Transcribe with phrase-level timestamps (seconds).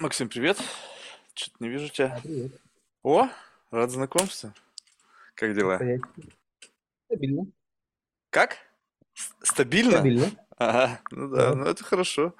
[0.00, 0.56] Максим, привет.
[1.34, 2.16] Что-то не вижу тебя.
[2.16, 2.52] А, привет.
[3.02, 3.28] О,
[3.70, 4.50] рад знакомству.
[5.34, 5.78] Как дела?
[7.04, 7.46] Стабильно.
[8.30, 8.56] Как?
[9.42, 9.92] Стабильно?
[9.98, 10.30] Стабильно.
[10.56, 11.54] Ага, ну да, Да.
[11.54, 12.34] ну это хорошо.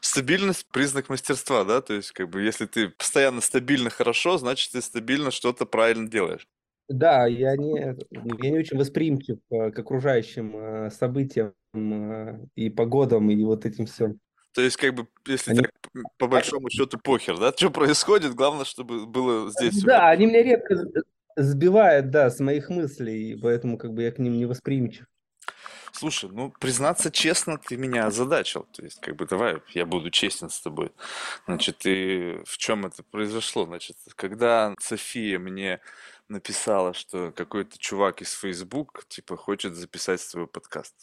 [0.00, 1.82] Стабильность– признак мастерства, да?
[1.82, 6.48] То есть, как бы, если ты постоянно стабильно хорошо, значит, ты стабильно что-то правильно делаешь.
[6.88, 13.30] Да, я не, я не очень восприимчив э, к окружающим э, событиям э, и погодам,
[13.30, 14.20] и вот этим всем.
[14.54, 15.72] То есть, как бы, если Они, так,
[16.16, 17.52] по большому счету, похер, да?
[17.56, 20.76] Что происходит, главное, чтобы было здесь да, они меня редко
[21.36, 25.06] сбивают, да, с моих мыслей, поэтому как бы я к ним не восприимчив.
[25.92, 28.66] Слушай, ну, признаться честно, ты меня озадачил.
[28.72, 30.90] То есть, как бы, давай, я буду честен с тобой.
[31.46, 33.64] Значит, и в чем это произошло?
[33.64, 35.80] Значит, когда София мне
[36.28, 40.94] написала, что какой-то чувак из Facebook, типа, хочет записать свой подкаст.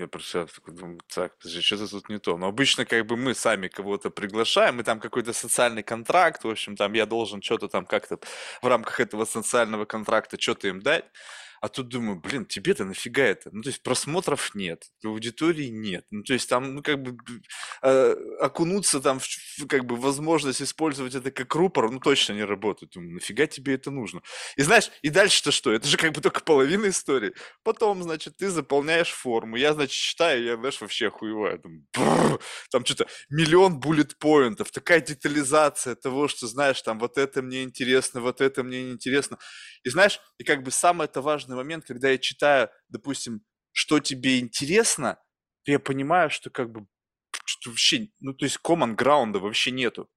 [0.00, 2.38] Я прочитал, такой думаю, так, подожди, что-то тут не то.
[2.38, 6.74] Но обычно как бы мы сами кого-то приглашаем, и там какой-то социальный контракт, в общем,
[6.74, 8.18] там я должен что-то там как-то
[8.62, 11.04] в рамках этого социального контракта что-то им дать.
[11.60, 13.50] А тут думаю, блин, тебе-то нафига это?
[13.52, 16.06] Ну, то есть просмотров нет, аудитории нет.
[16.10, 17.18] Ну, то есть там, ну, как бы
[17.82, 22.92] э, окунуться там в, как бы возможность использовать это как рупор, ну, точно не работает.
[22.92, 24.22] Думаю, нафига тебе это нужно?
[24.56, 25.70] И знаешь, и дальше-то что?
[25.72, 27.34] Это же как бы только половина истории.
[27.62, 29.56] Потом, значит, ты заполняешь форму.
[29.56, 31.10] Я, значит, читаю, я, знаешь, вообще.
[31.62, 37.62] Там, бррр, там что-то миллион буллет-поинтов, такая детализация того, что, знаешь, там вот это мне
[37.64, 39.38] интересно, вот это мне не интересно.
[39.84, 41.20] И знаешь, и как бы самый это
[41.50, 45.18] важный момент, когда я читаю, допустим, что тебе интересно,
[45.64, 46.86] то я понимаю, что как бы
[47.44, 50.08] что вообще, ну то есть common ground вообще нету.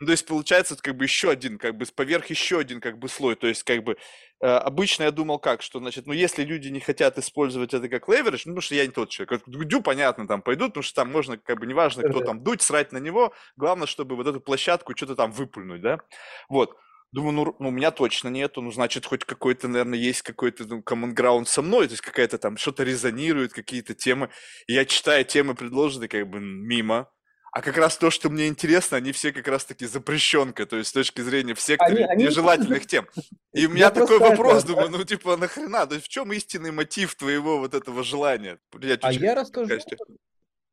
[0.00, 2.98] Ну, то есть получается вот как бы еще один, как бы поверх еще один как
[2.98, 3.36] бы слой.
[3.36, 3.96] То есть как бы
[4.40, 8.08] э, обычно я думал как, что значит, ну если люди не хотят использовать это как
[8.08, 9.42] leverage, ну потому что я не тот человек.
[9.46, 12.92] Дудю, понятно, там пойдут, потому что там можно как бы неважно, кто там дуть, срать
[12.92, 16.00] на него, главное, чтобы вот эту площадку что-то там выпульнуть, да.
[16.48, 16.76] Вот.
[17.12, 20.80] Думаю, ну, ну, у меня точно нету, ну, значит, хоть какой-то, наверное, есть какой-то ну,
[20.80, 24.30] common ground со мной, то есть какая-то там, что-то резонирует, какие-то темы.
[24.66, 27.10] И я читаю темы предложенные, как бы мимо.
[27.52, 30.92] А как раз то, что мне интересно, они все как раз-таки запрещенка, то есть с
[30.94, 33.06] точки зрения в секторе они, нежелательных тем.
[33.52, 35.86] И у меня я такой вопрос, это, думаю, ну, типа, нахрена?
[35.86, 38.58] То есть в чем истинный мотив твоего вот этого желания?
[38.80, 39.70] Я а я расскажу.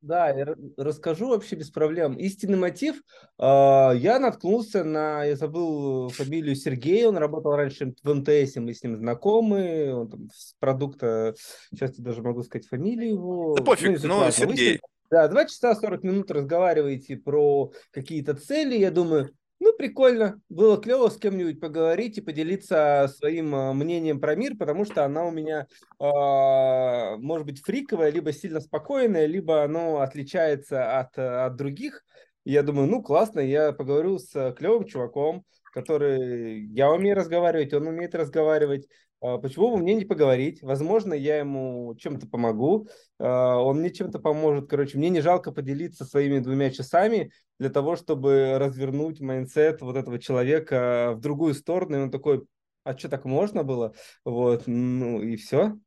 [0.02, 2.14] Да, я ра- расскажу вообще без проблем.
[2.16, 3.02] Истинный мотив.
[3.38, 8.82] а, Я наткнулся на, я забыл фамилию Сергей, он работал раньше в МТС, мы с
[8.82, 11.36] ним знакомы, он там с продукта,
[11.72, 14.20] сейчас я даже могу сказать фамилию Да его, ну, пофиг, ну.
[14.20, 14.80] Вы ним, Сергей.
[15.12, 21.10] да, 2 часа 40 минут разговариваете про какие-то цели, я думаю, ну, прикольно, было клево
[21.10, 25.68] с кем-нибудь поговорить и поделиться своим а, мнением про мир, потому что она у меня
[26.00, 32.06] а, может быть фриковое, либо сильно спокойное, либо оно отличается от, э, от других.
[32.46, 35.44] И я думаю, ну классно, я поговорю с э, клевым чуваком,
[35.74, 38.88] который я умею разговаривать, он умеет разговаривать.
[39.22, 40.62] А, Почему бы мне не поговорить?
[40.62, 42.88] Возможно, я ему чем-то помогу,
[43.20, 44.70] а, он мне чем-то поможет.
[44.70, 50.20] Короче, мне не жалко поделиться своими двумя часами для того, чтобы развернуть mindset вот этого
[50.20, 51.98] человека в другую сторону.
[51.98, 52.46] И он такой,
[52.84, 53.94] а что так можно было?
[54.24, 55.78] Вот, ну и все.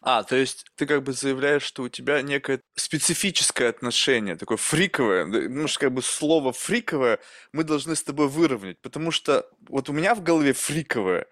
[0.00, 5.24] А, то есть ты как бы заявляешь, что у тебя некое специфическое отношение, такое фриковое,
[5.24, 7.18] ну, что как бы слово фриковое
[7.52, 11.26] мы должны с тобой выровнять, потому что вот у меня в голове фриковое,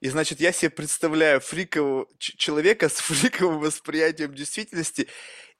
[0.00, 5.08] и значит я себе представляю фрикового человека с фриковым восприятием действительности,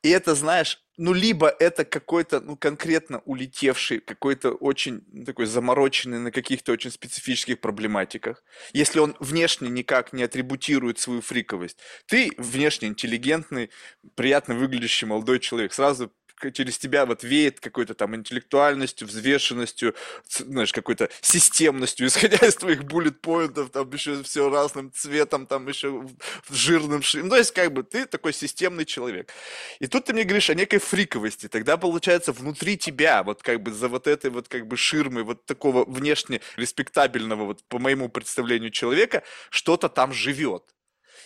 [0.02, 6.18] и это, знаешь, ну, либо это какой-то, ну, конкретно улетевший, какой-то очень ну, такой замороченный
[6.18, 12.88] на каких-то очень специфических проблематиках, если он внешне никак не атрибутирует свою фриковость, ты внешне
[12.88, 13.70] интеллигентный,
[14.14, 15.72] приятно выглядящий молодой человек.
[15.72, 16.12] Сразу
[16.50, 19.94] через тебя вот веет какой-то там интеллектуальностью, взвешенностью,
[20.28, 26.06] знаешь, какой-то системностью, исходя из твоих буллет-поинтов, там еще все разным цветом, там еще
[26.50, 27.28] жирным шрифтом.
[27.28, 29.32] Ну, то есть, как бы, ты такой системный человек.
[29.78, 31.48] И тут ты мне говоришь о некой фриковости.
[31.48, 35.44] Тогда, получается, внутри тебя, вот как бы за вот этой вот как бы ширмой вот
[35.47, 40.64] такого внешне респектабельного, вот по моему представлению человека, что-то там живет.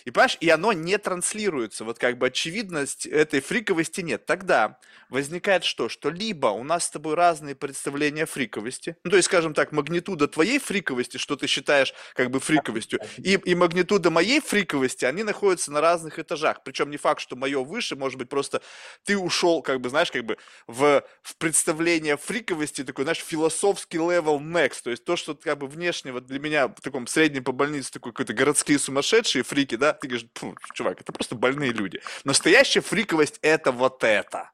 [0.07, 4.25] И понимаешь, и оно не транслируется, вот как бы очевидность этой фриковости нет.
[4.25, 5.89] Тогда возникает что?
[5.89, 10.29] Что либо у нас с тобой разные представления фриковости, ну то есть, скажем так, магнитуда
[10.29, 15.73] твоей фриковости, что ты считаешь как бы фриковостью, и, и магнитуда моей фриковости, они находятся
[15.73, 16.63] на разных этажах.
[16.63, 18.61] Причем не факт, что мое выше, может быть, просто
[19.03, 20.37] ты ушел, как бы, знаешь, как бы
[20.67, 25.67] в, в представление фриковости, такой, знаешь, философский level next, то есть то, что как бы
[25.67, 29.96] внешне вот для меня в таком среднем по больнице такой какой-то городские сумасшедшие фрики, да,
[29.99, 32.01] ты говоришь, «Фу, чувак, это просто больные люди.
[32.23, 34.51] Настоящая фриковость это вот это.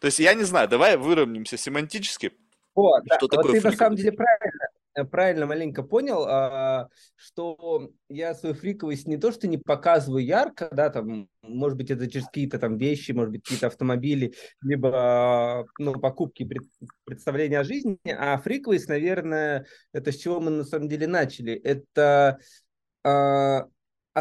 [0.00, 2.32] То есть я не знаю, давай выровняемся семантически.
[2.74, 3.16] Вот, да.
[3.16, 8.34] Что Вот такое ты на самом деле правильно, э, правильно маленько понял, а, что я
[8.34, 12.60] свою фриковость не то, что не показываю ярко, да, там, может быть, это через какие-то
[12.60, 16.68] там вещи, может быть, какие-то автомобили, либо, ну, покупки, пред-
[17.04, 21.54] представления о жизни, а фриковость, наверное, это с чего мы на самом деле начали.
[21.54, 22.38] Это
[23.02, 23.66] а,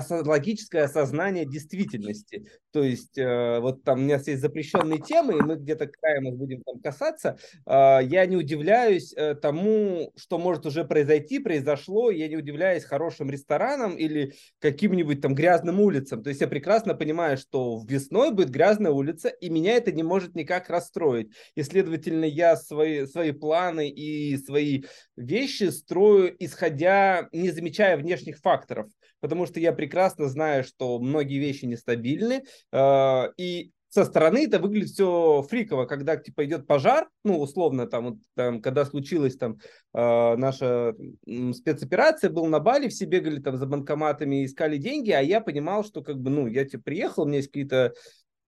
[0.10, 2.48] логическое осознание действительности.
[2.72, 6.36] То есть, э, вот там у меня есть запрещенные темы, и мы где-то краем их
[6.36, 7.38] будем там касаться.
[7.66, 12.12] А, я не удивляюсь э, тому, что может уже произойти, произошло.
[12.12, 16.22] Я не удивляюсь хорошим ресторанам или каким-нибудь там грязным улицам.
[16.24, 20.36] То есть я прекрасно понимаю, что весной будет грязная улица, и меня это не может
[20.36, 21.32] никак расстроить.
[21.56, 24.84] И, следовательно, я свои, свои планы и свои
[25.16, 28.88] вещи строю, исходя, не замечая внешних факторов.
[29.20, 34.90] Потому что я прекрасно знаю, что многие вещи нестабильны, э, и со стороны это выглядит
[34.90, 39.60] все фриково, когда типа идет пожар, ну условно там, вот, там когда случилась там
[39.94, 40.94] э, наша
[41.54, 46.04] спецоперация, был на Бали, все бегали там за банкоматами, искали деньги, а я понимал, что
[46.04, 47.94] как бы ну я типа приехал, у меня есть какие-то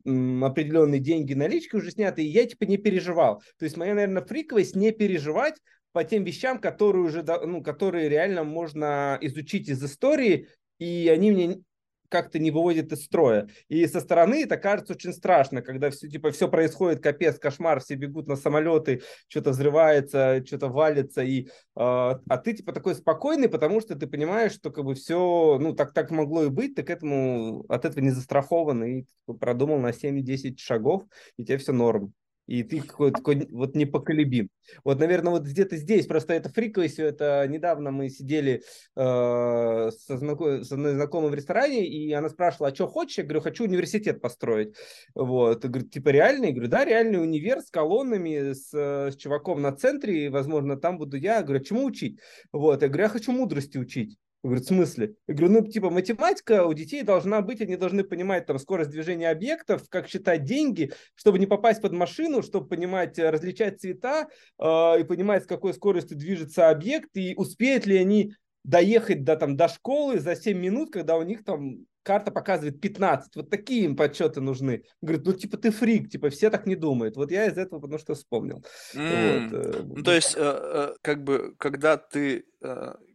[0.06, 3.42] определенные деньги, налички уже сняты, и я типа не переживал.
[3.58, 5.56] То есть моя, наверное, фриковость не переживать
[5.92, 10.48] по тем вещам, которые уже, ну, которые реально можно изучить из истории,
[10.80, 11.62] и они мне
[12.10, 13.48] как-то не выводят из строя.
[13.68, 17.96] И со стороны это кажется очень страшно, когда все, типа, все происходит, капец, кошмар, все
[17.96, 23.80] бегут на самолеты, что-то взрывается, что-то валится, и, э, а ты типа такой спокойный, потому
[23.80, 26.90] что ты понимаешь, что как бы все, ну, так, так могло и быть, ты к
[26.90, 31.04] этому, от этого не застрахован, и типа, продумал на 7-10 шагов,
[31.38, 32.14] и тебе все норм.
[32.50, 34.50] И ты какой-то такой вот непоколебим.
[34.84, 36.98] Вот, наверное, вот где-то здесь просто это фриковость.
[36.98, 38.64] Это недавно мы сидели
[38.96, 40.64] э, со, знако...
[40.64, 43.20] с одной знакомой в ресторане, и она спрашивала, а что хочешь?
[43.20, 44.76] Я говорю, хочу университет построить.
[45.14, 45.64] Вот.
[45.64, 46.48] И говорит, типа реальный?
[46.48, 50.98] Я говорю, да, реальный универ с колоннами, с, с чуваком на центре, и, возможно, там
[50.98, 51.36] буду я.
[51.36, 52.20] Я говорю, «А чему учить?
[52.52, 52.82] Вот.
[52.82, 54.18] Я говорю, я хочу мудрости учить.
[54.42, 55.16] Я говорю, в смысле?
[55.28, 59.30] Я говорю, ну, типа, математика у детей должна быть, они должны понимать там скорость движения
[59.30, 65.02] объектов, как считать деньги, чтобы не попасть под машину, чтобы понимать, э, различать цвета э,
[65.02, 68.34] и понимать, с какой скоростью движется объект, и успеют ли они
[68.64, 73.36] доехать до, там, до школы за 7 минут, когда у них там карта показывает 15.
[73.36, 74.84] Вот такие им подсчеты нужны.
[75.02, 77.16] Говорит, ну, типа, ты фрик, типа, все так не думают.
[77.16, 78.64] Вот я из этого потому что вспомнил.
[78.94, 79.54] М, Вот.
[79.54, 82.46] э, Ну, то есть, э, э, как бы, когда ты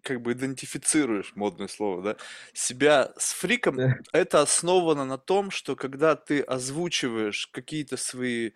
[0.02, 2.16] как бы идентифицируешь, модное слово, да,
[2.54, 3.94] себя с фриком, да.
[4.12, 8.52] это основано на том, что когда ты озвучиваешь какие-то свои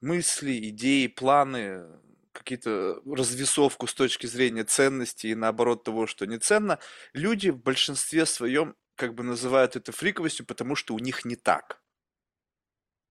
[0.00, 1.84] мысли, идеи, планы,
[2.32, 6.78] какие-то развесовку с точки зрения ценностей и наоборот того, что не ценно,
[7.12, 11.80] люди в большинстве своем как бы называют это фриковостью, потому что у них не так.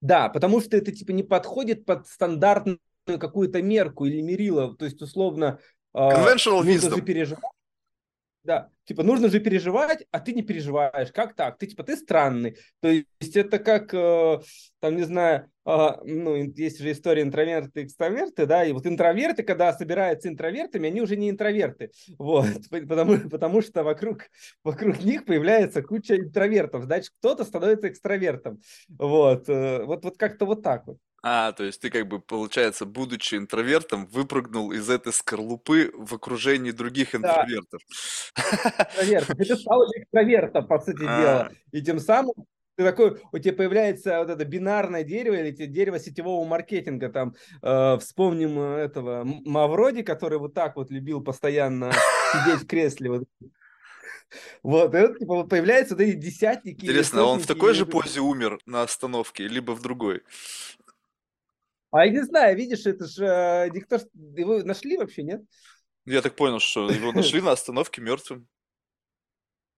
[0.01, 4.75] Да, потому что это типа не подходит под стандартную какую-то мерку или мерило.
[4.75, 5.59] То есть, условно,
[5.93, 7.01] э, Conventional wisdom.
[7.01, 7.43] переживать.
[8.43, 11.11] Да, типа нужно же переживать, а ты не переживаешь.
[11.13, 11.57] Как так?
[11.57, 12.57] Ты типа ты странный.
[12.81, 14.39] То есть это как, э,
[14.81, 19.43] там, не знаю, а, ну, есть же история интроверты и экстраверты, да, и вот интроверты,
[19.43, 24.23] когда собираются интровертами, они уже не интроверты, вот, потому, потому что вокруг,
[24.65, 28.59] вокруг них появляется куча интровертов, значит, кто-то становится экстравертом,
[28.89, 30.97] вот, э, вот, вот как-то вот так вот.
[31.25, 36.71] А, то есть ты как бы, получается, будучи интровертом, выпрыгнул из этой скорлупы в окружении
[36.71, 37.81] других Да, интровертов.
[38.35, 42.33] экстравертов, и ты стал экстравертом, по сути дела, А, и тем самым
[42.75, 47.35] ты такой, у тебя появляется вот это бинарное дерево или те- дерево сетевого маркетинга, там,
[47.61, 51.91] э, вспомним э, этого М- Мавроди, который вот так вот любил постоянно
[52.33, 53.23] сидеть в кресле, вот,
[54.63, 57.47] вот, и вот, типа, вот появляются вот эти десятники или Интересно, а он в сотники,
[57.47, 60.23] такой или же позе умер на остановке, либо в другой?
[61.93, 63.99] А я не знаю, видишь, это же э, никто,
[64.35, 65.43] его нашли вообще, нет?
[66.05, 68.47] Я так понял, что его нашли на остановке мертвым.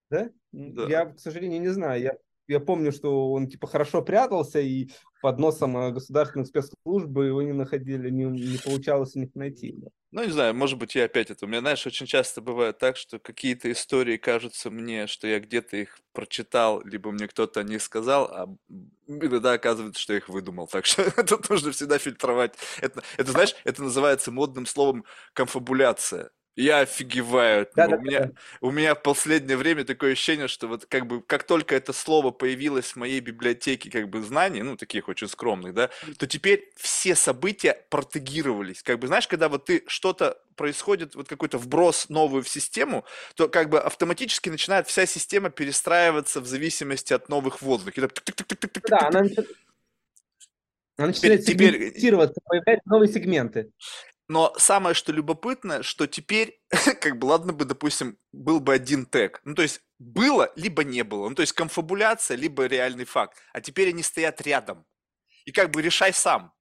[0.10, 0.30] Да?
[0.54, 0.88] Да.
[0.88, 2.02] Я, к сожалению, не знаю.
[2.02, 2.18] Я,
[2.48, 4.90] я помню, что он типа хорошо прятался, и
[5.26, 9.76] под носом э, государственных спецслужб его не находили, не, не получалось у них найти.
[10.12, 11.46] Ну, не знаю, может быть, я опять это.
[11.46, 15.78] У меня, знаешь, очень часто бывает так, что какие-то истории кажутся мне, что я где-то
[15.78, 18.56] их прочитал, либо мне кто-то о сказал, а
[19.08, 20.68] иногда оказывается, что я их выдумал.
[20.68, 22.54] Так что тут нужно всегда фильтровать.
[22.80, 26.30] Это, это, знаешь, это называется модным словом конфабуляция.
[26.56, 27.98] Я офигеваю Да, него.
[27.98, 28.32] да, У меня,
[28.62, 32.32] у меня в последнее время такое ощущение, что вот как бы как только это слово
[32.32, 37.16] появилось в моей библиотеке как бы знаний, ну таких очень скромных, да, то теперь все
[37.16, 38.84] события протегировались.
[38.84, 43.04] Как бы знаешь, когда вот ты что-то происходит, вот какой-то вброс новую в систему,
[43.36, 48.88] то как бы автоматически начинает вся система перестраиваться в зависимости от новых так тык-тык-тык-тык-тык-тык-тык.
[48.90, 49.46] Да, она, начи-
[50.98, 53.72] она Теперь, начинает теперь сегментироваться, появляются новые сегменты.
[54.28, 56.60] Но самое, что любопытное, что теперь,
[57.02, 59.42] как бы, ладно бы, допустим, был бы один тег.
[59.44, 61.30] Ну, то есть, было, либо не было.
[61.30, 63.38] Ну, то есть, конфабуляция, либо реальный факт.
[63.54, 64.86] А теперь они стоят рядом.
[65.46, 66.56] И как бы решай сам.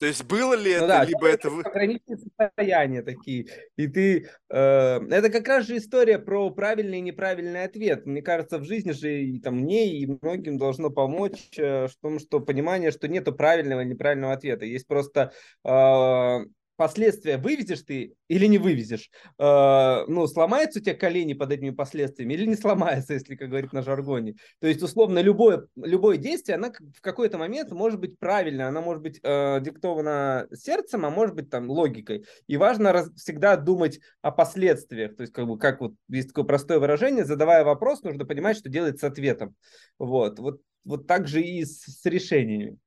[0.00, 1.48] То есть было ли ну, это, да, либо это...
[1.48, 3.46] Ограниченные состояния такие.
[3.76, 4.28] И ты...
[4.50, 8.04] Э, это как раз же история про правильный и неправильный ответ.
[8.04, 12.18] Мне кажется, в жизни же и там мне, и многим должно помочь э, в том,
[12.18, 14.64] что понимание, что нету правильного и неправильного ответа.
[14.64, 15.32] Есть просто
[15.64, 16.38] э,
[16.76, 19.10] последствия вывезешь ты или не вывезешь.
[19.38, 23.72] Э, ну, сломаются у тебя колени под этими последствиями или не сломается, если, как говорит
[23.72, 24.36] на жаргоне.
[24.60, 29.02] То есть, условно, любое, любое действие, оно в какой-то момент может быть правильно, оно может
[29.02, 32.24] быть э, диктовано сердцем, а может быть там логикой.
[32.46, 35.16] И важно раз, всегда думать о последствиях.
[35.16, 38.68] То есть, как бы, как вот есть такое простое выражение, задавая вопрос, нужно понимать, что
[38.68, 39.54] делать с ответом.
[39.98, 42.78] Вот, вот, вот так же и с, с решениями.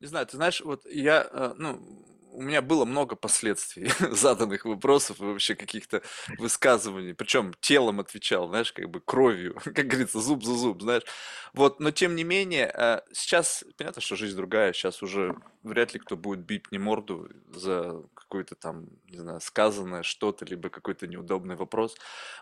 [0.00, 1.80] Не знаю, ты знаешь, вот я, э, ну,
[2.34, 6.02] у меня было много последствий заданных вопросов и вообще каких-то
[6.38, 7.14] высказываний.
[7.14, 11.04] Причем телом отвечал, знаешь, как бы кровью, как говорится, зуб за зуб, знаешь.
[11.52, 16.00] Вот, но тем не менее, э, сейчас, понятно, что жизнь другая, сейчас уже вряд ли
[16.00, 21.56] кто будет бить мне морду за какое-то там, не знаю, сказанное что-то, либо какой-то неудобный
[21.56, 21.96] вопрос.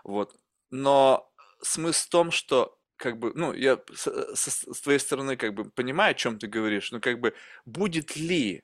[0.04, 0.34] Вот.
[0.70, 1.30] Но
[1.60, 5.64] смысл в том, что как бы, ну, я с, с, с твоей стороны как бы
[5.64, 7.34] понимаю, о чем ты говоришь, но как бы
[7.66, 8.62] будет ли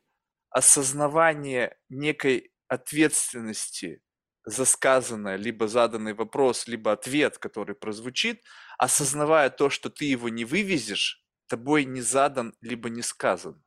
[0.50, 4.02] осознавание некой ответственности
[4.44, 8.42] за сказанное, либо заданный вопрос, либо ответ, который прозвучит,
[8.78, 13.62] осознавая то, что ты его не вывезешь, тобой не задан, либо не сказан.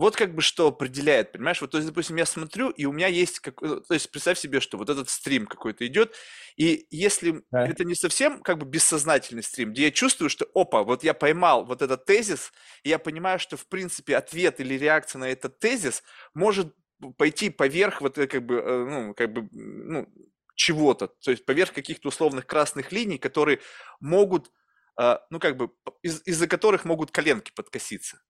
[0.00, 1.60] Вот как бы что определяет, понимаешь?
[1.60, 4.60] Вот, то есть, допустим, я смотрю, и у меня есть, как, то есть, представь себе,
[4.60, 6.16] что вот этот стрим какой-то идет,
[6.56, 7.66] и если да.
[7.66, 11.66] это не совсем как бы бессознательный стрим, где я чувствую, что, опа, вот я поймал
[11.66, 12.50] вот этот тезис,
[12.82, 16.02] и я понимаю, что, в принципе, ответ или реакция на этот тезис
[16.32, 16.74] может
[17.18, 20.08] пойти поверх вот э, как бы, э, ну, как бы, ну,
[20.54, 23.60] чего-то, то есть поверх каких-то условных красных линий, которые
[24.00, 24.50] могут,
[25.30, 25.70] ну, как бы,
[26.02, 28.22] из- из-за которых могут коленки подкоситься.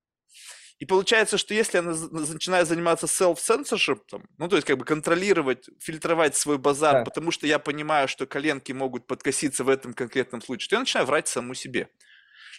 [0.81, 4.01] И получается, что если она начинает заниматься self-censorship,
[4.39, 7.05] ну, то есть как бы контролировать, фильтровать свой базар, да.
[7.05, 11.07] потому что я понимаю, что коленки могут подкоситься в этом конкретном случае, то я начинаю
[11.07, 11.91] врать саму себе.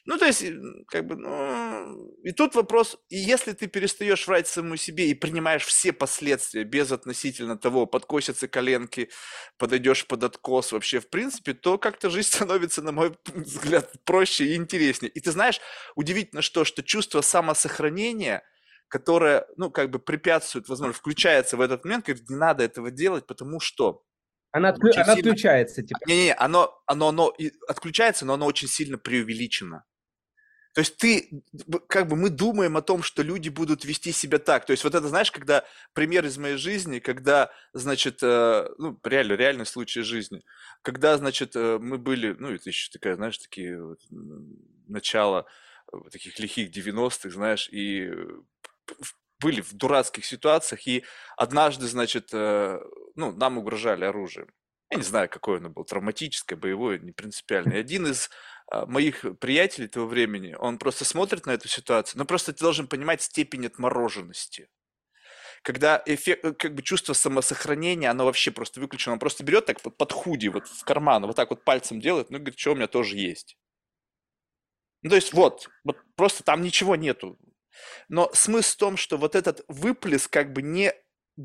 [0.06, 0.44] Ну, то есть,
[0.88, 5.64] как бы, ну, и тут вопрос, и если ты перестаешь врать самому себе и принимаешь
[5.64, 9.12] все последствия без относительно того, подкосятся коленки,
[9.60, 14.56] подойдешь под откос вообще, в принципе, то как-то жизнь становится, на мой взгляд, проще и
[14.56, 15.12] интереснее.
[15.12, 15.62] И ты знаешь,
[15.96, 18.44] удивительно что, что чувство самосохранения,
[18.88, 23.28] которое, ну, как бы препятствует, возможно, включается в этот момент, говорит, не надо этого делать,
[23.28, 24.04] потому что
[24.52, 24.92] она, отклю...
[24.94, 25.32] она сильно...
[25.32, 26.00] отключается, типа.
[26.08, 27.34] Не-не, оно, оно, оно
[27.68, 29.86] отключается, но оно очень сильно преувеличено.
[30.74, 31.44] То есть ты,
[31.88, 34.66] как бы мы думаем о том, что люди будут вести себя так.
[34.66, 39.34] То есть вот это, знаешь, когда пример из моей жизни, когда, значит, э, ну, реально,
[39.34, 40.44] реальный случай жизни,
[40.82, 44.00] когда, значит, э, мы были, ну, это еще такая, знаешь, такие вот,
[44.88, 45.46] начало
[45.92, 48.10] э, таких лихих 90-х, знаешь, и
[49.42, 51.04] были в дурацких ситуациях, и
[51.36, 54.48] однажды, значит, ну, нам угрожали оружием.
[54.92, 57.78] Я не знаю, какое оно было, травматическое, боевое, не принципиальное.
[57.78, 58.30] И один из
[58.88, 63.22] моих приятелей того времени, он просто смотрит на эту ситуацию, но просто ты должен понимать
[63.22, 64.70] степень отмороженности.
[65.64, 69.14] Когда эффект, э, как бы чувство самосохранения, оно вообще просто выключено.
[69.14, 72.30] Он просто берет так вот под худи, вот в карман, вот так вот пальцем делает,
[72.30, 73.58] ну, говорит, что у меня тоже есть.
[75.04, 77.38] Ну, то есть вот, вот просто там ничего нету.
[78.10, 80.94] Но смысл в том, что вот этот выплеск как бы не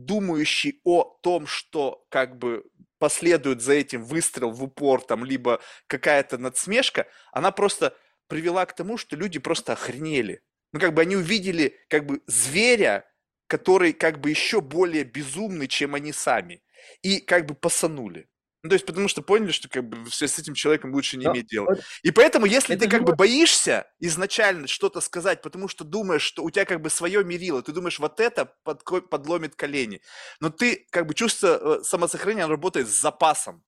[0.05, 2.65] думающий о том, что как бы
[2.99, 7.97] последует за этим выстрел в упор, там, либо какая-то надсмешка, она просто
[8.29, 10.43] привела к тому, что люди просто охренели.
[10.73, 13.09] Ну, как бы они увидели, как бы, зверя,
[13.47, 16.63] который, как бы, еще более безумный, чем они сами.
[17.03, 18.29] И, как бы, посанули.
[18.67, 21.33] Ну, то есть, потому что поняли, что как бы с этим человеком лучше не Но,
[21.33, 21.67] иметь дела.
[21.67, 26.43] Вот, и поэтому, если ты как бы боишься изначально что-то сказать, потому что думаешь, что
[26.43, 30.01] у тебя как бы свое мерило, ты думаешь, вот это под, подломит колени.
[30.41, 33.63] Но ты как бы чувство э, самосохранения работает с запасом.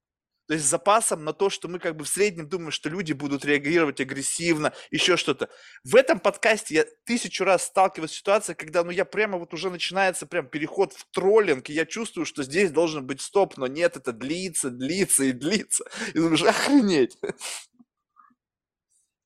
[0.49, 3.13] То есть с запасом на то, что мы как бы в среднем думаем, что люди
[3.13, 5.47] будут реагировать агрессивно, еще что-то.
[5.83, 9.69] В этом подкасте я тысячу раз сталкиваюсь с ситуацией, когда ну я прямо вот уже
[9.69, 13.95] начинается прям переход в троллинг, и я чувствую, что здесь должен быть стоп, но нет,
[13.95, 15.85] это длится, длится и длится.
[16.15, 17.15] И думаешь, охренеть.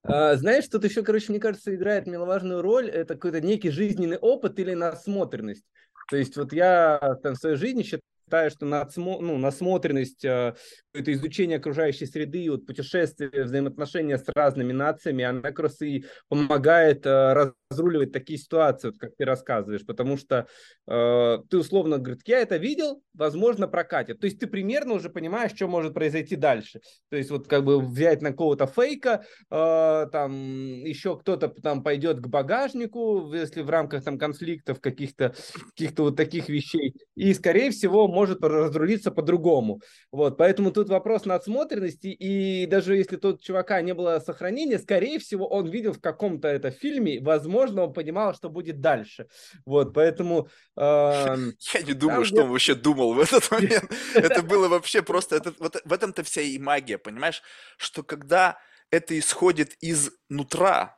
[0.04, 4.60] А, знаешь, тут еще, короче, мне кажется, играет немаловажную роль, это какой-то некий жизненный опыт
[4.60, 5.64] или насмотренность.
[6.10, 8.02] То есть вот я там, в своей жизни считаю,
[8.50, 10.56] что надсмо, ну, насмотренность, это
[10.94, 17.52] изучение окружающей среды, вот путешествия, взаимоотношения с разными нациями, она как раз и помогает э,
[17.74, 20.48] разруливать такие ситуации, вот как ты рассказываешь, потому что
[20.88, 24.20] э, ты условно говоришь, я это видел, возможно, прокатит.
[24.20, 26.82] То есть ты примерно уже понимаешь, что может произойти дальше.
[27.10, 32.20] То есть вот как бы взять на кого-то фейка, э, там еще кто-то там пойдет
[32.20, 35.34] к багажнику, если в рамках там конфликтов каких-то
[35.76, 39.82] каких-то вот таких вещей, и скорее всего может разрулиться по-другому.
[40.12, 45.48] Вот, поэтому тут вопрос надсмотренности, и даже если тот чувака не было сохранения, скорее всего
[45.48, 49.28] он видел в каком-то это фильме, возможно, он понимал, что будет дальше.
[49.66, 50.50] Вот, поэтому...
[50.76, 51.38] Э,
[51.74, 53.92] Я не думаю, что он вообще думал в этот момент.
[54.16, 55.36] Это было вообще просто...
[55.36, 57.44] Это, вот в этом-то вся и магия, понимаешь?
[57.78, 58.58] Что когда
[58.90, 60.98] это исходит из нутра,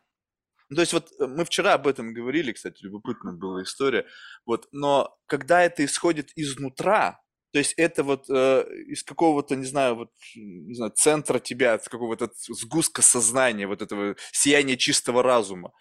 [0.74, 4.06] то есть вот э, мы вчера об этом говорили, кстати, любопытная была история.
[4.46, 7.22] Вот, но когда это исходит изнутра,
[7.56, 11.88] то есть это вот э, из какого-то, не знаю, вот, не знаю, центра тебя, с
[11.88, 15.72] какого-то сгустка сознания, вот этого сияния чистого разума.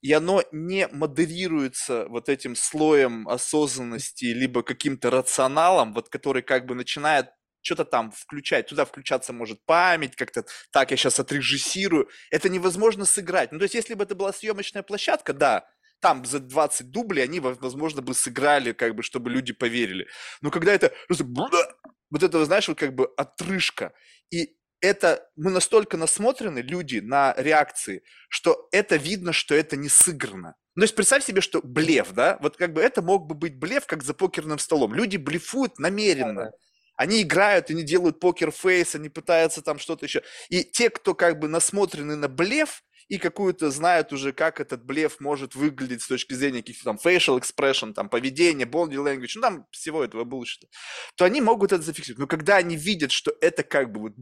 [0.00, 6.76] И оно не модерируется вот этим слоем осознанности, либо каким-то рационалом, вот который как бы
[6.76, 7.30] начинает
[7.62, 12.08] что-то там включать, туда включаться может память, как-то так я сейчас отрежиссирую.
[12.30, 13.50] Это невозможно сыграть.
[13.50, 15.66] Ну, то есть, если бы это была съемочная площадка, да,
[16.04, 20.06] там за 20 дублей они, возможно, бы сыграли, как бы, чтобы люди поверили.
[20.42, 23.94] Но когда это вот это, знаешь, вот как бы отрыжка,
[24.30, 30.56] и это, мы настолько насмотрены, люди, на реакции, что это видно, что это не сыграно.
[30.74, 33.58] Ну, то есть представь себе, что блеф, да, вот как бы это мог бы быть
[33.58, 34.92] блеф, как за покерным столом.
[34.92, 36.50] Люди блефуют намеренно.
[36.96, 40.22] Они играют, они делают покер-фейс, они пытаются там что-то еще.
[40.50, 45.20] И те, кто как бы насмотрены на блеф, и какую-то знают уже, как этот блеф
[45.20, 49.66] может выглядеть с точки зрения каких-то там facial expression, там поведения, body language, ну там
[49.70, 50.68] всего этого bullshit,
[51.16, 52.20] то они могут это зафиксировать.
[52.20, 54.12] Но когда они видят, что это как бы вот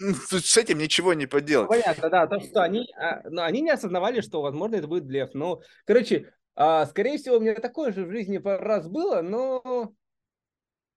[0.00, 1.68] ну, с этим ничего не поделать.
[1.68, 5.30] Понятно, да, то, что они, а, но они не осознавали, что, возможно, это будет блеф.
[5.34, 9.92] Ну, короче, а, скорее всего, у меня такое же в жизни пару раз было, но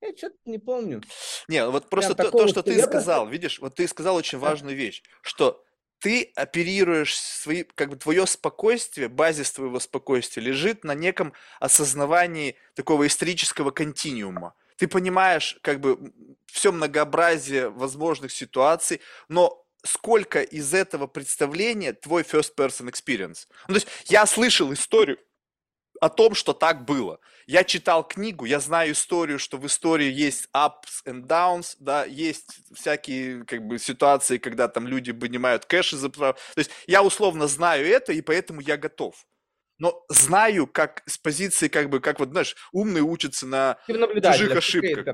[0.01, 1.01] я что-то не помню.
[1.47, 5.03] Не, вот просто то, то, что ты сказал, видишь, вот ты сказал очень важную вещь,
[5.21, 5.63] что
[6.01, 13.05] ты оперируешь свои, как бы твое спокойствие, базис твоего спокойствия лежит на неком осознавании такого
[13.05, 14.55] исторического континуума.
[14.77, 16.11] Ты понимаешь как бы
[16.47, 23.47] все многообразие возможных ситуаций, но сколько из этого представления твой first person experience?
[23.67, 25.19] Ну, то есть я слышал историю,
[26.01, 27.19] о том, что так было.
[27.45, 32.59] Я читал книгу, я знаю историю, что в истории есть ups and downs, да, есть
[32.73, 37.87] всякие как бы ситуации, когда там люди вынимают кэш из-за То есть я условно знаю
[37.87, 39.15] это, и поэтому я готов
[39.81, 45.07] но знаю, как с позиции, как бы, как вот, знаешь, умные учатся на чужих ошибках.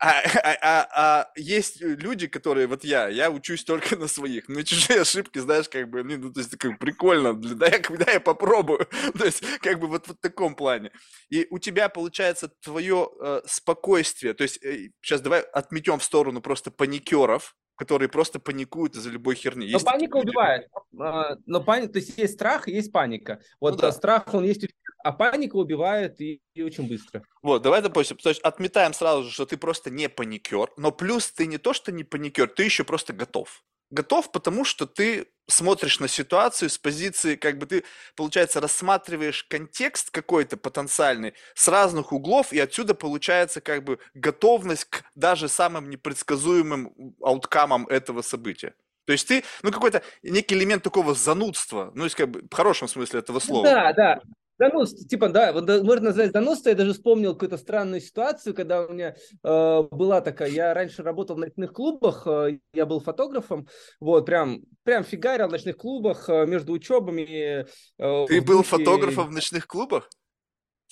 [0.00, 4.64] А, а, а, а есть люди, которые, вот я, я учусь только на своих, на
[4.64, 8.88] чужие ошибки, знаешь, как бы, ну, то есть, как прикольно, да я, когда я попробую,
[9.16, 10.90] то есть, как бы, вот, вот в таком плане.
[11.28, 16.40] И у тебя, получается, твое э, спокойствие, то есть, э, сейчас давай отметем в сторону
[16.40, 19.64] просто паникеров, которые просто паникуют из-за любой херни.
[19.64, 20.28] Но есть паника люди?
[20.28, 20.68] убивает.
[20.98, 23.40] А, но паника, то есть есть страх, есть паника.
[23.58, 23.90] Вот ну, да.
[23.90, 24.68] страх, он есть,
[25.02, 27.22] а паника убивает и, и очень быстро.
[27.40, 31.32] Вот, давай, допустим, то есть отметаем сразу же, что ты просто не паникер, но плюс
[31.32, 36.00] ты не то, что не паникер, ты еще просто готов готов, потому что ты смотришь
[36.00, 37.84] на ситуацию с позиции, как бы ты,
[38.16, 45.04] получается, рассматриваешь контекст какой-то потенциальный с разных углов, и отсюда получается как бы готовность к
[45.14, 48.74] даже самым непредсказуемым ауткамам этого события.
[49.06, 52.86] То есть ты, ну, какой-то некий элемент такого занудства, ну, есть как бы в хорошем
[52.86, 53.64] смысле этого слова.
[53.64, 54.20] Да, да.
[54.60, 58.92] Донос, типа, да, вот можно назвать донос, я даже вспомнил какую-то странную ситуацию, когда у
[58.92, 63.66] меня э, была такая, я раньше работал в ночных клубах, э, я был фотографом,
[64.00, 67.66] вот, прям, прям фигарил в ночных клубах э, между учебами.
[67.98, 68.68] Э, Ты был духе...
[68.68, 70.10] фотографом в ночных клубах?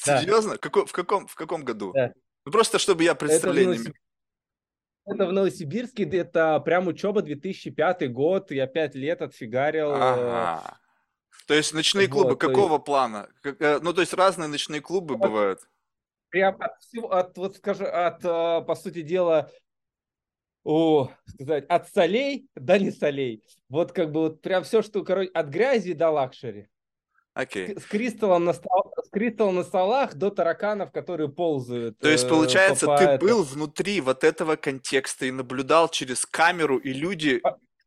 [0.07, 0.23] Да.
[0.23, 0.57] Серьезно?
[0.57, 1.93] Какой, в, каком, в каком году?
[1.93, 2.15] Да.
[2.47, 3.75] Ну, просто чтобы я представление...
[3.75, 3.97] Это в, Новосиб...
[5.05, 9.91] это в Новосибирске, это прям учеба 2005 год, я пять лет отфигарил.
[9.91, 10.79] Э, ага.
[11.49, 12.85] То есть ночные клубы вот, какого есть...
[12.85, 13.31] плана?
[13.43, 15.61] Э, ну, то есть разные ночные клубы от, бывают.
[16.29, 19.51] Прям от всего, от, вот скажи, от, э, по сути дела,
[20.63, 23.43] о, сказать, от солей до не солей.
[23.71, 26.69] Вот как бы вот прям все, что, короче, от грязи до luxury.
[27.33, 27.69] Окей.
[27.69, 27.81] Okay.
[27.81, 31.99] С, кристаллом на стол, с кристаллом на столах до тараканов, которые ползают.
[31.99, 33.25] То есть, э, получается, по, по ты это...
[33.25, 37.41] был внутри вот этого контекста и наблюдал через камеру, и люди...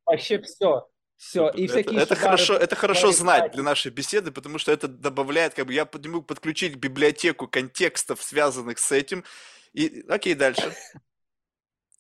[0.04, 0.88] Вообще все.
[1.22, 4.88] Все, и всякие это, это хорошо, это хорошо знать для нашей беседы, потому что это
[4.88, 9.24] добавляет, как бы я могу подключить библиотеку контекстов, связанных с этим.
[9.72, 10.74] И окей, дальше.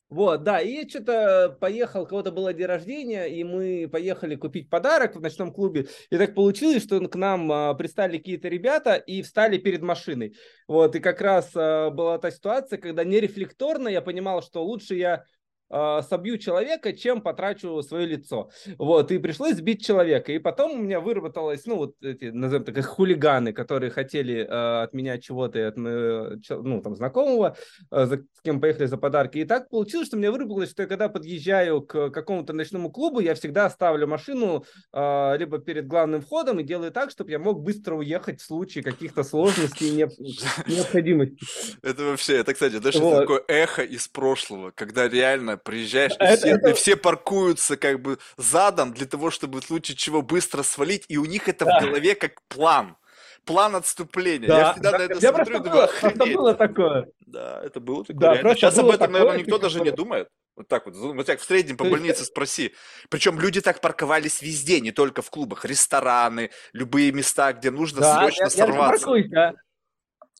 [0.09, 4.71] Вот, да, и я что-то поехал, у кого-то было день рождения, и мы поехали купить
[4.71, 9.21] подарок в ночном клубе, и так получилось, что к нам а, пристали какие-то ребята и
[9.21, 10.35] встали перед машиной.
[10.67, 15.23] Вот, и как раз а, была та ситуация, когда нерефлекторно я понимал, что лучше я
[15.71, 18.49] э, собью человека, чем потрачу свое лицо.
[18.77, 20.31] Вот, и пришлось сбить человека.
[20.31, 24.93] И потом у меня выработалось, ну, вот эти, назовем так, хулиганы, которые хотели э, от
[24.93, 27.55] меня чего-то, от моего, ну, там, знакомого,
[27.91, 29.39] э, за, с кем поехали за подарки.
[29.39, 33.35] И так получилось, что меня выработалось, что я когда подъезжаю к какому-то ночному клубу, я
[33.35, 37.95] всегда ставлю машину э, либо перед главным входом и делаю так, чтобы я мог быстро
[37.95, 41.37] уехать в случае каких-то сложностей и необходимости.
[41.81, 43.21] Это вообще, это, кстати, знаешь, вот.
[43.21, 46.69] такое эхо из прошлого, когда реально приезжаешь, и, все, это...
[46.69, 51.17] и все паркуются как бы задом для того, чтобы в случае чего быстро свалить, и
[51.17, 51.79] у них это да.
[51.79, 52.97] в голове как план.
[53.45, 54.47] План отступления.
[54.47, 56.35] Да, я всегда да, на это я смотрю и думаю, охренеть.
[56.35, 57.07] было такое.
[57.21, 58.19] Да, это было такое.
[58.19, 58.55] Да, реально.
[58.55, 60.27] Сейчас об этом, такое, наверное, никто даже не думает.
[60.55, 62.75] Вот так вот, вот так в среднем по больнице спроси.
[63.09, 68.19] Причем люди так парковались везде, не только в клубах, рестораны, любые места, где нужно да,
[68.19, 68.75] срочно я, сорваться.
[68.75, 69.53] Я паркуюсь, да.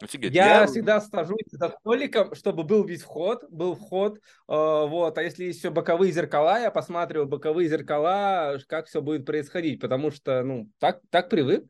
[0.02, 0.34] Офигеть.
[0.34, 5.24] Я, я всегда сажусь за столиком, чтобы был весь вход, был вход, э, вот, а
[5.24, 10.44] если есть еще боковые зеркала, я посматриваю боковые зеркала, как все будет происходить, потому что,
[10.44, 11.66] ну, так, так привык.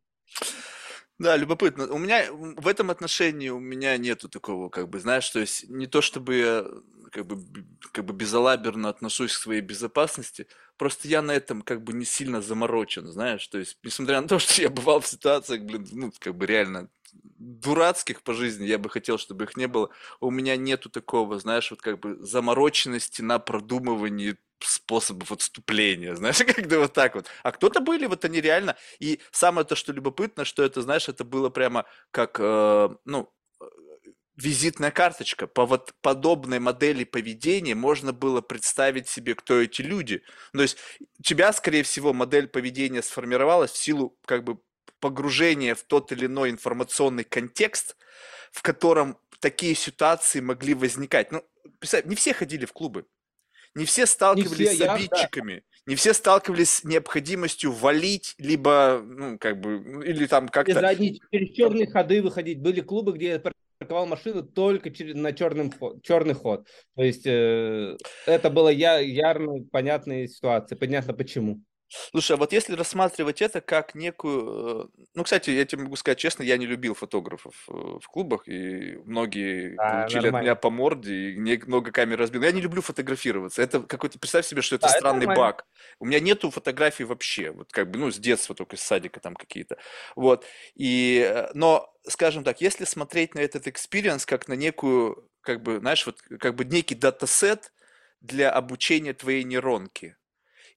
[1.22, 1.86] Да, любопытно.
[1.94, 5.86] У меня в этом отношении у меня нету такого, как бы, знаешь, то есть не
[5.86, 6.66] то чтобы я
[7.12, 7.38] как бы,
[7.92, 12.42] как бы безалаберно отношусь к своей безопасности, просто я на этом как бы не сильно
[12.42, 16.36] заморочен, знаешь, то есть несмотря на то, что я бывал в ситуациях, блин, ну, как
[16.36, 19.90] бы реально дурацких по жизни, я бы хотел, чтобы их не было.
[20.20, 26.80] У меня нету такого, знаешь, вот как бы замороченности на продумывании способов отступления, знаешь, когда
[26.80, 27.28] вот так вот.
[27.44, 28.76] А кто-то были, вот они реально.
[29.00, 33.34] И самое то, что любопытно, что это, знаешь, это было прямо как, э, ну,
[34.36, 35.48] визитная карточка.
[35.48, 40.24] По вот подобной модели поведения можно было представить себе, кто эти люди.
[40.54, 40.78] То есть
[41.20, 44.60] у тебя, скорее всего, модель поведения сформировалась в силу как бы
[45.02, 47.98] погружение в тот или иной информационный контекст,
[48.52, 51.32] в котором такие ситуации могли возникать.
[51.32, 51.44] Ну,
[51.80, 53.06] представь, не все ходили в клубы,
[53.76, 55.64] не все сталкивались не все, с обидчиками, я, да.
[55.88, 60.80] не все сталкивались с необходимостью валить, либо, ну, как бы, или там как-то...
[60.80, 62.62] Задние, через черные ходы выходить.
[62.62, 63.42] Были клубы, где я
[63.80, 66.68] парковал машину только через, на черным, черный ход.
[66.96, 70.78] То есть э, это было я, ярно понятная ситуация.
[70.78, 71.62] Понятно почему.
[72.12, 74.86] Слушай, а вот если рассматривать это как некую...
[74.86, 78.48] Э, ну, кстати, я тебе могу сказать честно, я не любил фотографов э, в клубах,
[78.48, 80.38] и многие а, получили нормально.
[80.38, 82.44] от меня по морде, и много камер разбил.
[82.44, 83.62] Я не люблю фотографироваться.
[83.62, 84.20] Это какой-то...
[84.20, 85.66] Представь себе, что это да, странный это баг.
[86.00, 87.52] У меня нету фотографий вообще.
[87.52, 89.78] Вот как бы, ну, с детства только, с садика там какие-то.
[90.16, 90.46] Вот.
[90.76, 91.26] И...
[91.28, 96.06] Э, но, скажем так, если смотреть на этот experience как на некую, как бы, знаешь,
[96.06, 97.74] вот как бы некий датасет
[98.22, 100.16] для обучения твоей нейронки–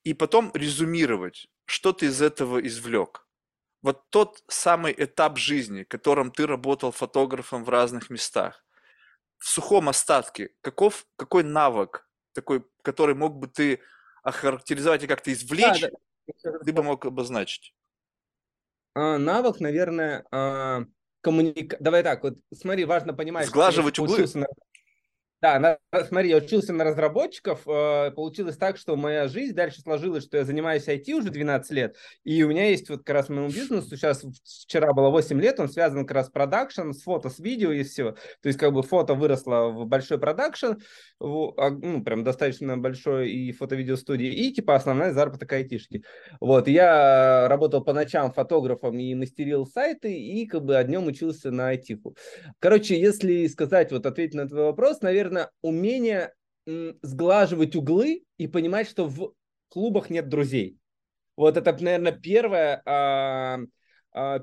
[0.05, 3.27] и потом резюмировать, что ты из этого извлек.
[3.83, 8.65] Вот тот самый этап жизни, в котором ты работал фотографом в разных местах,
[9.39, 13.81] в сухом остатке, каков, какой навык такой, который мог бы ты
[14.23, 15.91] охарактеризовать и как-то извлечь, да,
[16.43, 16.59] да.
[16.59, 17.75] ты бы мог обозначить?
[18.95, 20.85] А, навык, наверное, а,
[21.21, 21.77] коммуника...
[21.81, 23.49] Давай так, вот смотри, важно понимать...
[23.49, 24.27] Сглаживать углы.
[24.35, 24.47] На...
[25.45, 25.79] Да, на,
[26.09, 27.69] смотри, я учился на разработчиков.
[27.69, 31.97] Э, получилось так, что моя жизнь дальше сложилась, что я занимаюсь IT уже 12 лет.
[32.25, 34.25] И у меня есть вот как раз моему бизнесу, сейчас
[34.65, 37.83] вчера было 8 лет, он связан как раз с продакшн, с фото, с видео и
[37.83, 38.13] все.
[38.41, 40.77] То есть как бы фото выросло в большой продакшн,
[41.21, 46.05] а, ну, прям достаточно большой и фото-видео студии, и типа основная заработок айтишки.
[46.41, 51.69] Вот, я работал по ночам фотографом и мастерил сайты, и как бы днем учился на
[51.69, 52.17] айтику.
[52.61, 56.35] Короче, если сказать, вот ответить на твой вопрос, наверное, наверное, умение
[57.03, 59.35] сглаживать углы и понимать, что в
[59.69, 60.79] клубах нет друзей.
[61.37, 63.59] Вот это, наверное, первое, а,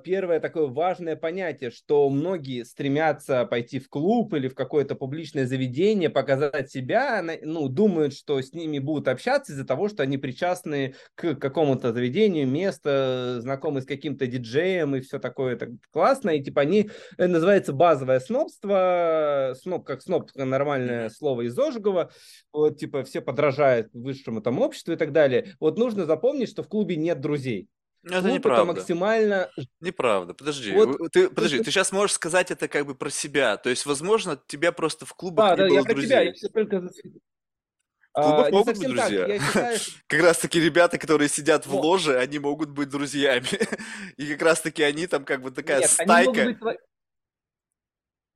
[0.04, 6.10] первое такое важное понятие, что многие стремятся пойти в клуб или в какое-то публичное заведение,
[6.10, 11.36] показать себя, ну, думают, что с ними будут общаться из-за того, что они причастны к
[11.36, 16.90] какому-то заведению, место, знакомы с каким-то диджеем и все такое так классно, и типа они,
[17.14, 22.12] это называется базовое снобство, сноб, как сноб, нормальное слово из Ожегова,
[22.52, 25.56] вот, типа все подражают высшему там обществу и так далее.
[25.60, 27.70] Вот нужно запомнить, что в клубе нет друзей.
[28.04, 28.74] Ну, это неправда.
[28.74, 29.52] Максимально...
[29.80, 30.34] Неправда.
[30.34, 30.72] Подожди.
[30.72, 33.58] Вот, ты, подожди, ты сейчас можешь сказать это как бы про себя.
[33.58, 36.08] То есть, возможно, тебя просто в клубах а, не да, было я друзей.
[36.08, 36.90] Тебя, я только...
[38.14, 39.28] В клубах а, могут быть друзья.
[39.28, 39.78] Так, считаю.
[40.08, 43.48] Как раз таки ребята, которые сидят в ложе, они могут быть друзьями.
[44.18, 46.46] И как раз таки они там как бы такая Нет, стайка.
[46.60, 46.78] Быть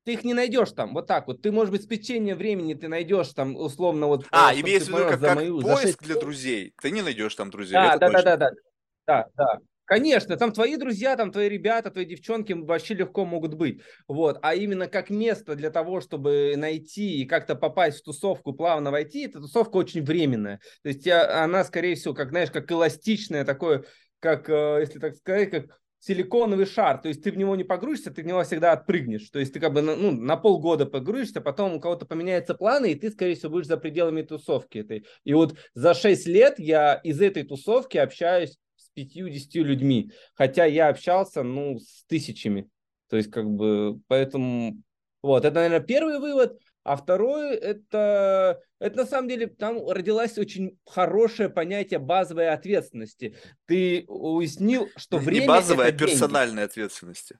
[0.06, 1.42] ты их не найдешь там, вот так вот.
[1.42, 4.28] Ты, может быть, с печенья времени ты найдешь там, условно, вот...
[4.30, 6.24] А, э, имеется в виду, как, как мою- поиск шесть для лет.
[6.24, 6.74] друзей.
[6.80, 8.52] Ты не найдешь там друзей, Да, да, да, да, да,
[9.08, 9.60] да, да.
[9.86, 13.82] Конечно, там твои друзья, там твои ребята, твои девчонки вообще легко могут быть.
[14.08, 14.40] Вот.
[14.42, 19.26] А именно как место для того, чтобы найти и как-то попасть в тусовку, плавно войти,
[19.26, 20.60] эта тусовка очень временная.
[20.82, 23.86] То есть она, скорее всего, как, знаешь, как эластичная, такое,
[24.20, 28.12] как, э, если так сказать, как силиконовый шар, то есть ты в него не погрузишься,
[28.12, 31.76] ты в него всегда отпрыгнешь, то есть ты как бы ну, на полгода погрузишься, потом
[31.76, 35.06] у кого-то поменяются планы, и ты, скорее всего, будешь за пределами тусовки этой.
[35.24, 38.58] И вот за 6 лет я из этой тусовки общаюсь
[38.96, 42.70] 50 людьми, хотя я общался, ну, с тысячами.
[43.10, 44.82] То есть, как бы, поэтому,
[45.22, 46.60] вот, это, наверное, первый вывод.
[46.84, 53.36] А второй, это, это на самом деле, там родилось очень хорошее понятие базовой ответственности.
[53.66, 56.12] Ты уяснил, что Не время базовой, а это деньги.
[56.12, 57.40] персональной ответственности.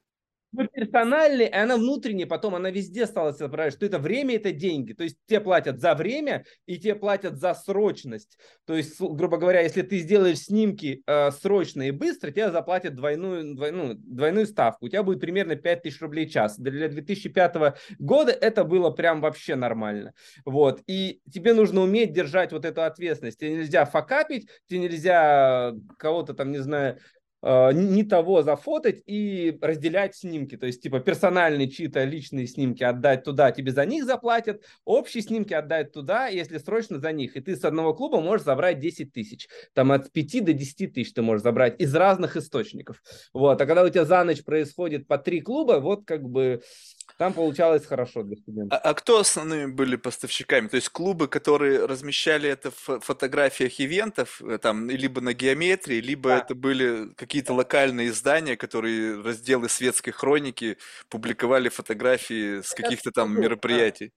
[0.56, 4.94] Ну, персональной, и она внутренняя, потом она везде стала себя что это время, это деньги.
[4.94, 8.38] То есть тебе платят за время, и тебе платят за срочность.
[8.64, 13.54] То есть, грубо говоря, если ты сделаешь снимки э, срочно и быстро, тебе заплатят двойную,
[13.54, 14.86] двойную, двойную ставку.
[14.86, 16.58] У тебя будет примерно 5000 рублей в час.
[16.58, 20.14] Для 2005 года это было прям вообще нормально.
[20.46, 20.80] Вот.
[20.86, 23.40] И тебе нужно уметь держать вот эту ответственность.
[23.40, 26.98] Тебе нельзя факапить, тебе нельзя кого-то там, не знаю,
[27.46, 30.56] не не того зафотать и разделять снимки.
[30.56, 35.54] То есть, типа, персональные чьи-то личные снимки отдать туда, тебе за них заплатят, общие снимки
[35.54, 37.36] отдать туда, если срочно за них.
[37.36, 39.48] И ты с одного клуба можешь забрать 10 тысяч.
[39.74, 43.02] Там от 5 до 10 тысяч ты можешь забрать из разных источников.
[43.32, 43.60] Вот.
[43.60, 46.62] А когда у тебя за ночь происходит по три клуба, вот как бы
[47.18, 48.80] там получалось хорошо для А, студентов.
[48.82, 50.68] а кто основными были поставщиками?
[50.68, 56.30] То есть клубы, которые размещали это в фотографиях ивентов, э, там, либо на геометрии, либо
[56.30, 56.38] Да.
[56.38, 60.76] это были какие-то локальные издания, которые разделы светской хроники
[61.08, 64.12] публиковали фотографии с каких-то там мероприятий.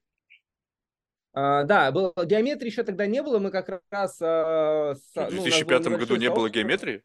[1.34, 4.17] А, да, было, геометрии еще тогда не было, мы как раз...
[4.21, 7.04] а, с- В ну, у нас было 2005 году небольшое не было геометрии?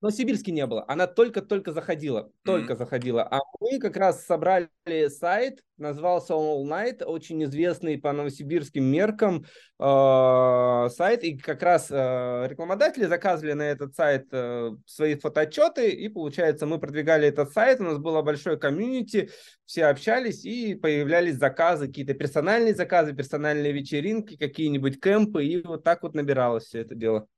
[0.00, 0.84] Но Сибирске не было.
[0.88, 2.30] Она только-только заходила.
[2.42, 3.22] Только заходила.
[3.22, 4.68] А мы как раз собрали
[5.08, 9.44] сайт, назывался он All Night, очень известный по новосибирским меркам
[9.78, 11.22] э, сайт.
[11.24, 15.90] И как раз э, рекламодатели заказывали на этот сайт э, свои фотоотчеты.
[15.90, 17.80] И, получается, мы продвигали этот сайт.
[17.80, 19.28] У нас было большое комьюнити.
[19.66, 25.44] Все общались и появлялись заказы, какие-то персональные заказы, персональные вечеринки, какие-нибудь кемпы.
[25.44, 27.28] И вот так вот набиралось все это дело.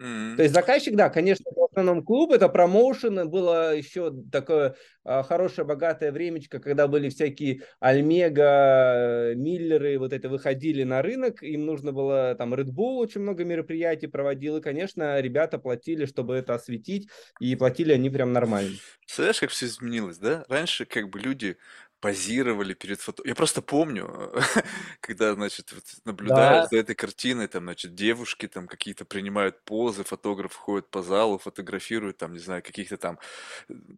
[0.00, 0.36] М.
[0.36, 5.66] То есть заказчик, да, конечно, в основном клуб, это промоушен, было еще такое а, хорошее,
[5.66, 12.34] богатое времечко, когда были всякие Альмега, Миллеры, вот это выходили на рынок, им нужно было,
[12.34, 17.54] там, Red Bull очень много мероприятий проводил, и, конечно, ребята платили, чтобы это осветить, и
[17.54, 18.78] платили они прям нормально.
[19.00, 20.44] Представляешь, как все изменилось, да?
[20.48, 21.56] Раньше как бы люди
[22.02, 23.22] позировали перед фото...
[23.24, 24.32] Я просто помню,
[25.00, 26.68] когда, значит, вот наблюдаешь Да.
[26.68, 32.18] за этой картиной, там, значит, девушки там какие-то принимают позы, фотограф ходит по залу, фотографирует,
[32.18, 33.20] там, не знаю, каких-то там,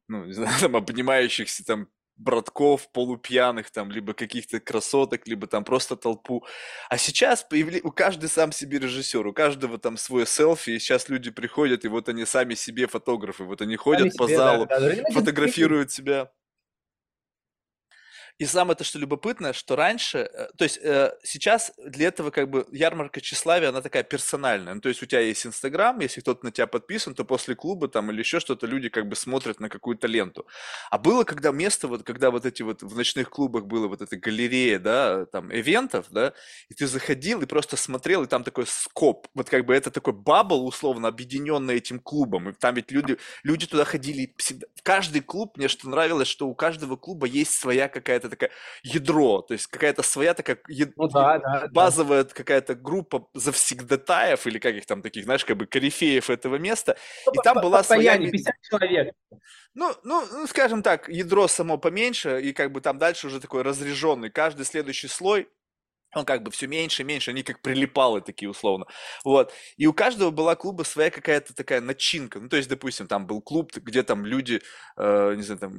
[0.07, 5.97] ну, не знаю, там, обнимающихся там братков полупьяных, там, либо каких-то красоток, либо там просто
[5.97, 6.45] толпу.
[6.91, 7.81] А сейчас появли...
[7.83, 11.89] у каждый сам себе режиссер, у каждого там свой селфи, и сейчас люди приходят, и
[11.89, 14.91] вот они сами себе фотографы, вот они ходят Сами по себе, залу, да, да.
[14.91, 16.31] Ребята, фотографируют себя.
[18.39, 22.51] И самое то, что любопытное, что раньше, э, то есть э, сейчас для этого как
[22.51, 24.75] бы ярмарка тщеславия, она такая персональная.
[24.75, 27.87] Ну, то есть у тебя есть Инстаграм, если кто-то на тебя подписан, то после клуба
[27.87, 30.47] там или еще что-то люди как бы смотрят на какую-то ленту.
[30.91, 34.17] А было когда место, вот когда вот эти вот в ночных клубах было вот эта
[34.17, 36.33] галерея, да, там, ивентов, да,
[36.69, 40.13] и ты заходил и просто смотрел, и там такой скоп, вот как бы это такой
[40.13, 44.67] бабл, условно, объединенный этим клубом, и там ведь люди, люди туда ходили всегда.
[44.83, 48.51] Каждый клуб, мне что нравилось, что у каждого клуба есть своя какая-то такая
[48.83, 51.69] ядро, то есть какая-то своя такая е- Ну да, да, да.
[51.69, 56.97] базовая какая-то группа завсегдатаев или как их там таких, знаешь, как бы корифеев этого места,
[57.33, 58.13] и там была своя...
[58.13, 59.15] Постоянно, ми- 50 человек.
[59.75, 63.63] ну, ну, ну, скажем так, ядро само поменьше, и как бы там дальше уже такой
[63.63, 64.31] разряженный.
[64.31, 65.49] Каждый следующий слой,
[66.17, 68.87] он как бы все меньше и меньше, они как прилипалы такие условно.
[69.25, 69.53] Вот.
[69.77, 72.41] И у каждого была клуба своя какая-то такая начинка.
[72.41, 74.61] Ну, то есть, допустим, там был клуб, где там люди,
[74.97, 75.73] э, не знаю, там,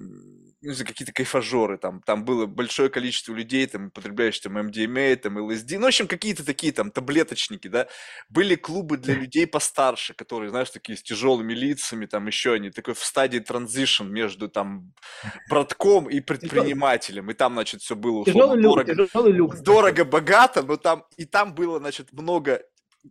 [0.62, 5.38] не знаю, какие-то кайфажоры, там, там было большое количество людей, там, употребляющих там MDMA, там,
[5.38, 7.88] LSD, ну, в общем, какие-то такие там таблеточники, да.
[8.30, 12.94] Были клубы для людей постарше, которые, знаешь, такие с тяжелыми лицами, там, еще они, такой
[12.94, 14.94] в стадии транзишн между там
[15.50, 18.94] братком и предпринимателем, и там, значит, все было условно Тяжелый дорого,
[19.32, 19.56] люк.
[19.62, 22.62] дорого, богато, но там и там было, значит, много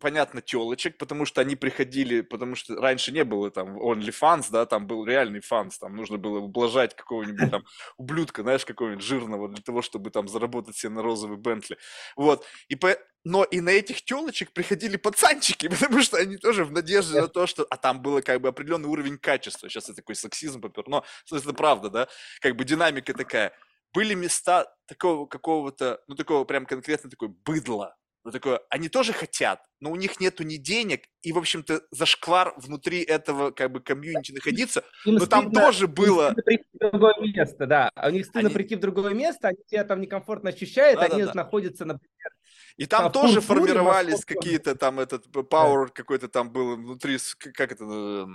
[0.01, 4.87] понятно, телочек, потому что они приходили, потому что раньше не было там OnlyFans, да, там
[4.87, 7.65] был реальный фанс, там нужно было ублажать какого-нибудь там
[7.97, 11.79] ублюдка, знаешь, какого-нибудь жирного для того, чтобы там заработать себе на розовый Бентли.
[12.17, 12.45] Вот.
[12.69, 12.97] И по...
[13.25, 17.47] Но и на этих телочек приходили пацанчики, потому что они тоже в надежде на то,
[17.47, 17.67] что...
[17.71, 19.69] А там было как бы определенный уровень качества.
[19.69, 20.85] Сейчас это такой сексизм попер.
[20.89, 22.09] Но это правда, да?
[22.41, 23.53] Как бы динамика такая.
[23.95, 29.61] Были места такого какого-то, ну такого прям конкретно такой быдла, ну, такое, они тоже хотят,
[29.81, 34.33] но у них нету ни денег, и, в общем-то, зашквар внутри этого, как бы, комьюнити
[34.33, 36.33] находиться, им но там тоже было...
[36.33, 38.55] прийти в другое место, да, а у них стыдно они...
[38.55, 41.35] прийти в другое место, они себя там некомфортно ощущают, да, они да, да.
[41.35, 42.31] находятся, например,
[42.79, 45.93] и там, там тоже формировались какие-то там этот power да.
[45.93, 47.19] какой-то там был внутри,
[47.53, 48.27] как это...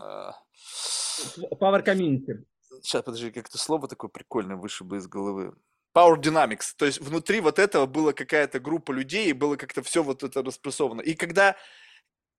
[0.00, 0.32] А,
[1.58, 2.44] power community.
[2.82, 5.54] Сейчас, подожди, как это слово такое прикольное вышибло из головы.
[5.94, 6.74] Power Dynamics.
[6.76, 10.42] То есть внутри вот этого была какая-то группа людей, и было как-то все вот это
[10.42, 11.00] распрессовано.
[11.00, 11.56] И когда,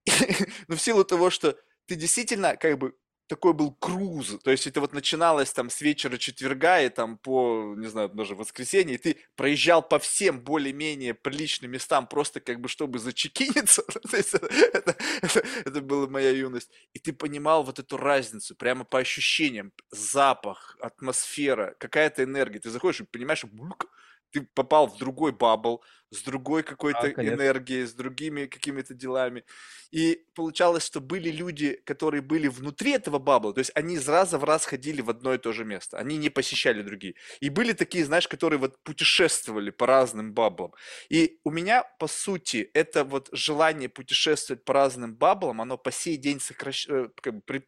[0.68, 2.94] ну в силу того, что ты действительно как бы
[3.30, 7.76] такой был круз, то есть это вот начиналось там с вечера четверга и там по,
[7.76, 12.68] не знаю, даже воскресенье, и ты проезжал по всем более-менее приличным местам просто как бы
[12.68, 14.48] чтобы зачекиниться, это,
[15.22, 20.76] это, это была моя юность, и ты понимал вот эту разницу прямо по ощущениям, запах,
[20.80, 23.44] атмосфера, какая-то энергия, ты заходишь и понимаешь,
[24.32, 29.44] ты попал в другой бабл, с другой какой-то а, энергией, с другими какими-то делами.
[29.90, 34.38] И получалось, что были люди, которые были внутри этого бабла, то есть они из раза
[34.38, 37.14] в раз ходили в одно и то же место, они не посещали другие.
[37.40, 40.72] И были такие, знаешь, которые вот путешествовали по разным баблам.
[41.08, 46.16] И у меня, по сути, это вот желание путешествовать по разным баблам, оно по сей
[46.16, 46.88] день сокращ...
[46.88, 47.08] Э,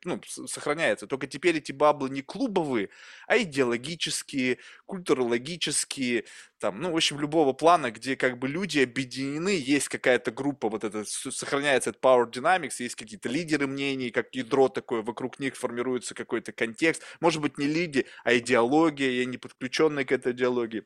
[0.05, 1.07] ну, сохраняется.
[1.07, 2.90] Только теперь эти баблы не клубовые,
[3.26, 6.24] а идеологические, культурологические,
[6.62, 10.85] там, ну, в общем, любого плана, где как бы люди объединены, есть какая-то группа, вот
[10.85, 16.14] это, сохраняется этот Power Dynamics, есть какие-то лидеры мнений, как ядро такое, вокруг них формируется
[16.14, 20.85] какой-то контекст, может быть, не лиди, а идеология, и они подключенные к этой идеологии.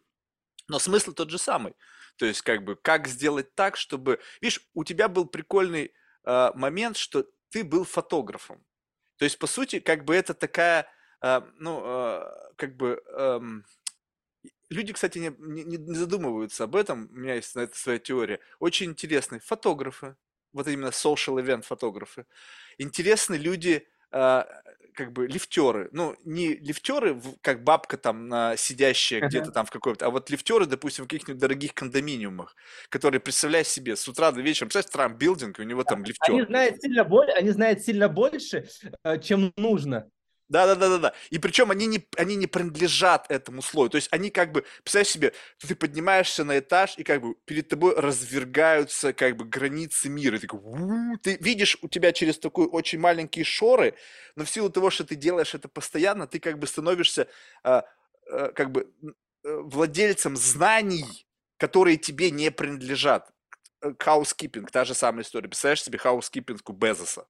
[0.68, 1.74] Но смысл тот же самый.
[2.16, 4.20] То есть, как бы, как сделать так, чтобы...
[4.40, 5.92] Видишь, у тебя был прикольный
[6.24, 8.64] э, момент, что ты был фотографом.
[9.18, 10.88] То есть, по сути, как бы это такая,
[11.22, 12.22] э, ну, э,
[12.56, 13.02] как бы...
[13.16, 13.40] Э,
[14.68, 18.40] Люди, кстати, не, не, не задумываются об этом, у меня есть на это своя теория.
[18.59, 20.16] Очень интересные фотографы,
[20.52, 22.26] вот именно social event фотографы.
[22.79, 24.44] Интересны люди, э,
[24.96, 25.88] как бы лифтеры.
[25.92, 29.29] Ну, не лифтеры, как бабка там на, сидящая uh-huh.
[29.29, 32.57] где-то там в какой-то, а вот лифтеры, допустим, в каких-нибудь дорогих кондоминиумах,
[32.88, 36.35] которые, представляй себе, с утра до вечера, представляешь, Трамп билдинг, у него там лифтер.
[36.35, 38.66] Они знают сильно, боль, они знают сильно больше,
[39.05, 40.11] э, чем нужно.
[40.48, 41.14] Да, да, да, да, да.
[41.30, 43.90] И причем они не, они не принадлежат этому слою.
[43.90, 47.68] То есть они как бы, представляешь себе, ты поднимаешься на этаж, и как бы перед
[47.68, 50.38] тобой развергаются как бы границы мира.
[50.38, 53.94] Ты, такой, ты видишь у тебя через такой очень маленькие шоры,
[54.37, 57.26] но в силу того, что ты делаешь это постоянно, ты как бы становишься
[57.64, 57.85] а,
[58.30, 63.30] а, как бы э, владельцем знаний, которые тебе не принадлежат.
[63.98, 65.48] Housekeeping, та же самая история.
[65.48, 67.26] Представляешь себе housekeeping у Безоса?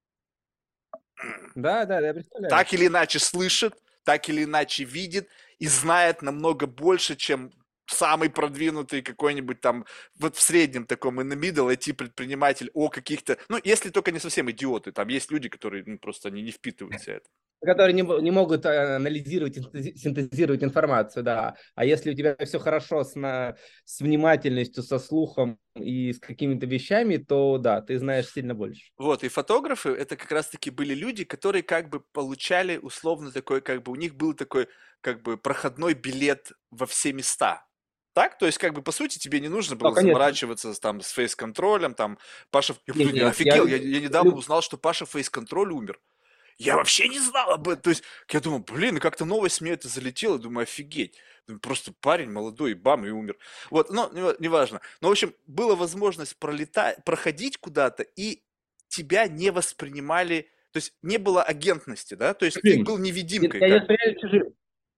[1.55, 2.50] Да, да, я представляю.
[2.50, 3.74] Так или иначе слышит,
[4.05, 7.50] так или иначе видит и знает намного больше, чем
[7.87, 9.87] самый продвинутый какой-нибудь там,
[10.18, 14.50] вот в среднем таком in the middle IT-предприниматель о каких-то, ну, если только не совсем
[14.50, 17.29] идиоты, там есть люди, которые ну, просто они не впитываются это
[17.62, 19.57] которые не, не могут э, анализировать,
[19.97, 21.57] синтезировать информацию, да.
[21.75, 26.66] А если у тебя все хорошо с, на, с внимательностью, со слухом и с какими-то
[26.66, 28.90] вещами, то да, ты знаешь сильно больше.
[28.99, 33.83] Вот, и фотографы, это как раз-таки были люди, которые как бы получали условно такой, как
[33.83, 34.69] бы у них был такой
[35.01, 37.66] как бы проходной билет во все места.
[38.12, 38.38] Так?
[38.38, 41.92] То есть, как бы, по сути, тебе не нужно было да, заморачиваться там, с фейс-контролем,
[41.92, 42.19] там,
[42.51, 42.75] Паша...
[42.87, 46.01] Я, не, не, офигел, я, я, я недавно узнал, что Паша фейс-контроль умер.
[46.59, 47.83] Я вообще не знал об этом.
[47.83, 50.38] То есть, я думаю, блин, как-то новость мне это залетела.
[50.38, 51.19] Думаю, офигеть.
[51.62, 53.37] Просто парень молодой, бам, и умер.
[53.71, 54.81] Вот, но неважно.
[55.01, 58.42] Но, в общем, была возможность пролетать, проходить куда-то, и
[58.88, 62.35] тебя не воспринимали, то есть не было агентности, да?
[62.35, 63.61] То есть ты был невидимкой.
[63.61, 63.87] Я, я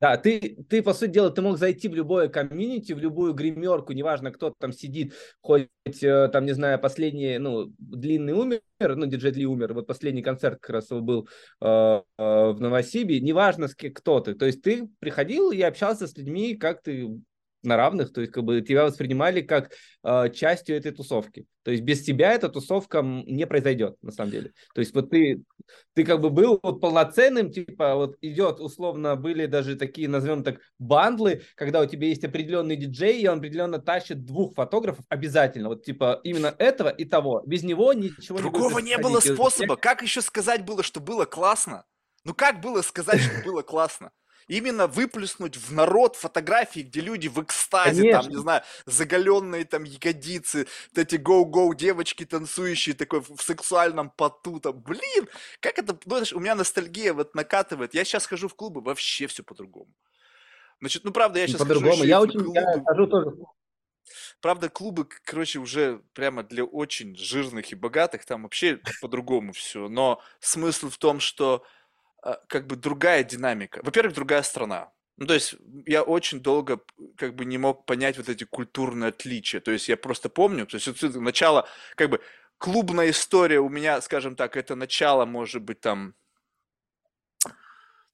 [0.00, 3.92] да, ты, ты, по сути дела, ты мог зайти в любое комьюнити, в любую гримерку,
[3.92, 5.68] неважно, кто там сидит, хоть
[6.02, 10.60] э, там, не знаю, последний, ну, длинный умер, ну, диджей Ли умер, вот последний концерт
[10.60, 11.28] как раз был
[11.60, 16.16] э, э, в Новосибе, неважно, с кто ты, то есть ты приходил и общался с
[16.16, 17.20] людьми, как ты
[17.62, 19.72] на равных, то есть как бы тебя воспринимали как
[20.04, 21.46] э, частью этой тусовки.
[21.62, 24.52] То есть без тебя эта тусовка не произойдет, на самом деле.
[24.74, 25.42] То есть вот ты,
[25.94, 30.60] ты как бы был вот полноценным, типа вот идет, условно, были даже такие, назовем так,
[30.78, 35.84] бандлы, когда у тебя есть определенный диджей, и он определенно тащит двух фотографов обязательно, вот
[35.84, 37.42] типа именно этого и того.
[37.44, 39.76] Без него ничего Другого не будет не было способа.
[39.76, 41.84] Как еще сказать было, что было классно?
[42.24, 44.10] Ну как было сказать, что было классно?
[44.48, 48.22] Именно выплеснуть в народ фотографии, где люди в экстазе, Конечно.
[48.22, 54.58] там, не знаю, заголенные там ягодицы, вот эти гоу-гоу девочки танцующие такой в сексуальном поту,
[54.58, 55.28] там, блин,
[55.60, 57.94] как это, ну, у меня ностальгия вот накатывает.
[57.94, 59.92] Я сейчас хожу в клубы, вообще все по-другому.
[60.80, 62.04] Значит, ну правда, я сейчас по-другому.
[62.04, 62.60] Я очень клубы.
[62.60, 63.36] я хожу тоже.
[64.40, 69.88] Правда, клубы, короче, уже прямо для очень жирных и богатых, там вообще по-другому все.
[69.88, 71.64] Но смысл в том, что
[72.48, 73.80] как бы другая динамика.
[73.82, 74.92] Во-первых, другая страна.
[75.18, 75.54] Ну, то есть
[75.86, 76.80] я очень долго
[77.16, 79.60] как бы не мог понять вот эти культурные отличия.
[79.60, 81.66] То есть я просто помню, то есть это начало,
[81.96, 82.20] как бы
[82.58, 86.14] клубная история у меня, скажем так, это начало, может быть, там,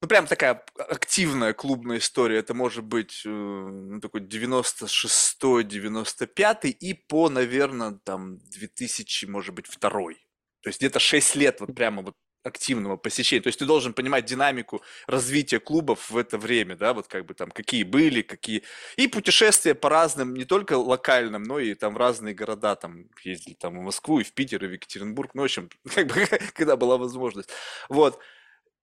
[0.00, 2.38] ну, прям такая активная клубная история.
[2.38, 10.14] Это может быть э, ну, такой 96-95 и по, наверное, там 2000, может быть, второй.
[10.62, 12.14] То есть где-то 6 лет вот прямо вот
[12.44, 13.42] активного посещения.
[13.42, 17.34] То есть ты должен понимать динамику развития клубов в это время, да, вот как бы
[17.34, 18.62] там какие были, какие...
[18.96, 23.54] И путешествия по разным, не только локальным, но и там в разные города, там ездили
[23.54, 26.76] там в Москву, и в Питер, и в Екатеринбург, ну, в общем, как бы, когда
[26.76, 27.48] была возможность.
[27.88, 28.20] Вот.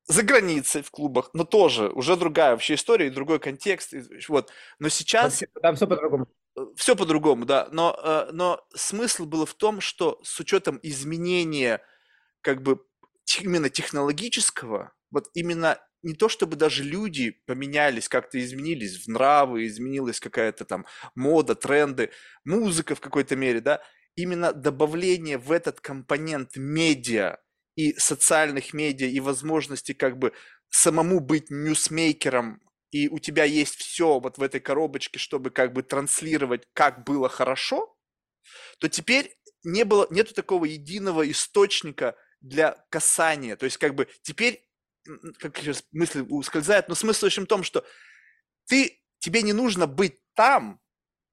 [0.07, 3.93] За границей в клубах, но тоже уже другая вообще история и другой контекст.
[4.27, 4.51] Вот.
[4.79, 5.43] Но сейчас...
[5.61, 6.27] Там все по-другому.
[6.75, 7.69] Все по-другому, да.
[7.71, 11.81] Но, э, но смысл был в том, что с учетом изменения
[12.41, 12.83] как бы
[13.39, 20.19] именно технологического, вот именно не то чтобы даже люди поменялись, как-то изменились в нравы, изменилась
[20.19, 22.11] какая-то там мода, тренды,
[22.43, 23.81] музыка в какой-то мере, да,
[24.15, 27.37] именно добавление в этот компонент медиа
[27.75, 30.33] и социальных медиа и возможности как бы
[30.69, 32.61] самому быть ньюсмейкером,
[32.91, 37.29] и у тебя есть все вот в этой коробочке, чтобы как бы транслировать, как было
[37.29, 37.95] хорошо,
[38.79, 43.55] то теперь не было, нету такого единого источника для касания.
[43.55, 44.67] То есть как бы теперь,
[45.39, 47.85] как сейчас мысли ускользают, но смысл в том, что
[48.65, 50.79] ты, тебе не нужно быть там,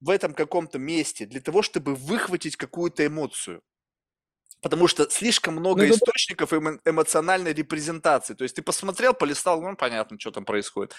[0.01, 3.63] в этом каком-то месте, для того, чтобы выхватить какую-то эмоцию.
[4.61, 8.35] Потому что слишком много ну, источников эмо- эмоциональной репрезентации.
[8.35, 10.95] То есть ты посмотрел, полистал, ну, понятно, что там происходит.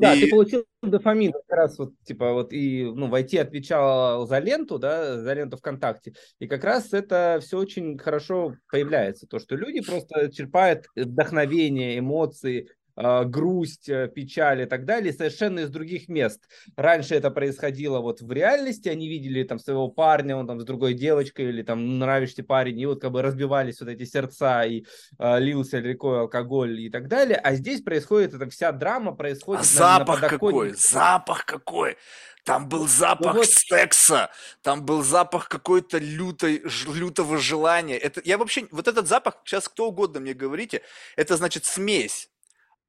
[0.00, 0.20] Да, и...
[0.20, 5.20] ты получил дофамин как раз вот, типа, вот и, ну, войти отвечал за ленту, да,
[5.20, 10.30] за ленту ВКонтакте, и как раз это все очень хорошо появляется, то, что люди просто
[10.32, 16.48] черпают вдохновение, эмоции, грусть, э, печаль и так далее, совершенно из других мест.
[16.76, 20.94] Раньше это происходило вот в реальности, они видели там своего парня, он там с другой
[20.94, 24.84] девочкой или там нравишься парень, и вот как бы разбивались вот эти сердца, и
[25.18, 27.36] э, лился рекой алкоголь и так далее.
[27.36, 31.96] А здесь происходит эта вся драма, происходит а запах на какой, запах какой!
[32.44, 33.48] Там был запах ну, вот...
[33.48, 34.30] секса,
[34.62, 37.96] там был запах какой-то лютой, лютого желания.
[37.96, 40.82] Это, я вообще, вот этот запах, сейчас кто угодно мне говорите,
[41.16, 42.28] это значит смесь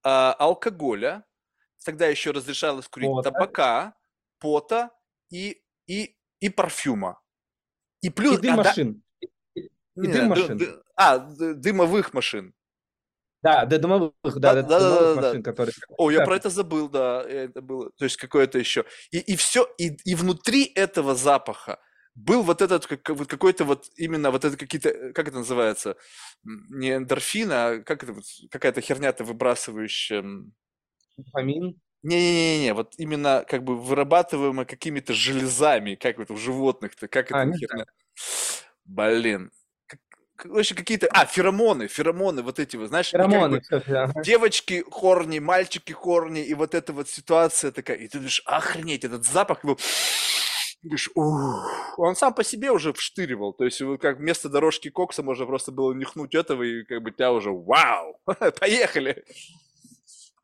[0.05, 1.25] а, алкоголя,
[1.83, 3.31] тогда еще разрешалось курить пота.
[3.31, 3.95] табака,
[4.39, 4.91] пота
[5.31, 7.19] и, и, и парфюма.
[8.01, 8.37] И плюс...
[8.37, 9.03] И дым а, машин.
[9.21, 9.27] Да...
[9.55, 10.57] И, не, дым машин.
[10.57, 12.53] Ды, а, дымовых машин.
[13.41, 15.51] Да, да, дымовых, да, да, да, да, да, машин, да.
[15.51, 15.73] которые...
[15.97, 18.85] О, я про это забыл, да, это было, то есть какое-то еще.
[19.09, 21.79] И, и все, и, и внутри этого запаха
[22.15, 25.97] был вот этот как, вот какой-то вот именно вот это какие-то, э, как это называется,
[26.43, 30.23] не эндорфин, а как это вот, какая-то херня-то выбрасывающая.
[31.17, 31.79] Дофамин?
[32.03, 37.57] Не-не-не, вот именно как бы вырабатываемая какими-то железами, как вот у животных-то, как а, это
[37.57, 37.85] херня.
[38.85, 39.51] Блин,
[40.35, 41.07] короче, какие-то...
[41.07, 43.09] А, феромоны, феромоны вот эти вот, знаешь?
[43.09, 47.97] Феромоны, как бы, Девочки хорни, мальчики хорни, и вот эта вот ситуация такая.
[47.97, 49.77] И ты думаешь, охренеть, этот запах его
[50.85, 55.71] говоришь, он сам по себе уже вштыривал, то есть как вместо дорожки кокса можно просто
[55.71, 58.19] было нюхнуть этого, и как бы тебя уже вау,
[58.59, 59.23] поехали.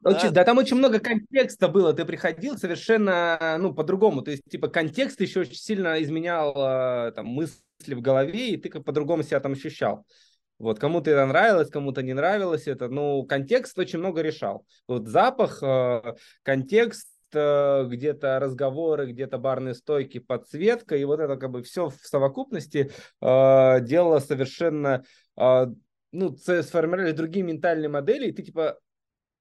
[0.03, 0.31] Очень, да.
[0.31, 1.93] да, там очень много контекста было.
[1.93, 4.23] Ты приходил совершенно, ну, по-другому.
[4.23, 8.69] То есть, типа, контекст еще очень сильно изменял э, там, мысли в голове, и ты
[8.69, 10.05] как по-другому себя там ощущал.
[10.57, 12.87] Вот, кому-то это нравилось, кому-то не нравилось это.
[12.87, 14.65] Ну, контекст очень много решал.
[14.87, 21.63] Вот запах, э, контекст, где-то разговоры, где-то барные стойки, подсветка, и вот это как бы
[21.63, 25.03] все в совокупности э, делало совершенно,
[25.37, 25.65] э,
[26.11, 28.77] ну, сформировали другие ментальные модели, и ты типа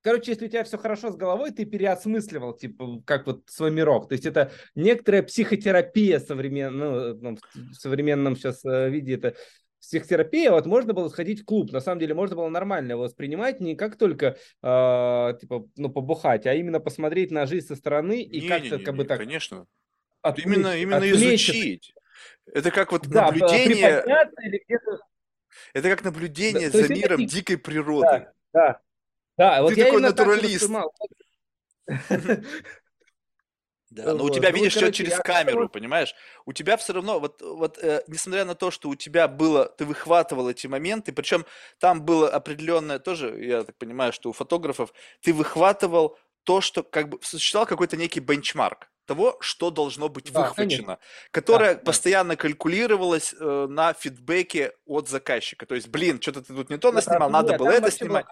[0.03, 4.09] короче, если у тебя все хорошо с головой, ты переосмысливал, типа, как вот свой мирок.
[4.09, 9.35] То есть это некоторая психотерапия современная, ну, в современном сейчас э, виде это
[9.81, 13.61] психотерапия, вот можно было сходить в клуб, на самом деле можно было нормально его воспринимать,
[13.61, 18.47] не как только, э, типа, ну, побухать, а именно посмотреть на жизнь со стороны и
[18.47, 19.19] как-то, как бы так...
[19.19, 19.67] конечно.
[20.23, 21.95] Отвлечь, именно, именно изучить.
[22.53, 24.05] Это как вот да, наблюдение...
[25.73, 27.31] Это как наблюдение да, за миром это...
[27.31, 28.07] дикой природы.
[28.07, 28.81] Да, да.
[29.37, 30.71] да вот Ты такой натуралист.
[33.91, 36.15] Да, но у тебя, ну, видишь, все через камеру, понимаешь?
[36.47, 39.85] У тебя все равно, вот, вот э, несмотря на то, что у тебя было, ты
[39.85, 41.45] выхватывал эти моменты, причем
[41.81, 47.09] там было определенное тоже, я так понимаю, что у фотографов, ты выхватывал то, что как
[47.09, 50.99] бы существовал какой-то некий бенчмарк того, что должно быть да, выхвачено, конечно.
[51.33, 52.43] которое да, постоянно да.
[52.43, 55.67] калькулировалось э, на фидбэке от заказчика.
[55.67, 58.27] То есть, блин, что-то ты тут не то наснимал, да, надо было это снимать.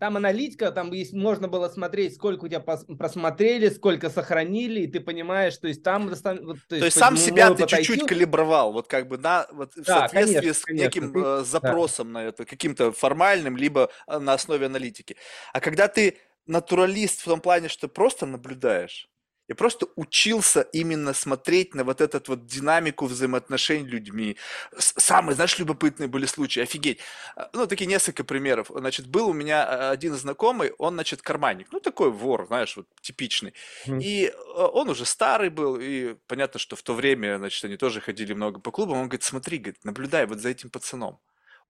[0.00, 5.00] Там аналитика, там есть, можно было смотреть, сколько у тебя просмотрели, сколько сохранили, и ты
[5.00, 6.08] понимаешь, то есть там...
[6.08, 9.82] То есть, то есть сам себя ты чуть-чуть калибровал, вот как бы на, вот да,
[9.82, 12.20] в соответствии конечно, с конечно, неким ты, э, запросом да.
[12.20, 15.16] на это, каким-то формальным, либо э, на основе аналитики.
[15.52, 19.10] А когда ты натуралист в том плане, что просто наблюдаешь,
[19.48, 24.36] я просто учился именно смотреть на вот этот вот динамику взаимоотношений людьми.
[24.76, 26.98] Самые, знаешь, любопытные были случаи, офигеть.
[27.36, 28.70] А, ну, такие несколько примеров.
[28.74, 31.68] Значит, был у меня а, один знакомый, он, значит, карманник.
[31.70, 33.54] Ну, такой вор, знаешь, вот типичный.
[33.86, 38.00] И а, он уже старый был, и понятно, что в то время, значит, они тоже
[38.00, 38.98] ходили много по клубам.
[38.98, 41.20] Он говорит, смотри, говорит, наблюдай вот за этим пацаном.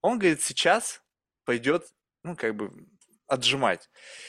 [0.00, 1.02] Он, говорит, сейчас
[1.44, 1.86] пойдет,
[2.22, 2.70] ну, как бы,
[3.28, 3.88] отжимать.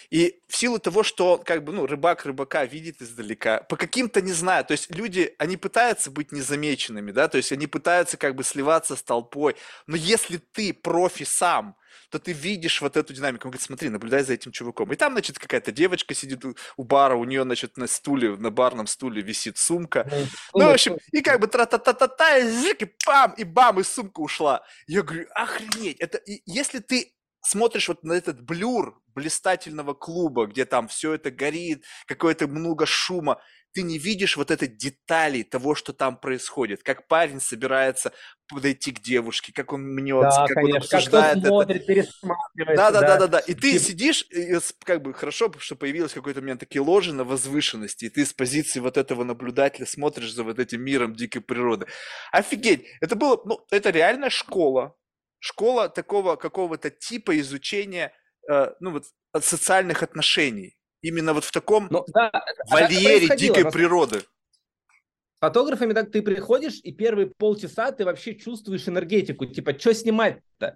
[0.10, 4.34] И в силу того, что как бы, ну, рыбак рыбака видит издалека, по каким-то, не
[4.34, 8.44] знаю, то есть люди, они пытаются быть незамеченными, да, то есть они пытаются как бы
[8.44, 11.76] сливаться с толпой, но если ты профи сам,
[12.10, 13.48] то ты видишь вот эту динамику.
[13.48, 14.92] Он говорит, смотри, наблюдай за этим чуваком.
[14.94, 18.88] И там, значит, какая-то девочка сидит у бара, у нее, значит, на стуле, на барном
[18.88, 20.10] стуле висит сумка.
[20.54, 24.64] Ну, в общем, и как бы тра-та-та-та-та, и пам, и бам, и сумка ушла.
[24.88, 30.88] Я говорю, охренеть, это, если ты смотришь вот на этот блюр блистательного клуба, где там
[30.88, 33.42] все это горит, какое-то много шума,
[33.74, 36.82] ты не видишь вот этой детали того, что там происходит.
[36.84, 38.12] Как парень собирается
[38.48, 40.76] подойти к девушке, как он мнется, да, как конечно.
[40.76, 41.86] он обсуждает как смотрит, это.
[41.86, 42.78] пересматривает.
[42.78, 43.40] Да, да, да, да, да.
[43.40, 48.06] И ты сидишь, и как бы хорошо, что появилось какой-то момент такие ложи на возвышенности,
[48.06, 51.86] и ты с позиции вот этого наблюдателя смотришь за вот этим миром дикой природы.
[52.32, 52.86] Офигеть!
[53.00, 54.96] Это было, ну, это реальная школа,
[55.40, 58.14] школа такого какого-то типа изучения,
[58.50, 59.06] э, ну вот,
[59.42, 60.78] социальных отношений.
[61.02, 62.32] Именно вот в таком ну, да,
[62.70, 64.20] вольере дикой природы.
[64.20, 69.46] С фотографами так ты приходишь, и первые полчаса ты вообще чувствуешь энергетику.
[69.46, 70.76] Типа, что снимать-то?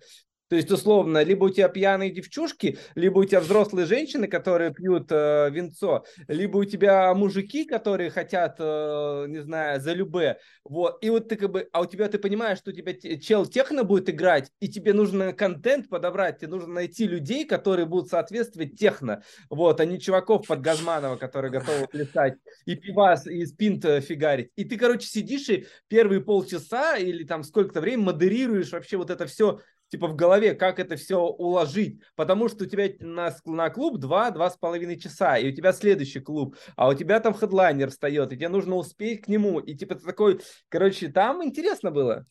[0.52, 5.08] То есть, условно, либо у тебя пьяные девчушки, либо у тебя взрослые женщины, которые пьют
[5.10, 10.40] э, винцо, либо у тебя мужики, которые хотят, э, не знаю, за любе.
[10.66, 11.02] Вот.
[11.02, 13.86] И вот ты как бы, а у тебя ты понимаешь, что у тебя чел техно
[13.86, 19.24] будет играть, и тебе нужно контент подобрать, тебе нужно найти людей, которые будут соответствовать техно.
[19.50, 22.34] Вот, а не чуваков под Газманова, которые готовы плясать,
[22.66, 24.52] и пивас, и спинт э, фигарить.
[24.58, 29.26] И ты, короче, сидишь и первые полчаса или там сколько-то времени модерируешь вообще вот это
[29.28, 29.62] все
[29.92, 34.96] типа в голове, как это все уложить, потому что у тебя на, на клуб 2-2,5
[34.96, 38.76] часа, и у тебя следующий клуб, а у тебя там хедлайнер встает, и тебе нужно
[38.76, 40.40] успеть к нему, и типа ты такой,
[40.70, 42.26] короче, там интересно было.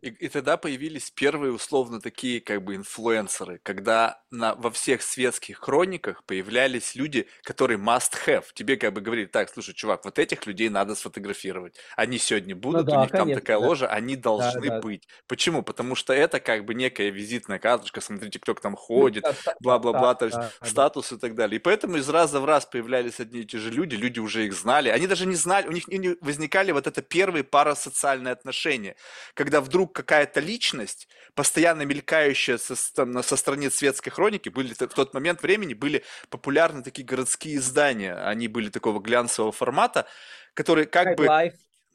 [0.00, 5.58] И, и тогда появились первые условно такие как бы инфлюенсеры, когда на, во всех светских
[5.58, 8.44] хрониках появлялись люди, которые must have.
[8.54, 11.76] Тебе как бы говорили, так, слушай, чувак, вот этих людей надо сфотографировать.
[11.96, 13.66] Они сегодня ну будут, ну, да, у них конечно, там такая да.
[13.66, 14.80] ложа, они должны да, да.
[14.80, 15.08] быть.
[15.26, 15.62] Почему?
[15.62, 19.24] Потому что это как бы некая визитная карточка, смотрите, кто к там ходит,
[19.60, 21.16] бла-бла-бла, то есть да, статус да.
[21.16, 21.56] и так далее.
[21.56, 24.52] И поэтому из раза в раз появлялись одни и те же люди, люди уже их
[24.54, 24.88] знали.
[24.88, 28.96] Они даже не знали, у них не возникали вот это первые парасоциальные отношения,
[29.34, 35.14] когда вдруг какая-то личность, постоянно мелькающая со, там, со страниц светской хроники, были в тот
[35.14, 40.06] момент времени были популярны такие городские издания, они были такого глянцевого формата,
[40.54, 41.24] которые как High бы...
[41.26, 41.54] Life.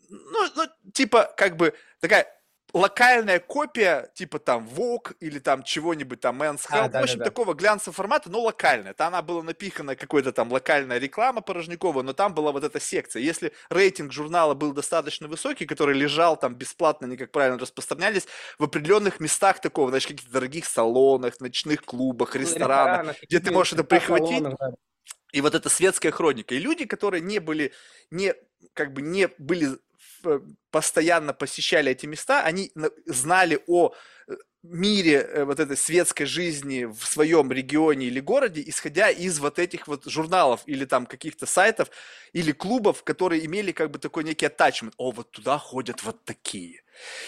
[0.10, 2.28] Ну, ну, типа, как бы такая
[2.76, 7.20] локальная копия, типа там Vogue или там чего-нибудь там Men's Health, а, да, в общем,
[7.20, 7.30] да, да.
[7.32, 8.94] такого глянцевого формата, но локальная.
[8.94, 13.22] Там она была напихана какой-то там локальная реклама порожниковая, но там была вот эта секция.
[13.22, 18.28] Если рейтинг журнала был достаточно высокий, который лежал там бесплатно, они как правильно распространялись,
[18.60, 23.86] в определенных местах такого, значит, каких-то дорогих салонах, ночных клубах, ресторанах, где ты можешь это
[23.86, 24.44] прихватить.
[25.32, 26.56] И вот эта светская хроника.
[26.56, 27.74] И люди, которые не были,
[28.12, 28.34] не,
[28.74, 29.78] как бы не были
[30.72, 32.72] постоянно посещали эти места, они
[33.06, 33.94] знали о
[34.72, 39.88] мире э, вот этой светской жизни в своем регионе или городе, исходя из вот этих
[39.88, 41.90] вот журналов или там каких-то сайтов
[42.34, 44.94] или клубов, которые имели как бы такой некий attachment.
[44.98, 46.82] О, вот туда ходят вот такие.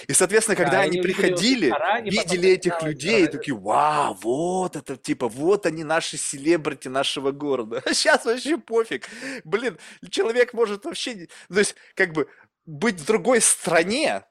[0.08, 1.74] И, соответственно, когда да, они, они приходили,
[2.10, 7.84] видели этих людей, и такие, вау, вот это, типа, вот они наши селебрити нашего города.
[7.86, 9.10] А сейчас вообще пофиг.
[9.44, 9.78] Блин,
[10.10, 12.30] человек может вообще, то есть, как бы,
[12.68, 14.26] быть в другой стране,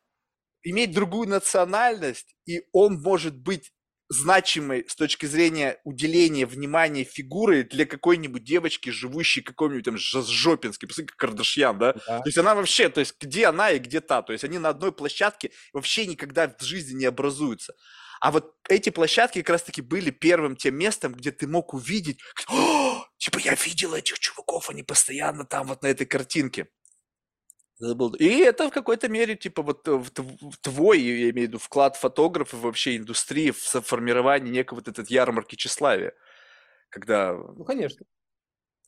[0.62, 3.72] иметь другую национальность, и он может быть
[4.08, 11.08] значимой с точки зрения уделения внимания фигуры для какой-нибудь девочки, живущей какой-нибудь там Жопинской, посмотри,
[11.08, 11.94] как Кардашьян, да?
[12.06, 12.20] да?
[12.20, 14.68] То есть она вообще, то есть где она и где та, то есть они на
[14.68, 17.74] одной площадке вообще никогда в жизни не образуются.
[18.20, 22.20] А вот эти площадки как раз-таки были первым тем местом, где ты мог увидеть,
[23.18, 26.68] типа я видел этих чуваков, они постоянно там вот на этой картинке.
[27.78, 30.02] И это в какой-то мере, типа, вот э,
[30.62, 35.56] твой, я имею в виду, вклад фотографа вообще индустрии в формирование некого вот этот ярмарки
[35.56, 36.14] тщеславия.
[36.88, 38.06] Когда ну, конечно.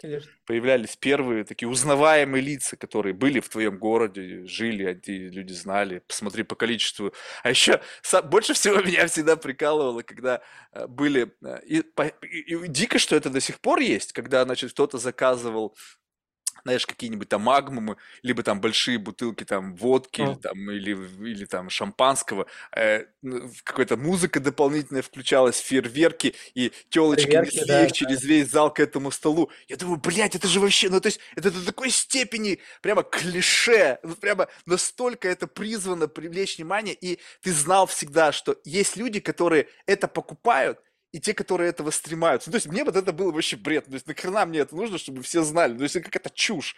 [0.01, 0.30] Конечно.
[0.47, 6.03] появлялись первые такие узнаваемые лица, которые были в твоем городе, жили, эти люди знали.
[6.07, 7.12] Посмотри по количеству.
[7.43, 7.80] А еще
[8.24, 10.41] больше всего меня всегда прикалывало, когда
[10.72, 11.34] э, были...
[11.43, 11.82] Э, и,
[12.22, 15.76] и, и дико, что это до сих пор есть, когда, значит, кто-то заказывал
[16.65, 20.93] знаешь, какие-нибудь там магмумы, либо там большие бутылки там водки, или там, или,
[21.29, 22.47] или там шампанского,
[22.77, 23.05] э,
[23.65, 27.95] какая-то музыка дополнительная включалась, фейерверки, и телочки несли да, их да.
[27.95, 29.51] через весь зал к этому столу.
[29.69, 33.99] Я думаю, блядь, это же вообще, ну то есть это до такой степени прямо клише,
[34.03, 39.69] ну, прямо настолько это призвано привлечь внимание, и ты знал всегда, что есть люди, которые
[39.87, 40.81] это покупают,
[41.13, 42.51] и те, которые этого стремаются.
[42.51, 43.87] Ну, то есть мне вот это было вообще бред.
[43.87, 45.77] То есть нахрена мне это нужно, чтобы все знали?
[45.77, 46.77] То есть это какая-то чушь.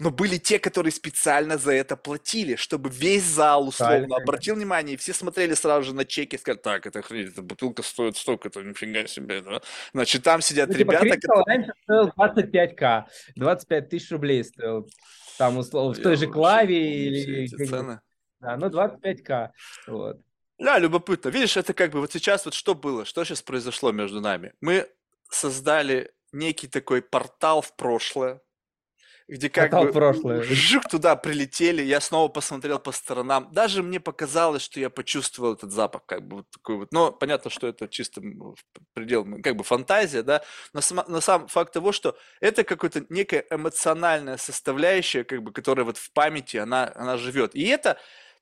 [0.00, 4.94] Но были те, которые специально за это платили, чтобы весь зал условно да, обратил внимание,
[4.94, 8.16] и все смотрели сразу же на чеки и сказали, так, это охренеть, эта бутылка стоит
[8.16, 9.42] столько-то, нифига себе.
[9.42, 9.60] Да?
[9.92, 11.20] Значит, там сидят ну, типа, ребята...
[11.20, 13.04] Типа, раньше стоил 25к,
[13.36, 14.88] 25 тысяч рублей стоил.
[15.38, 17.48] Там условно, в той же клаве или...
[18.40, 19.50] Да, ну 25к.
[19.88, 20.20] Вот.
[20.58, 21.28] Да, любопытно.
[21.28, 24.54] Видишь, это как бы вот сейчас вот что было, что сейчас произошло между нами.
[24.60, 24.88] Мы
[25.30, 28.40] создали некий такой портал в прошлое,
[29.28, 30.42] где как Портал бы прошлое.
[30.42, 33.50] жук туда прилетели, я снова посмотрел по сторонам.
[33.52, 36.92] Даже мне показалось, что я почувствовал этот запах, как бы вот такой вот.
[36.92, 38.22] Но понятно, что это чисто
[38.94, 40.42] предел, как бы фантазия, да.
[40.72, 45.84] Но, сам, но сам факт того, что это какая-то некая эмоциональная составляющая, как бы, которая
[45.84, 47.54] вот в памяти, она, она живет.
[47.54, 47.98] И это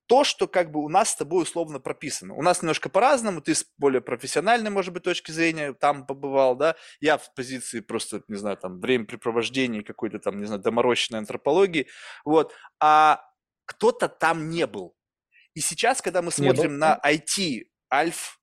[0.06, 2.34] то, что как бы у нас с тобой условно прописано.
[2.34, 6.76] У нас немножко по-разному, ты с более профессиональной, может быть, точки зрения там побывал, да,
[7.00, 11.88] я в позиции просто, не знаю, там, времяпрепровождения какой-то там, не знаю, доморощенной антропологии,
[12.24, 13.22] вот, а
[13.64, 14.96] кто-то там не был.
[15.54, 18.40] И сейчас, когда мы смотрим на IT, Альф,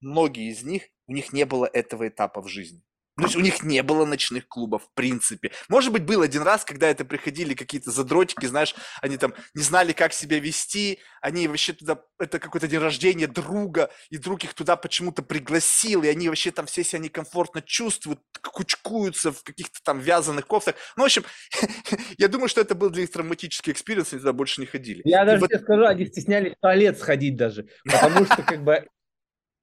[0.00, 2.85] многие из них, у них не было этого этапа в жизни.
[3.16, 5.50] То есть у них не было ночных клубов, в принципе.
[5.70, 9.92] Может быть, был один раз, когда это приходили какие-то задротики, знаешь, они там не знали,
[9.92, 14.76] как себя вести, они вообще туда, это какой-то день рождения друга, и друг их туда
[14.76, 20.46] почему-то пригласил, и они вообще там все себя некомфортно чувствуют, кучкуются в каких-то там вязаных
[20.46, 20.76] кофтах.
[20.96, 21.24] Ну, в общем,
[22.18, 25.00] я думаю, что это был для них травматический experience, они туда больше не ходили.
[25.06, 28.86] Я даже тебе скажу, они стеснялись в туалет сходить даже, потому что как бы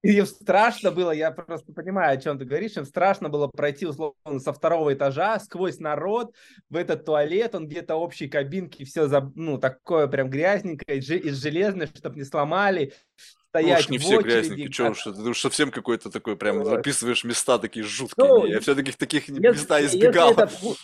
[0.12, 4.40] им страшно было, я просто понимаю, о чем ты говоришь, им страшно было пройти условно
[4.40, 6.36] со второго этажа сквозь народ
[6.70, 11.88] в этот туалет, он где-то общей кабинки, все, за, ну, такое прям грязненькое, из железной,
[11.88, 12.94] чтобы не сломали,
[13.48, 16.68] стоять ну, уж не все грязненькие, что уж, ты уж совсем какой-то такой, прям вот.
[16.68, 20.32] записываешь места такие жуткие, ну, я все-таки таких если, места избегал.
[20.32, 20.78] Если это,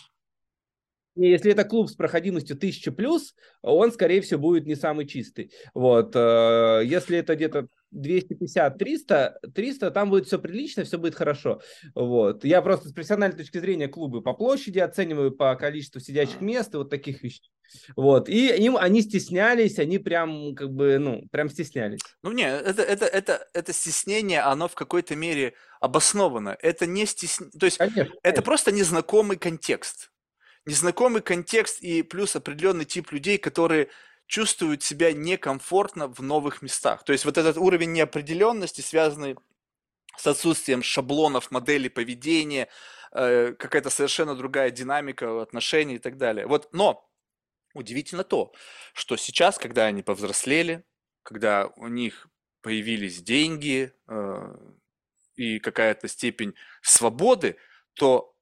[1.16, 5.52] если это клуб с проходимостью 1000 плюс, он, скорее всего, будет не самый чистый.
[5.74, 6.12] Вот.
[6.14, 11.60] Э, если это где-то 250, 300, 300, там будет все прилично, все будет хорошо.
[11.94, 12.44] Вот.
[12.44, 16.76] Я просто с профессиональной точки зрения клубы по площади оцениваю, по количеству сидящих мест и
[16.76, 17.50] вот таких вещей.
[17.96, 18.28] Вот.
[18.28, 22.00] И им они стеснялись, они прям как бы, ну, прям стеснялись.
[22.22, 26.56] Ну, не, это, это, это, это стеснение, оно в какой-то мере обосновано.
[26.60, 28.42] Это не стеснение, то есть конечно, это конечно.
[28.42, 30.10] просто незнакомый контекст.
[30.66, 33.88] Незнакомый контекст и плюс определенный тип людей, которые
[34.30, 37.02] чувствуют себя некомфортно в новых местах.
[37.02, 39.34] То есть вот этот уровень неопределенности, связанный
[40.16, 42.68] с отсутствием шаблонов, моделей поведения,
[43.10, 46.46] э, какая-то совершенно другая динамика отношений и так далее.
[46.46, 47.10] Вот, но
[47.74, 48.52] удивительно то,
[48.94, 50.84] что сейчас, когда они повзрослели,
[51.24, 52.28] когда у них
[52.62, 54.56] появились деньги э,
[55.34, 57.56] и какая-то степень свободы,
[57.94, 58.32] то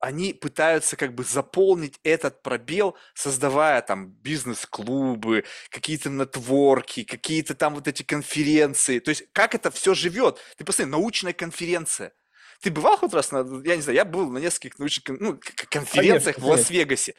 [0.00, 7.88] они пытаются как бы заполнить этот пробел, создавая там бизнес-клубы, какие-то нетворки, какие-то там вот
[7.88, 8.98] эти конференции.
[8.98, 10.38] То есть как это все живет?
[10.56, 12.12] Ты посмотри, научная конференция.
[12.60, 15.38] Ты бывал хоть раз на, я не знаю, я был на нескольких научных ну,
[15.70, 17.14] конференциях конечно, в Лас-Вегасе.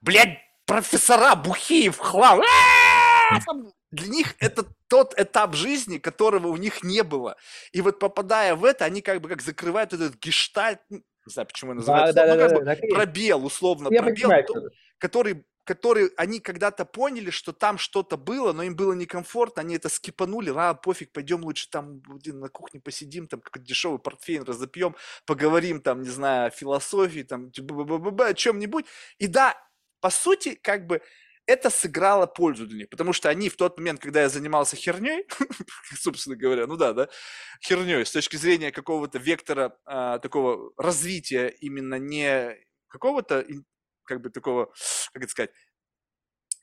[0.00, 2.40] Блядь, профессора бухие в хлам.
[3.90, 7.36] Для них это тот этап жизни, которого у них не было.
[7.72, 10.80] И вот попадая в это, они как бы как закрывают этот гештальт,
[11.28, 14.68] не знаю, почему это называется, да, да, да, да, пробел, условно, Я пробел, понимаю, то,
[14.98, 19.88] который, который они когда-то поняли, что там что-то было, но им было некомфортно, они это
[19.88, 25.80] скипанули, а, пофиг, пойдем лучше там на кухне посидим, там какой-то дешевый портфейн разопьем, поговорим
[25.80, 28.86] там, не знаю, о философии, там, о чем-нибудь.
[29.18, 29.56] И да,
[30.00, 31.02] по сути, как бы
[31.48, 35.26] это сыграло пользу для них, потому что они в тот момент, когда я занимался херней,
[35.98, 37.08] собственно говоря, ну да, да,
[37.64, 42.54] херней с точки зрения какого-то вектора а, такого развития именно не
[42.88, 43.46] какого-то
[44.04, 44.72] как бы такого,
[45.12, 45.50] как это сказать,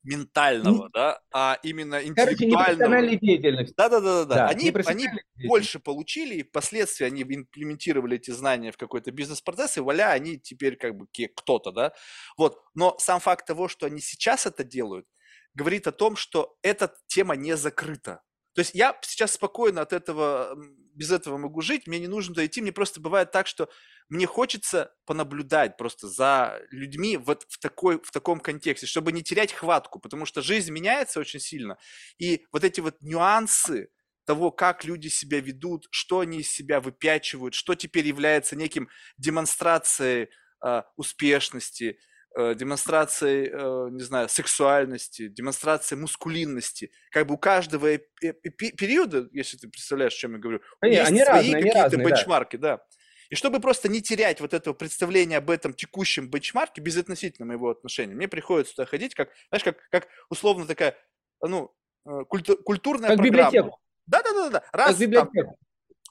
[0.06, 3.02] ментального, да, а именно интеллектуального.
[3.18, 3.74] деятельности.
[3.76, 4.36] Да, да, да, да.
[4.36, 4.48] да.
[4.48, 5.08] Они, они
[5.48, 10.78] больше получили, и впоследствии они имплементировали эти знания в какой-то бизнес-процесс, и вуаля, они теперь
[10.78, 11.94] как бы кто-то, да.
[12.38, 15.08] Вот, но сам факт того, что они сейчас это делают,
[15.56, 18.22] говорит о том, что эта тема не закрыта.
[18.56, 20.58] То есть я сейчас спокойно от этого,
[20.94, 23.70] без этого могу жить, мне не нужно дойти, мне просто бывает так, что
[24.08, 29.52] мне хочется понаблюдать просто за людьми вот в, такой, в таком контексте, чтобы не терять
[29.52, 31.78] хватку, потому что жизнь меняется очень сильно,
[32.18, 33.90] и вот эти вот нюансы
[34.26, 38.88] того, как люди себя ведут, что они из себя выпячивают, что теперь является неким
[39.18, 40.30] демонстрацией
[40.64, 42.00] э, успешности,
[42.36, 46.92] демонстрацией, э, не знаю, сексуальности, демонстрацией мускулинности.
[47.12, 51.24] Как бы у каждого периода, если ты представляешь, о чем я говорю, они, есть они
[51.24, 52.78] свои какие-то бенчмарки, да.
[52.78, 52.84] да.
[53.30, 58.14] И чтобы просто не терять вот этого представления об этом текущем бенчмарке, безотносительно моего отношения,
[58.14, 60.96] мне приходится туда ходить, как, знаешь, как, как условно такая,
[61.42, 61.74] ну,
[62.06, 63.50] э, культу, культурная как программа.
[63.50, 63.80] библиотеку.
[64.08, 64.64] Да-да-да.
[64.72, 65.32] Раз там,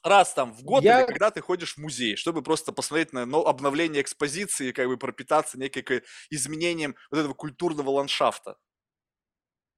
[0.05, 1.01] раз там в год я...
[1.01, 4.97] или когда ты ходишь в музей, чтобы просто посмотреть на ну, обновление экспозиции, как бы
[4.97, 8.57] пропитаться неким изменением вот этого культурного ландшафта.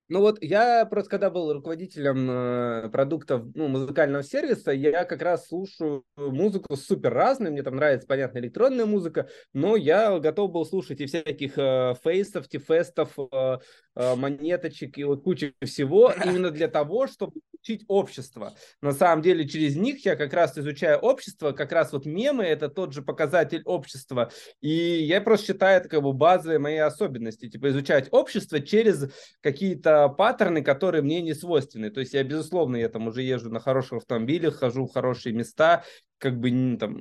[0.09, 5.49] Ну вот я просто когда был руководителем э, продуктов ну, музыкального сервиса, я как раз
[5.49, 11.01] слушаю музыку супер разную, мне там нравится, понятно, электронная музыка, но я готов был слушать
[11.01, 13.59] и всяких э, фейсов, тифестов, э, э,
[13.97, 18.55] монеточек и вот кучу всего именно для того, чтобы учить общество.
[18.81, 22.69] На самом деле через них я как раз изучаю общество, как раз вот мемы это
[22.69, 24.31] тот же показатель общества,
[24.61, 30.09] и я просто считаю это как бы базовые мои особенности, типа изучать общество через какие-то
[30.09, 31.91] паттерны, которые мне не свойственны.
[31.91, 35.85] То есть я, безусловно, я там уже езжу на хороших автомобилях, хожу в хорошие места,
[36.19, 37.01] как бы там,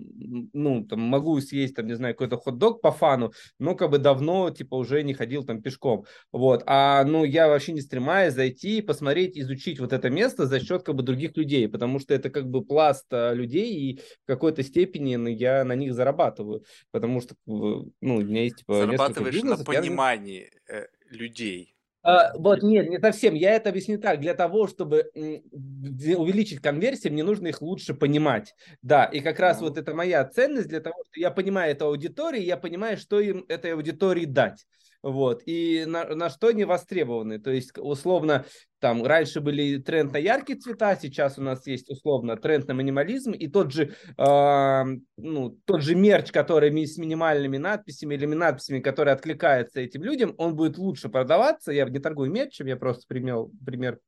[0.54, 4.50] ну, там могу съесть, там, не знаю, какой-то хот-дог по фану, но как бы давно,
[4.50, 6.06] типа, уже не ходил там пешком.
[6.32, 6.64] Вот.
[6.66, 10.96] А, ну, я вообще не стремаюсь зайти, посмотреть, изучить вот это место за счет, как
[10.96, 15.16] бы, других людей, потому что это, как бы, пласт а, людей, и в какой-то степени
[15.16, 20.50] ну, я на них зарабатываю, потому что, ну, у меня есть, типа, Зарабатываешь на понимании
[20.68, 20.76] я...
[20.76, 21.75] Э, людей.
[22.08, 23.34] А, вот, нет, не совсем.
[23.34, 24.20] Я это объясню так.
[24.20, 28.54] Для того, чтобы увеличить конверсии, мне нужно их лучше понимать.
[28.84, 32.44] Да, и как раз вот это моя ценность для того, что я понимаю эту аудиторию,
[32.44, 34.68] я понимаю, что им этой аудитории дать.
[35.06, 35.44] Вот.
[35.46, 37.38] И на, на что они востребованы.
[37.38, 38.44] То есть, условно,
[38.80, 43.34] там раньше были тренд на яркие цвета, сейчас у нас есть условно тренд на минимализм,
[43.34, 44.84] и тот же, э,
[45.18, 50.56] ну, тот же мерч, который с минимальными надписями или надписями, который откликается этим людям, он
[50.56, 51.72] будет лучше продаваться.
[51.72, 54.00] Я не торгую мерчем, я просто примел, пример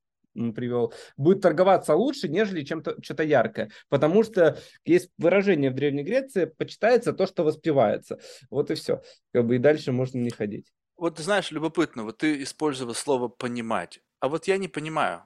[0.55, 3.69] привел, будет торговаться лучше, нежели чем-то что-то яркое.
[3.89, 8.17] Потому что есть выражение в Древней Греции, почитается то, что воспевается.
[8.49, 9.03] Вот и все.
[9.31, 10.71] Как бы и дальше можно не ходить.
[10.97, 15.23] Вот знаешь, любопытно, вот ты использовал слово «понимать», а вот я не понимаю.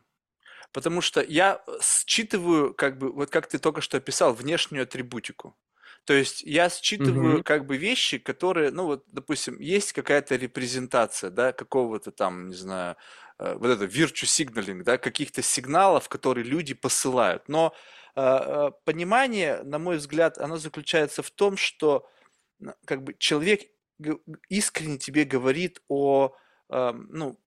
[0.74, 5.55] Потому что я э, считываю, как бы, вот как ты только что описал, внешнюю атрибутику.
[6.05, 7.43] То есть я считываю угу.
[7.43, 12.95] как бы вещи, которые, ну вот, допустим, есть какая-то репрезентация, да, какого-то там, не знаю,
[13.38, 17.47] э, вот это virtue signaling, да, каких-то сигналов, которые люди посылают.
[17.49, 17.74] Но
[18.15, 22.09] э, э, понимание, на мой взгляд, оно заключается в том, что
[22.86, 23.61] как бы человек
[24.49, 26.34] искренне тебе говорит о,
[26.70, 27.38] ну,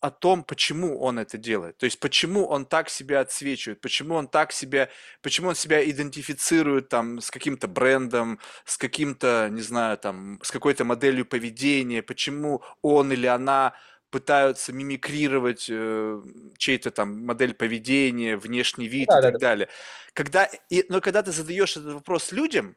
[0.00, 1.76] о том, почему он это делает.
[1.78, 4.88] То есть, почему он так себя отсвечивает, почему он так себя,
[5.22, 10.84] почему он себя идентифицирует там с каким-то брендом, с каким-то, не знаю, там, с какой-то
[10.84, 13.74] моделью поведения, почему он или она
[14.10, 16.22] пытаются мимикрировать э,
[16.56, 19.38] чей-то там модель поведения, внешний вид да, и так да.
[19.38, 19.68] далее.
[20.14, 22.76] Когда, и, но когда ты задаешь этот вопрос людям,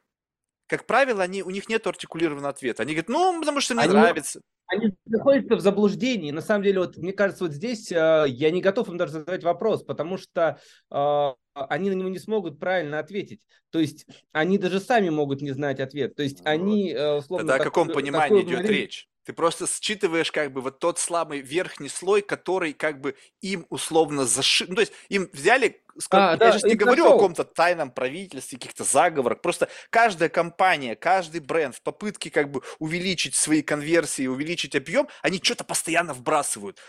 [0.72, 2.84] как правило, они, у них нет артикулированного ответа.
[2.84, 4.40] Они говорят, ну, потому что мне Они- нравится.
[4.68, 6.32] Они находятся в заблуждении.
[6.32, 9.44] На самом деле, вот мне кажется, вот здесь э, я не готов им даже задать
[9.44, 13.42] вопрос, потому что э, они на него не смогут правильно ответить.
[13.70, 16.16] То есть они даже сами могут не знать ответ.
[16.16, 16.48] То есть Вот.
[16.48, 19.08] они э, условно Тогда о каком понимании такой идет момент- речь?
[19.24, 24.26] Ты просто считываешь как бы вот тот самый верхний слой, который как бы им условно
[24.26, 24.70] зашит.
[24.70, 27.18] Ну, то есть им взяли, А, я да, сейчас не говорю о зашел.
[27.20, 33.36] каком-то тайном правительстве, каких-то заговорах, просто каждая компания, каждый бренд в попытке как бы увеличить
[33.36, 36.80] свои конверсии, увеличить объем, они что-то постоянно вбрасывают.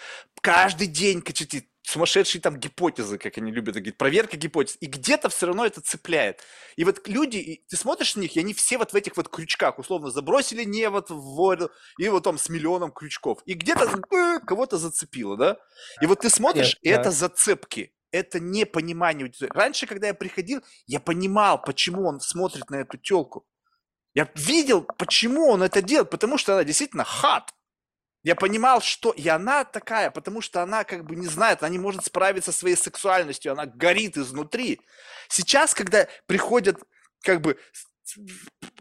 [0.41, 4.77] Каждый день какие-то сумасшедшие там гипотезы, как они любят говорить, проверка гипотез.
[4.81, 6.41] И где-то все равно это цепляет.
[6.77, 9.29] И вот люди, и ты смотришь на них, и они все вот в этих вот
[9.29, 13.41] крючках, условно, забросили невод в воду, и вот там с миллионом крючков.
[13.47, 15.57] И где-то э, кого-то зацепило, да?
[16.01, 17.17] И вот ты смотришь, и Конечно, это да.
[17.17, 17.93] зацепки.
[18.13, 19.25] Это непонимание.
[19.25, 19.51] аудитории.
[19.55, 23.47] Раньше, когда я приходил, я понимал, почему он смотрит на эту телку.
[24.15, 27.53] Я видел, почему он это делает, потому что она действительно хат.
[28.23, 31.79] Я понимал, что и она такая, потому что она как бы не знает, она не
[31.79, 34.81] может справиться со своей сексуальностью, она горит изнутри.
[35.29, 36.79] Сейчас, когда приходят
[37.23, 37.59] как бы,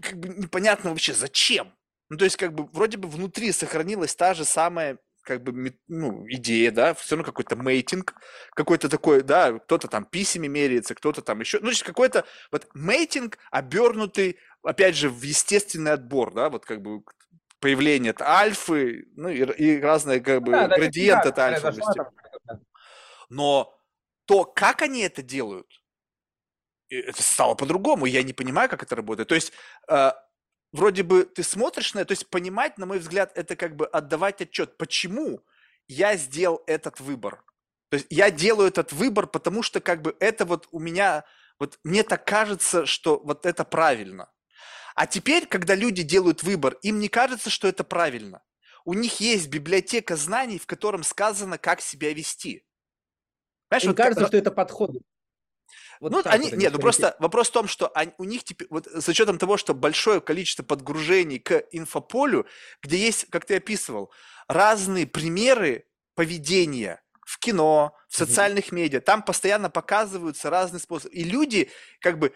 [0.02, 1.74] как бы непонятно вообще зачем.
[2.10, 6.26] Ну, то есть, как бы, вроде бы внутри сохранилась та же самая как бы, ну,
[6.30, 8.16] идея, да, все равно какой-то мейтинг,
[8.56, 13.38] какой-то такой, да, кто-то там писями меряется, кто-то там еще, ну, есть какой-то вот мейтинг,
[13.52, 17.04] обернутый, опять же, в естественный отбор, да, вот как бы
[17.60, 21.98] появление это альфы, ну, и, и разные, как бы, Да, да, градиент всегда это альфовости.
[21.98, 22.62] там
[23.30, 23.78] Но
[24.26, 25.68] то, как они это делают,
[26.90, 28.06] и это стало по-другому.
[28.06, 29.30] Я не понимаю, как это работает.
[29.30, 29.54] То есть,
[29.88, 30.12] э,
[30.72, 33.86] вроде бы ты смотришь на это, то есть понимать, на мой взгляд, это как бы
[33.88, 35.44] отдавать отчет, почему
[35.88, 37.44] я сделал этот выбор.
[37.90, 41.26] То есть я делаю этот выбор, потому что как бы это вот у меня,
[41.60, 44.32] вот мне так кажется, что вот это правильно.
[44.96, 48.42] А теперь, когда люди делают выбор, им не кажется, что это правильно.
[48.86, 52.66] У них есть библиотека знаний, в котором сказано, как себя вести.
[53.84, 55.04] Им вот как- кажется, что это подходит.
[56.02, 58.68] Вот ну, они, вот нет, ну просто вопрос в том, что они- у них теперь,
[58.72, 62.48] вот с учетом того, что большое количество подгружений к инфополю,
[62.82, 64.12] где есть, как ты описывал,
[64.48, 65.86] разные примеры
[66.16, 71.14] поведения в кино, в социальных медиа, там постоянно показываются разные способы.
[71.14, 72.34] И люди как бы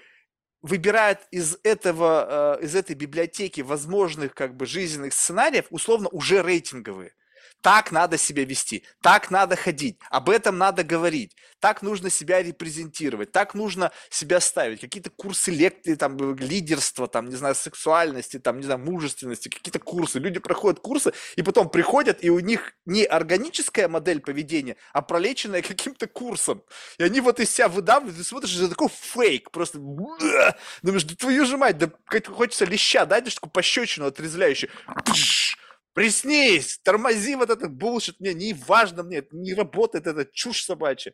[0.62, 7.14] выбирают из этого, э, из этой библиотеки возможных как бы жизненных сценариев условно уже рейтинговые.
[7.66, 13.32] Так надо себя вести, так надо ходить, об этом надо говорить, так нужно себя репрезентировать,
[13.32, 14.82] так нужно себя ставить.
[14.82, 19.80] Какие-то курсы лекции, там, э, лидерства, там, не знаю, сексуальности, там, не знаю, мужественности, какие-то
[19.80, 20.20] курсы.
[20.20, 25.62] Люди проходят курсы и потом приходят, и у них не органическая модель поведения, а пролеченная
[25.64, 26.62] каким-то курсом.
[27.00, 31.48] И они вот из себя выдавливают, ты смотришь, это такой фейк, просто думаешь, да твою
[31.48, 31.90] же мать, да
[32.28, 34.70] хочется леща дать, такую пощечину отрезвляющую.
[35.96, 41.14] Приснись, тормози вот этот булшит, мне не важно, мне это не работает эта чушь собачья.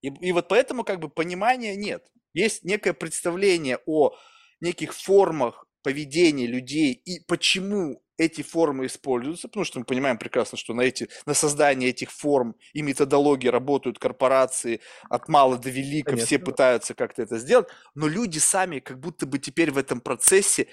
[0.00, 2.10] И, и вот поэтому как бы понимания нет.
[2.32, 4.16] Есть некое представление о
[4.62, 10.72] неких формах поведения людей и почему эти формы используются, потому что мы понимаем прекрасно, что
[10.72, 14.80] на, эти, на создание этих форм и методологии работают корпорации
[15.10, 16.46] от мала до велика, все Конечно.
[16.46, 20.68] пытаются как-то это сделать, но люди сами как будто бы теперь в этом процессе,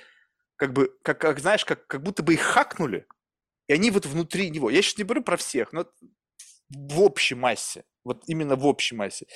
[0.57, 3.07] как бы, как, как знаешь, как, как будто бы их хакнули,
[3.67, 4.69] и они вот внутри него.
[4.69, 5.89] Я сейчас не говорю про всех, но
[6.69, 7.85] в общей массе.
[8.07, 9.27] Вот именно в общей массе.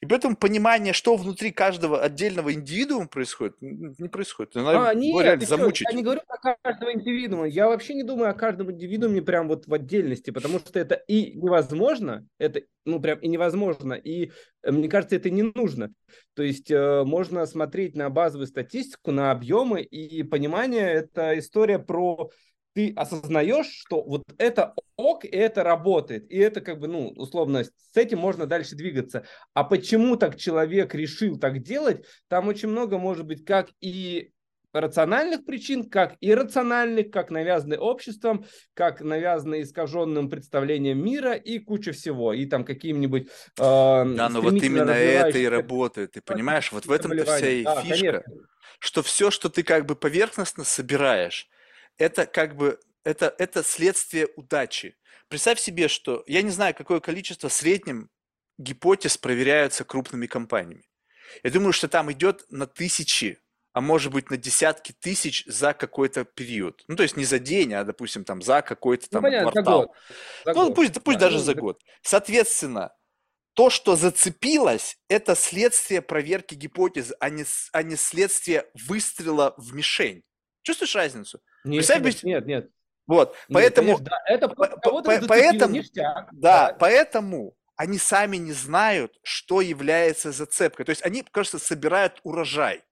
[0.00, 4.54] И поэтому понимание, что внутри каждого отдельного индивидуума происходит, не происходит.
[4.54, 5.88] Надо А, нет, реально замучить.
[5.90, 7.46] я не говорю про каждого индивидуума.
[7.46, 11.32] Я вообще не думаю о каждом индивидууме прям вот в отдельности, потому что это и
[11.32, 14.30] невозможно, это ну прям и невозможно, и
[14.62, 15.92] э, мне кажется, это не нужно.
[16.34, 22.30] То есть э, можно смотреть на базовую статистику, на объемы, и понимание– это история про
[22.74, 27.64] ты осознаешь, что вот это ок, и это работает, и это как бы, ну, условно,
[27.64, 29.24] с этим можно дальше двигаться.
[29.54, 34.32] А почему так человек решил так делать, там очень много может быть как и
[34.72, 38.44] рациональных причин, как иррациональных, как навязанные обществом,
[38.74, 42.32] как навязанные искаженным представлением мира и куча всего.
[42.32, 43.26] И там каким-нибудь...
[43.26, 46.12] э, Да, но вот именно это и работает.
[46.12, 48.22] Ты понимаешь, вот в этом-то вся и Да, фишка, конечно.
[48.78, 51.48] что все, что ты как бы поверхностно собираешь,
[52.00, 54.96] это как бы это, это следствие удачи.
[55.28, 58.10] Представь себе, что я не знаю, какое количество в среднем
[58.58, 60.84] гипотез проверяются крупными компаниями.
[61.44, 63.38] Я думаю, что там идет на тысячи,
[63.72, 66.82] а может быть на десятки тысяч за какой-то период.
[66.88, 69.52] Ну, то есть не за день, а, допустим, там за какой-то Ну, там понятно, за
[69.52, 69.80] квартал.
[69.86, 69.96] год.
[70.44, 70.74] За Ну, год.
[70.74, 71.80] пусть, пусть Да, даже ну, за за- год.
[72.02, 72.92] Соответственно,
[73.54, 80.22] то, что зацепилось, это следствие проверки гипотезы, а не, а не следствие выстрела в мишень.
[80.62, 81.40] Чувствуешь разницу?
[81.64, 82.70] Нет, нет, нет, нет.
[83.06, 83.96] Вот, нет, поэтому...
[83.96, 86.28] Конечно, да, это по, по, поэтому, ништяк.
[86.32, 90.84] Да, да, поэтому они сами не знают, что является зацепкой.
[90.84, 92.84] То есть они, кажется, собирают урожай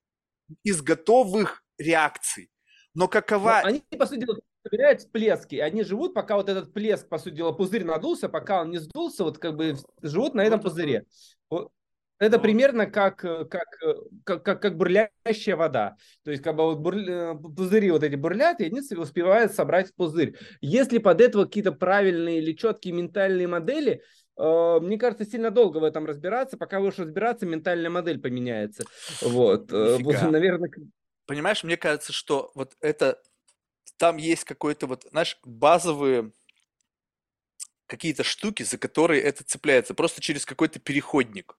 [0.64, 2.50] из готовых реакций.
[2.94, 3.60] Но какова...
[3.62, 5.56] Но они, по сути дела, собирают всплески.
[5.56, 9.24] Они живут, пока вот этот плеск, по сути дела, пузырь надулся, пока он не сдулся,
[9.24, 11.04] вот как бы живут на этом пузыре.
[12.18, 13.48] Это примерно как, как,
[14.24, 15.96] как, как, как бурлящая вода.
[16.24, 20.36] То есть, как бы вот бурля, пузыри вот эти бурлят, и они успевают собрать пузырь.
[20.60, 24.02] Если под этого какие-то правильные или четкие ментальные модели,
[24.36, 26.56] э, мне кажется, сильно долго в этом разбираться.
[26.56, 28.84] Пока будешь разбираться, ментальная модель поменяется.
[29.22, 29.72] Вот.
[29.72, 30.28] Э, Нифига.
[30.28, 30.70] Наверное...
[31.26, 33.20] Понимаешь, мне кажется, что вот это
[33.96, 36.32] там есть какой-то вот, знаешь, базовые
[37.86, 41.57] какие-то штуки, за которые это цепляется, просто через какой-то переходник.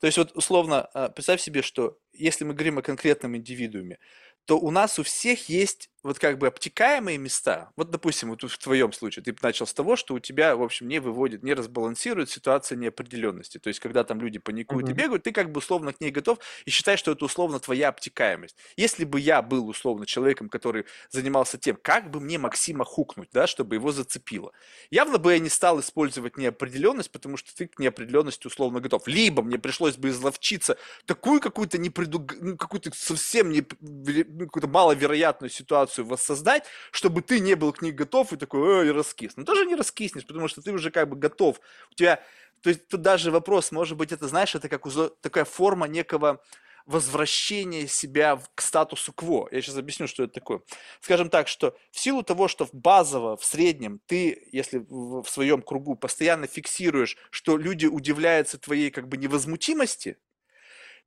[0.00, 3.98] То есть вот условно, а, представь себе, что если мы говорим о конкретном индивидууме,
[4.46, 7.70] то у нас у всех есть вот как бы обтекаемые места.
[7.76, 10.88] Вот, допустим, вот в твоем случае ты начал с того, что у тебя, в общем,
[10.88, 13.58] не выводит, не разбалансирует ситуация неопределенности.
[13.58, 14.92] То есть, когда там люди паникуют uh-huh.
[14.92, 17.88] и бегают, ты как бы условно к ней готов и считаешь, что это условно твоя
[17.88, 18.56] обтекаемость.
[18.76, 23.46] Если бы я был условно человеком, который занимался тем, как бы мне Максима хукнуть, да,
[23.46, 24.52] чтобы его зацепило,
[24.90, 29.06] явно бы я не стал использовать неопределенность, потому что ты к неопределенности условно готов.
[29.06, 32.34] Либо мне пришлось бы изловчиться такую какую-то непредуг...
[32.40, 33.64] ну, какую-то совсем не...
[34.30, 38.92] ну, какую-то маловероятную ситуацию воссоздать, чтобы ты не был к ней готов и такой, ой,
[38.92, 39.36] раскис.
[39.36, 41.60] Но тоже не раскиснешь, потому что ты уже как бы готов.
[41.90, 42.22] У тебя,
[42.62, 44.86] то есть тут даже вопрос, может быть, это, знаешь, это как
[45.20, 46.40] такая форма некого
[46.86, 49.48] возвращения себя к статусу кво.
[49.52, 50.62] Я сейчас объясню, что это такое.
[51.00, 55.94] Скажем так, что в силу того, что базово, в среднем, ты, если в своем кругу
[55.94, 60.18] постоянно фиксируешь, что люди удивляются твоей как бы невозмутимости,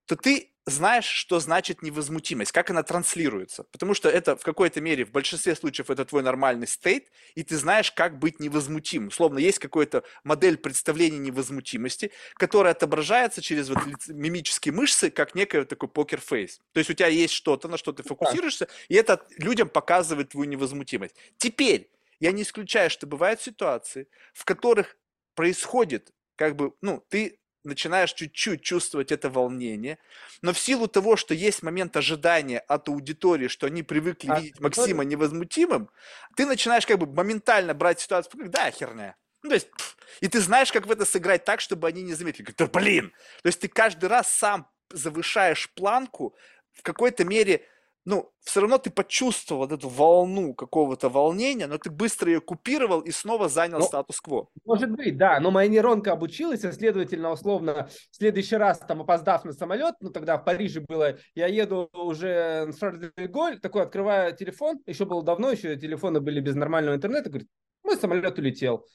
[0.05, 3.63] то ты знаешь, что значит невозмутимость, как она транслируется.
[3.71, 7.57] Потому что это в какой-то мере, в большинстве случаев, это твой нормальный стейт, и ты
[7.57, 9.11] знаешь, как быть невозмутимым.
[9.11, 15.89] Словно есть какая-то модель представления невозмутимости, которая отображается через вот мимические мышцы, как некий такой
[15.89, 16.59] покер-фейс.
[16.71, 20.49] То есть у тебя есть что-то, на что ты фокусируешься, и это людям показывает твою
[20.49, 21.15] невозмутимость.
[21.37, 21.89] Теперь,
[22.19, 24.95] я не исключаю, что бывают ситуации, в которых
[25.35, 29.97] происходит, как бы, ну, ты начинаешь чуть-чуть чувствовать это волнение,
[30.41, 34.59] но в силу того, что есть момент ожидания от аудитории, что они привыкли а, видеть
[34.59, 35.89] Максима невозмутимым,
[36.35, 39.15] ты начинаешь как бы моментально брать ситуацию, как да, херня.
[39.43, 42.13] Ну, то есть, пфф, и ты знаешь, как в это сыграть так, чтобы они не
[42.13, 42.53] заметили.
[42.57, 43.13] Да блин!
[43.41, 46.35] То есть ты каждый раз сам завышаешь планку,
[46.73, 47.65] в какой-то мере
[48.05, 53.11] ну, все равно ты почувствовал эту волну какого-то волнения, но ты быстро ее купировал и
[53.11, 54.49] снова занял ну, статус-кво.
[54.65, 59.45] Может быть, да, но моя нейронка обучилась, и, следовательно, условно, в следующий раз, там, опоздав
[59.45, 64.79] на самолет, ну, тогда в Париже было, я еду уже в Шарль-де-Голь, такой открываю телефон,
[64.85, 67.47] еще было давно, еще телефоны были без нормального интернета, говорит,
[67.83, 68.85] мой самолет улетел.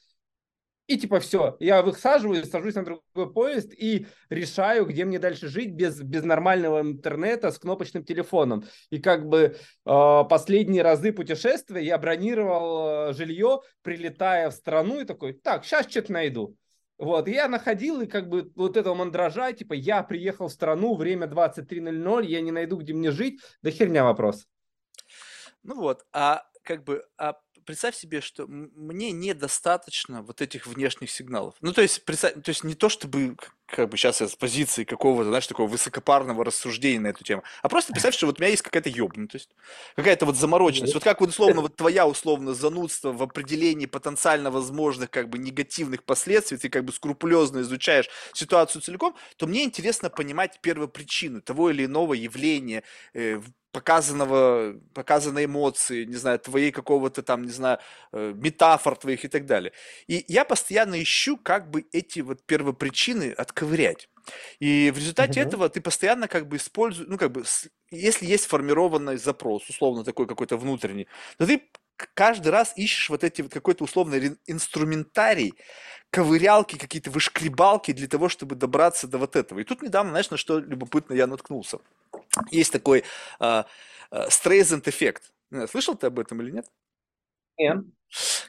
[0.89, 5.75] И типа все, я высаживаюсь, сажусь на другой поезд и решаю, где мне дальше жить
[5.75, 8.65] без, без нормального интернета с кнопочным телефоном.
[8.89, 15.05] И как бы э, последние разы путешествия я бронировал э, жилье, прилетая в страну и
[15.05, 16.57] такой, так, сейчас что-то найду.
[16.97, 21.27] Вот, я находил, и как бы вот этого мандража, типа, я приехал в страну, время
[21.27, 24.47] 23.00, я не найду, где мне жить, да херня вопрос.
[25.63, 27.35] Ну вот, а как бы, а
[27.69, 31.55] представь себе, что мне недостаточно вот этих внешних сигналов.
[31.61, 33.37] Ну, то есть, представь, то есть не то, чтобы
[33.69, 37.93] как бы сейчас с позиции какого-то, знаешь, такого высокопарного рассуждения на эту тему, а просто
[37.93, 39.51] представь, что вот у меня есть какая-то ёбнутость,
[39.97, 40.95] какая-то вот замороченность.
[40.95, 46.05] Вот как вот условно, вот твоя условно занудство в определении потенциально возможных как бы негативных
[46.05, 51.85] последствий, ты как бы скрупулезно изучаешь ситуацию целиком, то мне интересно понимать первопричину того или
[51.85, 52.83] иного явления,
[53.15, 53.41] э,
[53.73, 57.79] показанного, показанной эмоции, не знаю, твоей какого-то там, не знаю,
[58.13, 59.73] э, метафор твоих и так далее.
[60.07, 64.09] И я постоянно ищу, как бы эти вот первопричины отковырять.
[64.61, 65.47] И в результате mm-hmm.
[65.47, 67.45] этого ты постоянно как бы используешь, ну как бы,
[67.91, 71.07] если есть сформированный запрос, условно такой какой-то внутренний,
[71.39, 71.63] то ты
[72.15, 75.55] каждый раз ищешь вот эти вот какой-то условный инструментарий,
[76.11, 79.59] ковырялки, какие-то вышкребалки для того, чтобы добраться до вот этого.
[79.59, 81.79] И тут недавно, знаешь, на что любопытно я наткнулся.
[82.51, 83.05] Есть такой
[83.41, 83.65] э,
[84.11, 85.33] э, эффект.
[85.71, 86.67] Слышал ты об этом или нет?
[87.59, 87.79] Нет.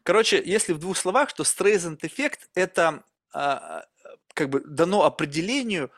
[0.04, 3.04] Короче, если в двух словах, то Стрейзенд эффект это
[3.34, 3.82] э,
[4.34, 5.92] как бы дано определению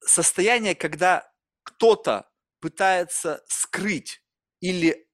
[0.00, 1.30] состояние, когда
[1.62, 2.28] кто-то
[2.60, 4.22] пытается скрыть
[4.60, 5.06] или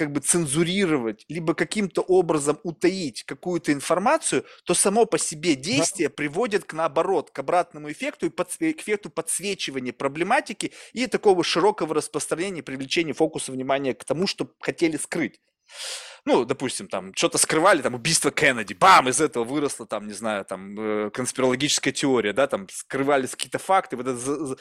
[0.00, 6.64] как бы цензурировать, либо каким-то образом утаить какую-то информацию, то само по себе действие приводит
[6.64, 12.62] к наоборот, к обратному эффекту и под, к эффекту подсвечивания проблематики и такого широкого распространения,
[12.62, 15.38] привлечения фокуса внимания к тому, что хотели скрыть
[16.24, 20.44] ну, допустим, там, что-то скрывали, там, убийство Кеннеди, бам, из этого выросла, там, не знаю,
[20.44, 24.56] там, э, конспирологическая теория, да, там, скрывались какие-то факты, вот это...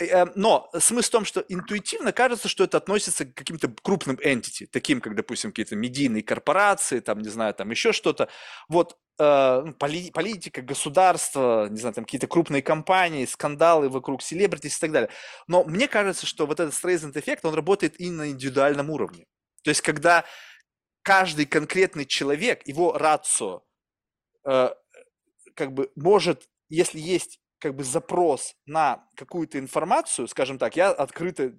[0.00, 4.66] Э, но смысл в том, что интуитивно кажется, что это относится к каким-то крупным entity,
[4.70, 8.28] таким, как, допустим, какие-то медийные корпорации, там, не знаю, там, еще что-то.
[8.68, 14.76] Вот э, ну, поли, политика, государство, не знаю, там какие-то крупные компании, скандалы вокруг селебритис
[14.76, 15.10] и так далее.
[15.46, 19.24] Но мне кажется, что вот этот Streisand эффект, он работает и на индивидуальном уровне.
[19.64, 20.24] То есть, когда
[21.08, 23.62] каждый конкретный человек, его рацио,
[24.44, 24.68] э,
[25.54, 31.54] как бы может, если есть как бы запрос на какую-то информацию, скажем так, я открыто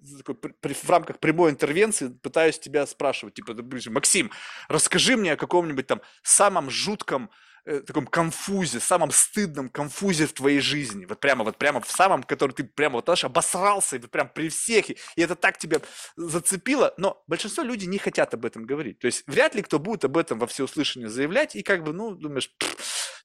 [0.62, 3.56] при, в рамках прямой интервенции пытаюсь тебя спрашивать, типа,
[3.90, 4.30] Максим,
[4.68, 7.32] расскажи мне о каком-нибудь там самом жутком
[7.70, 11.06] э, таком конфузе, самом стыдном конфузе в твоей жизни.
[11.06, 14.30] Вот прямо, вот прямо в самом, который ты прямо вот аж обосрался, и вот прям
[14.30, 15.80] при всех, и, и это так тебя
[16.16, 16.94] зацепило.
[16.98, 19.00] Но большинство людей не хотят об этом говорить.
[19.00, 22.16] То есть вряд ли кто будет об этом во всеуслышание заявлять, и как бы, ну,
[22.16, 22.52] думаешь,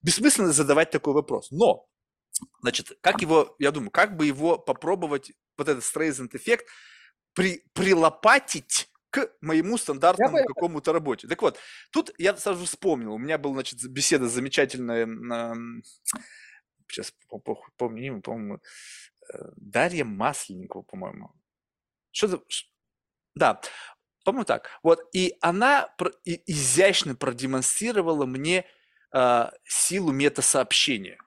[0.03, 1.51] бессмысленно задавать такой вопрос.
[1.51, 1.87] Но,
[2.61, 6.67] значит, как его, я думаю, как бы его попробовать, вот этот Стрейзенд эффект,
[7.35, 11.29] при, прилопатить к моему стандартному какому-то работе.
[11.29, 11.57] Так вот,
[11.93, 15.07] тут я сразу вспомнил, у меня была, значит, беседа замечательная,
[16.89, 17.15] сейчас
[17.79, 18.61] помню, по-моему,
[19.33, 21.31] э, Дарья Масленникова, по-моему.
[22.11, 22.41] Что за...
[23.37, 23.61] Да,
[24.25, 24.69] по-моему, так.
[24.83, 25.95] Вот, и она
[26.25, 28.67] изящно продемонстрировала мне
[29.13, 31.19] э, силу метасообщения.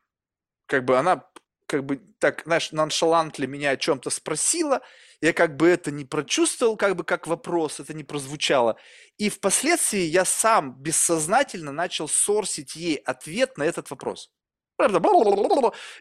[0.66, 1.26] Как бы она,
[1.68, 4.82] как бы так, знаешь, ноншалантли меня о чем-то спросила,
[5.22, 8.78] я как бы это не прочувствовал, как бы как вопрос, это не прозвучало.
[9.18, 14.32] И впоследствии я сам бессознательно начал сорсить ей ответ на этот вопрос.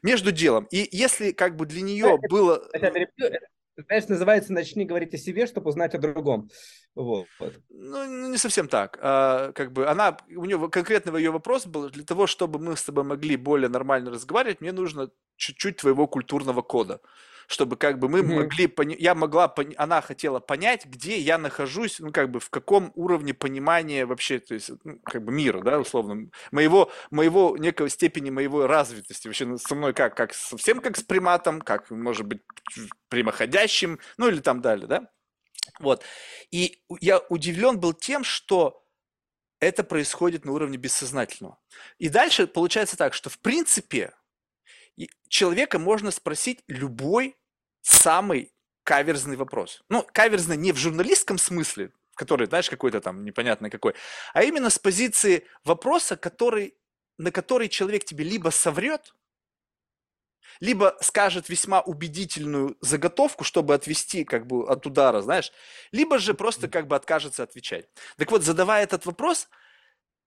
[0.03, 0.67] Между делом.
[0.71, 2.63] И если как бы для нее было...
[3.79, 6.49] Знаешь, называется «Начни говорить о себе, чтобы узнать о другом».
[6.95, 7.27] Вот.
[7.69, 8.99] Ну, ну, не совсем так.
[9.03, 12.85] А, как бы она, у нее конкретно ее вопрос был, для того, чтобы мы с
[12.85, 17.03] тобой могли более нормально разговаривать, мне нужно чуть-чуть твоего культурного кода
[17.47, 18.35] чтобы как бы мы mm-hmm.
[18.35, 22.51] могли, пони- я могла, пони- она хотела понять, где я нахожусь, ну как бы в
[22.51, 27.89] каком уровне понимания вообще, то есть ну, как бы мира, да, условно, моего, моего некого
[27.89, 32.27] степени моего развитости, вообще ну, со мной как, как совсем как с приматом, как может
[32.27, 32.43] быть
[33.09, 35.11] прямоходящим, ну или там далее, да,
[35.79, 36.05] вот.
[36.51, 38.83] И я удивлен был тем, что
[39.61, 41.59] это происходит на уровне бессознательного.
[41.99, 44.13] И дальше получается так, что в принципе
[45.29, 47.37] человека можно спросить любой
[47.83, 48.53] самый
[48.85, 49.83] каверзный вопрос.
[49.89, 53.95] Ну, каверзный не в журналистском смысле, который, знаешь, какой-то там непонятный какой,
[54.33, 56.75] а именно с позиции вопроса, который,
[57.19, 59.15] на который человек тебе либо соврет,
[60.61, 65.53] либо скажет весьма убедительную заготовку, чтобы отвести как бы от удара, знаешь,
[65.93, 67.89] либо же просто как бы откажется отвечать.
[68.17, 69.49] Так вот, задавая этот вопрос,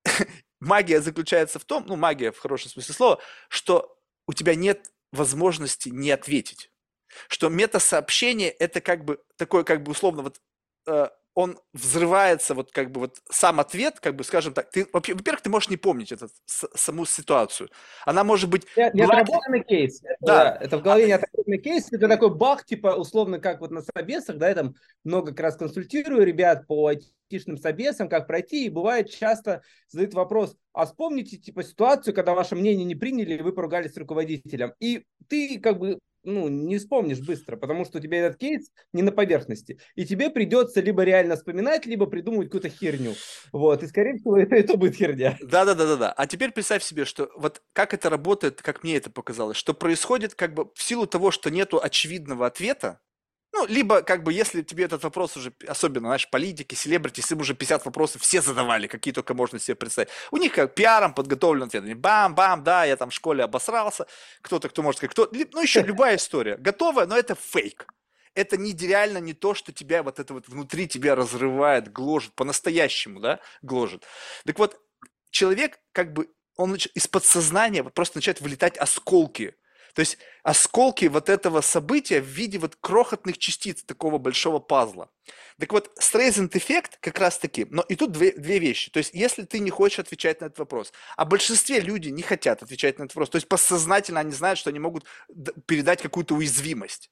[0.60, 3.99] магия заключается в том, ну, магия в хорошем смысле слова, что
[4.30, 6.72] у тебя нет возможности не ответить.
[7.30, 10.40] Что метасообщение– это как бы такое, как бы условно, вот
[10.86, 15.42] э, он взрывается, вот как бы вот сам ответ, как бы, скажем так, ты, во-первых,
[15.42, 17.70] ты можешь не помнить этот, саму ситуацию.
[18.06, 18.66] Она может быть...
[18.76, 20.02] Не, не отработанный кейс.
[20.04, 20.58] Это, да.
[20.60, 21.88] Это в голове не отработанный кейс.
[21.92, 25.56] Это такой бах, типа, условно, как вот на собесах, да, я там много как раз
[25.56, 31.64] консультирую ребят по айтишным собесам, как пройти, и бывает часто задают вопрос, а вспомните, типа,
[31.64, 34.74] ситуацию, когда ваше мнение не приняли, и вы поругались с руководителем.
[34.80, 39.02] И ты, как бы, ну, не вспомнишь быстро, потому что у тебя этот кейс не
[39.02, 39.80] на поверхности.
[39.96, 43.14] И тебе придется либо реально вспоминать, либо придумывать какую-то херню.
[43.52, 45.38] Вот, и скорее всего это, это будет херня.
[45.42, 46.12] Да-да-да-да-да.
[46.12, 50.36] А теперь представь себе, что вот как это работает, как мне это показалось, что происходит
[50.36, 53.00] как бы в силу того, что нету очевидного ответа,
[53.60, 57.54] ну, либо, как бы, если тебе этот вопрос уже, особенно, знаешь, политики, селебрити, им уже
[57.54, 60.10] 50 вопросов все задавали, какие только можно себе представить.
[60.32, 61.98] У них как пиаром подготовлен ответ.
[61.98, 64.08] Бам-бам, да, я там в школе обосрался.
[64.42, 65.30] Кто-то, кто может сказать, кто...
[65.52, 66.56] Ну, еще любая история.
[66.56, 67.86] Готовая, но это фейк.
[68.34, 73.20] Это не реально не то, что тебя вот это вот внутри тебя разрывает, гложет, по-настоящему,
[73.20, 74.06] да, гложет.
[74.46, 74.80] Так вот,
[75.32, 79.56] человек как бы, он из подсознания вот просто начинает вылетать осколки–
[80.00, 85.10] То есть осколки вот этого события в виде вот крохотных частиц такого большого пазла.
[85.60, 88.90] Так вот, Стрейзенд эффект как раз таки, но и тут две, две вещи.
[88.92, 92.64] То есть, если ты не хочешь отвечать на этот вопрос, а большинстве люди не хотят
[92.64, 95.04] отвечать на этот вопрос, то есть подсознательно они знают, что они могут
[95.66, 97.12] передать какую-то уязвимость.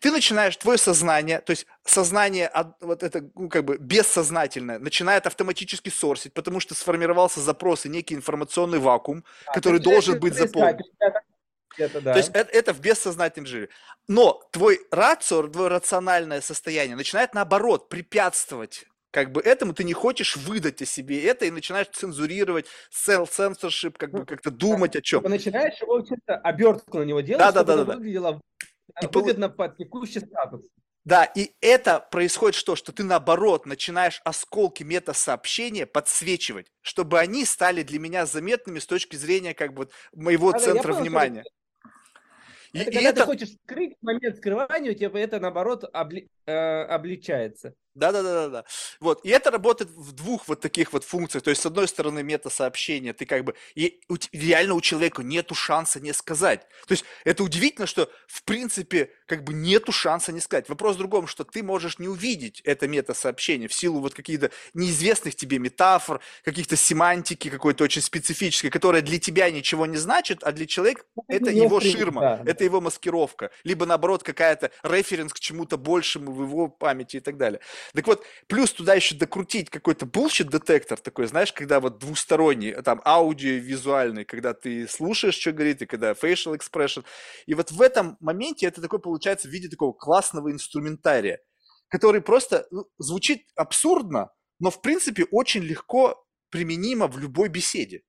[0.00, 2.50] Ты начинаешь, твое сознание, то есть сознание,
[2.80, 8.14] вот это ну, как бы бессознательное, начинает автоматически сорсить, потому что сформировался запрос и некий
[8.14, 10.80] информационный вакуум, а, который должен быть заполнен.
[11.78, 12.12] Это, да.
[12.12, 13.68] То есть это, это в бессознательном жире.
[14.08, 20.36] Но твой рацио, твое рациональное состояние начинает наоборот препятствовать как бы этому ты не хочешь
[20.36, 25.22] выдать о себе это и начинаешь цензурировать, self-censorship, как бы ну, как-то думать о чем.
[25.22, 28.40] Ты начинаешь его что-то обертку на него делать, да, чтобы да, да, да, выглядело
[29.00, 29.68] и выгодно пол...
[29.68, 30.62] под текущий статус.
[31.04, 32.76] Да, и это происходит что?
[32.76, 39.14] Что ты наоборот начинаешь осколки мета-сообщения подсвечивать, чтобы они стали для меня заметными с точки
[39.16, 41.42] зрения как бы моего да, центра понял, внимания.
[41.42, 41.50] И,
[42.74, 43.20] это, и когда это...
[43.20, 46.28] ты хочешь скрыть момент скрывания, у тебя это наоборот обли...
[46.46, 47.74] э, обличается.
[47.94, 48.64] Да, да, да, да, да.
[49.00, 49.24] Вот.
[49.24, 51.44] И это работает в двух вот таких вот функциях.
[51.44, 55.54] То есть, с одной стороны, мета-сообщение, ты как бы, и у, реально у человека нету
[55.54, 56.66] шанса не сказать.
[56.86, 60.68] То есть, это удивительно, что, в принципе, как бы нету шанса не сказать.
[60.68, 65.36] Вопрос в другом, что ты можешь не увидеть это мета-сообщение в силу вот каких-то неизвестных
[65.36, 70.66] тебе метафор, каких-то семантики какой-то очень специфической, которая для тебя ничего не значит, а для
[70.66, 72.42] человека ну, это, это его ширма, да.
[72.44, 73.50] это его маскировка.
[73.62, 77.60] Либо, наоборот, какая-то референс к чему-то большему в его памяти и так далее.
[77.92, 83.02] Так вот, плюс туда еще докрутить какой-то bullshit детектор такой, знаешь, когда вот двусторонний, там,
[83.04, 87.04] аудио-визуальный, когда ты слушаешь, что говорит, и когда facial expression.
[87.46, 91.40] И вот в этом моменте это такой получается в виде такого классного инструментария,
[91.88, 98.02] который просто ну, звучит абсурдно, но в принципе очень легко применимо в любой беседе.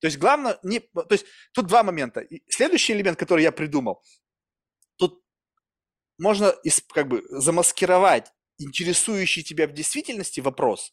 [0.00, 2.20] То есть главное, не, то есть тут два момента.
[2.20, 4.02] И следующий элемент, который я придумал,
[4.96, 5.22] тут
[6.18, 6.54] можно
[6.92, 10.92] как бы замаскировать интересующий тебя в действительности вопрос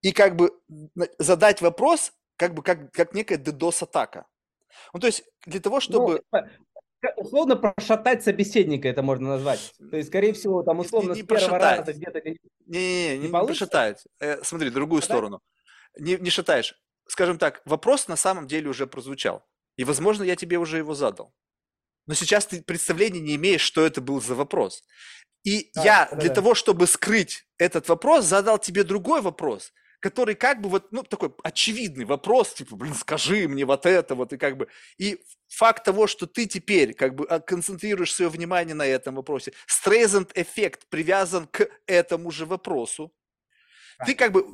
[0.00, 0.50] и как бы
[1.18, 4.26] задать вопрос, как бы как, как некая DDoS-атака.
[4.92, 6.22] Ну, то есть для того, ну, чтобы...
[6.32, 6.40] Ну,
[7.16, 9.74] условно прошатать собеседника это можно назвать.
[9.90, 12.20] То есть, скорее всего, там условно не, не с первого раза где-то...
[12.20, 14.04] Не, не, не, не, не прошатать.
[14.20, 15.16] Э, смотри, другую Шатать?
[15.16, 15.40] сторону.
[15.98, 16.74] Не, не шатаешь.
[17.06, 19.44] Скажем так, вопрос на самом деле уже прозвучал.
[19.76, 21.34] И, возможно, я тебе уже его задал.
[22.06, 24.84] Но сейчас ты представления не имеешь, что это был за вопрос.
[25.44, 30.34] И да, я да, для того, чтобы скрыть этот вопрос, задал тебе другой вопрос, который
[30.34, 34.36] как бы вот, ну, такой очевидный вопрос, типа, блин, скажи мне вот это вот, и
[34.36, 34.68] как бы,
[34.98, 39.52] и факт того, что ты теперь как бы а, концентрируешь свое внимание на этом вопросе,
[39.66, 43.12] Стрейзенд эффект привязан к этому же вопросу,
[44.04, 44.44] ты как бы,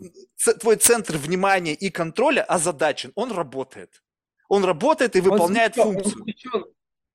[0.60, 4.02] твой центр внимания и контроля озадачен, он работает.
[4.48, 6.24] Он работает и выполняет он функцию.
[6.52, 6.64] Он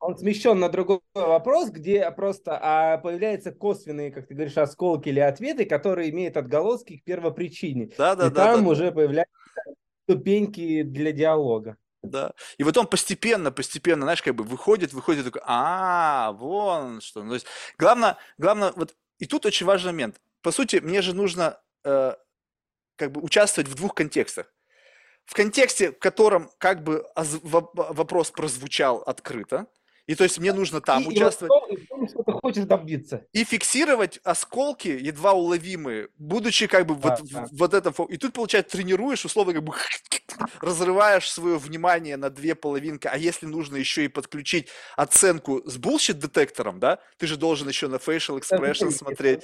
[0.04, 5.22] он смещен на другой вопрос, где просто а, появляются косвенные, как ты говоришь, осколки или
[5.22, 7.90] ответы, которые имеют отголоски к первопричине.
[7.98, 8.54] Да, да, и да.
[8.54, 8.92] Там да, уже да.
[8.92, 9.34] появляются
[10.04, 11.78] ступеньки для диалога.
[12.02, 12.34] Да.
[12.58, 17.24] И вот он постепенно, постепенно, знаешь, как бы выходит, выходит, такой, а, вон что.
[17.24, 17.48] Ну, то есть,
[17.78, 20.20] главное, главное, вот, и тут очень важный момент.
[20.42, 22.16] По сути, мне же нужно э,
[22.98, 24.54] как бы участвовать в двух контекстах.
[25.24, 29.68] В контексте, в котором как бы вопрос прозвучал открыто,
[30.06, 31.54] и то есть мне нужно там и, участвовать.
[31.70, 33.26] И, и, что ты хочешь добиться.
[33.32, 37.48] И фиксировать осколки, едва уловимые, будучи как бы да, вот, да.
[37.52, 37.94] вот это.
[38.10, 39.74] И тут, получается, тренируешь, условно, как бы
[40.62, 44.68] разрываешь свое внимание на две половинки, а если нужно еще и подключить
[44.98, 49.44] оценку с bullshit-детектором, да, ты же должен еще на facial expression смотреть.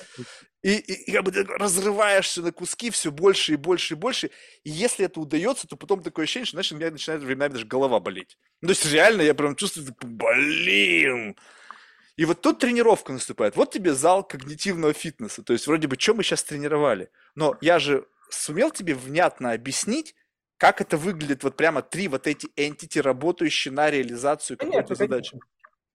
[0.61, 4.29] И, и, и как бы разрываешься на куски все больше и больше и больше.
[4.65, 7.65] И если это удается, то потом такое ощущение, что, знаешь, у меня начинает временами даже
[7.65, 8.37] голова болеть.
[8.61, 11.35] Ну, то есть реально я прям чувствую, блин.
[12.17, 13.55] И вот тут тренировка наступает.
[13.55, 15.41] Вот тебе зал когнитивного фитнеса.
[15.41, 17.09] То есть вроде бы, что мы сейчас тренировали?
[17.35, 20.15] Но я же сумел тебе внятно объяснить,
[20.57, 25.39] как это выглядит, вот прямо три вот эти entity, работающие на реализацию какой-то задачи.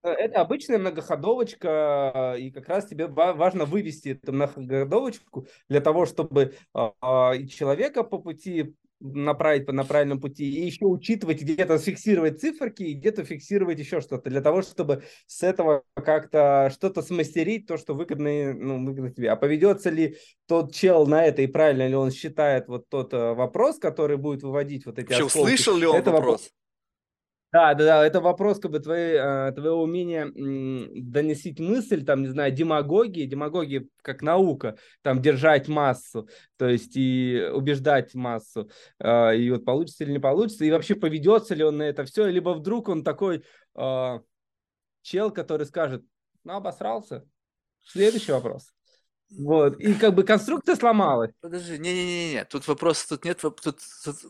[0.02, 6.54] Э, это обычная многоходовочка, и как раз тебе важно вывести эту многоходовочку для того, чтобы
[6.72, 8.74] а, и человека по пути
[9.04, 14.30] направить на правильном пути, и еще учитывать, где-то фиксировать циферки, и где-то фиксировать еще что-то,
[14.30, 19.30] для того, чтобы с этого как-то что-то смастерить, то, что выгодно, ну, выгодно тебе.
[19.30, 20.16] А поведется ли
[20.46, 24.42] тот чел на это, и правильно ли он считает вот тот э, вопрос, который будет
[24.42, 26.50] выводить вот эти Вообще, услышал ли он это вопрос?
[27.54, 32.28] Да, да, да, это вопрос как бы твоей, э, твоего умения доносить мысль, там, не
[32.28, 38.68] знаю, демагогии, демагогии как наука, там, держать массу, то есть и убеждать массу,
[38.98, 42.26] э, и вот получится или не получится, и вообще поведется ли он на это все,
[42.26, 43.44] либо вдруг он такой,
[43.76, 44.18] э,
[45.02, 46.04] чел, который скажет,
[46.42, 47.24] ну, обосрался.
[47.84, 48.73] Следующий вопрос.
[49.36, 49.80] Вот.
[49.80, 51.30] И как бы конструкция сломалась.
[51.40, 53.78] Подожди, не-не-не, тут вопрос, тут нет, тут, тут,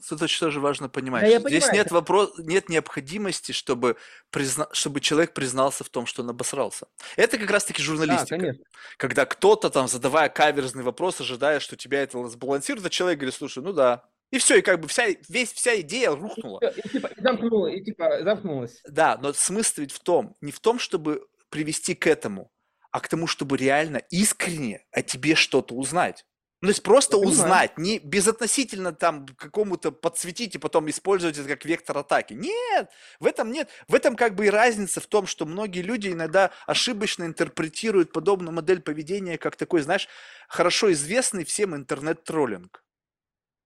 [0.09, 1.23] тут очень тоже важно понимать.
[1.23, 1.75] Да, я Здесь понимаю.
[1.75, 3.97] нет вопрос, нет необходимости, чтобы,
[4.31, 6.87] призна, чтобы человек признался в том, что он обосрался.
[7.17, 8.37] Это как раз-таки Да, журналистика.
[8.37, 8.65] конечно.
[8.97, 13.63] когда кто-то там, задавая каверзный вопрос, ожидая, что тебя это сбалансирует, а человек говорит, слушай,
[13.63, 14.05] ну да.
[14.31, 16.61] И все, и как бы вся, весь, вся идея рухнула.
[16.61, 18.81] И, и, типа, и замкнула, и типа замкнулась.
[18.89, 22.51] Да, но смысл ведь в том, не в том, чтобы привести к этому,
[22.95, 26.25] а к тому, чтобы реально искренне о тебе что-то узнать.
[26.63, 27.33] Ну, то есть просто Я понимаю.
[27.33, 32.35] узнать, не безотносительно там какому-то подсветить и потом использовать это как вектор атаки.
[32.35, 32.89] Нет,
[33.19, 33.69] в этом нет.
[33.89, 38.53] В этом как бы и разница в том, что многие люди иногда ошибочно интерпретируют подобную
[38.53, 40.07] модель поведения как такой, знаешь,
[40.49, 42.85] хорошо известный всем интернет-троллинг.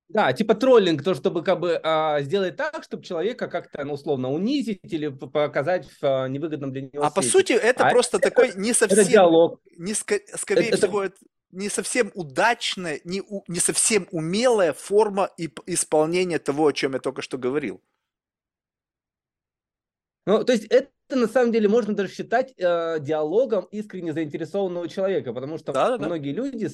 [0.08, 4.30] Да, типа троллинг, то, чтобы как бы а, сделать так, чтобы человека как-то, ну, условно,
[4.32, 7.32] унизить или показать в а, невыгодном для него А по свете.
[7.38, 9.60] сути это А просто такой не Это совсем диалог.
[9.76, 11.16] не ска- скорее Это- это- всего, это
[11.50, 17.00] не совсем удачная, не, у- не совсем умелая форма и исполнения того, о чем я
[17.00, 17.82] только что говорил.
[20.26, 25.32] Ну, то есть это на самом деле можно даже считать э, диалогом искренне заинтересованного человека,
[25.32, 26.06] потому что Да-да-да.
[26.06, 26.68] многие люди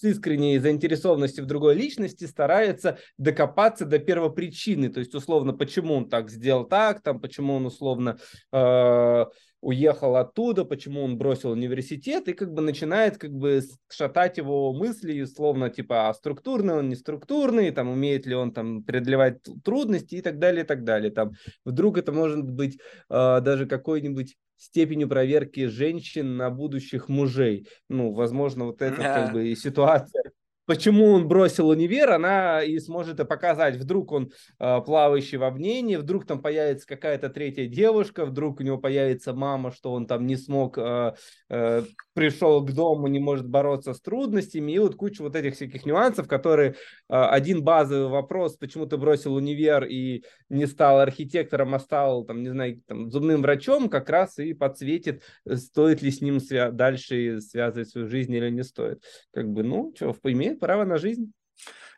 [0.00, 6.08] с, искренней заинтересованностью в другой личности стараются докопаться до первопричины, то есть условно, почему он
[6.08, 8.18] так сделал так, там, почему он условно
[8.52, 9.24] э,
[9.60, 15.20] уехал оттуда, почему он бросил университет, и как бы начинает как бы шатать его мысли,
[15.20, 20.22] условно, типа, а структурный он, не структурный, там, умеет ли он там преодолевать трудности и
[20.22, 21.32] так далее, и так далее, там,
[21.64, 22.78] вдруг это может быть
[23.10, 27.66] э, даже какой-нибудь степенью проверки женщин на будущих мужей.
[27.88, 29.14] Ну, возможно, вот это Да.
[29.14, 30.32] как бы и ситуация.
[30.70, 33.74] Почему он бросил универ, она и сможет это показать.
[33.74, 34.30] Вдруг он
[34.60, 39.72] э, плавающий во мнении, вдруг там появится какая-то третья девушка, вдруг у него появится мама,
[39.72, 41.14] что он там не смог, э,
[41.48, 41.82] э,
[42.14, 46.28] пришел к дому, не может бороться с трудностями, и вот куча вот этих всяких нюансов,
[46.28, 46.74] которые э,
[47.08, 52.48] один базовый вопрос, почему ты бросил универ и не стал архитектором, а стал, там, не
[52.50, 57.88] знаю, там, зубным врачом, как раз и подсветит, стоит ли с ним свя- дальше связывать
[57.88, 59.02] свою жизнь или не стоит.
[59.32, 61.32] Как бы, ну, что, имеет право на жизнь.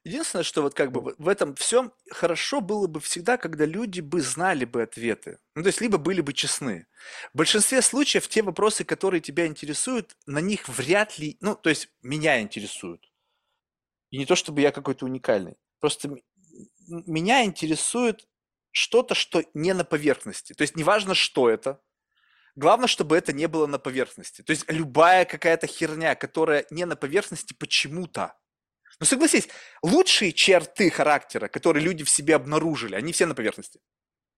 [0.05, 4.21] Единственное, что вот как бы в- этом всем хорошо было бы всегда, когда люди бы
[4.21, 5.39] знали бы ответы.
[5.55, 6.87] Ну, то есть, либо были бы честны.
[7.35, 11.89] В большинстве случаев те вопросы, которые тебя интересуют, на них вряд ли, ну, то есть,
[12.03, 13.13] меня интересуют.
[14.11, 15.57] И не то, чтобы я какой-то уникальный.
[15.81, 16.17] Просто
[16.89, 18.29] меня интересует
[18.71, 20.53] что-то, что не на поверхности.
[20.53, 21.81] То есть, неважно, что это,
[22.55, 24.43] Главное, чтобы это не было на поверхности.
[24.43, 28.35] То есть любая какая-то херня, которая не на поверхности почему-то.
[29.03, 29.49] Ну согласись,
[29.83, 33.81] лучшие черты характера, которые люди в себе обнаружили, они все на поверхности.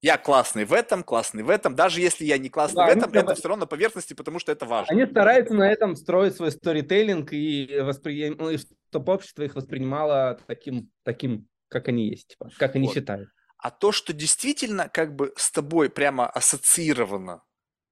[0.01, 1.75] Я классный в этом, классный в этом.
[1.75, 4.53] Даже если я не классный Да, в этом, это все равно на поверхности, потому что
[4.53, 4.91] это важно.
[4.91, 8.37] Они стараются на этом строить свой сторителлинг и восприем...
[8.39, 12.95] ну, и чтобы общество их воспринимало таким, таким, как они есть, типа, как они Вот.
[12.95, 13.29] считают.
[13.59, 17.43] А то, что действительно как бы с тобой прямо ассоциировано,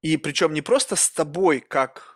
[0.01, 2.12] и причем не просто с тобой как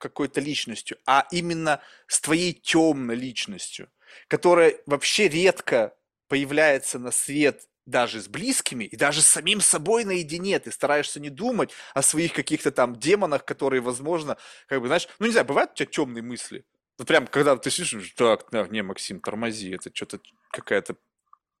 [0.00, 3.88] какой-то личностью, а именно с твоей темной личностью,
[4.26, 5.94] которая вообще редко
[6.28, 10.58] появляется на свет даже с близкими и даже с самим собой наедине.
[10.58, 14.36] Ты стараешься не думать о своих каких-то там демонах, которые, возможно,
[14.66, 16.64] как бы, знаешь, ну не знаю, бывают у тебя темные мысли?
[16.98, 20.20] Вот прям, когда ты сидишь, так, да, не, Максим, тормози, это что-то
[20.50, 20.96] какая-то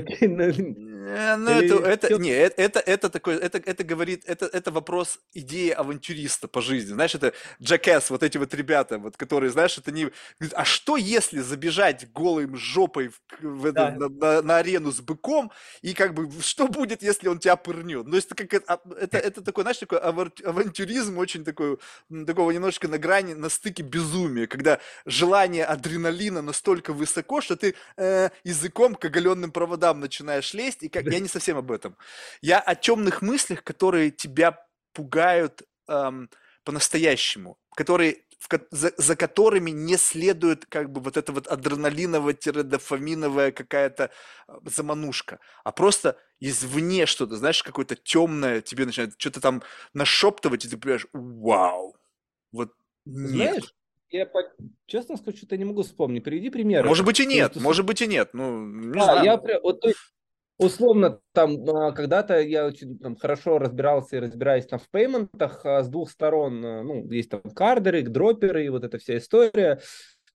[1.04, 1.76] Э, Ну, это,
[2.08, 6.62] это, не, это, это, это такой, это, это говорит, это, это вопрос идеи авантюриста по
[6.62, 6.94] жизни.
[6.94, 10.12] Знаешь, это Jackass, вот эти вот ребята, вот, которые, знаешь, это не...
[10.54, 13.92] А что если забежать голым жопой в, в Да.
[13.92, 15.52] на, на- на арену с быком,
[15.82, 18.06] и как бы, что будет, если он тебя пырнет?
[18.06, 21.78] Ну, это, как, это, это, это такой, знаешь, такой авантюризм очень такой,
[22.28, 28.30] такого немножко на грани, на стыке безумия, когда желание адреналина настолько высоко, что ты э,
[28.44, 31.98] языком к оголенным проводам начинаешь лезть, и как, я не совсем об этом.
[32.42, 36.30] Я о темных мыслях, которые тебя пугают эм,
[36.64, 44.12] по-настоящему, которые, в за, за которыми не следует как бы вот эта вот адреналиново-дофаминовая какая-то
[44.48, 49.64] э, заманушка, а просто извне что-то, знаешь, какое-то темное тебе начинает что-то там
[49.94, 51.96] нашептывать, и ты понимаешь, вау,
[52.52, 52.74] вот
[53.06, 53.54] нет.
[53.54, 53.74] Знаешь,
[54.12, 54.30] я
[54.86, 56.24] честно скажу, что-то не могу вспомнить.
[56.24, 56.86] Приведи пример.
[56.86, 59.26] Может быть и Потому нет, что может быть и нет, ну, не Да, знаю.
[59.26, 59.98] я вот, есть,
[60.58, 65.84] условно там а, когда-то я очень там, хорошо разбирался и разбираюсь там в пейментах а,
[65.84, 66.66] с двух сторон.
[66.66, 69.80] а, Ну, есть там кардеры, дроперы и вот эта вся история.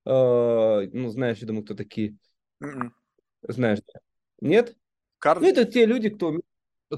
[0.04, 2.16] Ну, знаешь, я думаю, кто такие.
[2.60, 2.94] Мгм.
[3.42, 4.00] Знаешь, да?
[4.40, 4.76] Нет?
[5.18, 5.40] Кард...
[5.40, 6.38] Ну, это те люди, кто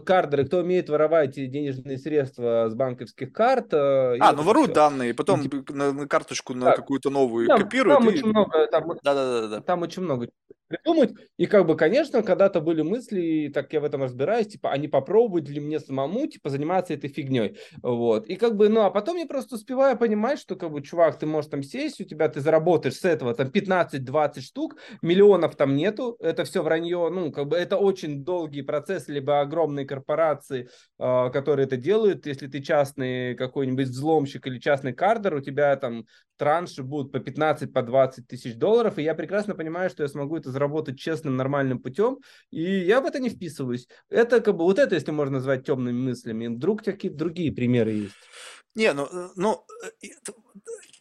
[0.04, 3.72] кардеры, кто умеет воровать денежные средства с банковских карт.
[3.72, 4.74] Э, а, ну воруют все.
[4.74, 7.98] данные, потом и, на, на карточку на какую-то новую там, копируют.
[7.98, 8.12] Там и...
[8.12, 9.60] очень много, там, да, да, да, да.
[9.60, 10.28] там очень много
[10.68, 11.14] придумать.
[11.36, 14.88] И как бы, конечно, когда-то были мысли, так я в этом разбираюсь, типа, а не
[14.88, 17.58] попробовать ли мне самому, типа, заниматься этой фигней.
[17.82, 18.26] Вот.
[18.26, 21.26] И как бы, ну, а потом я просто успеваю понимать, что, как бы, чувак, ты
[21.26, 26.16] можешь там сесть, у тебя ты заработаешь с этого там 15-20 штук, миллионов там нету,
[26.20, 30.68] это все вранье, ну, как бы, это очень долгий процесс, либо огромные корпорации,
[30.98, 36.04] э, которые это делают, если ты частный какой-нибудь взломщик или частный кардер, у тебя там
[36.38, 40.36] транши будут по 15, по 20 тысяч долларов, и я прекрасно понимаю, что я смогу
[40.36, 42.18] это заработать честным, нормальным путем,
[42.50, 43.88] и я в это не вписываюсь.
[44.10, 46.48] Это как бы, вот это, если можно назвать темными мыслями.
[46.48, 48.14] Вдруг какие-то другие примеры есть?
[48.74, 49.64] Не, ну, э, ну
[50.02, 50.08] э,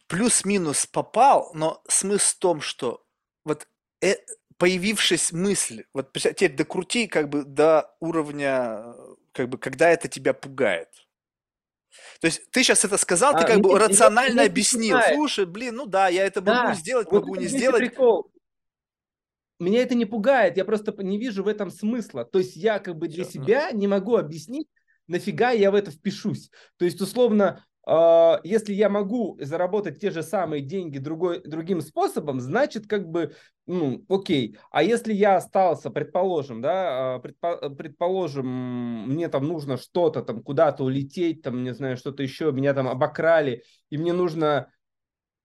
[0.08, 3.04] плюс-минус попал, но смысл в том, что
[3.44, 3.68] вот
[4.02, 4.16] э,
[4.58, 8.94] появившись мысль, вот теперь докрути как бы до уровня,
[9.32, 10.90] как бы, когда это тебя пугает.
[12.22, 14.98] То есть ты сейчас это сказал, а, ты как бы рационально объяснил.
[15.14, 17.80] Слушай, блин, ну да, я это могу да, сделать, вот могу не сделать.
[17.80, 18.32] Прикол.
[19.60, 22.26] Меня это не пугает, я просто не вижу в этом смысла.
[22.26, 24.68] То есть я как бы для Сейчас, себя не могу объяснить,
[25.08, 26.50] нафига я в это впишусь.
[26.78, 32.42] То есть, условно, а, если я могу заработать те же самые деньги другой, другим способом,
[32.42, 33.34] значит, как бы,
[33.66, 34.58] ну, окей.
[34.72, 40.84] А если я остался, предположим, да, а, предпо, предположим, мне там нужно что-то, там, куда-то
[40.84, 44.70] улететь, там, не знаю, что-то еще, меня там обокрали, и мне нужно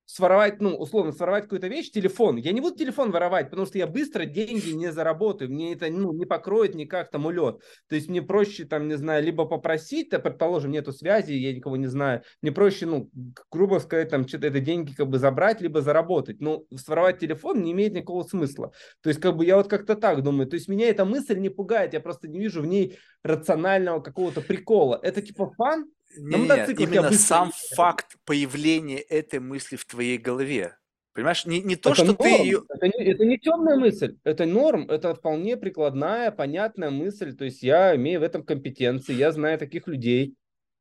[0.04, 2.36] своровать, ну, условно, своровать какую-то вещь, телефон.
[2.36, 5.50] Я не буду телефон воровать, потому что я быстро деньги не заработаю.
[5.50, 7.60] Мне это, ну, не покроет никак там улет.
[7.88, 11.76] То есть мне проще, там, не знаю, либо попросить, да, предположим, нету связи, я никого
[11.76, 12.22] не знаю.
[12.42, 13.10] Мне проще, ну,
[13.50, 16.40] грубо сказать, там, что-то это деньги как бы забрать, либо заработать.
[16.40, 18.72] Но своровать телефон не имеет никакого смысла.
[19.02, 20.46] То есть, как бы, я вот как-то так думаю.
[20.46, 24.40] То есть, меня эта мысль не пугает, я просто не вижу в ней рационального какого-то
[24.40, 24.98] прикола.
[25.02, 25.86] Это типа фан,
[26.16, 27.76] не, не, именно сам ездят.
[27.76, 30.76] факт появления этой мысли в твоей голове.
[31.14, 32.16] Понимаешь, не, не то, это что норм.
[32.16, 32.62] ты ее...
[32.70, 37.34] Это не, это не темная мысль, это норм, это вполне прикладная, понятная мысль.
[37.34, 40.36] То есть я имею в этом компетенции, я знаю таких людей.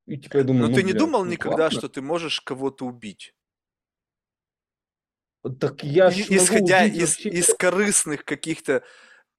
[0.08, 1.80] И типа я думаю, Но ну, ты не блин, думал ну, никогда, классно.
[1.80, 3.34] что ты можешь кого-то убить?
[5.60, 8.84] Так я Исходя из, из корыстных каких-то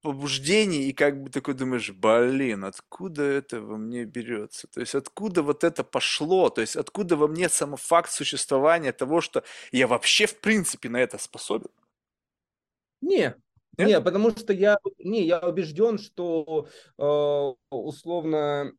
[0.03, 4.67] побуждений, и как бы такой думаешь, блин, откуда это во мне берется?
[4.67, 6.51] То есть откуда вот это пошло?
[6.51, 10.99] То есть откуда во мне сам факт существования того, что я вообще в принципе на
[10.99, 11.71] это способен?
[13.01, 13.35] Не,
[13.79, 13.89] Нет?
[13.89, 16.69] не, потому что я, не, я убежден, что
[16.99, 18.73] э, условно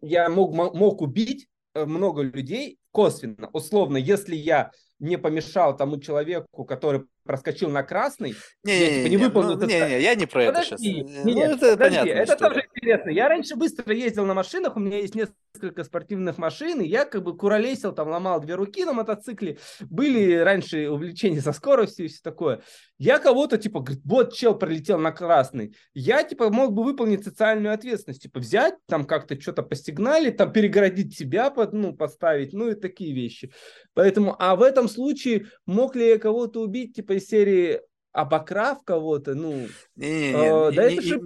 [0.00, 3.50] я мог, мог убить э, много людей косвенно.
[3.52, 9.10] Условно, если я не помешал тому человеку, который проскочил на красный, не, я, типа, не,
[9.10, 9.56] не выполнил...
[9.56, 11.24] Ну, не, не, я не про подожди, это сейчас.
[11.24, 13.10] Не, ну, это подожди, понятно, это тоже интересно.
[13.10, 17.22] Я раньше быстро ездил на машинах, у меня есть несколько спортивных машин, и я как
[17.22, 19.58] бы куролесил, там ломал две руки на мотоцикле.
[19.80, 22.60] Были раньше увлечения со скоростью и все такое.
[22.98, 25.74] Я кого-то, типа, говорит, вот чел пролетел на красный.
[25.94, 31.16] Я, типа, мог бы выполнить социальную ответственность, типа, взять, там как-то что-то постигнали, там перегородить
[31.16, 33.52] себя, под, ну, поставить, ну, и такие вещи.
[33.94, 37.80] Поэтому, а в этом случае мог ли я кого-то убить, типа, из серии
[38.12, 41.20] обокрав кого-то, ну, не, не, не, э, да не, это же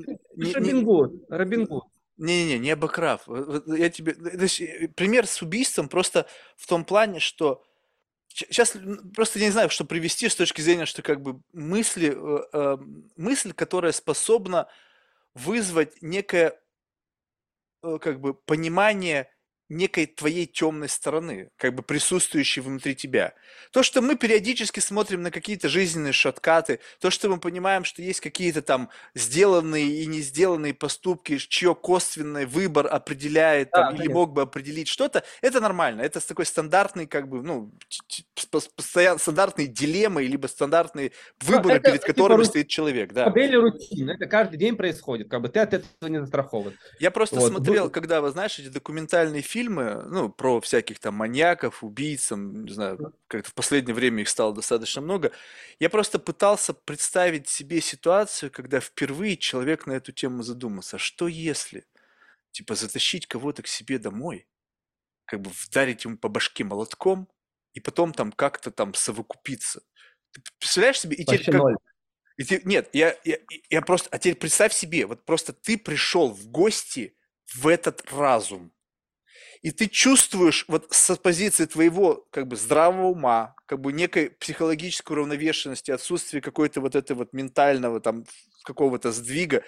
[0.54, 1.84] Робин Гуд, Робин Гуд.
[2.16, 3.28] Не-не-не, не обокрав.
[3.66, 4.14] Я тебе...
[4.96, 7.62] Пример с убийством просто в том плане, что
[8.26, 8.76] сейчас
[9.14, 12.76] просто я не знаю, что привести с точки зрения, что как бы мысли, э, э,
[13.16, 14.68] мысль, которая способна
[15.34, 16.60] вызвать некое
[17.82, 19.30] э, как бы понимание
[19.68, 23.34] некой твоей темной стороны, как бы присутствующей внутри тебя.
[23.70, 28.20] То, что мы периодически смотрим на какие-то жизненные шаткаты, то, что мы понимаем, что есть
[28.20, 34.42] какие-то там сделанные и не сделанные поступки, чье косвенный выбор определяет там, или мог бы
[34.42, 36.00] определить что-то, это нормально.
[36.00, 37.72] Это такой стандартный, как бы, ну,
[38.50, 43.12] постоянно стандартные дилеммы, либо стандартные выборы, это, перед которыми типа, стоит человек.
[43.12, 43.26] Да.
[43.26, 44.12] Модель рутины.
[44.12, 45.28] Это каждый день происходит.
[45.28, 46.74] Как бы ты от этого не застрахован.
[47.00, 47.50] Я просто вот.
[47.50, 52.72] смотрел, когда, вы знаешь, эти документальные фильмы, фильмы, ну, про всяких там маньяков, убийц, не
[52.72, 55.32] знаю, как-то в последнее время их стало достаточно много.
[55.80, 60.96] Я просто пытался представить себе ситуацию, когда впервые человек на эту тему задумался.
[60.96, 61.86] А что если,
[62.52, 64.46] типа, затащить кого-то к себе домой,
[65.24, 67.28] как бы вдарить ему по башке молотком,
[67.74, 69.82] и потом там как-то там совокупиться.
[70.30, 71.16] Ты представляешь себе?
[71.16, 71.62] И теперь, как...
[72.36, 72.62] и ты...
[72.64, 73.38] Нет, я, я,
[73.70, 74.08] я просто...
[74.12, 77.16] А теперь представь себе, вот просто ты пришел в гости
[77.54, 78.72] в этот разум
[79.62, 85.14] и ты чувствуешь вот с позиции твоего как бы здравого ума, как бы некой психологической
[85.14, 88.24] уравновешенности, отсутствия какой-то вот этой вот ментального там
[88.64, 89.62] какого-то сдвига,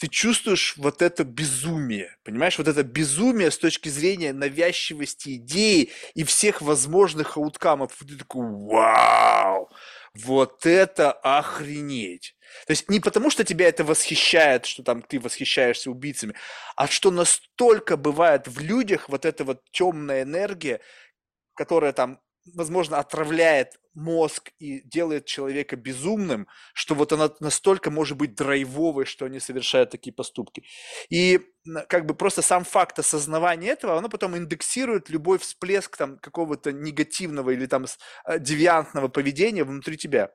[0.00, 6.24] ты чувствуешь вот это безумие, понимаешь, вот это безумие с точки зрения навязчивости идеи и
[6.24, 7.92] всех возможных ауткамов.
[7.98, 9.70] Ты такой, вау,
[10.14, 12.36] вот это охренеть.
[12.66, 16.34] То есть не потому, что тебя это восхищает, что там ты восхищаешься убийцами,
[16.76, 20.80] а что настолько бывает в людях вот эта вот темная энергия,
[21.54, 22.20] которая там
[22.54, 29.24] возможно, отравляет мозг и делает человека безумным, что вот она настолько может быть драйвовой, что
[29.26, 30.64] они совершают такие поступки.
[31.08, 31.40] И
[31.88, 37.50] как бы просто сам факт осознавания этого, оно потом индексирует любой всплеск там какого-то негативного
[37.50, 37.86] или там
[38.26, 40.30] э, девиантного поведения внутри тебя.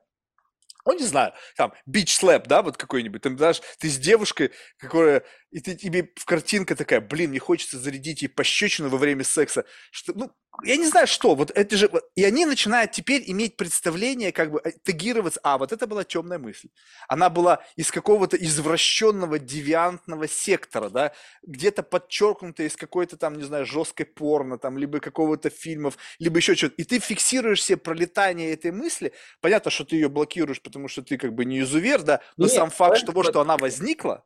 [0.86, 5.24] Ну, не знаю, там, бич слэп, да, вот какой-нибудь, ты, знаешь, ты с девушкой, которая,
[5.50, 9.64] и ты, тебе в картинка такая, блин, мне хочется зарядить ей пощечину во время секса,
[9.90, 10.30] что, ну,
[10.64, 14.60] я не знаю, что, вот это же, и они начинают теперь иметь представление, как бы,
[14.64, 16.68] э, тагироваться, а, вот это была темная мысль,
[17.08, 21.12] она была из какого-то извращенного, девиантного сектора, да,
[21.42, 26.54] где-то подчеркнутая из какой-то там, не знаю, жесткой порно, там, либо какого-то фильмов, либо еще
[26.54, 31.02] что-то, и ты фиксируешь себе пролетание этой мысли, понятно, что ты ее блокируешь, потому что
[31.02, 34.24] ты как бы не изувер, да, но Нет, сам факт того, что она возникла,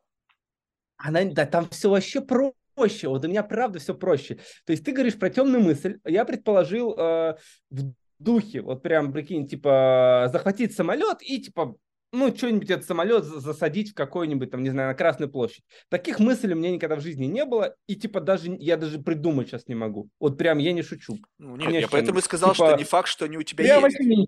[0.97, 3.07] она, да, там все вообще про проще.
[3.07, 4.35] Вот у меня правда все проще.
[4.65, 5.99] То есть ты говоришь про темную мысль.
[6.05, 7.35] Я предположил э,
[7.69, 11.75] в духе, вот прям, прикинь, типа захватить самолет и типа
[12.13, 15.63] ну, что-нибудь этот самолет засадить в какой-нибудь, там, не знаю, на Красную площадь.
[15.89, 19.47] Таких мыслей у меня никогда в жизни не было, и, типа, даже, я даже придумать
[19.47, 20.09] сейчас не могу.
[20.19, 21.17] Вот прям я не шучу.
[21.37, 23.63] Ну, нет, Конечно, я поэтому и сказал, типа, что не факт, что они у тебя
[23.63, 23.81] я есть.
[23.81, 24.27] Вообще не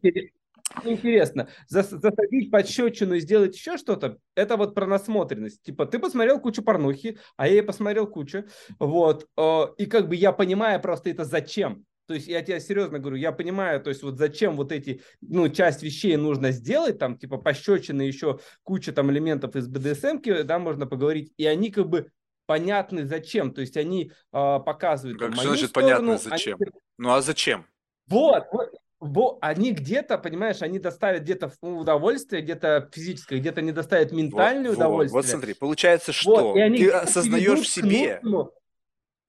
[0.83, 1.43] интересно.
[1.43, 5.61] Интересно, засадить пощечину и сделать еще что-то, это вот про насмотренность.
[5.63, 8.45] Типа, ты посмотрел кучу порнухи, а я и посмотрел кучу.
[8.79, 9.27] Вот.
[9.37, 11.85] Э, и как бы я понимаю просто это зачем.
[12.05, 15.47] То есть я тебе серьезно говорю, я понимаю, то есть вот зачем вот эти, ну,
[15.47, 20.85] часть вещей нужно сделать, там, типа, пощечины, еще куча там элементов из БДСМ, да, можно
[20.85, 22.11] поговорить, и они как бы
[22.45, 26.57] понятны зачем, то есть они э, показывают Как что значит сторону, понятно зачем?
[26.59, 26.71] Они...
[26.97, 27.65] Ну а зачем?
[28.07, 28.69] Вот, вот,
[29.03, 34.77] Бо, они где-то, понимаешь, они доставят где-то удовольствие, где-то физическое, где-то не доставят ментальное вот,
[34.77, 35.13] удовольствие.
[35.13, 38.21] Вот, вот смотри, получается, что вот, ты осознаешь в себе.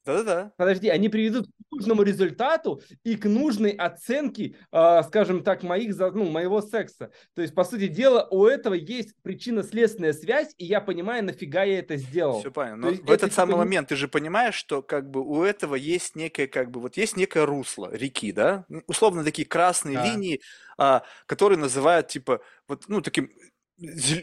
[0.04, 0.52] Да-да-да.
[0.56, 6.30] Подожди, они приведут к нужному результату и к нужной оценке, э, скажем так, моих, ну,
[6.30, 7.10] моего секса.
[7.34, 11.78] То есть, по сути дела, у этого есть причинно-следственная связь, и я понимаю, нафига я
[11.78, 12.40] это сделал.
[12.40, 12.90] Все понятно.
[12.90, 16.16] Но в этот типа, самый момент ты же понимаешь, что как бы у этого есть
[16.16, 18.66] некое, как бы, вот есть некое русло реки, да?
[18.86, 20.04] Условно такие красные да.
[20.04, 20.40] линии,
[20.76, 23.30] а, которые называют, типа, вот, ну, таким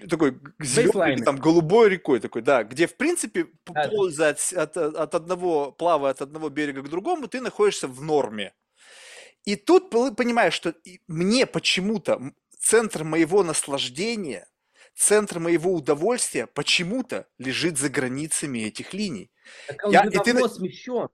[0.10, 5.15] такой зеленый, там голубой рекой такой, да, где в принципе да, польза от, от, от
[5.15, 8.53] одного плава от одного берега к другому, ты находишься в норме.
[9.44, 10.76] И тут понимаешь, что
[11.07, 14.48] мне почему-то центр моего наслаждения,
[14.95, 19.32] центр моего удовольствия почему-то лежит за границами этих линий.
[19.68, 20.53] Так он Я, уже давно ты...
[20.53, 21.10] смещен.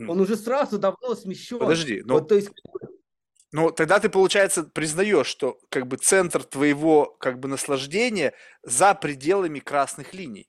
[0.00, 1.58] Он уже сразу давно смещен.
[1.58, 2.14] Подожди, но...
[2.14, 2.50] Вот, то есть
[3.52, 9.58] ну, тогда ты, получается, признаешь, что как бы центр твоего как бы наслаждения за пределами
[9.58, 10.48] красных линий.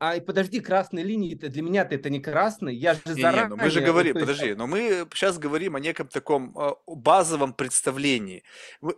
[0.00, 3.44] А подожди, красные линии это для меня-то это не красные, я же не, заранее...
[3.44, 6.74] Не, ну мы же говорим, ну, подожди, но мы сейчас говорим о неком таком а,
[6.86, 8.42] базовом представлении.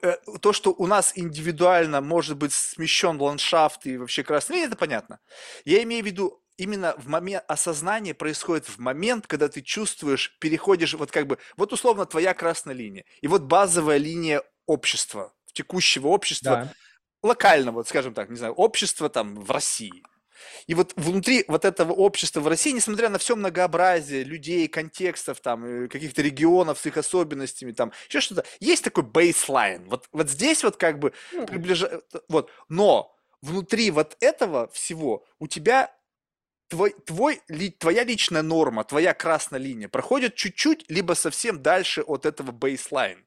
[0.02, 4.76] Э, то, что у нас индивидуально может быть смещен ландшафт и вообще красные линии, это
[4.76, 5.20] понятно.
[5.64, 10.94] Я имею в виду именно в момент осознания происходит в момент, когда ты чувствуешь, переходишь,
[10.94, 16.50] вот как бы, вот условно твоя красная линия, и вот базовая линия общества, текущего общества,
[16.50, 16.74] да.
[17.22, 20.02] локального, вот скажем так, не знаю, общества там в России.
[20.66, 25.64] И вот внутри вот этого общества в России, несмотря на все многообразие людей, контекстов, там,
[25.64, 29.88] э, каких-то регионов с их особенностями, там, еще что-то, есть такой бейслайн.
[29.88, 35.46] Вот, вот здесь вот как бы ну, приближается, вот, но внутри вот этого всего у
[35.46, 35.94] тебя
[36.68, 42.26] твой, твой, ли, твоя личная норма, твоя красная линия проходит чуть-чуть, либо совсем дальше от
[42.26, 43.26] этого бейслайн.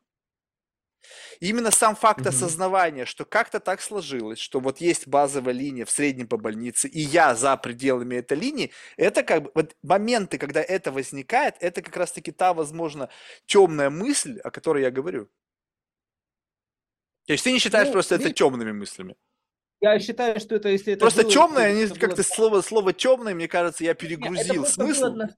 [1.40, 2.30] именно сам факт mm-hmm.
[2.30, 7.00] осознавания, что как-то так сложилось, что вот есть базовая линия в среднем по больнице, и
[7.00, 11.96] я за пределами этой линии, это как бы вот моменты, когда это возникает, это как
[11.96, 13.10] раз-таки та, возможно,
[13.46, 15.30] темная мысль, о которой я говорю.
[17.26, 18.26] То есть ты не считаешь ну, просто ведь...
[18.26, 19.16] это темными мыслями?
[19.82, 22.24] Я считаю, что это если это Просто было, темное, они как-то было...
[22.24, 25.12] слово, слово темное, мне кажется, я перегрузил Нет, смысл.
[25.12, 25.30] Было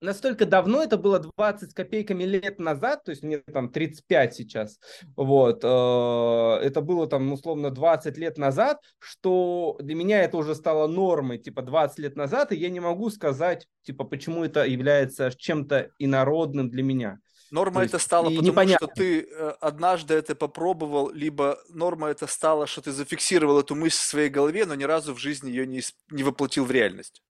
[0.00, 4.78] настолько давно, это было 20 с копейками лет назад, то есть мне там 35 сейчас,
[5.16, 10.86] вот, э, это было там условно 20 лет назад, что для меня это уже стало
[10.86, 15.90] нормой, типа 20 лет назад, и я не могу сказать, типа, почему это является чем-то
[15.98, 17.18] инородным для меня.
[17.50, 18.86] Норма это стало, потому непонятно.
[18.86, 23.98] что ты э, однажды это попробовал, либо норма это стало, что ты зафиксировал эту мысль
[23.98, 25.80] в своей голове, но ни разу в жизни ее не,
[26.10, 27.22] не воплотил в реальность.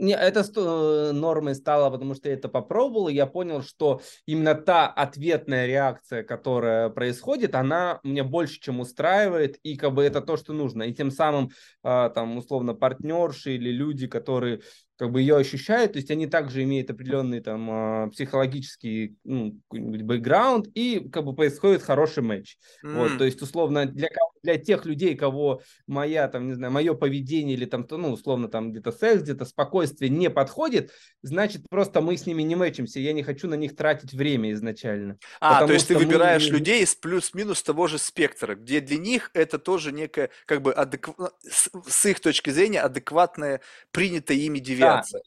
[0.00, 4.54] Не, это сто- нормой стало, потому что я это попробовал, и я понял, что именно
[4.54, 10.38] та ответная реакция, которая происходит, она меня больше, чем устраивает, и как бы это то,
[10.38, 10.84] что нужно.
[10.84, 11.50] И тем самым,
[11.82, 14.62] а, там, условно, партнерши или люди, которые
[15.00, 20.66] как бы ее ощущают, то есть они также имеют определенный там а, психологический ну, бэкграунд,
[20.74, 22.58] и как бы происходит хороший матч.
[22.84, 22.96] Mm.
[22.98, 24.10] Вот, то есть, условно, для,
[24.42, 28.72] для тех людей, кого моя, там, не знаю, мое поведение или там, ну, условно, там,
[28.72, 30.90] где-то секс, где-то спокойствие не подходит,
[31.22, 35.16] значит, просто мы с ними не мэчимся, я не хочу на них тратить время изначально.
[35.40, 36.58] А, то есть ты выбираешь мы...
[36.58, 41.14] людей из плюс-минус того же спектра, где для них это тоже некая, как бы, адекв...
[41.48, 43.62] с, с их точки зрения, адекватная,
[43.92, 45.20] принятая ими девиация меняться.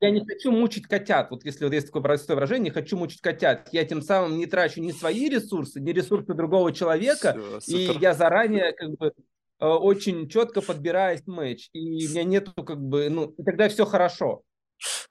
[0.00, 1.30] Я не хочу мучить котят.
[1.30, 3.68] Вот если вот есть такое простое выражение, не хочу мучить котят.
[3.70, 7.38] Я тем самым не трачу ни свои ресурсы, ни ресурсы другого человека.
[7.60, 9.12] Все, и я заранее как бы
[9.60, 11.68] э, очень четко подбираюсь матч.
[11.72, 14.42] И у меня нету как бы, ну, и тогда все хорошо.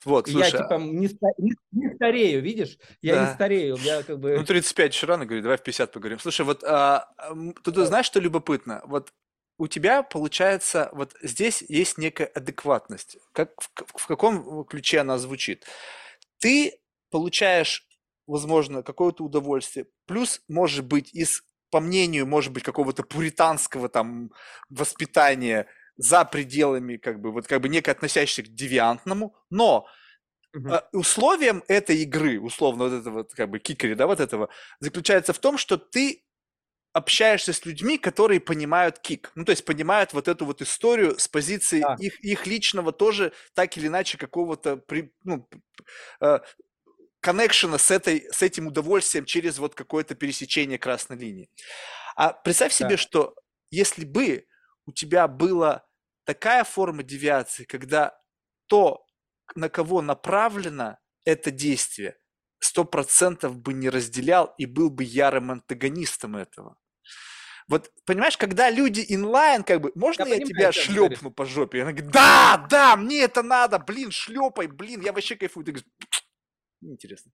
[0.04, 2.78] Вот, слушай, я типа не, не, не старею, видишь?
[3.02, 3.28] Я да.
[3.28, 4.36] не старею, я как бы...
[4.38, 6.20] Ну, 35 еще рано, говорю, давай в 50 поговорим.
[6.20, 7.08] Слушай, вот а,
[7.64, 8.82] тут знаешь, что любопытно?
[8.86, 9.14] Вот
[9.62, 13.18] у тебя получается, вот здесь есть некая адекватность.
[13.32, 15.68] Как, в, в каком ключе она звучит?
[16.40, 16.80] Ты
[17.12, 17.86] получаешь,
[18.26, 24.32] возможно, какое-то удовольствие, плюс, может быть, из, по мнению, может быть, какого-то пуританского там
[24.72, 29.86] воспитания за пределами, как бы, вот как бы некое относящееся к девиантному, но
[30.54, 30.84] Uh-huh.
[30.92, 34.50] Условием этой игры, условно, вот этого, как бы, кикери, да, вот этого,
[34.82, 36.26] заключается в том, что ты
[36.94, 39.32] общаешься с людьми, которые понимают кик.
[39.36, 41.96] Ну, то есть понимают вот эту вот историю с позиции да.
[42.00, 45.48] их, их личного тоже так или иначе какого-то при, ну,
[46.20, 46.40] э,
[47.22, 51.50] коннекшена с, этой, с этим удовольствием через вот какое-то пересечение красной линии.
[52.16, 52.86] А представь да.
[52.86, 53.36] себе, что
[53.70, 54.46] если бы
[54.86, 55.86] у тебя была
[56.26, 58.20] такая форма девиации, когда
[58.68, 59.06] то,
[59.56, 62.18] на кого направлено это действие,
[62.60, 66.78] сто процентов бы не разделял и был бы ярым антагонистом этого.
[67.68, 71.80] Вот, понимаешь, когда люди инлайн, как бы, можно я, я тебя шлепну по жопе?
[71.80, 75.66] И она говорит, да, да, мне это надо, блин, шлепай, блин, я вообще кайфую.
[75.66, 75.90] Ты говоришь,
[76.82, 77.32] неинтересно.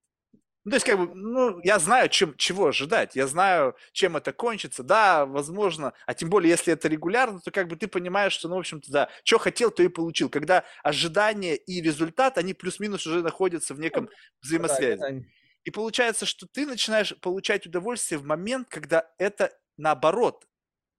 [0.68, 4.34] Ну, то есть, как бы, ну, я знаю, чем, чего ожидать, я знаю, чем это
[4.34, 8.50] кончится, да, возможно, а тем более, если это регулярно, то как бы ты понимаешь, что,
[8.50, 10.30] ну, в общем-то, да, что хотел, то и получил.
[10.30, 14.10] Когда ожидание и результат, они плюс-минус уже находятся в неком ну,
[14.42, 15.26] взаимосвязи.
[15.64, 20.48] И получается, что ты начинаешь получать удовольствие в момент, когда это наоборот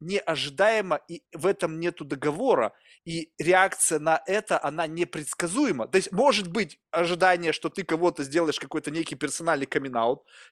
[0.00, 2.72] неожидаемо, и в этом нету договора,
[3.04, 5.88] и реакция на это, она непредсказуема.
[5.88, 9.96] То есть может быть ожидание, что ты кого-то сделаешь какой-то некий персональный камин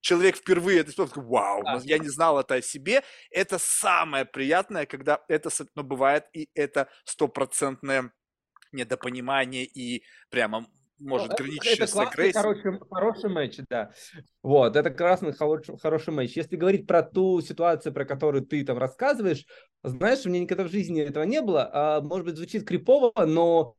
[0.01, 5.20] человек впервые это смотрит, вау, я не знал это о себе, это самое приятное, когда
[5.28, 8.12] это но бывает, и это стопроцентное
[8.73, 10.66] недопонимание и прямо
[10.98, 12.32] может ну, граничащее это с агрессией.
[12.32, 13.90] Хороший, хороший матч, да.
[14.43, 16.36] Вот, это красный хороший, хороший матч.
[16.36, 19.44] Если говорить про ту ситуацию, про которую ты там рассказываешь,
[19.82, 21.70] знаешь, у меня никогда в жизни этого не было.
[21.73, 23.77] А, может быть, звучит крипово, но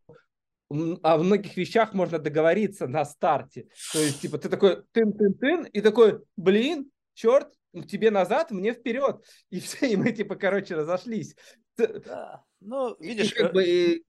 [0.69, 3.67] о многих вещах можно договориться на старте.
[3.93, 7.47] То есть, типа, ты такой тын-тын-тын, и такой, блин, черт,
[7.87, 9.23] тебе назад, мне вперед.
[9.49, 11.35] И все, и мы, типа, короче, разошлись.
[11.77, 12.43] Да.
[12.59, 14.01] Ну, видишь, и, как бы,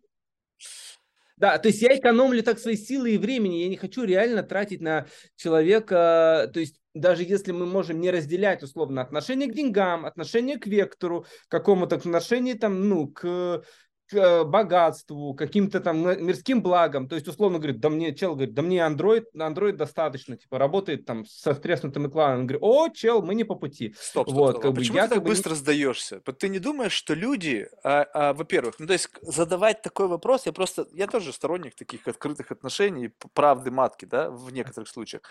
[1.38, 4.80] да, то есть я экономлю так свои силы и времени, я не хочу реально тратить
[4.80, 5.06] на
[5.36, 10.66] человека, то есть даже если мы можем не разделять условно отношение к деньгам, отношение к
[10.66, 13.62] вектору, какому-то отношению там, ну, к
[14.08, 17.08] к э, богатству, каким-то там мирским благам.
[17.08, 21.04] То есть, условно говорит, да мне, чел говорит, да мне Android, Android достаточно, типа, работает
[21.04, 22.40] там со стреснутым экраном.
[22.40, 23.94] Он говорит, о, чел, мы не по пути.
[23.98, 24.62] Стоп, стоп, вот, стоп.
[24.62, 25.56] Как а бы, почему я, ты так быстро не...
[25.56, 26.20] сдаешься?
[26.20, 30.52] Ты не думаешь, что люди, а, а, во-первых, ну, то есть, задавать такой вопрос, я
[30.52, 35.22] просто, я тоже сторонник таких открытых отношений, правды матки, да, в некоторых случаях.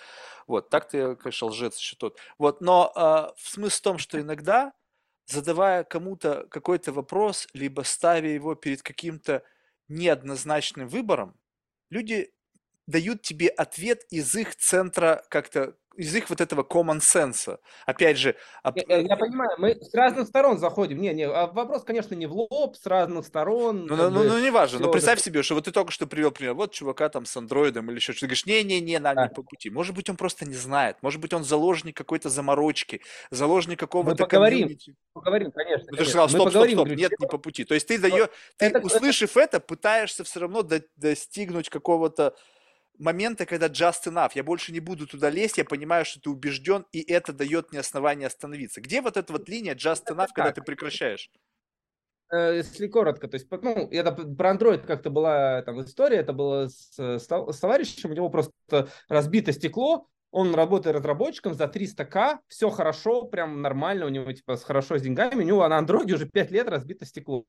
[0.46, 2.18] Вот, так-то я, конечно, лжец еще тот.
[2.38, 4.74] Вот, но а, смысл в том, что иногда
[5.28, 9.44] задавая кому-то какой-то вопрос, либо ставя его перед каким-то
[9.88, 11.36] неоднозначным выбором,
[11.90, 12.32] люди
[12.88, 17.58] дают тебе ответ из их центра как-то из их вот этого common sense.
[17.86, 18.36] Опять же...
[18.88, 21.02] Я, я понимаю, мы с разных сторон заходим.
[21.02, 23.86] Не, не, а вопрос, конечно, не в лоб, с разных сторон.
[23.88, 24.80] Ну, ну, ну, ну, не важно.
[24.80, 26.54] Но представь себе, что вот ты только что привел пример.
[26.54, 28.28] Вот чувака там с андроидом или еще что-то.
[28.28, 29.24] Говоришь, не-не-не, нам да.
[29.24, 29.70] не по пути.
[29.70, 30.98] Может быть, он просто не знает.
[31.02, 33.02] Может быть, он заложник какой-то заморочки,
[33.32, 34.96] заложник какого-то Мы поговорим, комьюнити.
[35.14, 35.88] поговорим, конечно.
[35.90, 37.64] Ну, ты же сказал, стоп, стоп, стоп, нет, не по пути.
[37.64, 42.36] То есть ты, даешь, ты услышав это, пытаешься все равно до, достигнуть какого-то
[42.98, 46.86] моменты, когда just enough, я больше не буду туда лезть, я понимаю, что ты убежден,
[46.92, 48.82] и это дает мне основание остановиться.
[48.82, 51.30] Где вот эта вот линия just enough, когда ты прекращаешь?
[52.32, 56.68] Э, если коротко, то есть, ну, это про Android как-то была там история, это было
[56.68, 62.70] с, с, с товарищем, у него просто разбито стекло, он работает разработчиком за 300к, все
[62.70, 66.52] хорошо, прям нормально, у него типа хорошо с деньгами, у него на андроиде уже 5
[66.52, 67.46] лет разбито стекло.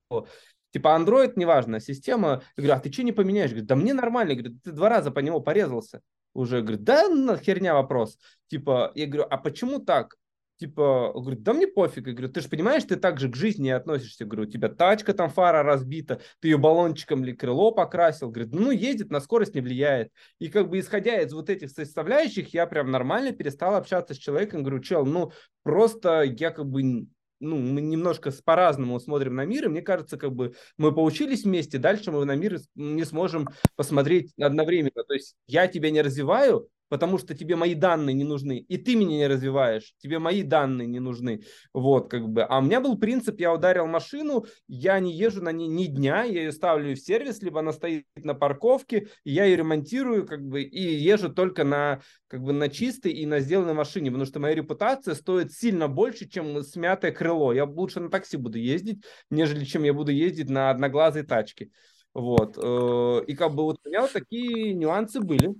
[0.70, 2.42] Типа Android, неважно, система.
[2.56, 3.50] Я говорю, а ты что не поменяешь?
[3.50, 4.32] Говорит, да мне нормально.
[4.32, 6.02] Я говорю, ты два раза по нему порезался
[6.34, 6.60] уже.
[6.60, 8.18] Говорит, да, херня вопрос.
[8.48, 10.14] Типа, я говорю, а почему так?
[10.59, 12.06] Типа, говорит, да мне пофиг.
[12.06, 14.24] Я говорю, ты же понимаешь, ты так же к жизни относишься.
[14.24, 18.30] Я говорю, у тебя тачка там фара разбита, ты ее баллончиком или крыло покрасил.
[18.30, 20.12] Говорит, ну ездит, на скорость не влияет.
[20.39, 24.62] И как бы исходя из вот этих составляющих, я прям нормально перестал общаться с человеком.
[24.62, 25.32] Говорю, чел, ну
[25.62, 27.06] просто я как бы
[27.40, 31.78] ну, мы немножко по-разному смотрим на мир, и мне кажется, как бы мы поучились вместе,
[31.78, 35.05] дальше мы на мир не сможем посмотреть одновременно.
[35.06, 38.97] То есть я тебя не развиваю, потому что тебе мои данные не нужны, и ты
[38.97, 41.43] меня не развиваешь, тебе мои данные не нужны,
[41.73, 42.43] вот, как бы.
[42.43, 46.24] А у меня был принцип, я ударил машину, я не езжу на ней ни дня,
[46.24, 50.62] я ее ставлю в сервис, либо она стоит на парковке, я ее ремонтирую, как бы,
[50.62, 54.55] и езжу только на, как бы, на чистой и на сделанной машине, потому что моя
[54.55, 57.52] репутация стоит сильно больше, чем смятое крыло.
[57.52, 61.70] Я лучше на такси буду ездить, нежели чем я буду ездить на одноглазой тачке.
[62.15, 62.59] Вот.
[62.59, 65.55] Э, и как бы вот у меня вот такие нюансы были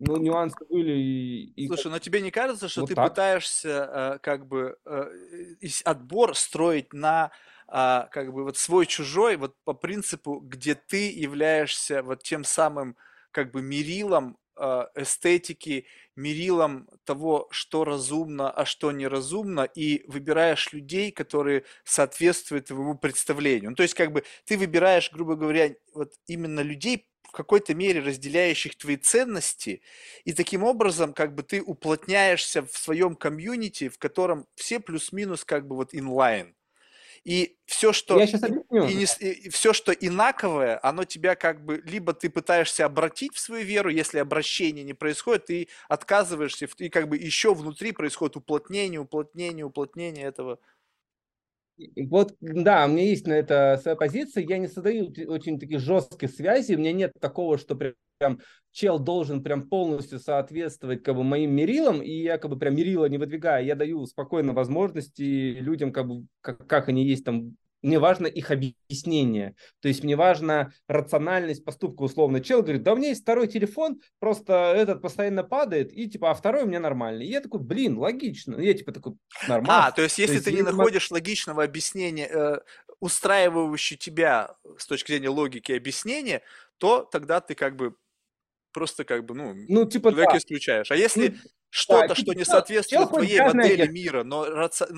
[0.00, 0.92] ну, нюансы были.
[0.92, 3.10] И, и Слушай, но тебе не кажется, что вот ты так?
[3.10, 5.10] пытаешься э, как бы э,
[5.84, 7.30] отбор строить на
[7.68, 12.96] э, как бы вот свой-чужой, вот по принципу, где ты являешься вот тем самым
[13.30, 15.86] как бы мерилом э, эстетики,
[16.16, 23.70] мерилом того, что разумно, а что неразумно, и выбираешь людей, которые соответствуют твоему представлению.
[23.70, 28.00] Ну, то есть, как бы ты выбираешь, грубо говоря, вот именно людей, в какой-то мере
[28.00, 29.82] разделяющих твои ценности,
[30.24, 35.66] и таким образом как бы ты уплотняешься в своем комьюнити, в котором все плюс-минус как
[35.66, 36.54] бы вот инлайн.
[37.24, 38.86] И все, что, Я сейчас объясню.
[38.86, 43.40] и, не, и все, что инаковое, оно тебя как бы, либо ты пытаешься обратить в
[43.40, 49.00] свою веру, если обращение не происходит, ты отказываешься, и как бы еще внутри происходит уплотнение,
[49.00, 50.60] уплотнение, уплотнение этого.
[51.96, 54.44] Вот, да, у меня есть на это своя позиция.
[54.44, 56.76] Я не создаю очень таких жестких связей.
[56.76, 58.40] У меня нет такого, что прям
[58.72, 63.06] чел должен прям полностью соответствовать как бы моим мерилам, и я как бы прям мерила
[63.06, 63.64] не выдвигаю.
[63.64, 68.50] Я даю спокойно возможности людям как бы, как, как они есть там мне важно их
[68.50, 69.54] объяснение.
[69.80, 72.40] То есть мне важна рациональность поступка условно.
[72.40, 76.34] Чел говорит, да у меня есть второй телефон, просто этот постоянно падает, и типа, а
[76.34, 77.26] второй у меня нормальный.
[77.26, 78.56] И я такой, блин, логично.
[78.60, 79.14] Я типа такой,
[79.48, 79.86] нормально.
[79.86, 82.58] А, то есть если то есть, ты не находишь логичного объяснения, э,
[83.00, 86.42] устраивающего тебя с точки зрения логики объяснения,
[86.78, 87.94] то тогда ты как бы
[88.72, 90.36] просто как бы, ну, ну типа, да.
[90.36, 90.90] исключаешь.
[90.90, 91.38] А если ну,
[91.70, 94.46] что-то, да, что не соответствует твоей модели мира, но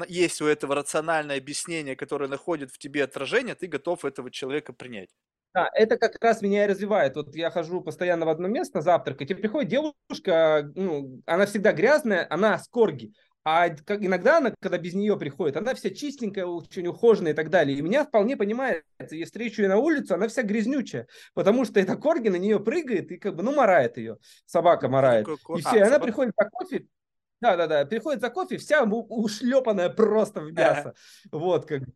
[0.09, 5.11] есть у этого рациональное объяснение, которое находит в тебе отражение, ты готов этого человека принять.
[5.55, 7.15] Да, это как раз меня и развивает.
[7.15, 12.27] Вот я хожу постоянно в одно место завтракать, и приходит девушка, ну, она всегда грязная,
[12.31, 13.13] она с корги.
[13.45, 17.51] А как, иногда она, когда без нее приходит, она вся чистенькая, очень ухоженная и так
[17.51, 17.77] далее.
[17.77, 21.97] И меня вполне понимает, я встречу ее на улицу, она вся грезнючая, потому что эта
[21.97, 24.19] корги на нее прыгает и как бы, ну, морает ее.
[24.47, 25.27] Собака морает.
[25.29, 26.05] И все, а, и она собака?
[26.05, 26.87] приходит за кофе,
[27.41, 30.95] да-да-да, приходит за кофе, вся ушлепанная просто в мясо.
[31.33, 31.93] Вот, как бы.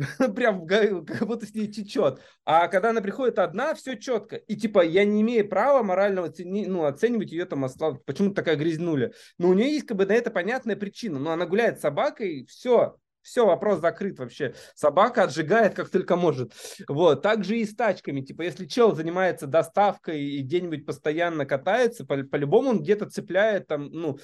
[0.34, 2.20] прям как будто с ней течет.
[2.44, 4.36] А когда она приходит одна, все четко.
[4.36, 7.66] И типа я не имею права морального ну, оценивать ее там,
[8.06, 9.12] почему такая грязнуля.
[9.38, 11.18] Но у нее есть как бы на это понятная причина.
[11.18, 14.54] Но она гуляет с собакой, все, все, вопрос закрыт вообще.
[14.74, 16.52] Собака отжигает как только может.
[16.88, 17.22] Вот.
[17.22, 18.22] Также и с тачками.
[18.22, 23.90] Типа, если чел занимается доставкой и где-нибудь постоянно катается, по- по-любому он где-то цепляет там,
[23.90, 24.18] ну,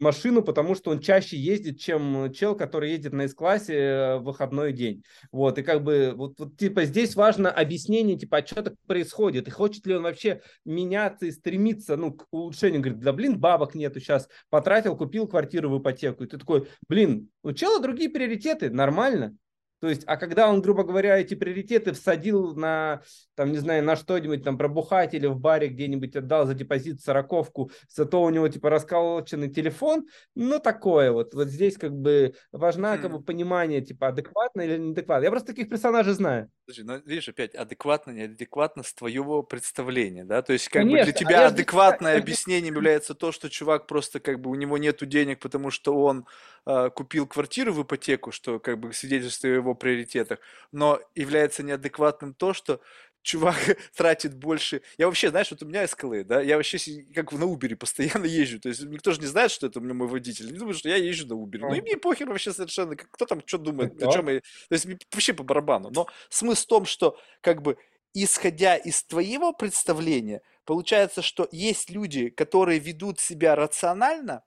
[0.00, 4.72] машину, потому что он чаще ездит, чем чел, который едет на S-классе э, в выходной
[4.72, 5.02] день.
[5.32, 5.58] Вот.
[5.58, 9.48] И как бы, вот, вот типа, здесь важно объяснение, типа, а что так происходит?
[9.48, 12.80] И хочет ли он вообще меняться и стремиться, ну, к улучшению?
[12.80, 14.28] Говорит, да, блин, бабок нету сейчас.
[14.50, 16.24] Потратил, купил квартиру в ипотеку.
[16.24, 19.36] И ты такой, блин, у чела другие приоритеты, нормально.
[19.80, 23.02] То есть, а когда он, грубо говоря, эти приоритеты всадил на,
[23.34, 27.70] там, не знаю, на что-нибудь, там, пробухать или в баре где-нибудь отдал за депозит сороковку,
[27.88, 31.34] зато у него, типа, расколоченный телефон, ну, такое вот.
[31.34, 35.24] Вот здесь, как бы, важна, как бы, понимание, типа, адекватно или неадекватно.
[35.24, 36.50] Я просто таких персонажей знаю.
[36.68, 40.42] Подожди, но видишь, опять адекватно, неадекватно с твоего представления, да?
[40.42, 43.48] То есть как бы для Конечно, а тебя считаю, адекватное не объяснением является то, что
[43.48, 46.26] чувак просто как бы у него нету денег, потому что он
[46.66, 50.40] а, купил квартиру в ипотеку, что как бы свидетельствует о его приоритетах,
[50.70, 52.82] но является неадекватным то, что
[53.22, 53.56] чувак
[53.96, 54.82] тратит больше.
[54.96, 56.78] Я вообще, знаешь, вот у меня Escalade, да, я вообще
[57.14, 59.94] как на Uber постоянно езжу, то есть никто же не знает, что это у меня
[59.94, 61.58] мой водитель, не думаю, что я езжу на Uber.
[61.58, 64.40] Ну и мне похер вообще совершенно, кто там что думает, о чем я...
[64.40, 65.90] То есть вообще по барабану.
[65.90, 67.76] Но смысл в том, что как бы
[68.14, 74.42] исходя из твоего представления, получается, что есть люди, которые ведут себя рационально,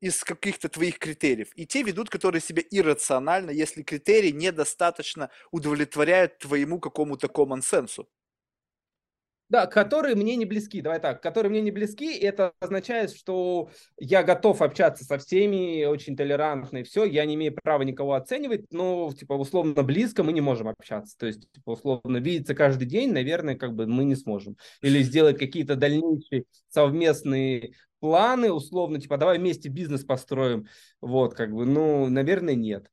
[0.00, 6.80] из каких-то твоих критериев, и те ведут, которые себя иррационально, если критерии недостаточно удовлетворяют твоему
[6.80, 8.08] какому-то common сенсу.
[9.50, 13.68] Да, которые мне не близки, давай так, которые мне не близки, это означает, что
[13.98, 19.12] я готов общаться со всеми, очень толерантный, все, я не имею права никого оценивать, но,
[19.12, 23.56] типа, условно близко мы не можем общаться, то есть, типа, условно видеться каждый день, наверное,
[23.56, 24.56] как бы мы не сможем.
[24.82, 30.68] Или сделать какие-то дальнейшие совместные планы, условно, типа, давай вместе бизнес построим,
[31.00, 32.88] вот, как бы, ну, наверное, нет.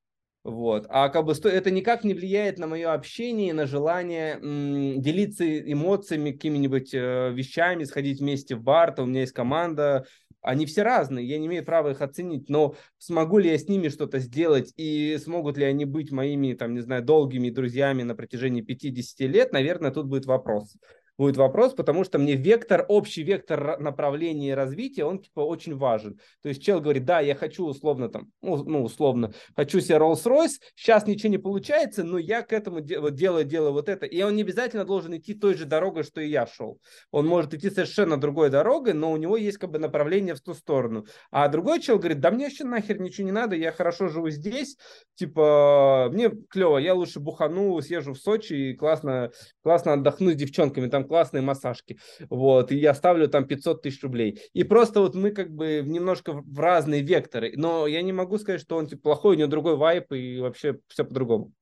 [0.47, 0.85] Вот.
[0.87, 6.31] А как бы это никак не влияет на мое общение, на желание м, делиться эмоциями,
[6.31, 8.95] какими-нибудь э, вещами, сходить вместе в бар.
[8.95, 10.05] То у меня есть команда.
[10.41, 13.89] Они все разные, я не имею права их оценить, но смогу ли я с ними
[13.89, 18.61] что-то сделать и смогут ли они быть моими, там, не знаю, долгими друзьями на протяжении
[18.61, 20.77] 50 лет, наверное, тут будет вопрос
[21.17, 26.19] будет вопрос, потому что мне вектор, общий вектор направления развития, он типа очень важен.
[26.41, 30.59] То есть чел говорит, да, я хочу условно там, ну, ну, условно, хочу себе Rolls-Royce,
[30.75, 34.05] сейчас ничего не получается, но я к этому де- вот делаю, делаю вот это.
[34.05, 36.79] И он не обязательно должен идти той же дорогой, что и я шел.
[37.11, 40.53] Он может идти совершенно другой дорогой, но у него есть как бы направление в ту
[40.53, 41.05] сторону.
[41.31, 44.77] А другой чел говорит, да мне вообще нахер ничего не надо, я хорошо живу здесь,
[45.15, 49.31] типа, мне клево, я лучше бухану, съезжу в Сочи и классно,
[49.63, 54.41] классно отдохну с девчонками, там классные массажки, вот, и я ставлю там 500 тысяч рублей.
[54.53, 58.61] И просто вот мы как бы немножко в разные векторы, но я не могу сказать,
[58.61, 61.53] что он типа плохой, у него другой вайп и вообще все по-другому.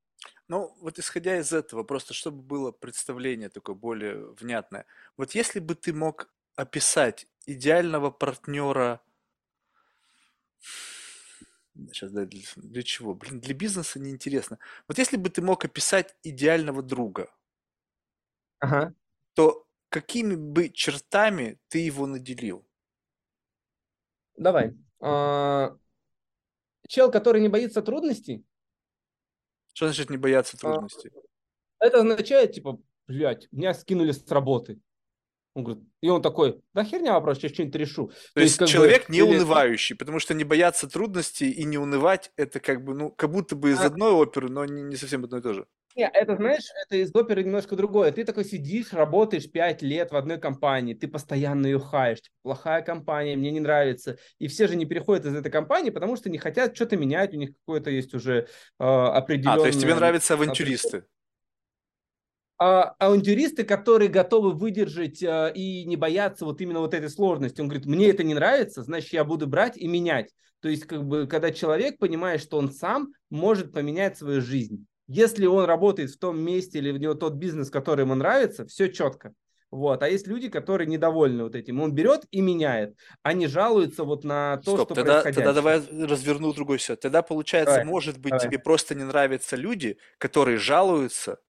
[0.47, 4.85] Ну, вот исходя из этого, просто чтобы было представление такое более внятное.
[5.17, 9.01] Вот если бы ты мог описать идеального партнера,
[11.91, 13.13] сейчас для, для чего?
[13.15, 14.59] Блин, для бизнеса неинтересно.
[14.87, 17.29] Вот если бы ты мог описать идеального друга,
[18.59, 18.93] Ага,
[19.35, 22.65] то какими бы чертами ты его наделил?
[24.37, 24.73] давай.
[24.99, 25.77] А,
[26.87, 28.45] Чел, который не боится трудностей,
[29.73, 31.11] Что значит не бояться а, трудностей?
[31.79, 34.79] это означает, типа, блядь, меня скинули с работы.
[35.53, 38.07] Он говорит, и он такой, да херня вопрос, сейчас что-нибудь решу.
[38.07, 41.77] То То есть бы, человек не или- унывающий, потому что не бояться трудностей и не
[41.77, 43.85] унывать, это как бы, ну, как будто бы из А.
[43.85, 45.67] одной оперы, но не, не совсем одно и то же.
[45.95, 48.11] Не, это, знаешь, это из оперы немножко другое.
[48.11, 52.21] Ты такой сидишь, работаешь 5 лет в одной компании, ты постоянно ее хаешь.
[52.21, 54.17] Типа, плохая компания, мне не нравится.
[54.37, 57.37] И все же не переходят из этой компании, потому что не хотят что-то менять, у
[57.37, 58.47] них какое-то есть уже
[58.77, 59.55] э, определенное...
[59.55, 61.05] А, то есть тебе нравятся авантюристы.
[62.57, 67.61] а, авантюристы, которые готовы выдержать а, и не бояться вот именно вот этой сложности.
[67.61, 70.31] Он говорит, мне это не нравится, значит, я буду брать и менять.
[70.59, 74.85] То есть, как бы, когда человек понимает, что он сам может поменять свою жизнь.
[75.07, 78.91] Если он работает в том месте или у него тот бизнес, который ему нравится, все
[78.91, 79.33] четко.
[79.71, 80.01] Вот.
[80.03, 81.81] А есть люди, которые недовольны вот этим.
[81.81, 85.45] Он берет и меняет, а не жалуются вот на то, Стоп, что тогда, происходящее.
[85.45, 87.01] тогда давай разверну другой сюжет.
[87.01, 88.47] Тогда, получается, Давай, может быть, давай.
[88.47, 91.39] тебе просто не нравятся люди, которые жалуются.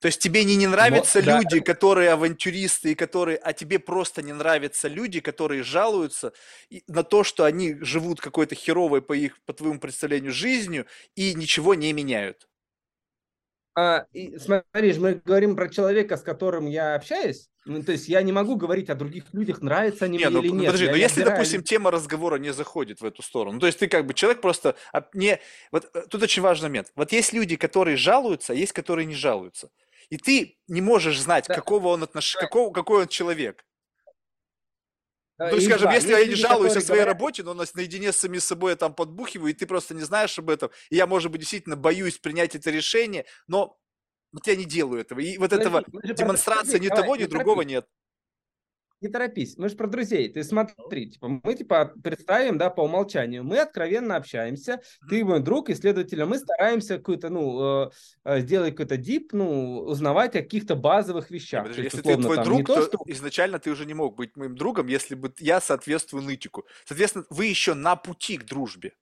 [0.00, 1.38] То есть тебе не, не нравятся да.
[1.38, 6.32] люди, которые авантюристы, и которые, а тебе просто не нравятся люди, которые жалуются
[6.86, 11.74] на то, что они живут какой-то херовой по их, по твоему представлению, жизнью и ничего
[11.74, 12.46] не меняют.
[13.78, 17.50] А, и, смотри, мы говорим про человека, с которым я общаюсь.
[17.66, 20.42] Ну, то есть я не могу говорить о других людях, нравятся они Не, мне ну,
[20.42, 20.66] или ну, нет.
[20.66, 23.60] подожди, Я но не если, отбираю допустим, тема разговора не заходит в эту сторону, ну,
[23.60, 24.76] то есть ты как бы человек просто
[25.12, 25.40] не...
[25.72, 26.92] Вот э, тут очень важный момент.
[26.94, 29.68] Вот есть люди, которые жалуются, а есть, которые не жалуются.
[30.10, 31.54] И ты не можешь знать, Да.
[31.54, 32.36] какого он отнош...
[32.36, 33.64] какого, какой он человек.
[35.38, 35.94] А, Ну, скажем, два.
[35.94, 38.76] если я не жалуюсь о своей говорят, работе, но нас наедине с самим собой я
[38.76, 42.18] там подбухиваю, и ты просто не знаешь об этом, и я, может быть, действительно боюсь
[42.18, 43.78] принять это решение, но
[44.32, 45.20] вот я не делаю этого.
[45.20, 46.80] И вот Подожди, этого про демонстрации друзей.
[46.80, 47.86] ни Давай, того, ни другого нет.
[49.06, 50.28] Не торопись, мы же про друзей.
[50.28, 53.44] Ты смотри, типа, мы типа представим, да, по умолчанию.
[53.44, 57.90] Мы откровенно общаемся, ты мой друг, и, следовательно, мы стараемся какую-то, ну, э,
[58.24, 61.62] э, сделать какой-то дип, ну, узнавать о каких-то базовых вещах.
[61.62, 62.98] подожди, есть, если ты условно, твой там, друг, то, то что...
[63.06, 66.66] изначально ты уже не мог быть моим другом, если бы я соответствую нытику.
[66.84, 68.94] Соответственно, вы еще на пути к дружбе.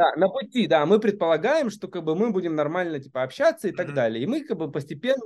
[0.00, 3.72] Да, на пути, да, мы предполагаем, что как бы мы будем нормально типа общаться и
[3.72, 3.94] так Мгм.
[3.96, 4.22] далее.
[4.24, 5.20] И мы как бы постепенно,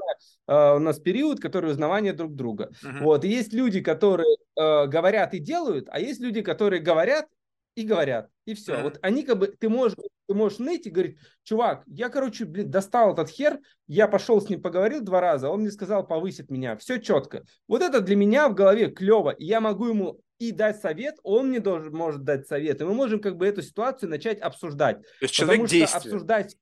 [0.49, 2.71] э, у нас период, который узнавание друг друга.
[2.83, 3.05] Мгм.
[3.05, 7.27] Вот, и есть люди, которые э, говорят и делают, а есть люди, которые говорят
[7.75, 8.81] и говорят, и все.
[8.83, 9.97] Вот они как бы, ты можешь,
[10.27, 14.49] ты можешь ныть и говорить, чувак, я, короче, блин, достал этот хер, я пошел с
[14.49, 17.45] ним поговорил два раза, он мне сказал, повысит меня, все четко.
[17.67, 21.49] Вот это для меня в голове клево, и я могу ему и дать совет, он
[21.49, 25.01] мне должен, может дать совет, и мы можем как бы эту ситуацию начать обсуждать.
[25.01, 25.99] То есть человек действия.
[25.99, 26.57] обсуждать,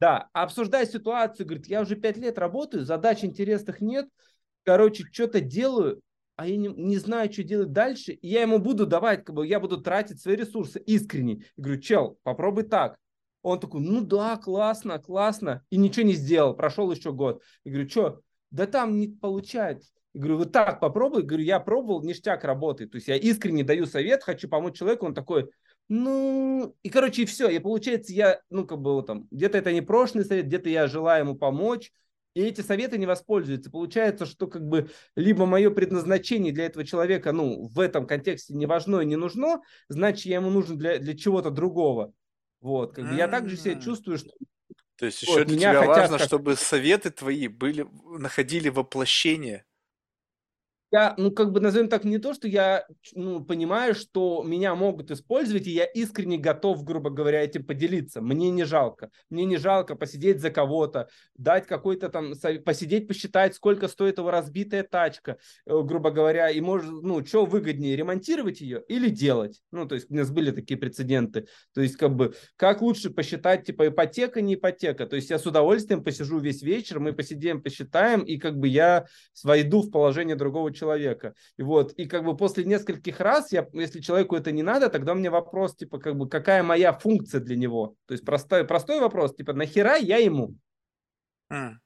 [0.00, 4.08] да, обсуждать ситуацию, говорит, я уже пять лет работаю, задач интересных нет,
[4.64, 6.00] короче, что-то делаю,
[6.36, 9.46] а я не, не знаю, что делать дальше, и я ему буду давать, как бы,
[9.46, 11.44] я буду тратить свои ресурсы искренне.
[11.56, 12.96] И говорю, чел, попробуй так.
[13.42, 17.42] Он такой, ну да, классно, классно, и ничего не сделал, прошел еще год.
[17.64, 18.20] Я говорю, что,
[18.50, 19.90] да там не получается.
[20.14, 21.22] Я говорю, вот так попробуй.
[21.24, 22.92] Говорю, я пробовал, ништяк работает.
[22.92, 25.06] То есть я искренне даю совет, хочу помочь человеку.
[25.06, 25.50] Он такой,
[25.88, 27.48] ну, и, короче, и все.
[27.48, 31.24] И получается, я, ну, как бы, вот там, где-то это непрошенный совет, где-то я желаю
[31.24, 31.92] ему помочь,
[32.34, 33.70] и эти советы не воспользуются.
[33.70, 38.66] Получается, что, как бы, либо мое предназначение для этого человека, ну, в этом контексте не
[38.66, 42.12] важно и не нужно, значит, я ему нужен для, для чего-то другого.
[42.60, 44.30] Вот, как бы, я также себя чувствую, что
[44.96, 47.86] То есть Вот, еще для меня тебя хотят важно, как- чтобы советы твои были,
[48.18, 49.64] находили воплощение.
[50.94, 55.10] Я, ну, как бы назовем так, не то, что я, ну, понимаю, что меня могут
[55.10, 58.20] использовать, и я искренне готов, грубо говоря, этим поделиться.
[58.20, 59.10] Мне не жалко.
[59.28, 62.34] Мне не жалко посидеть за кого-то, дать какой-то там,
[62.64, 67.96] посидеть, посчитать, сколько стоит его разбитая тачка, э, грубо говоря, и может, ну, что выгоднее,
[67.96, 69.62] ремонтировать ее или делать?
[69.72, 71.48] Ну, то есть у нас были такие прецеденты.
[71.74, 75.06] То есть, как бы, как лучше посчитать, типа, ипотека, не ипотека.
[75.06, 79.06] То есть я с удовольствием посижу весь вечер, мы посидим, посчитаем, и как бы я
[79.42, 80.83] войду в положение другого человека.
[81.56, 85.12] И вот, и как бы после нескольких раз, я, если человеку это не надо, тогда
[85.12, 87.96] у меня вопрос, типа, как бы, какая моя функция для него?
[88.06, 90.54] То есть простой, простой вопрос, типа, нахера я ему?
[91.50, 91.80] М.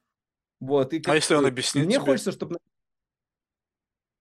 [0.60, 2.04] Вот, и А как если он объяснит Мне тебе?
[2.04, 2.58] хочется, чтобы...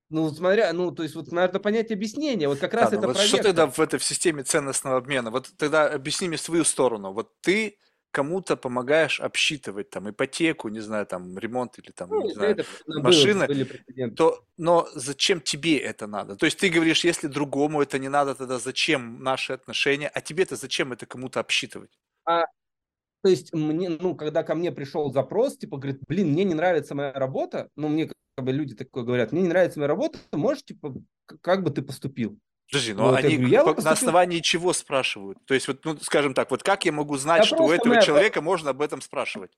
[0.09, 2.47] Ну, смотря, ну, то есть вот надо понять объяснение.
[2.47, 4.97] Вот как раз Да, но это вот про что тогда в этой в системе ценностного
[4.97, 5.31] обмена?
[5.31, 7.11] Вот тогда объясни мне свою сторону.
[7.11, 7.77] Вот ты
[8.11, 12.55] кому-то помогаешь обсчитывать там ипотеку, не знаю, там ремонт или там, Ну, не знаю,
[12.87, 14.15] было- машины, были прецеденты.
[14.15, 16.35] то, но зачем тебе это надо?
[16.35, 20.07] То есть ты говоришь, если другому это не надо, тогда зачем наши отношения?
[20.09, 21.91] А тебе-то зачем это кому-то обсчитывать?
[22.25, 26.95] То есть мне, ну, когда ко мне пришел запрос, типа, говорит, блин, мне не нравится
[26.95, 30.63] моя работа, ну, мне как бы люди такое говорят, мне не нравится моя работа, можешь,
[30.63, 30.93] типа,
[31.41, 32.39] как бы ты поступил?
[32.69, 35.37] Подожди, но Вот, я они говорю, я поступил- на основании чего спрашивают?
[35.45, 37.89] То есть вот, ну, скажем так, вот как я могу знать, Да что у этого
[37.93, 39.51] моя- человека можно об этом спрашивать?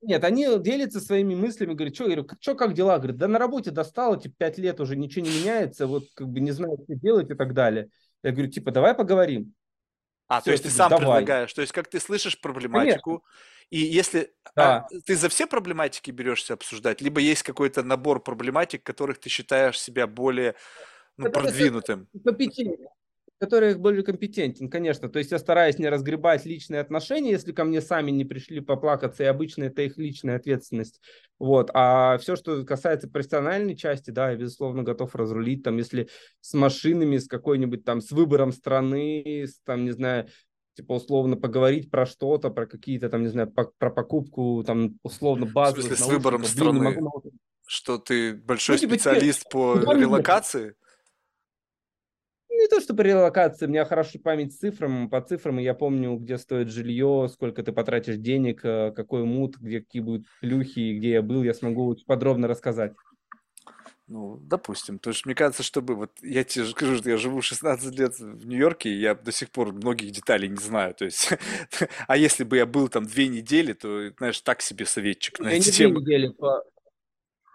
[0.00, 2.98] Нет, они делятся своими мыслями, говорят, что, я говорю, что, как дела?
[2.98, 6.40] Говорят, да на работе достало, типа, пять лет уже ничего не меняется, вот, как бы,
[6.40, 7.88] не знаю, что делать и так далее.
[8.24, 9.54] Я говорю, типа, давай поговорим.
[10.28, 11.04] А, то Всё, есть ты сам давай.
[11.04, 13.24] предлагаешь, то есть как ты слышишь проблематику,
[13.70, 14.86] и если Да.
[14.90, 19.78] а, ты за все проблематики берешься обсуждать, либо есть какой-то набор проблематик, которых ты считаешь
[19.80, 20.54] себя более
[21.16, 22.08] ну, продвинутым.
[22.24, 22.88] Компетентен,
[23.38, 25.08] который более компетентен, конечно.
[25.08, 29.24] То есть я стараюсь не разгребать личные отношения, если ко мне сами не пришли поплакаться,
[29.24, 31.00] и обычно это их личная ответственность.
[31.38, 31.70] Вот.
[31.74, 35.62] А все, что касается профессиональной части, да, я, безусловно, готов разрулить.
[35.64, 36.08] Там, если
[36.40, 40.28] с машинами, с какой-нибудь там, с выбором страны, с, там, не знаю,
[40.74, 45.46] типа условно поговорить про что-то, про какие-то там, не знаю, по- про покупку, там, условно,
[45.46, 46.40] базовых смысле, с выбором.
[46.42, 47.00] Блин, не страны?
[47.00, 47.32] могу.
[47.66, 50.74] Что ты большой Ну, типа, специалист по ну, помимо- релокации?
[52.62, 56.38] Не то, что по релокации, у меня хорошая память цифрам, по цифрам, я помню, где
[56.38, 61.22] стоит жилье, сколько ты потратишь денег, э, какой мут, где какие будут плюхи, где я
[61.22, 62.92] был, я смогу очень подробно рассказать.
[64.06, 64.98] Ну, допустим.
[64.98, 68.16] Потому что мне кажется, чтобы вот я тебе же скажу, что я живу 16 лет
[68.20, 70.94] в Нью-Йорке, и я до сих пор многих деталей не знаю.
[70.94, 71.30] То есть,
[72.06, 75.54] а если бы я был там две недели, то, знаешь, так себе советчик на Я
[75.54, 76.00] не эти темы.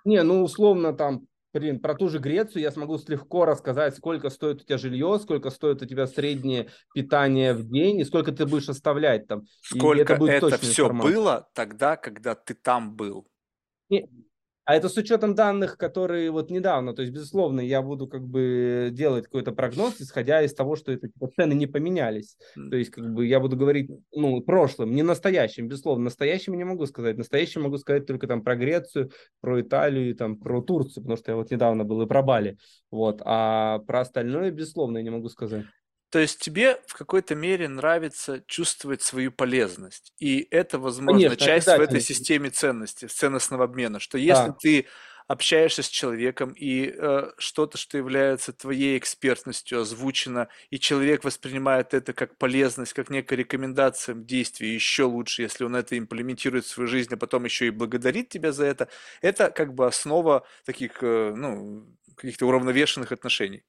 [0.04, 1.28] Не, ну, условно, там,
[1.60, 5.50] блин, про ту же Грецию я смогу легко рассказать, сколько стоит у тебя жилье, сколько
[5.50, 9.42] стоит у тебя среднее питание в день, и сколько ты будешь оставлять там.
[9.42, 11.16] И Сколько будет это все информация.
[11.16, 13.28] было тогда, когда ты там был?
[14.68, 18.90] А это с учетом данных, которые вот недавно, то есть, безусловно, я буду как бы
[18.92, 22.36] делать какой-то прогноз, исходя из того, что это типа, цены не поменялись.
[22.54, 26.04] То есть, как бы я буду говорить, ну, прошлым, не настоящим, безусловно.
[26.04, 27.18] Настоящим я не могу сказать.
[27.18, 31.38] Настоящим могу сказать только там про Грецию, про Италию, там, про Турцию, потому что я
[31.38, 32.58] вот недавно был и про Бали.
[32.92, 33.22] Вот.
[33.24, 35.64] А про остальное, безусловно, я не могу сказать.
[36.10, 40.14] То есть тебе в какой-то мере нравится чувствовать свою полезность.
[40.18, 44.58] И это, возможно, Конечно, часть в этой системе ценностей, ценностного обмена, что если Да.
[44.58, 44.88] ты
[45.28, 52.14] общаешься с человеком, и э, что-то, что является твоей экспертностью, озвучено, и человек воспринимает это
[52.14, 56.88] как полезность, как некая рекомендация в действии, еще лучше, если он это имплементирует в свою
[56.88, 58.88] жизнь, а потом еще и благодарит тебя за это,
[59.22, 61.86] это как бы основа таких, э, ну,
[62.16, 63.64] каких-то уравновешенных отношений.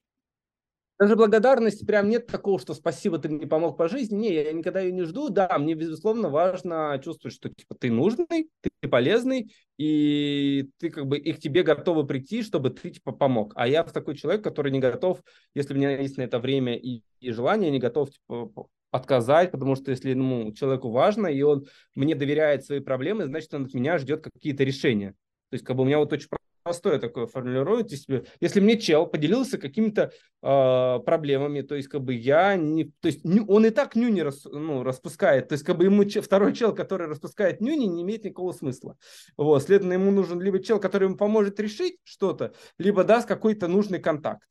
[0.99, 4.17] Даже благодарности прям нет такого, что спасибо, ты мне помог по жизни.
[4.17, 5.29] Не, я никогда ее не жду.
[5.29, 11.17] Да, мне, безусловно, важно чувствовать, что типа, ты нужный, ты полезный, и ты как бы
[11.19, 13.53] и к тебе готовы прийти, чтобы ты типа помог.
[13.55, 15.23] А я такой человек, который не готов,
[15.55, 19.77] если у меня есть на это время и, и желание, не готов типа, отказать, потому
[19.77, 23.99] что если ну, человеку важно, и он мне доверяет свои проблемы, значит, он от меня
[23.99, 25.13] ждет какие-то решения.
[25.51, 26.29] То есть, как бы у меня вот очень
[26.69, 28.25] простое такое формулируете себе.
[28.41, 30.13] Если мне чел поделился какими-то
[30.43, 34.45] э, проблемами, то есть как бы я не, то есть он и так нюни рас,
[34.45, 38.25] ну, распускает, то есть как бы ему че, второй чел, который распускает нюни, не имеет
[38.25, 38.97] никакого смысла.
[39.39, 43.99] Вот, следовательно, ему нужен либо чел, который ему поможет решить что-то, либо даст какой-то нужный
[43.99, 44.43] контакт.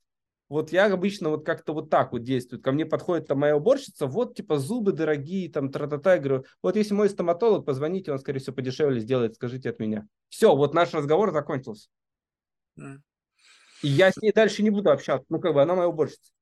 [0.48, 2.62] Вот я обычно вот как-то вот так вот действую.
[2.62, 6.14] Ко мне подходит там моя уборщица, вот типа зубы дорогие, там тра-та-та.
[6.14, 10.06] Я говорю, вот если мой стоматолог, позвоните, он, скорее всего, подешевле сделает, скажите от меня.
[10.30, 11.88] Все, вот наш разговор закончился.
[13.82, 15.26] И я с ней дальше не буду общаться.
[15.28, 16.32] Ну, как бы она моя уборщица.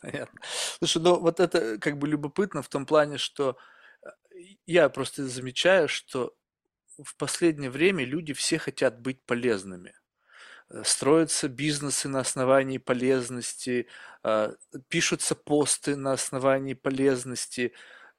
[0.00, 0.40] Понятно.
[0.78, 3.56] Слушай, ну вот это как бы любопытно в том плане, что
[4.02, 4.08] э,
[4.66, 6.34] я просто замечаю, что
[7.02, 9.94] в последнее время люди все хотят быть полезными.
[10.70, 13.86] Э, строятся бизнесы на основании полезности,
[14.24, 14.54] э,
[14.88, 17.72] пишутся посты на основании полезности,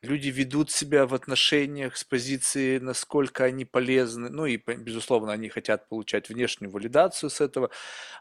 [0.03, 5.87] люди ведут себя в отношениях с позиции, насколько они полезны, ну и, безусловно, они хотят
[5.89, 7.69] получать внешнюю валидацию с этого.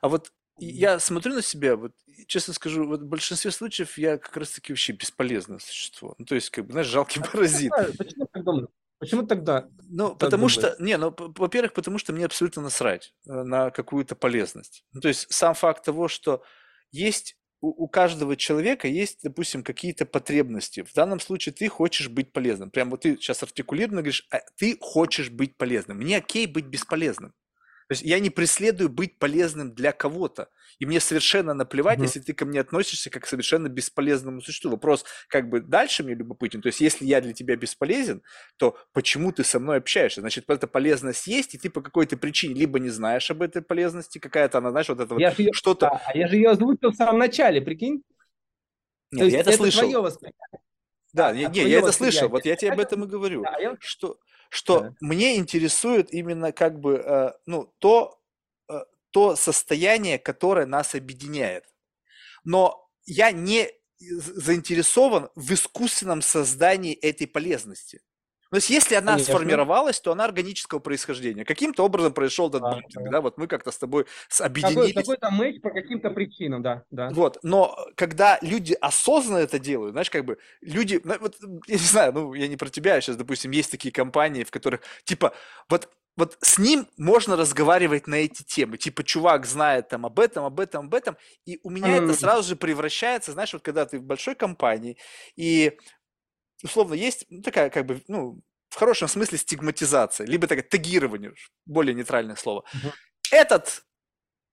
[0.00, 1.92] А вот я смотрю на себя, вот,
[2.26, 6.14] честно скажу, вот в большинстве случаев я как раз-таки вообще бесполезное существо.
[6.18, 7.72] Ну, то есть, как бы, знаешь, жалкий а паразит.
[7.98, 8.68] Почему так думаешь?
[8.98, 9.68] Почему тогда?
[9.90, 10.52] Ну, потому думаешь?
[10.52, 14.84] что, не, ну, во-первых, потому что мне абсолютно насрать э, на какую-то полезность.
[14.92, 16.44] Ну, то есть, сам факт того, что
[16.92, 20.82] есть у, у каждого человека есть, допустим, какие-то потребности.
[20.82, 22.70] В данном случае ты хочешь быть полезным.
[22.70, 25.98] Прям вот ты сейчас артикулированно говоришь, а ты хочешь быть полезным.
[25.98, 27.32] Мне окей быть бесполезным.
[27.92, 30.48] То есть я не преследую быть полезным для кого-то.
[30.78, 32.04] И мне совершенно наплевать, угу.
[32.04, 34.70] если ты ко мне относишься как к совершенно бесполезному существу.
[34.70, 36.62] Вопрос как бы дальше мне любопытен.
[36.62, 38.22] То есть если я для тебя бесполезен,
[38.56, 40.22] то почему ты со мной общаешься?
[40.22, 44.18] Значит, эта полезность есть, и ты по какой-то причине либо не знаешь об этой полезности,
[44.18, 45.90] какая-то она, знаешь, вот это я вот ее, что-то...
[45.90, 48.02] Да, я же ее озвучил в самом начале, прикинь?
[49.10, 50.08] Нет, я это, это слышал.
[51.12, 53.58] Да, а, я, не, я это слышал, вот я тебе об этом и говорю, да,
[53.58, 53.76] я...
[53.80, 54.16] что
[54.52, 54.94] что да.
[55.00, 58.20] мне интересует именно как бы, э, ну, то,
[58.68, 58.80] э,
[59.10, 61.64] то состояние, которое нас объединяет.
[62.44, 68.02] Но я не заинтересован в искусственном создании этой полезности.
[68.52, 69.32] То есть, если она Конечно.
[69.32, 71.42] сформировалась, то она органического происхождения.
[71.42, 73.10] Каким-то образом произошел этот а, бунтинг, да.
[73.12, 74.04] да, вот мы как-то с тобой
[74.40, 74.92] объединились.
[74.92, 77.08] Какой-то мэч по каким-то причинам, да, да.
[77.12, 81.80] Вот, но когда люди осознанно это делают, знаешь, как бы люди, ну, вот, я не
[81.80, 85.32] знаю, ну, я не про тебя, сейчас, допустим, есть такие компании, в которых, типа,
[85.70, 85.88] вот
[86.18, 88.76] вот с ним можно разговаривать на эти темы.
[88.76, 91.16] Типа, чувак знает там об этом, об этом, об этом.
[91.46, 92.04] И у меня mm.
[92.04, 94.98] это сразу же превращается, знаешь, вот когда ты в большой компании,
[95.36, 95.78] и
[96.62, 101.34] условно, есть ну, такая, как бы, ну, в хорошем смысле стигматизация, либо такое тагирование,
[101.66, 102.64] более нейтральное слово.
[102.74, 102.92] Угу.
[103.32, 103.84] Этот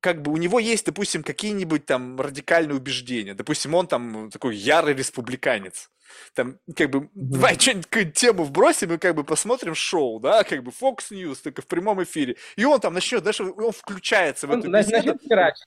[0.02, 3.34] как бы у него есть, допустим, какие-нибудь там радикальные убеждения.
[3.34, 5.90] Допустим, он там такой ярый республиканец.
[6.34, 10.72] Там, как бы, давай что-нибудь тему вбросим и как бы посмотрим шоу, да, как бы
[10.72, 12.38] Fox News, только в прямом эфире.
[12.56, 15.18] И он там начнет, даже он включается в он эту беседу.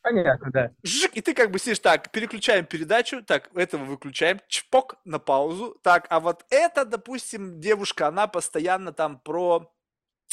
[0.02, 0.70] Понятно, да.
[0.82, 5.78] Жик, и ты как бы сидишь так, переключаем передачу, так, этого выключаем, чпок на паузу.
[5.82, 9.70] Так, а вот это, допустим, девушка, она постоянно там про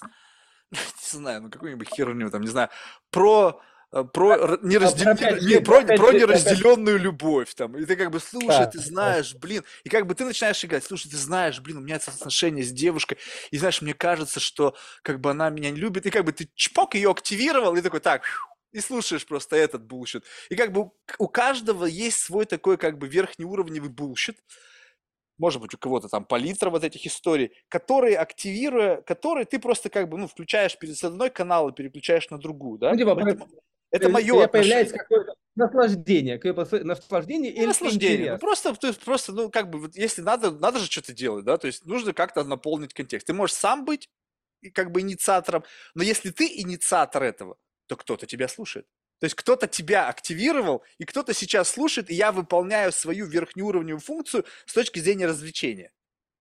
[0.71, 2.69] не знаю, ну какую-нибудь херню, там, не знаю,
[3.09, 5.15] про про, нераздел...
[5.41, 7.75] не, про, про неразделенную любовь там.
[7.77, 9.39] И ты как бы, слушай, да, ты знаешь, да.
[9.39, 12.63] блин, и как бы ты начинаешь играть, слушай, ты знаешь, блин, у меня это отношения
[12.63, 13.17] с девушкой,
[13.49, 16.49] и знаешь, мне кажется, что как бы она меня не любит, и как бы ты
[16.53, 18.23] чпок ее активировал, и такой, так,
[18.71, 20.23] и слушаешь просто этот bullshit.
[20.49, 24.37] И как бы у каждого есть свой такой как бы верхнеуровневый bullshit,
[25.39, 30.09] может быть, у кого-то там палитра вот этих историй, которые, активируя, которые ты просто как
[30.09, 32.91] бы, ну, включаешь перед одной канал и переключаешь на другую, да?
[32.91, 33.49] Ну, типа, Поэтому...
[33.91, 36.39] Это мое появляется какое-то наслаждение,
[36.83, 38.33] наслаждение или наслаждение.
[38.33, 41.45] Ну, просто, то есть, просто, ну, как бы, вот, если надо, надо же что-то делать,
[41.45, 43.27] да, то есть нужно как-то наполнить контекст.
[43.27, 44.09] Ты можешь сам быть
[44.73, 45.63] как бы инициатором,
[45.95, 47.57] но если ты инициатор этого,
[47.87, 48.85] то кто-то тебя слушает.
[49.19, 54.45] То есть кто-то тебя активировал, и кто-то сейчас слушает, и я выполняю свою верхнеуровневую функцию
[54.65, 55.91] с точки зрения развлечения.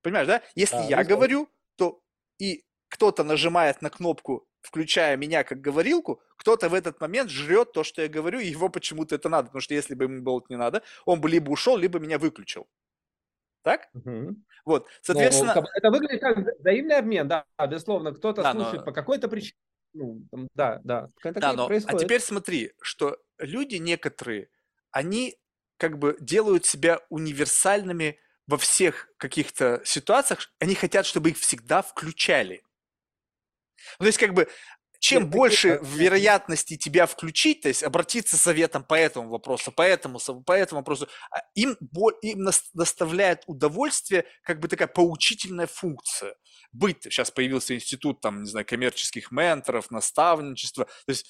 [0.02, 0.42] Понимаешь, да?
[0.54, 2.00] Если а, я говорю, то
[2.38, 7.84] и кто-то нажимает на кнопку, включая меня как говорилку, кто-то в этот момент жрет то,
[7.84, 10.46] что я говорю, и его почему-то это надо, потому что если бы ему было это
[10.50, 12.66] не надо, он бы либо ушел, либо меня выключил.
[13.62, 13.88] Так?
[13.94, 14.36] Угу.
[14.64, 15.54] Вот, Ну, соответственно...
[15.54, 18.12] бы это выглядит как взаимный обмен, да, безусловно.
[18.12, 19.58] Кто-то Да, слушает но- по какой-то причине.
[19.94, 21.08] Ну, там, да, да.
[21.24, 24.48] Да, но а теперь смотри, что люди некоторые,
[24.90, 25.38] они
[25.78, 32.62] как бы делают себя универсальными во всех каких-то ситуациях, они хотят, чтобы их всегда включали.
[33.98, 34.48] Ну, то есть как бы
[35.00, 40.18] чем Нет, больше вероятности тебя включить, то есть обратиться советом по этому вопросу, по этому,
[40.44, 41.76] по этому вопросу, а им,
[42.22, 46.34] им доставляет удовольствие как бы такая поучительная функция.
[46.72, 51.26] Быть, сейчас появился институт, там, не знаю, коммерческих менторов, наставничества, то есть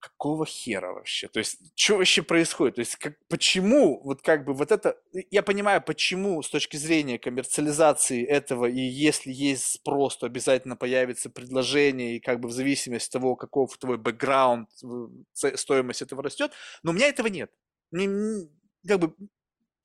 [0.00, 1.28] какого хера вообще?
[1.28, 2.76] То есть, что вообще происходит?
[2.76, 4.96] То есть, как, почему, вот как бы вот это,
[5.30, 11.30] я понимаю, почему с точки зрения коммерциализации этого, и если есть спрос, то обязательно появится
[11.30, 14.68] предложение, и как бы в зависимости от того, каков твой бэкграунд,
[15.32, 16.52] стоимость этого растет,
[16.82, 17.50] но у меня этого нет.
[18.86, 19.14] Как бы,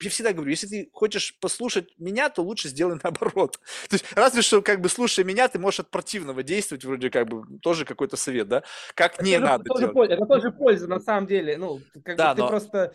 [0.00, 3.58] я всегда говорю, если ты хочешь послушать меня, то лучше сделай наоборот.
[3.88, 7.28] То есть, разве что, как бы, слушая меня, ты можешь от противного действовать, вроде как
[7.28, 8.62] бы, тоже какой-то совет, да?
[8.94, 11.56] Как не это, надо тоже польза, это тоже польза, на самом деле.
[11.56, 12.94] Ну, как Да, бы ты но просто...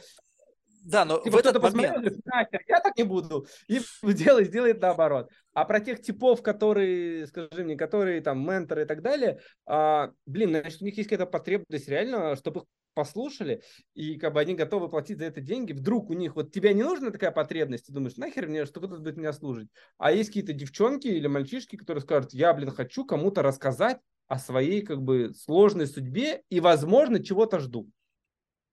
[0.82, 2.26] Да, но Типа в этот посмотрел, момент...
[2.26, 3.46] «Нахер, я так не буду.
[3.68, 5.30] И делай, сделает наоборот.
[5.54, 10.50] А про тех типов, которые, скажи мне, которые там менторы и так далее, а, блин,
[10.50, 12.66] значит, у них есть какая-то потребность реально, чтобы их
[13.00, 13.64] послушали,
[13.94, 15.72] и как бы они готовы платить за это деньги.
[15.72, 18.98] Вдруг у них, вот тебе не нужна такая потребность, ты думаешь, нахер мне, что кто-то
[18.98, 19.70] будет меня слушать.
[19.98, 24.82] А есть какие-то девчонки или мальчишки, которые скажут, я, блин, хочу кому-то рассказать о своей
[24.82, 27.90] как бы сложной судьбе и, возможно, чего-то жду.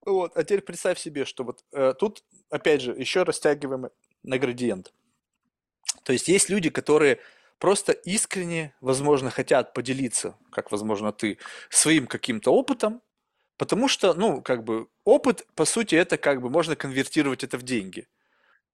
[0.05, 3.90] Вот, а теперь представь себе, что вот э, тут, опять же, еще растягиваем
[4.24, 4.93] на градиент.
[6.03, 7.20] То есть есть люди, которые
[7.59, 11.39] просто искренне, возможно, хотят поделиться, как, возможно, ты,
[11.70, 13.03] своим каким-то опытом,
[13.59, 17.62] потому что, ну, как бы, опыт, по сути, это как бы можно конвертировать это в
[17.62, 18.07] деньги.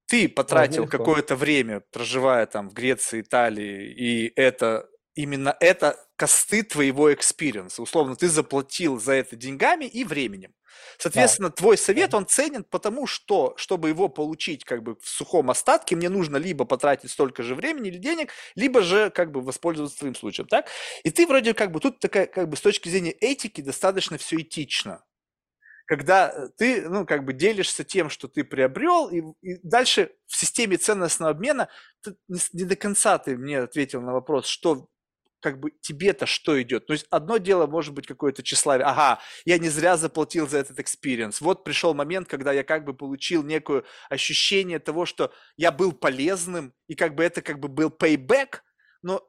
[0.07, 6.63] Ты потратил какое-то время, проживая там в Греции, Италии, и это именно это cost ы
[6.63, 7.83] твоего experience а.
[7.83, 10.55] Условно, ты заплатил за это деньгами и временем.
[10.97, 15.97] Соответственно, твой совет, он ценен, потому что, чтобы его получить как бы в сухом остатке,
[15.97, 20.15] мне нужно либо потратить столько же времени или денег, либо же как бы воспользоваться твоим
[20.15, 20.69] случаем, так?
[21.03, 24.37] И ты вроде как бы тут такая, как бы с точки зрения этики достаточно все
[24.37, 25.03] этично.
[25.87, 30.37] Когда э, ты, ну, как бы делишься тем, что ты приобрел, и, и дальше в
[30.37, 31.69] системе ценностного обмена
[32.01, 34.87] ты не, не до конца ты мне ответил на вопрос, что
[35.43, 36.87] как бы тебе-то что идет?
[36.87, 38.87] То есть одно дело может быть какое-то тщеславие.
[38.87, 41.41] Ага, я не зря заплатил за этот experience.
[41.41, 46.73] Вот пришел момент, когда я как бы получил некое ощущение того, что я был полезным,
[46.87, 48.61] и как бы это как бы был payback,
[49.03, 49.29] но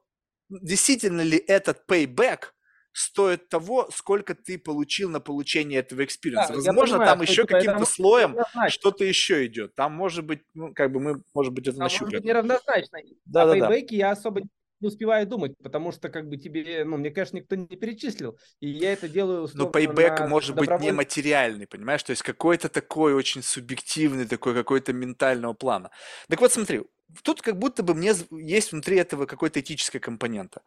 [0.49, 2.51] действительно ли этот payback
[2.93, 6.49] стоит того, сколько ты получил на получение этого experience а?
[6.49, 8.37] Да, Возможно, понимаю, там еще каким-то слоем
[8.69, 9.73] что-то еще идет.
[9.75, 12.23] Там может быть, ну, как бы мы, может быть, это А может быть нащупаем.
[12.23, 12.99] неравнозначно.
[13.25, 13.75] Да, О да, да.
[13.89, 14.49] я особо не
[14.87, 18.37] успеваю думать, потому что как бы тебе, ну, мне, конечно, никто не перечислил.
[18.59, 22.03] И я это делаю Но условно пейбэк может быть добровольном- нематериальный, понимаешь?
[22.03, 25.89] То есть какой-то такой очень субъективный, такой какой-то ментального плана.
[26.27, 26.81] Так вот смотри,
[27.23, 30.61] тут как будто бы мне есть внутри этого какой-то этическая компонента.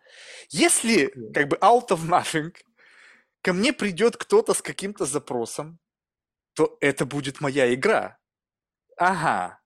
[0.50, 2.54] Если как бы out of nothing
[3.42, 5.78] ко мне придет кто-то с каким-то запросом,
[6.54, 8.18] то это будет моя игра.
[8.96, 9.60] Ага.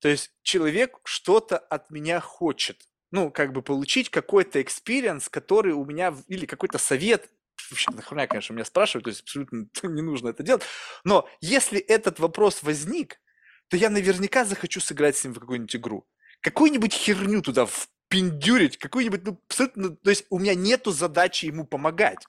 [0.00, 2.82] То есть человек что-то от меня хочет.
[3.10, 7.30] Ну, как бы получить какой-то experience, который у меня, или какой-то совет.
[7.70, 10.62] Вообще, нахрена, конечно, меня спрашивают, то есть абсолютно не нужно это делать.
[11.04, 13.20] Но если этот вопрос возник,
[13.68, 16.06] то я наверняка захочу сыграть с ним в какую-нибудь игру.
[16.40, 22.24] Какую-нибудь херню туда впендюрить, какую-нибудь, ну, абсолютно, то есть у меня нету задачи ему помогать.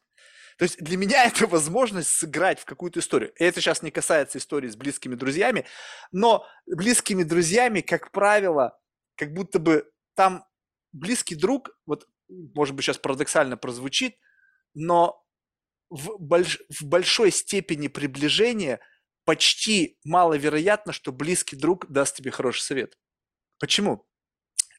[0.58, 3.32] То есть для меня это возможность сыграть в какую-то историю.
[3.38, 5.66] И это сейчас не касается истории с близкими друзьями,
[6.12, 8.78] но близкими друзьями, как правило,
[9.16, 10.46] как будто бы там
[10.98, 14.16] близкий друг, вот, может быть, сейчас парадоксально прозвучит,
[14.74, 15.24] но
[15.90, 18.80] в, больш- в большой степени приближения
[19.26, 22.98] почти маловероятно, что близкий друг даст тебе хороший совет.
[23.60, 24.07] Почему?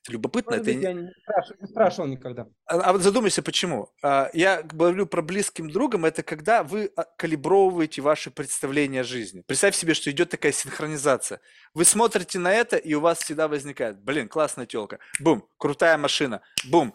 [0.08, 0.56] Любопытно.
[0.56, 2.46] Может это быть, я не спрашивал, не спрашивал никогда.
[2.66, 3.90] а а вот задумайся, почему.
[4.02, 9.42] А, Я говорю про близким другом, это когда вы а, калибровываете ваши представления о жизни.
[9.46, 11.40] Представь себе, что идет такая синхронизация.
[11.74, 16.40] Вы смотрите на это, и у вас всегда возникает, блин, классная телка, бум, крутая машина,
[16.70, 16.94] бум,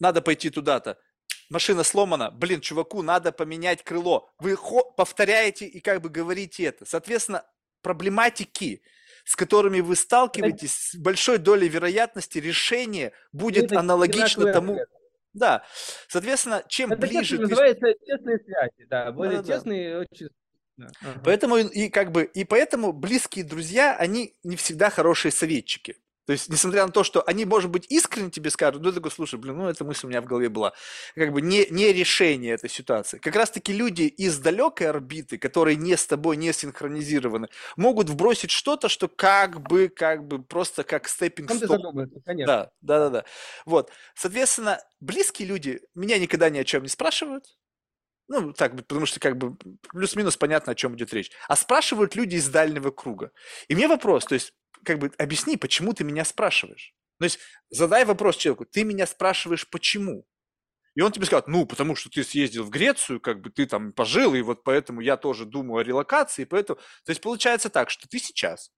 [0.00, 0.98] надо пойти туда-то.
[1.50, 4.30] Машина сломана, блин, чуваку надо поменять крыло.
[4.38, 4.56] Вы
[4.96, 6.84] повторяете и как бы говорите это.
[6.86, 7.44] Соответственно,
[7.82, 8.82] проблематики,
[9.24, 14.88] с которыми вы сталкиваетесь, с большой долей вероятности решение будет Это аналогично тому, ответ.
[15.32, 15.64] Да,
[16.08, 17.42] соответственно, чем Это ближе ты...
[17.42, 20.28] называется честные связи, да, более честные, очень...
[20.76, 21.20] да, ага.
[21.24, 25.96] Поэтому и как бы и поэтому близкие друзья, они не всегда хорошие советчики.
[26.26, 29.38] То есть, несмотря на то, что они, может быть, искренне тебе скажут, ну, такой, слушай,
[29.38, 30.72] блин, ну, эта мысль у меня в голове была.
[31.14, 33.18] Как бы не, не решение этой ситуации.
[33.18, 38.88] Как раз-таки люди из далекой орбиты, которые не с тобой не синхронизированы, могут вбросить что-то,
[38.88, 41.48] что как бы, как бы, просто как степпинг
[42.24, 42.46] конечно.
[42.46, 43.24] Да, да, да, да.
[43.66, 43.90] Вот.
[44.14, 47.44] Соответственно, близкие люди меня никогда ни о чем не спрашивают.
[48.28, 49.56] Ну, так, потому что как бы
[49.92, 51.30] плюс-минус понятно, о чем идет речь.
[51.48, 53.32] А спрашивают люди из дальнего круга.
[53.68, 56.94] И мне вопрос, то есть, как бы объясни, почему ты меня спрашиваешь?
[57.18, 57.38] То есть,
[57.70, 60.26] задай вопрос человеку, ты меня спрашиваешь, почему?
[60.94, 63.92] И он тебе скажет, ну, потому что ты съездил в Грецию, как бы ты там
[63.92, 66.78] пожил, и вот поэтому я тоже думаю о релокации, поэтому...
[67.04, 68.70] То есть, получается так, что ты сейчас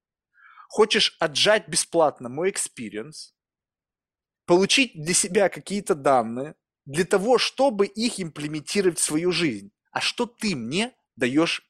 [0.69, 3.35] хочешь отжать бесплатно мой experience,
[4.47, 6.57] получить для себя какие-то данные,
[6.87, 9.71] для того, чтобы их имплементировать в свою жизнь.
[9.91, 11.63] А что ты мне даешь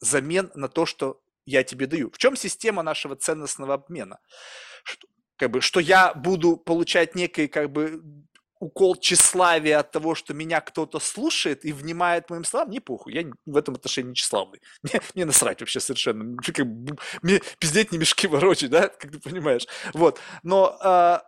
[0.00, 2.10] взамен на то, что я тебе даю?
[2.10, 4.18] В чем система нашего ценностного обмена?
[4.84, 8.02] Что, как бы, что я буду получать некий как бы
[8.62, 13.24] укол тщеславия от того, что меня кто-то слушает и внимает моим словам, не похуй, я
[13.44, 14.60] в этом отношении не тщеславный.
[14.82, 16.36] Мне, мне насрать вообще совершенно.
[16.36, 16.58] Как
[17.22, 19.66] мне пиздеть не мешки ворочать, да, как ты понимаешь.
[19.94, 20.20] Вот.
[20.44, 21.24] Но а,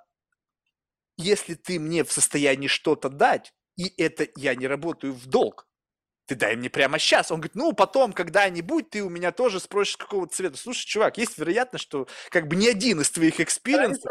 [1.16, 5.66] если ты мне в состоянии что-то дать, и это я не работаю в долг,
[6.27, 7.31] ты дай мне прямо сейчас.
[7.31, 10.57] Он говорит, ну, потом, когда-нибудь, ты у меня тоже спросишь какого-то совета.
[10.57, 14.11] Слушай, чувак, есть вероятность, что как бы ни один из твоих experience ов,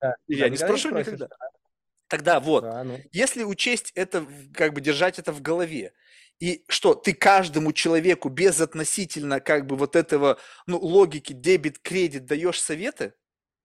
[0.00, 1.12] Да, я не спрошу спросишь.
[1.12, 1.28] никогда.
[2.08, 2.98] Тогда вот, Да, ну.
[3.12, 5.92] если учесть это, как бы держать это в голове,
[6.40, 12.60] и что ты каждому человеку без относительно как бы вот этого, ну, логики дебет-кредит даешь
[12.60, 13.14] советы,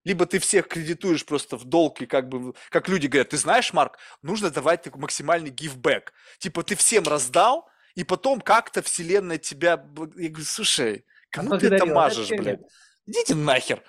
[0.05, 3.73] либо ты всех кредитуешь просто в долг, и как бы, как люди говорят, ты знаешь,
[3.73, 6.13] Марк, нужно давать такой максимальный гивбэк.
[6.37, 9.71] Типа ты всем раздал, и потом как-то вселенная тебя...
[9.71, 12.61] Я говорю, слушай, кому ты это мажешь, блядь?
[13.07, 13.83] Идите нахер.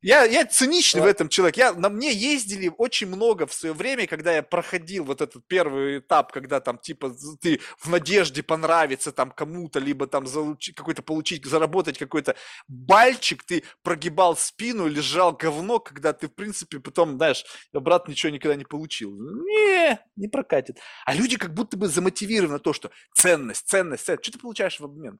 [0.00, 1.10] Я, я циничный в Вот.
[1.10, 1.56] этом человек.
[1.56, 5.98] Я, на мне ездили очень много в свое время, когда я проходил вот этот первый
[5.98, 11.44] этап, когда там типа ты в надежде понравиться там кому-то, либо там залучи- какой-то получить,
[11.44, 12.36] заработать какой-то
[12.68, 18.54] бальчик, ты прогибал спину, лежал говно, когда ты в принципе потом, знаешь, обратно ничего никогда
[18.54, 19.10] не получил.
[19.18, 20.78] Не, не прокатит.
[21.06, 24.24] А люди как будто бы замотивированы на то, что ценность, ценность, ценность.
[24.24, 25.18] Что ты получаешь в обмен?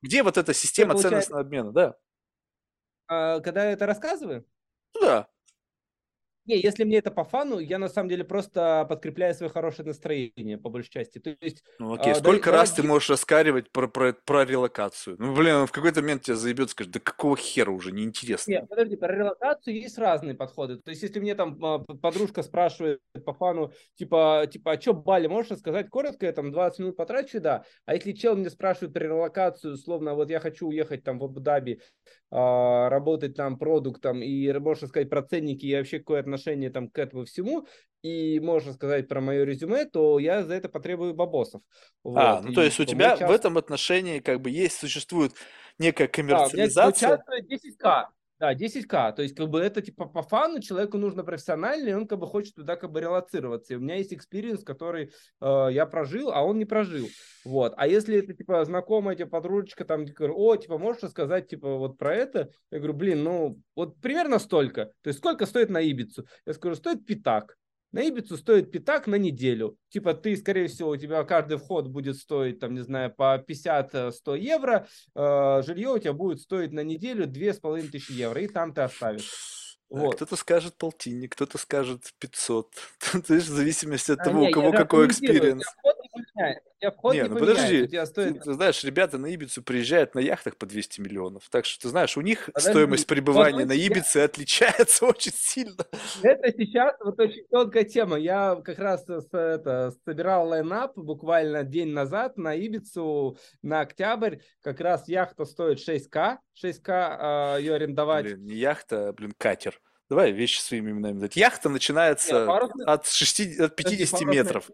[0.00, 1.72] Где вот эта система получаю- ценностного обмена?
[1.72, 1.94] Да.
[3.12, 4.46] А, когда я это рассказываю,
[4.94, 5.26] Ну да.
[6.44, 10.58] не, если мне это по фану, я на самом деле просто подкрепляю свое хорошее настроение,
[10.58, 11.18] по большей части.
[11.20, 14.44] То есть, Ну окей, А, сколько да- раз да, ты можешь раскаривать про, про, про
[14.44, 15.16] релокацию?
[15.20, 18.50] Ну, блин, в какой-то момент тебя заебет, скажет, да какого хера уже, неинтересно.
[18.50, 20.78] Нет, подожди, про релокацию есть разные подходы.
[20.78, 25.28] То есть, если мне там а, подружка спрашивает по фану, типа, типа, а что Бали,
[25.28, 27.64] можешь рассказать коротко, я там 20 минут потрачу, да.
[27.86, 31.74] А если чел мне спрашивает про релокацию, словно вот я хочу уехать там в Абу-Даби,
[31.74, 36.98] а, работать там продуктом, и можно сказать про ценники и вообще какое отношение там к
[36.98, 37.66] этому всему,
[38.02, 41.62] и можно сказать про мое резюме, то я за это потребую бабосов.
[42.04, 44.50] а, Вот, ну то и, есть у тебя мы в часто- этом отношении как бы
[44.50, 45.32] есть, существует
[45.78, 47.08] некая Да, у меня коммерциализация.
[47.10, 48.08] участвует 10к.
[48.42, 49.12] Да, 10к.
[49.12, 52.26] То есть, как бы это типа по фану человеку нужно профессионально, и он как бы
[52.26, 53.72] хочет туда как бы релацироваться.
[53.72, 57.06] И у меня есть experience, который э, я прожил, а он не прожил.
[57.44, 57.72] Вот.
[57.76, 61.98] А если это типа знакомая типа подружечка, там, говорю, о, типа, можешь рассказать типа вот
[61.98, 62.50] про это?
[62.72, 64.86] Я говорю, блин, ну вот примерно столько.
[65.02, 66.26] То есть, сколько стоит на Ибицу?
[66.44, 67.56] Я скажу, стоит пятак.
[67.92, 69.76] На Ибицу стоит пятак на неделю.
[69.90, 74.38] Типа ты, скорее всего, у тебя каждый вход будет стоить, там, не знаю, по 50-100
[74.38, 74.86] евро.
[75.14, 78.40] Э, жилье у тебя будет стоить на неделю 2500 евро.
[78.40, 79.30] И там ты оставишь.
[79.90, 80.16] А Вот.
[80.16, 82.72] Кто-то скажет полтинник, кто-то скажет 500.
[83.26, 85.62] То есть в зависимости от А, того, не, у кого какой experience.
[85.64, 88.34] вход У тебя вход Не, не ну подожди, У тебя стоит...
[88.34, 91.48] Ты, ты знаешь, ребята на Ибицу приезжают на яхтах по 200 миллионов.
[91.50, 95.86] Так что, ты знаешь, у них Подожди, стоимость пребывания на я- Ибице отличается очень сильно.
[96.22, 98.16] Это сейчас вот очень тонкая тема.
[98.18, 104.38] Я как раз это, собирал лайнап буквально день назад на Ибицу на октябрь.
[104.60, 106.38] Как раз яхта стоит 6к.
[106.62, 108.24] 6к ее арендовать.
[108.26, 109.80] Блин, не яхта, а, блин, катер.
[110.10, 111.36] Давай вещи своими именами дать.
[111.36, 114.70] Яхта начинается Не, парусная- от, 60, от 50 парусная- метров.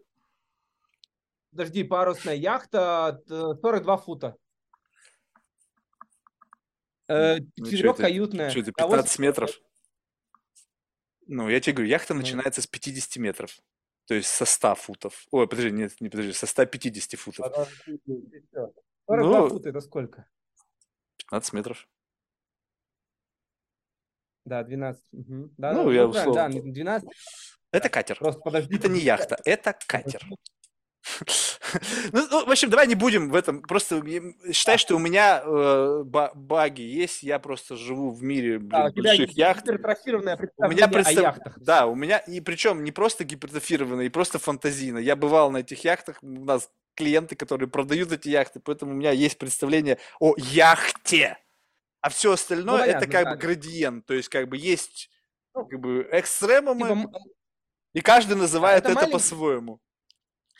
[1.58, 4.36] Подожди, парусная яхта э, 42 фута.
[7.08, 8.50] Э, Ну, это- Четырехкаютная.
[8.50, 9.50] Что это, А 15 восемь- метров?
[11.26, 12.20] Ну, я тебе говорю, яхта Ну.
[12.20, 13.58] начинается с 50 метров.
[14.06, 15.26] То есть со 100 футов.
[15.32, 17.50] Ой, подожди, нет, не подожди, со 150 футов.
[17.52, 18.72] Подожди, ты чё?
[19.08, 20.26] 42 Ну, фута это сколько?
[21.16, 21.88] 15 метров.
[24.44, 25.04] Да, 12.
[25.10, 25.52] Мгм.
[25.56, 26.48] Да, Ну, да, я да, условно.
[26.72, 27.08] 12.
[27.72, 28.16] Это катер.
[28.16, 28.76] Просто подожди.
[28.76, 30.24] Это не яхта, это катер.
[32.12, 33.60] Ну, ну, в общем, давай не будем в этом.
[33.62, 34.02] Просто
[34.52, 37.22] считай, что у меня э, баги есть.
[37.22, 39.64] Я просто живу в мире блин, Да, у тебя больших яхт.
[39.64, 41.58] гипертрофированное У меня представление о представ- яхтах.
[41.58, 44.98] Да, у меня и причем не просто гипертрофированно, и просто фантазийно.
[44.98, 46.18] Я бывал на этих яхтах.
[46.22, 51.36] У нас клиенты, которые продают эти яхты, поэтому у меня есть представление о яхте.
[52.00, 53.30] А все остальное это понятно, как да.
[53.32, 54.06] бы градиент.
[54.06, 55.10] То есть как бы есть
[55.54, 57.20] Ну, как бы экстремумы, Типа,
[57.94, 59.80] и каждый называет это это маленький- по-своему.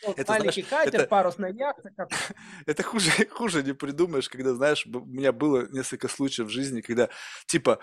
[0.05, 1.89] Вот это, маленький знаешь, катер, это- парусная яхта.
[1.95, 2.09] как-
[2.65, 7.09] Это хуже, хуже не придумаешь, когда, знаешь, у меня было несколько случаев в жизни, когда,
[7.47, 7.79] типа,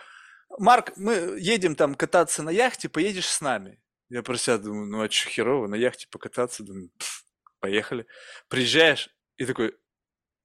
[0.59, 3.81] Марк, мы едем там кататься на яхте, поедешь с нами.
[4.11, 6.63] Я про себя думаю, ну а чё херово, на яхте покататься?
[6.65, 7.25] Думаю, «Пф,
[7.61, 8.07] поехали.
[8.49, 9.75] Приезжаешь и такой,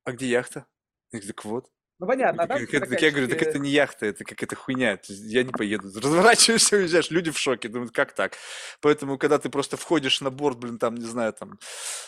[0.06, 0.66] а где яхта?
[1.12, 1.70] Я говорю, так вот.
[2.02, 4.98] Ну, понятно, а Так, там так я говорю, так это не яхта, это какая-то хуйня,
[5.08, 5.88] я не поеду.
[5.96, 8.38] Разворачиваешься, уезжаешь, люди в шоке, думают, как так?
[8.82, 11.60] Поэтому, когда ты просто входишь на борт, блин, там, не знаю, там,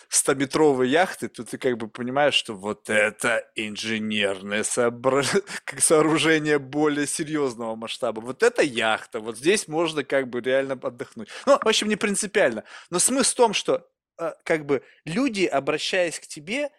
[0.09, 5.23] 100-метровой яхты, то ты как бы понимаешь, что вот это инженерное сообра-
[5.63, 8.19] как сооружение более серьезного масштаба.
[8.19, 11.29] Вот это яхта, вот здесь можно как бы реально отдохнуть.
[11.45, 12.63] Ну, в общем, не принципиально.
[12.89, 13.87] Но смысл в том, что
[14.17, 16.71] э, как бы люди, обращаясь к тебе,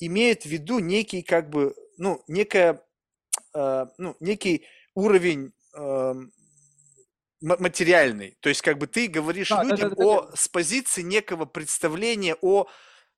[0.00, 2.82] имеют в виду некий как бы, ну, некая,
[3.54, 5.52] э, ну, некий уровень
[7.40, 8.36] ма- материальный.
[8.40, 11.44] То есть как бы ты говоришь Да, да, людям да, да, о, с позиции некого
[11.44, 12.66] представления о,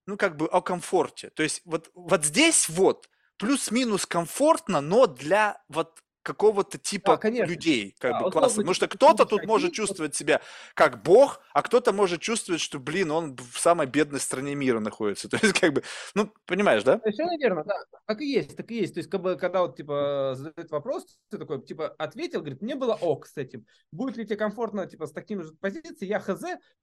[0.07, 1.31] ну, как бы о комфорте.
[1.31, 7.51] То есть вот, вот здесь вот плюс-минус комфортно, но для вот какого-то типа конечно.
[7.51, 8.57] людей, как Да, бы класса.
[8.57, 10.41] Потому что кто-то тут может чувствовать себя
[10.75, 15.29] как бог, а кто-то может чувствовать, что, блин, он в самой бедной стране мира находится.
[15.29, 15.83] То есть как бы,
[16.15, 16.99] ну, понимаешь, да?
[17.01, 17.75] Совершенно верно, да.
[18.07, 18.95] Так и есть, так и есть.
[18.95, 22.75] То есть, как бы, когда вот, типа, задают вопрос, ты такой, типа, ответил, говорит, мне
[22.75, 23.67] было ок с этим.
[23.91, 26.09] Будет ли тебе комфортно, типа, с такими же позицией?
[26.09, 26.43] Я хз,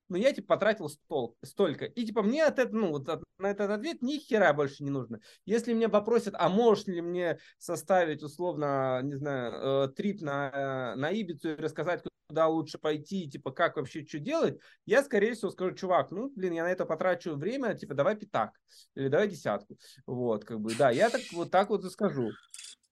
[0.09, 1.85] но я, типа, потратил стол, столько.
[1.85, 4.89] И, типа, мне от этого, ну, вот от- на этот ответ ни хера больше не
[4.89, 5.19] нужно.
[5.45, 11.11] Если меня попросят, а можешь ли мне составить, условно, не знаю, э, трип на, на
[11.11, 15.75] Ибицу и рассказать, куда лучше пойти, типа, как вообще что делать, я, скорее всего, скажу,
[15.75, 18.51] чувак, ну, блин, я на это потрачу время, типа, давай пятак
[18.95, 19.77] или давай десятку.
[20.05, 22.29] Вот, как бы, да, я так вот так вот и скажу.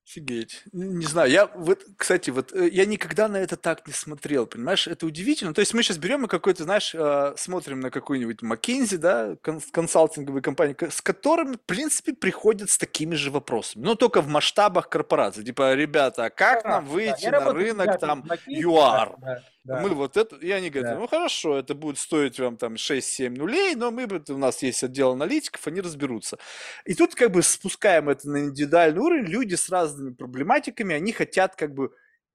[0.07, 0.63] Офигеть.
[0.71, 4.87] Не знаю, я вот, кстати, вот э, я никогда на это так не смотрел, понимаешь,
[4.87, 5.53] это удивительно.
[5.53, 9.59] То есть мы сейчас берем и какой-то, знаешь, э, смотрим на какую-нибудь McKinsey, да, кон-
[9.71, 14.29] консалтинговую компанию, ко- с которыми, в принципе, приходят с такими же вопросами, но только в
[14.29, 15.43] масштабах корпорации.
[15.43, 19.15] Типа, ребята, а как Да, нам да, выйти я на рынок там ЮАР?
[19.17, 20.99] да, да, Мы вот это, и они говорят, Да.
[20.99, 25.11] ну хорошо, это будет стоить вам там 6-7 нулей, но мы, у нас есть отдел
[25.11, 26.37] аналитиков, они разберутся.
[26.85, 31.57] И тут как бы спускаем это на индивидуальный уровень, люди с разными проблематиками, они хотят
[31.57, 31.91] как бы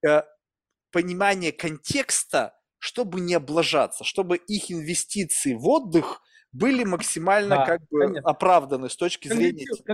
[0.06, 0.22] э,
[0.90, 6.20] понимания контекста, чтобы не облажаться, чтобы их инвестиции в отдых
[6.52, 8.28] были максимально Да, как бы конечно.
[8.28, 9.64] оправданы с точки зрения...
[9.64, 9.84] Конверси-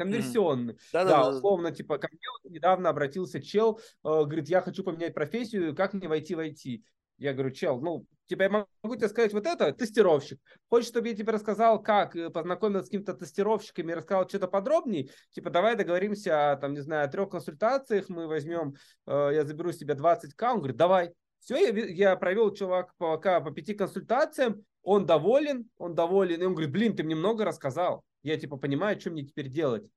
[0.00, 0.74] Конверсионный.
[0.74, 0.78] Конверсионный.
[0.92, 1.36] Да, Да-да-да.
[1.36, 6.08] условно, типа, ко мне недавно обратился чел, э, говорит, я хочу поменять профессию, как мне
[6.08, 6.82] войти в IT?
[7.18, 10.40] Я говорю, чел, ну, типа, я могу тебе сказать вот это, тестировщик.
[10.70, 15.10] Хочешь, чтобы я тебе рассказал, как э, познакомился с какими-то тестировщиками и рассказал что-то подробнее?
[15.32, 18.74] Типа, давай договоримся, там, не знаю, о трех консультациях, мы возьмем,
[19.06, 20.42] э, я заберу себе 20к.
[20.50, 21.12] Он говорит, давай.
[21.40, 26.52] Все, я, я провел чувак пока по пяти консультациям, он доволен, он доволен, и он
[26.52, 28.04] говорит, блин, ты мне много рассказал.
[28.22, 29.90] Я, типа, понимаю, что мне теперь делать.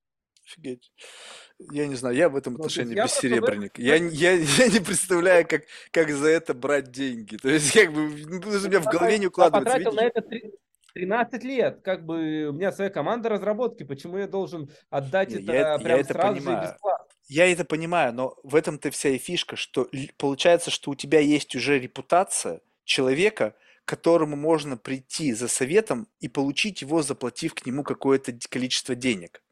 [0.45, 0.91] Офигеть.
[1.71, 3.79] Я не знаю, я в этом Ну, отношении я этом бессеребренник.
[3.79, 7.37] Я, я, я не представляю, как, как за это брать деньги.
[7.37, 9.71] То есть, как бы, ну, у меня в голове не Я укладывается.
[9.79, 10.01] потратил видишь?
[10.01, 10.53] на это три-
[10.93, 11.79] 13 лет.
[11.83, 13.83] Как бы у меня своя команда разработки.
[13.83, 16.71] Почему я должен отдать Не, это я это- я прям это сразу же и понимаю.
[16.73, 17.05] бесплатно?
[17.29, 21.55] Я это понимаю, но в этом-то вся и фишка, что получается, что у тебя есть
[21.55, 23.55] уже репутация человека,
[23.85, 29.43] к которому можно прийти за советом и получить его, заплатив к нему какое-то количество денег.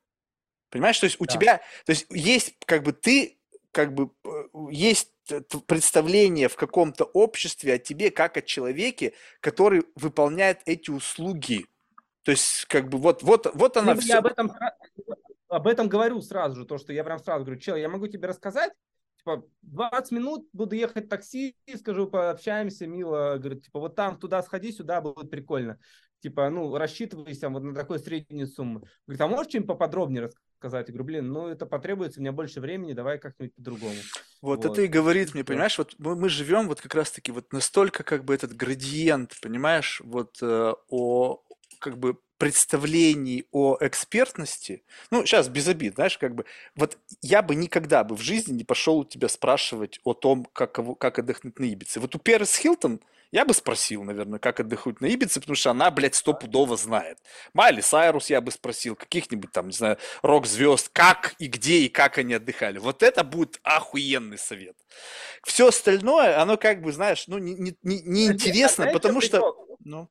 [0.69, 1.33] Понимаешь, то есть у Да.
[1.33, 3.37] тебя, то есть есть как бы ты,
[3.71, 4.29] как бы э,
[4.71, 5.09] есть
[5.67, 11.67] представление в каком-то обществе о тебе как о человеке, который выполняет эти услуги.
[12.23, 14.13] То есть как бы вот вот вот она Либо все.
[14.13, 14.53] Я об этом,
[15.49, 18.27] об этом говорю сразу же, то, что я прям сразу говорю, чел, я могу тебе
[18.27, 18.71] рассказать,
[19.21, 24.41] типа, 20 минут буду ехать в такси, скажу, пообщаемся, мило, говорит, типа, вот там туда
[24.43, 25.77] сходи, сюда будет прикольно.
[26.21, 28.83] Типа, ну, рассчитывайся вот на такой среднюю сумму.
[29.07, 30.87] Говорит, а можешь чем поподробнее рассказать?
[30.87, 33.95] Я говорю, блин, ну, это потребуется, у меня больше времени, давай как-нибудь по-другому.
[34.41, 34.73] Вот, Вот.
[34.73, 35.47] это и говорит мне, всё.
[35.47, 40.01] понимаешь, вот мы, мы живем вот как раз-таки вот настолько как бы этот градиент, понимаешь,
[40.03, 41.43] вот э, о
[41.81, 44.83] как бы представлении о экспертности.
[45.11, 46.45] Ну, сейчас без обид, знаешь, как бы
[46.75, 50.79] вот я бы никогда бы в жизни не пошел у тебя спрашивать о том, как,
[50.97, 51.99] как отдохнуть на Ибице.
[51.99, 52.99] Вот у Перес Хилтон
[53.31, 57.17] Я бы спросил, наверное, как отдохнуть на Ибице, потому что она, блядь, стопудово знает.
[57.53, 62.17] Майли Сайрус я бы спросил, каких-нибудь там, не знаю, рок-звезд, как и где и как
[62.17, 62.79] они отдыхали.
[62.79, 64.75] Вот это будет охуенный совет.
[65.43, 69.55] Все остальное, оно как бы, знаешь, ну, неинтересно, не, не, не А интересно, потому что...
[69.83, 70.09] Ну,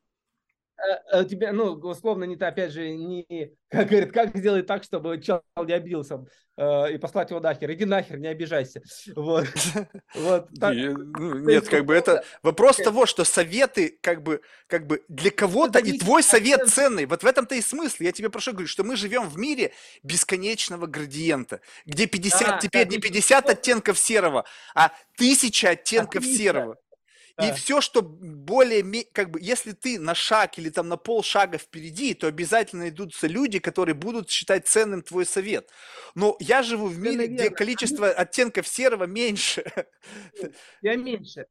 [0.81, 4.83] Э, э, тебе, ну, условно, не то, опять же, не, как говорит, как сделать так,
[4.83, 6.25] чтобы чел не обиделся
[6.57, 7.71] э, и послать его нахер.
[7.73, 8.81] Иди нахер, не обижайся.
[9.15, 9.47] Вот.
[10.15, 10.49] Вот.
[10.59, 10.75] так.
[10.75, 15.03] не, ну, нет, как бы это вопрос э, того, что советы, как бы, как бы
[15.09, 17.07] для кого-то и твой совет цен- ценный.
[17.07, 17.97] Вот в этом-то и смысл.
[18.01, 22.87] Я тебе прошу говорить, что мы живем в мире бесконечного градиента, где 50 Да, теперь
[22.87, 24.45] да, не ты- 50 оттенков серого,
[24.75, 26.39] а тысяча оттенков 300.
[26.39, 26.77] серого.
[27.49, 32.15] И все, что более, как бы, если ты на шаг или там на полшага впереди,
[32.15, 35.71] то обязательно идутся люди, которые будут считать ценным твой совет.
[36.15, 39.65] Но я живу в мире, где количество оттенков серого меньше.
[40.83, 41.47] Я меньше.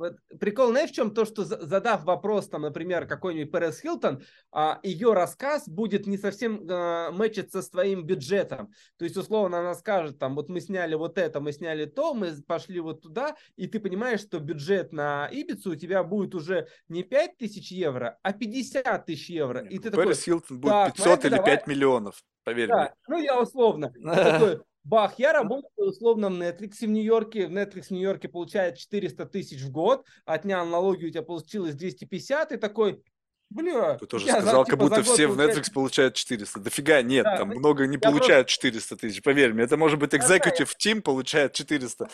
[0.00, 1.12] Вот прикол, знаешь, в чем?
[1.12, 6.16] То, что за- задав вопрос, там, например, какой-нибудь Перес Хилтон, а, ее рассказ будет не
[6.16, 8.72] совсем а, мэчиться с твоим бюджетом.
[8.96, 12.32] То есть, условно, она скажет, там, вот мы сняли вот это, мы сняли то, мы
[12.46, 17.02] пошли вот туда, и ты понимаешь, что бюджет на Ибицу у тебя будет уже не
[17.02, 19.60] 5 тысяч евро, а 50 тысяч евро.
[19.66, 22.74] И ты такой, Пэрис Хилтон будет так, 500 или давай- 5 миллионов, поверь мне.
[22.76, 23.92] да, ну я условно.
[24.02, 24.60] Такой,
[24.90, 27.46] бах, я работаю условно в Netflix в Нью-Йорке.
[27.46, 30.04] В Netflix в Нью-Йорке получает 400 тысяч в год.
[30.26, 32.52] Отнял налоги, у тебя получилось 250.
[32.52, 33.02] И такой,
[33.50, 33.96] бля.
[33.98, 36.60] Ты тоже я за- сказал, типа, как будто за год все в Netflix получают 400.
[36.60, 39.64] Дофига нет, Да, там ну, много не я просто- получают 400 тысяч, поверь мне.
[39.64, 42.08] Это может быть executive team получает 400.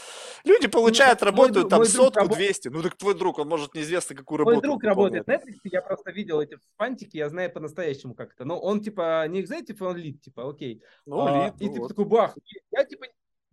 [0.45, 2.69] Люди получают, мой работают друг- там мой друг сотку, работает- 200.
[2.69, 5.27] Ну так твой друг, он может неизвестно какую Мой работу друг выполняет.
[5.29, 8.45] работает в Netflix, я просто видел эти фантики, я знаю по-настоящему как это.
[8.45, 10.83] Но он типа не executive, он lead, типа, окей.
[11.05, 11.89] Ну, А, lead, и ну ты вот.
[11.89, 12.35] такой, бах,
[12.71, 13.07] я типа,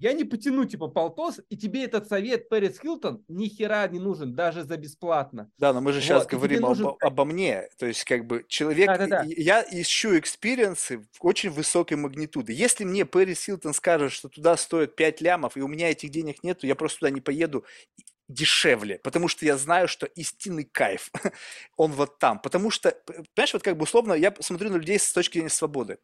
[0.03, 4.35] я не потяну типа полтос, и тебе этот совет Пэрис Хилтон ни хера не нужен,
[4.35, 5.49] даже за бесплатно.
[5.57, 7.69] Да, но мы же сейчас Вот, тебе говорим нужен обо, обо мне.
[7.77, 8.87] То есть, как бы, человек...
[8.87, 9.23] Да-да-да.
[9.23, 12.51] и- Я ищу experience ы очень высокой магнитуды.
[12.51, 16.43] Если мне Пэрис Хилтон скажет, что туда стоит 5 лямов, и у меня этих денег
[16.43, 17.63] нету, я просто туда не поеду
[18.27, 21.09] дешевле, потому что я знаю, что истинный кайф,
[21.77, 22.39] он вот там.
[22.39, 22.91] Потому что,
[23.35, 25.97] понимаешь, вот как бы условно, я смотрю на людей с точки зрения свободы.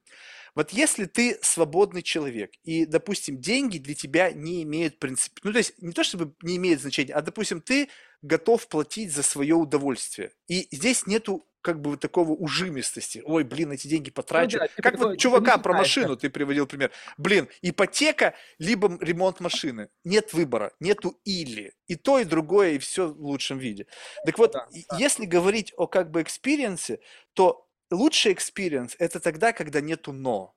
[0.55, 5.59] Вот если ты свободный человек, и, допустим, деньги для тебя не имеют принцип, ну, то
[5.59, 7.89] есть не то чтобы не имеет значения, а, допустим, ты
[8.21, 10.31] готов платить за свое удовольствие.
[10.47, 13.22] И здесь нету как бы вот такого ужимистости.
[13.26, 14.60] Ой, блин, эти деньги потрачу.
[14.60, 16.91] да, типа как вот чувака про машину ты приводил пример.
[17.18, 19.90] Блин, ипотека, либо ремонт машины.
[20.03, 21.73] Нет выбора, нету или.
[21.88, 23.88] И то, и другое, и все в лучшем виде.
[24.26, 24.98] Так вот, Да, да.
[24.98, 26.99] если говорить о как бы experience е,
[27.34, 30.56] то лучший experience это тогда, когда нету но.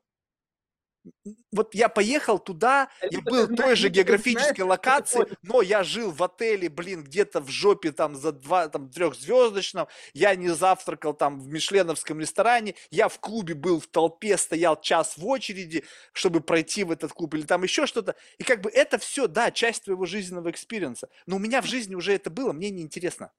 [1.52, 5.26] Вот я поехал туда, Это я был в знаешь- той же знаешь, географической что локации,
[5.42, 10.34] но я жил в отеле, блин, где-то в жопе там за два, там трехзвездочном, я
[10.34, 15.26] не завтракал там в мишленовском ресторане, я в клубе был в толпе, стоял час в
[15.26, 18.14] очереди, чтобы пройти в этот клуб или там еще что-то.
[18.38, 21.08] И как бы это все, да, часть твоего жизненного experience а.
[21.26, 23.32] Но у меня в жизни уже это было, мне неинтересно.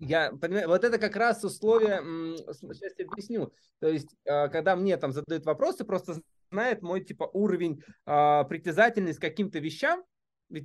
[0.00, 1.98] Я понимаю, вот это как раз условие,
[2.46, 3.52] сейчас я объясню.
[3.80, 6.20] То есть, а, когда мне там задают вопросы, просто
[6.52, 10.04] знает мой типа уровень а, притязательность к каким-то вещам,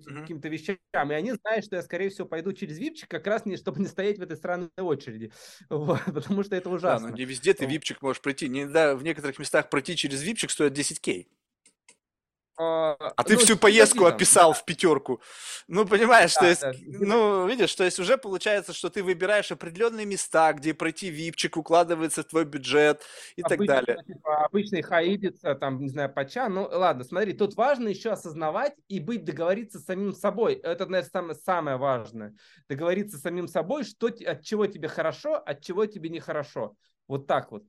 [0.06, 0.28] Мгм.
[0.28, 3.58] каким-то вещам, и они знают, что я, скорее всего, пойду через випчик, как раз не,
[3.58, 5.32] чтобы не стоять в этой странной очереди.
[5.70, 7.00] Вот, потому что это Да, ужасно.
[7.00, 8.50] но не везде ты випчик можешь пройти.
[8.50, 11.30] Не, да, в некоторых местах пройти через випчик стоит 10 кей.
[12.56, 15.22] А, А ты ну, всю поездку там, описал в пятерку.
[15.68, 16.74] Ну, понимаешь, то Да, есть, да.
[16.86, 22.22] ну, видишь, то есть уже получается, что ты выбираешь определенные места, где пройти випчик укладывается
[22.22, 23.02] в твой бюджет
[23.36, 23.98] и так далее.
[24.06, 26.48] типа, обычный хаидица, там, не знаю, пача.
[26.48, 30.54] Ну, ладно, смотри, тут важно еще осознавать и быть, договориться с самим собой.
[30.56, 32.36] Это, наверное, самое, самое важное.
[32.70, 36.76] Договориться с самим собой, что, от чего тебе хорошо, от чего тебе нехорошо.
[37.08, 37.64] Вот так вот.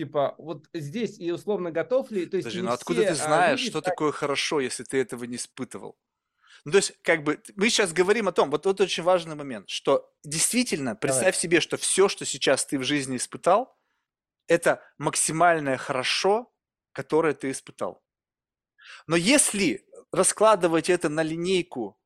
[0.00, 3.26] Типа, вот здесь и условно готов ли, то есть Подожди, ну откуда все, ты а,
[3.26, 5.98] знаешь, люди что ставят- такое хорошо, если ты этого не испытывал?
[6.64, 9.68] Ну, то есть, как бы, мы сейчас говорим о том, вот это очень важный момент,
[9.68, 13.76] что действительно, представь себе, что все, что сейчас ты в жизни испытал,
[14.48, 16.50] это максимальное хорошо,
[16.92, 18.02] которое ты испытал.
[19.06, 22.00] Но если раскладывать это на линейку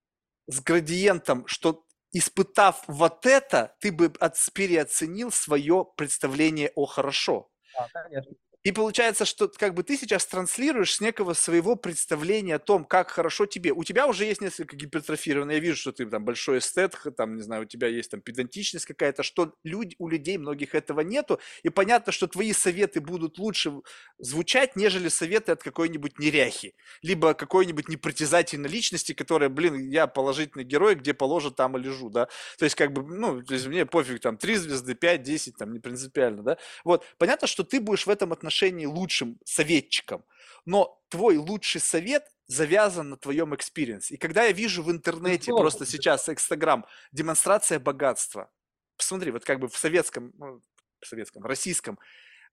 [0.49, 4.13] с градиентом, что испытав вот это, ты бы
[4.53, 7.53] переоценил свое представление о хорошо.
[7.75, 8.33] Да, конечно.
[8.65, 13.11] И получается, что как бы ты сейчас транслируешь с некого своего представления о том, как
[13.11, 13.73] хорошо тебе.
[13.73, 15.53] У тебя уже есть несколько гипертрофированных.
[15.57, 18.87] Я вижу, что ты там большой эстет, там, не знаю, у тебя есть там педантичность
[18.87, 21.41] какая-то, что люди, у людей многих этого нету.
[21.63, 23.71] И понятно, что твои советы будут лучше
[24.17, 26.75] звучать, нежели советы от какой-нибудь неряхи.
[27.03, 32.29] Либо какой-нибудь непритязательной личности, которая, блин, я положительный герой, где положат, там и лежу, да.
[32.59, 35.75] То есть, как бы, ну, то есть мне пофиг, там, 3 звезды, 5, 10, там,
[35.75, 36.57] не принципиально, да.
[36.83, 40.25] Вот, понятно, что ты будешь в этом отношении отношении лучшим советчиком,
[40.65, 44.15] но твой лучший совет завязан на твоем experience е.
[44.15, 45.63] И когда я вижу в интернете Безусловно.
[45.63, 48.51] просто сейчас Инстаграм демонстрация богатства,
[48.97, 50.63] посмотри, вот как бы в советском, ну,
[51.01, 51.99] в советском, в российском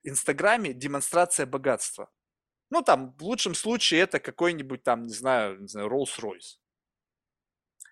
[0.04, 2.10] Инстаграме демонстрация богатства.
[2.72, 6.58] Ну, там, в лучшем случае это какой-нибудь там, не знаю, не знаю, Rolls-Royce.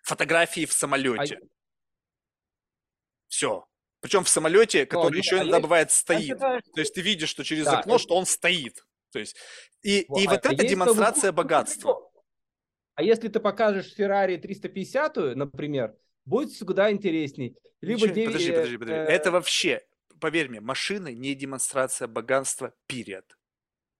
[0.03, 1.35] Фотографии в самолете.
[1.35, 1.47] А...
[3.27, 3.68] Все.
[4.01, 5.63] Причем в самолете, который ну, еще иногда есть...
[5.63, 6.21] бывает стоит.
[6.21, 8.03] Считаю, То есть ты видишь, что через да, окно, это...
[8.03, 8.85] что он стоит.
[9.11, 9.35] То есть
[9.81, 12.09] и, вот, и а вот а это демонстрация богатства.
[12.95, 15.95] А если ты покажешь Ferrari 350, например,
[16.25, 17.55] будет всегда интересней.
[17.81, 18.27] Либо Ничего, 9...
[18.27, 19.01] Подожди, подожди, подожди.
[19.01, 19.05] Э...
[19.05, 19.81] Это вообще,
[20.19, 23.25] поверь мне, машины не демонстрация богатства, период.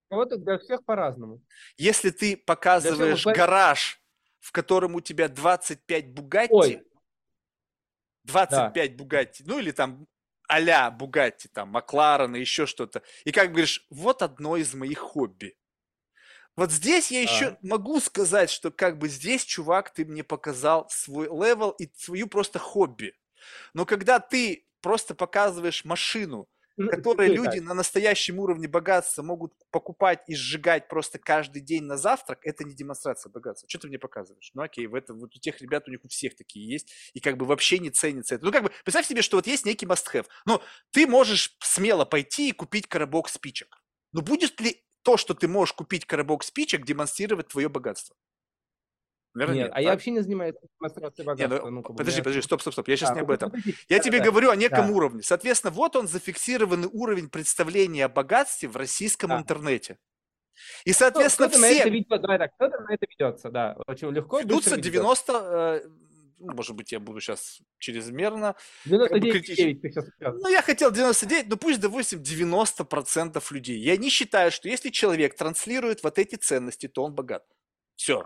[0.10, 1.42] Вот для всех по-разному.
[1.78, 3.36] Если ты показываешь всех...
[3.36, 4.02] гараж,
[4.40, 6.84] в котором у тебя 25 Бугатти, Ой,
[8.30, 8.98] 25 да.
[8.98, 10.08] Бугатти, ну или там
[10.48, 13.04] а-ля Бугатти, там, Макларен и еще что-то.
[13.24, 15.56] И как говоришь, вот одно из моих хобби.
[16.56, 17.58] Вот здесь я еще а.
[17.62, 22.60] могу сказать, что как бы здесь, чувак, ты мне показал свой level и свою просто
[22.60, 23.14] хобби.
[23.74, 26.50] Но когда ты просто показываешь машину, ну,
[26.88, 32.40] которые люди на настоящем уровне богатства могут покупать и сжигать просто каждый день на завтрак,
[32.44, 33.68] это не демонстрация богатства.
[33.70, 34.52] Что ты мне показываешь?
[34.54, 37.20] Ну окей, в этом, вот у тех ребят, у них у всех такие есть, и
[37.20, 38.46] как бы вообще не ценится это.
[38.46, 40.28] Ну как бы, представь себе, что вот есть некий must-have.
[40.46, 40.62] Ну,
[40.92, 43.82] ты можешь смело пойти и купить коробок спичек.
[44.12, 48.16] Но будет ли то, что ты можешь купить коробок спичек, демонстрировать твое богатство?
[49.34, 49.84] Наверное, нет, нет, а так?
[49.84, 51.56] я вообще не занимаюсь демонстрацией богатства.
[51.56, 53.52] Нет, ну, ну, подожди, подожди, стоп, стоп, стоп, я сейчас а, не об этом.
[53.52, 54.94] Подожди, я да, тебе да, говорю о неком да.
[54.94, 55.22] уровне.
[55.22, 59.40] Соответственно, вот он зафиксированный уровень представления о богатстве в российском да.
[59.40, 59.98] интернете.
[60.84, 61.76] И, соответственно, кто, кто все...
[61.76, 64.40] На это ведет, давай так, кто-то на это ведется, да, очень легко.
[64.40, 65.34] Ведутся 90,
[65.86, 65.90] э,
[66.40, 68.56] ну, может быть, я буду сейчас чрезмерно...
[68.86, 73.78] 99 как бы, сейчас Ну, я хотел 99, но пусть, допустим, 90% людей.
[73.80, 77.46] Я не считаю, что если человек транслирует вот эти ценности, то он богат.
[77.96, 78.24] Все.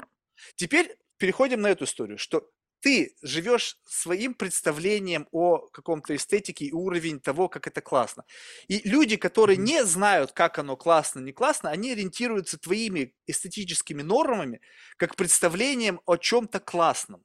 [0.55, 2.49] Теперь переходим на эту историю, что
[2.83, 8.25] ты живешь своим представлением о каком-то эстетике и уровень того, как это классно.
[8.67, 14.59] И люди, которые не знают, как оно классно, не классно, они ориентируются твоими эстетическими нормами
[14.97, 17.23] как представлением о чем-то классном.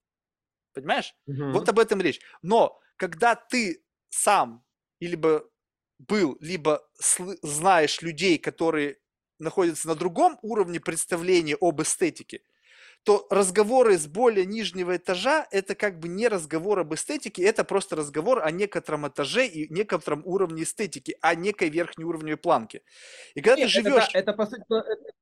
[0.74, 1.12] Понимаешь?
[1.28, 1.50] Mm-hmm.
[1.52, 2.20] Вот об этом речь.
[2.40, 4.64] Но когда ты сам
[5.00, 5.44] либо
[5.98, 6.88] был, либо
[7.42, 8.98] знаешь людей, которые
[9.40, 12.42] находятся на другом уровне представления об эстетике,
[13.04, 17.96] то разговоры с более нижнего этажа– это как бы не разговор об эстетике, это просто
[17.96, 22.82] разговор о некотором этаже и некотором уровне эстетики, а некой верхней уровневой планке.
[23.34, 24.08] И когда Нет, ты живешь…
[24.08, 25.12] Это, это, по сути, это,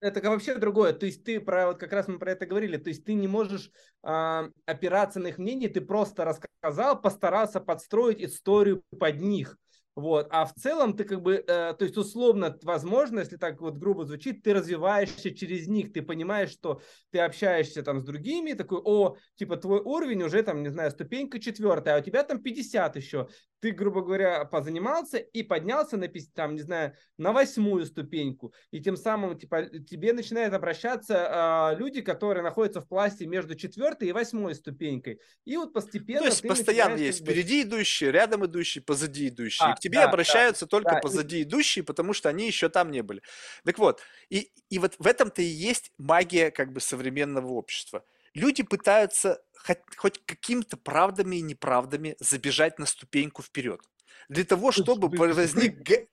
[0.00, 0.92] это вообще другое.
[0.92, 2.76] То есть ты про вот как раз мы про это говорили.
[2.76, 3.70] То есть ты не можешь
[4.04, 9.58] э, опираться на их мнение, ты просто рассказал, постарался подстроить историю под них.
[9.98, 10.28] Вот.
[10.30, 14.04] А в целом ты как бы, э, то есть условно, возможно, если так вот грубо
[14.04, 16.80] звучит, ты развиваешься через них, ты понимаешь, что
[17.10, 21.40] ты общаешься там с другими, такой, о, типа твой уровень уже там, не знаю, ступенька
[21.40, 23.26] четвертая, а у тебя там 50 еще.
[23.60, 28.54] Ты, грубо говоря, позанимался и поднялся на, там, не знаю, на восьмую ступеньку.
[28.70, 34.08] И тем самым, типа, тебе начинают обращаться э, люди, которые находятся в классе между четвертой
[34.08, 35.20] и восьмой ступенькой.
[35.44, 36.20] И вот постепенно...
[36.20, 39.70] То есть постоянно есть впереди идущие, рядом идущие, позади идущие.
[39.70, 43.02] А, тебе да, обращаются да, только да, позади идущие, потому что они еще там не
[43.02, 43.22] были.
[43.64, 48.04] Так вот, и, и вот в этом-то и есть магия как бы современного общества.
[48.38, 53.80] Люди пытаются хоть, хоть какими-то правдами и неправдами забежать на ступеньку вперед.
[54.28, 56.06] Для того, чтобы возник,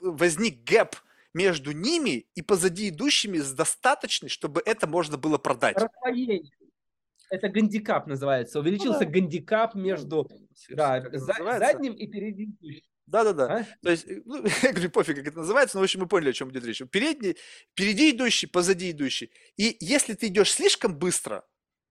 [0.00, 0.96] возник gap
[1.32, 5.76] между ними и позади идущими с достаточной, чтобы это можно было продать.
[7.28, 8.60] Это гандикап называется.
[8.60, 10.28] Увеличился ну, гандикап между
[10.68, 12.56] да, за, задним и передним
[13.06, 13.44] Да-да-да.
[13.44, 13.66] А?
[13.82, 16.32] То есть, ну, я говорю, пофиг, как это называется, но, в общем, мы поняли, о
[16.32, 16.82] чем идет речь.
[16.90, 17.36] Передний,
[17.72, 19.30] впереди идущий, позади идущий.
[19.56, 21.44] И если ты идешь слишком быстро,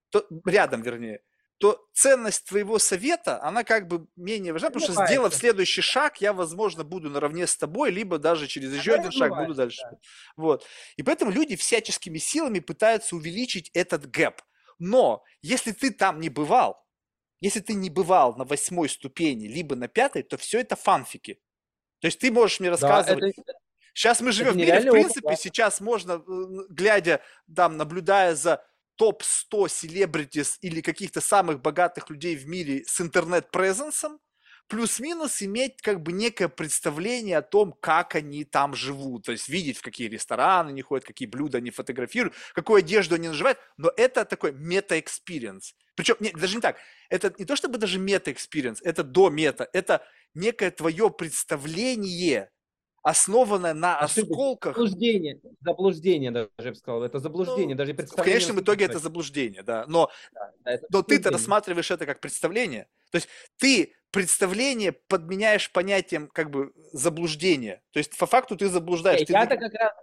[0.10, 1.22] то рядом, вернее,
[1.58, 6.34] то ценность твоего совета, она как бы менее важна, потому что сделав следующий шаг, я,
[6.34, 9.82] возможно, буду наравне с тобой, либо даже через еще один шаг буду дальше.
[9.90, 9.98] Да.
[10.36, 10.66] Вот.
[10.98, 14.42] И поэтому люди всяческими силами пытаются увеличить этот гэп.
[14.80, 16.85] Но если ты там не бывал,
[17.42, 21.40] если ты не бывал на восьмой ступени, либо на пятой, то все это фанфики.
[22.00, 23.54] То есть ты можешь мне рассказывать, да, это...
[23.94, 25.36] Сейчас мы живем Это в мире, в нереальный опыт, принципе, да.
[25.38, 27.22] сейчас можно, э, глядя,
[27.56, 28.66] там, наблюдая за
[28.96, 34.20] топ-100 celebrities или каких-то самых богатых людей в мире с интернет- presence ом,
[34.68, 39.26] плюс-минус иметь как бы некое представление о том, как они там живут.
[39.26, 43.28] То есть видеть, в какие рестораны они ходят, какие блюда они фотографируют, какую одежду они
[43.28, 43.60] наживают.
[43.78, 45.76] Но это такой мета- experience.
[45.96, 46.78] Причем, не, даже не так.
[47.10, 49.68] Это не то чтобы даже мета- experience, это до мета.
[49.74, 50.04] Это
[50.34, 52.50] некое твое представление,
[53.04, 54.32] основанное на Ошибка.
[54.32, 54.76] осколках.
[54.76, 58.34] Заблуждение, заблуждение даже, я бы сказал, это заблуждение, Ну, даже В представление.
[58.34, 59.86] конечном итоге это заблуждение, да.
[59.88, 61.32] Но Да, да, Но ты-то заблуждение.
[61.32, 62.88] рассматриваешь это как представление.
[63.12, 67.82] То есть ты представление подменяешь понятием как бы заблуждения.
[67.92, 69.26] То есть по факту ты заблуждаешь.
[69.28, 69.94] Ты Я-то как раз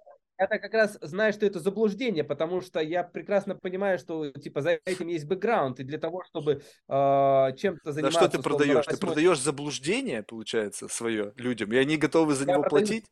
[0.43, 4.79] я-то как раз знаю, что это заблуждение, потому что я прекрасно понимаю, что типа за
[4.85, 8.21] этим есть бэкграунд, и для того, чтобы э, чем-то Да заниматься...
[8.21, 8.85] что ты продаешь?
[8.85, 13.07] Ты восьмой- продаешь заблуждение, получается, свое людям, и они готовы за Я него платить?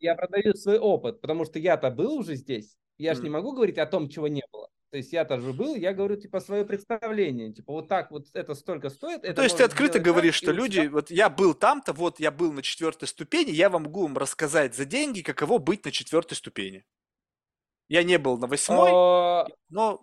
[0.00, 2.76] Я продаю свой опыт, потому что я-то был уже здесь.
[2.98, 4.68] Я же не могу говорить о том, чего не было.
[4.90, 8.54] То есть я тоже был, я говорю типа свое представление, типа вот так вот это
[8.54, 9.22] столько стоит.
[9.22, 11.92] это То есть ты открыто так, говоришь, и что вот люди, вот я был там-то,
[11.92, 15.84] вот я был на четвертой ступени, я вам могу вам рассказать за деньги, каково быть
[15.84, 16.84] на четвертой ступени.
[17.88, 20.02] Я не был на восьмой, А, но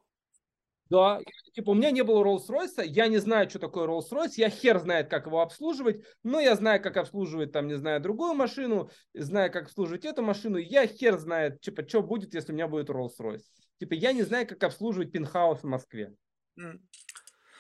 [0.90, 1.20] Да,
[1.54, 5.10] типа у меня не было Rolls-Royce, я не знаю, что такое Rolls-Royce, я хер знает,
[5.10, 9.64] как его обслуживать, но я знаю, как обслуживать, там, не знаю, другую машину, знаю, как
[9.66, 13.44] обслуживать эту машину, я хер знает, типа, что будет, если у меня будет Rolls-Royce.
[13.80, 16.14] Типа, я не знаю, как обслуживать пентхаус в Москве.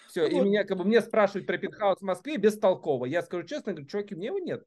[0.07, 0.45] Все, Ну и вот.
[0.45, 3.05] меня, как бы, мне спрашивают про пентхаус в Москве бестолково.
[3.05, 4.63] Я скажу честно, говорю, чуваки, меня его нет.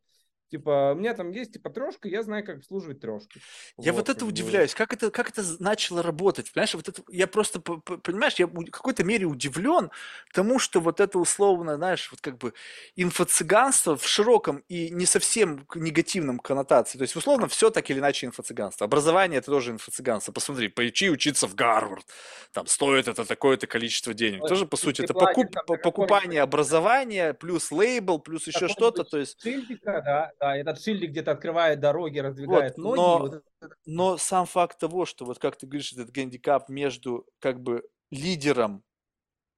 [0.51, 3.39] Типа, у меня там есть, типа, трешка, я знаю, как обслуживать трешку.
[3.79, 7.27] Я вот, как это удивляюсь, как это, как это начало работать, понимаешь, вот это, я
[7.29, 9.91] просто, понимаешь, я в какой-то мере удивлен
[10.33, 12.53] тому, что вот это условно, знаешь, вот как бы
[12.97, 18.27] инфо-цыганство в широком и не совсем негативном коннотации, то есть условно все так или иначе
[18.27, 22.07] инфо-цыганство, образование это тоже инфо-цыганство, посмотри, поучи учиться в Гарвард,
[22.53, 27.71] там стоит это такое-то количество денег, тоже по сути это покуп- там покупание образования, плюс
[27.71, 32.79] лейбл, плюс еще что-то, то есть Шильдика, да, да, этот шильдик где-то открывает дороги, раздвигает
[32.79, 32.97] Вот, ноги.
[32.99, 37.27] но- вот это- Но сам факт того, что вот как ты говоришь, этот гандикап между
[37.39, 38.83] как бы лидером,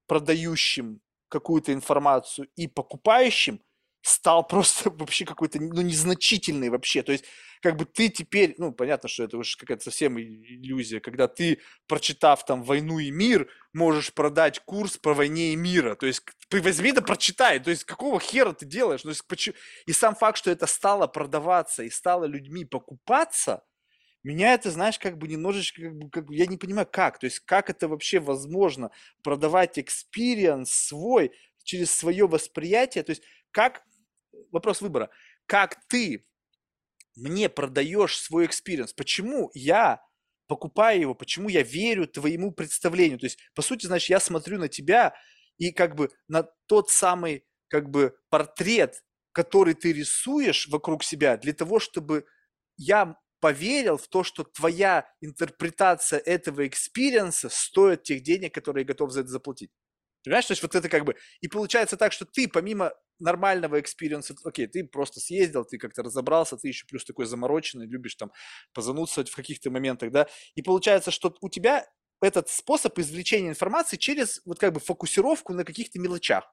[0.07, 3.61] продающим какую-то информацию и покупающим,
[4.03, 7.03] стал просто вообще какой-то, ну, незначительный вообще.
[7.03, 7.25] То есть,
[7.63, 12.45] как бы ты теперь, ну, понятно, что это уже какая-то совсем иллюзия, когда ты, прочитав
[12.45, 15.95] там «Войну и мир», можешь продать курс по «Войне и мира».
[15.95, 17.61] То есть, возьми да прочитай.
[17.61, 19.03] То есть, какого хера ты делаешь?
[19.03, 19.55] То есть, почему...
[19.87, 23.63] И сам факт, что это стало продаваться и стало людьми покупаться,
[24.25, 27.19] меня это, знаешь, как бы немножечко, как бы, как я не понимаю, как.
[27.19, 28.91] То есть, как это вообще возможно
[29.23, 31.33] продавать experience свой
[31.65, 33.03] через свое восприятие.
[33.03, 33.83] То есть, как,
[34.51, 35.11] вопрос выбора,
[35.47, 36.27] как ты
[37.15, 38.93] мне продаешь свой experience?
[38.93, 40.03] Почему я
[40.47, 41.15] покупаю его?
[41.15, 43.19] Почему я верю твоему представлению?
[43.19, 45.15] То есть, по сути, значит, я смотрю на тебя
[45.59, 51.53] и как бы на тот самый как бы портрет, который ты рисуешь вокруг себя для
[51.53, 52.27] того, чтобы
[52.77, 58.87] я поверил в то, что твоя интерпретация этого experience а стоит тех денег, которые я
[58.87, 59.71] готов за это заплатить.
[60.25, 61.17] Понимаешь, то есть вот это как бы...
[61.41, 62.93] И получается так, что ты помимо
[63.23, 67.87] нормального experience а, окей, ты просто съездил, ты как-то разобрался, ты еще плюс такой замороченный,
[67.87, 68.33] любишь там
[68.75, 71.87] позанудствовать в каких-то моментах, да, и получается, что у тебя
[72.21, 76.45] этот способ извлечения информации через вот как бы фокусировку на каких-то мелочах.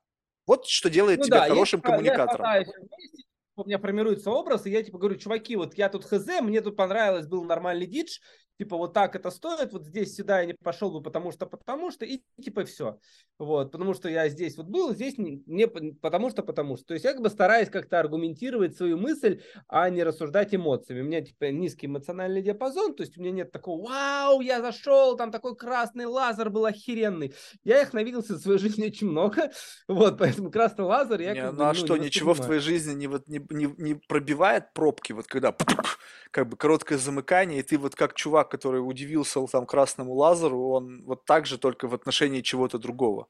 [0.47, 2.37] Вот что делает Ну тебя да, я хорошим я коммуникатором.
[2.37, 3.23] хватаюсь вместе,
[3.55, 6.75] у меня формируется образ, и я типа говорю, чуваки, вот я тут хз, мне тут
[6.75, 8.19] понравилось, был нормальный дидж,
[8.59, 11.91] типа вот так это стоит, вот здесь сюда я не пошел бы, потому что, потому
[11.91, 12.99] что, и типа все.
[13.37, 16.87] Вот, потому что я здесь вот был, здесь не, не потому что, потому что.
[16.87, 21.01] То есть я как бы стараюсь как-то аргументировать свою мысль, а не рассуждать эмоциями.
[21.01, 25.15] У меня типа низкий эмоциональный диапазон, то есть у меня нет такого, вау, я зашел,
[25.15, 27.33] там такой красный лазер был охеренный.
[27.63, 29.51] Я их навиделся в своей жизни очень много,
[29.87, 32.41] вот, поэтому красный лазер я Не, как ну бы, а ну, что, не ничего в
[32.41, 35.55] твоей жизни не, вот, не, не, не пробивает пробки, вот когда
[36.31, 41.03] как бы короткое замыкание, и ты вот как чувак, который удивился там красному лазеру, он
[41.03, 43.27] вот так же только в отношении чего-то другого.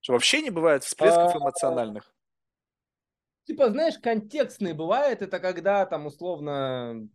[0.00, 2.12] Что вообще не бывает всплесков А, эмоциональных.
[3.44, 7.08] Типа, знаешь, контекстный бывает, это когда там условно,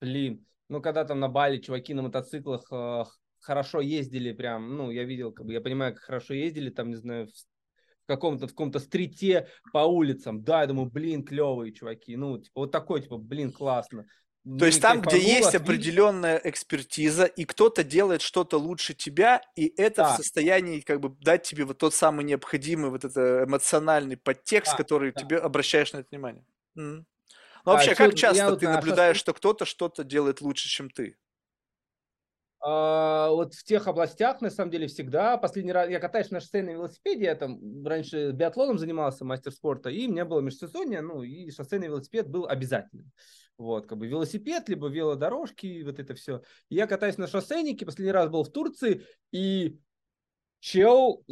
[0.00, 3.04] блин, ну когда там на Бали чуваки на мотоциклах э,
[3.40, 6.96] хорошо ездили прям, ну я видел, как бы я понимаю, как хорошо ездили, там, не
[6.96, 12.38] знаю, в каком-то в каком-то стрите по улицам, да, я думаю, блин, клевые чуваки, ну
[12.38, 14.06] типа вот такой, типа, блин, классно.
[14.56, 19.72] То есть Не там, где есть определенная экспертиза, и кто-то делает что-то лучше тебя, и
[19.76, 20.10] это в Да.
[20.10, 25.12] состоянии как бы дать тебе вот тот самый необходимый вот это эмоциональный подтекст, Да, который
[25.14, 25.22] да.
[25.22, 26.44] тебе обращаешь на это внимание.
[27.64, 30.68] Ну, А вообще, чё, как часто вот ты на наблюдаешь, что кто-то что-то делает лучше,
[30.68, 31.16] чем ты?
[32.60, 35.36] А, вот в тех областях, на самом деле, всегда.
[35.36, 40.08] Последний раз я катаюсь на шоссейном велосипеде, я там раньше биатлоном занимался, мастер спорта, и
[40.08, 43.12] у меня было межсезонье, ну, и шоссейный велосипед был обязательным.
[43.58, 46.42] Вот, как бы велосипед, либо велодорожки, вот это все.
[46.68, 49.78] Я катаюсь на шоссейнике, последний раз был в Турции, и
[50.60, 51.24] Чел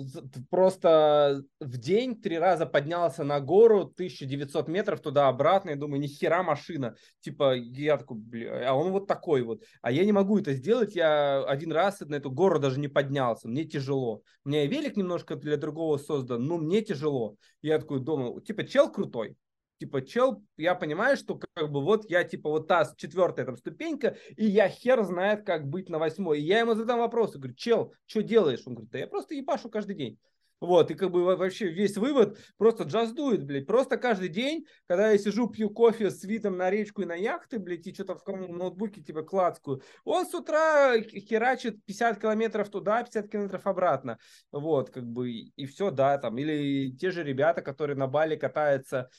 [0.50, 6.44] просто в день три раза поднялся на гору, 1900 метров туда-обратно, я думаю, ни хера
[6.44, 6.94] машина.
[7.20, 9.64] Типа, я такой, бля, а он вот такой вот.
[9.82, 13.48] А я не могу это сделать, я один раз на эту гору даже не поднялся,
[13.48, 14.22] мне тяжело.
[14.44, 17.36] У меня велик немножко для другого создан, но мне тяжело.
[17.62, 19.36] Я такой думаю, типа, чел крутой,
[19.78, 24.16] типа, чел, я понимаю, что как бы вот я, типа, вот та четвертая там ступенька,
[24.36, 26.40] и я хер знает, как быть на восьмой.
[26.40, 28.62] И я ему задам вопрос, говорю, чел, что делаешь?
[28.66, 30.18] Он говорит, да я просто ебашу каждый день.
[30.60, 33.66] Вот, и как бы вообще весь вывод просто джаздует, блядь.
[33.66, 37.58] Просто каждый день, когда я сижу, пью кофе с видом на речку и на яхты,
[37.58, 43.30] блядь, и что-то в ноутбуке типа клацкую, он с утра херачит 50 километров туда, 50
[43.30, 44.18] километров обратно.
[44.50, 46.38] Вот, как бы, и все, да, там.
[46.38, 49.10] Или те же ребята, которые на Бали катаются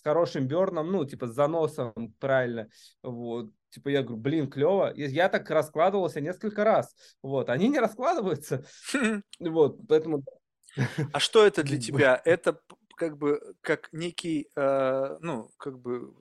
[0.00, 2.68] с хорошим берном, ну, типа, с заносом, правильно,
[3.02, 8.64] вот, типа, я говорю, блин, клево, я так раскладывался несколько раз, вот, они не раскладываются,
[9.38, 10.24] вот, поэтому...
[11.12, 12.20] А что это для тебя?
[12.24, 12.60] Это
[12.96, 16.14] как бы, как некий, э, ну, как бы,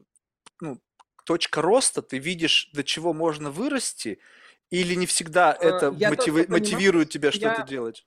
[0.59, 0.82] ну,
[1.25, 4.19] точка роста, ты видишь, до чего можно вырасти,
[4.72, 8.06] или не всегда э, это мотиви- мотивирует тебя что-то делать?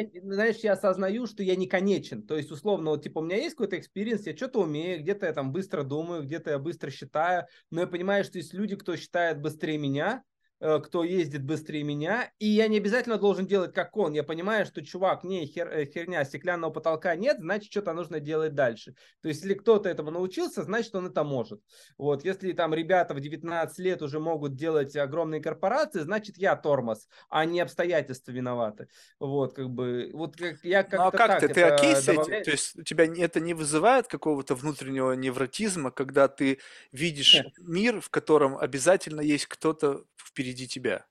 [0.00, 2.22] Я, знаешь, я осознаю, что я не конечен.
[2.26, 5.32] То есть, условно, вот, типа, у меня есть какой-то experience, я что-то умею, где-то я
[5.32, 9.40] там быстро думаю, где-то я быстро считаю, но я понимаю, что есть люди, кто считает
[9.40, 10.22] быстрее меня,
[10.58, 14.12] кто ездит быстрее меня, и я не обязательно должен делать как он.
[14.14, 18.54] Я понимаю, что чувак, не хер, э, херня, стеклянного потолка нет, значит, что-то нужно делать
[18.54, 18.94] дальше.
[19.22, 21.60] То есть, если кто-то этому научился, значит, он это может.
[21.98, 27.08] Вот, если там ребята в 19 лет уже могут делать огромные корпорации, значит, я тормоз,
[27.28, 28.88] а не обстоятельства виноваты.
[29.20, 31.48] Вот, как бы, вот как, я как-то Ну, а как ты?
[31.48, 32.44] Ты окей с этим?
[32.44, 36.58] То есть, у тебя это не вызывает какого-то внутреннего невротизма, когда ты
[36.92, 37.52] видишь Нет.
[37.58, 41.06] мир, в котором обязательно есть кто-то впереди впереди тебя.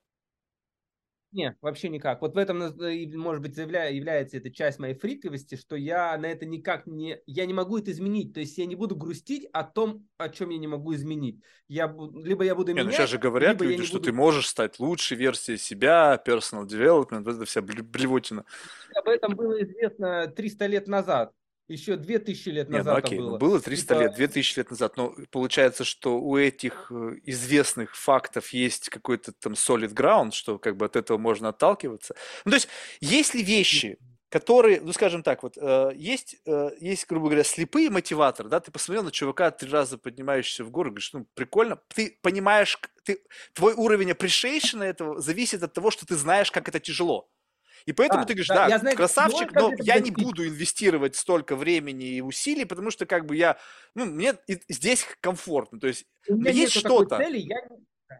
[1.31, 2.21] Не, вообще никак.
[2.21, 6.87] Вот в этом, может быть, является эта часть моей фриковости, что я на это никак
[6.87, 7.19] не...
[7.25, 8.33] Я не могу это изменить.
[8.33, 11.41] То есть я не буду грустить о том, о чем я не могу изменить.
[11.67, 12.85] Я, либо я буду не, менять...
[12.85, 14.05] Ну сейчас же говорят люди, что буду...
[14.05, 18.45] ты можешь стать лучшей версией себя, personal development, это вся блевотина.
[18.95, 21.33] Об этом было известно 300 лет назад
[21.67, 23.29] еще 2000 лет назад Нет, ну, окей, было.
[23.31, 24.03] Ну, было 300 типа...
[24.03, 29.53] лет, 2000 лет назад, но получается, что у этих э, известных фактов есть какой-то там
[29.53, 32.15] solid ground, что как бы от этого можно отталкиваться.
[32.45, 32.67] Ну, то есть,
[33.01, 33.97] есть ли вещи,
[34.29, 38.71] которые, ну, скажем так, вот, э, есть, э, есть, грубо говоря, слепые мотиваторы, да, ты
[38.71, 43.73] посмотрел на чувака, три раза поднимающегося в гору, говоришь, ну, прикольно, ты понимаешь, ты, твой
[43.73, 47.29] уровень appreciation этого зависит от того, что ты знаешь, как это тяжело.
[47.85, 51.55] И поэтому а, ты говоришь, да, да знаю, красавчик, но я не буду инвестировать столько
[51.55, 53.57] времени и усилий, потому что как бы я,
[53.93, 57.21] ну, мне здесь комфортно, то есть есть что-то.
[57.21, 57.67] Я...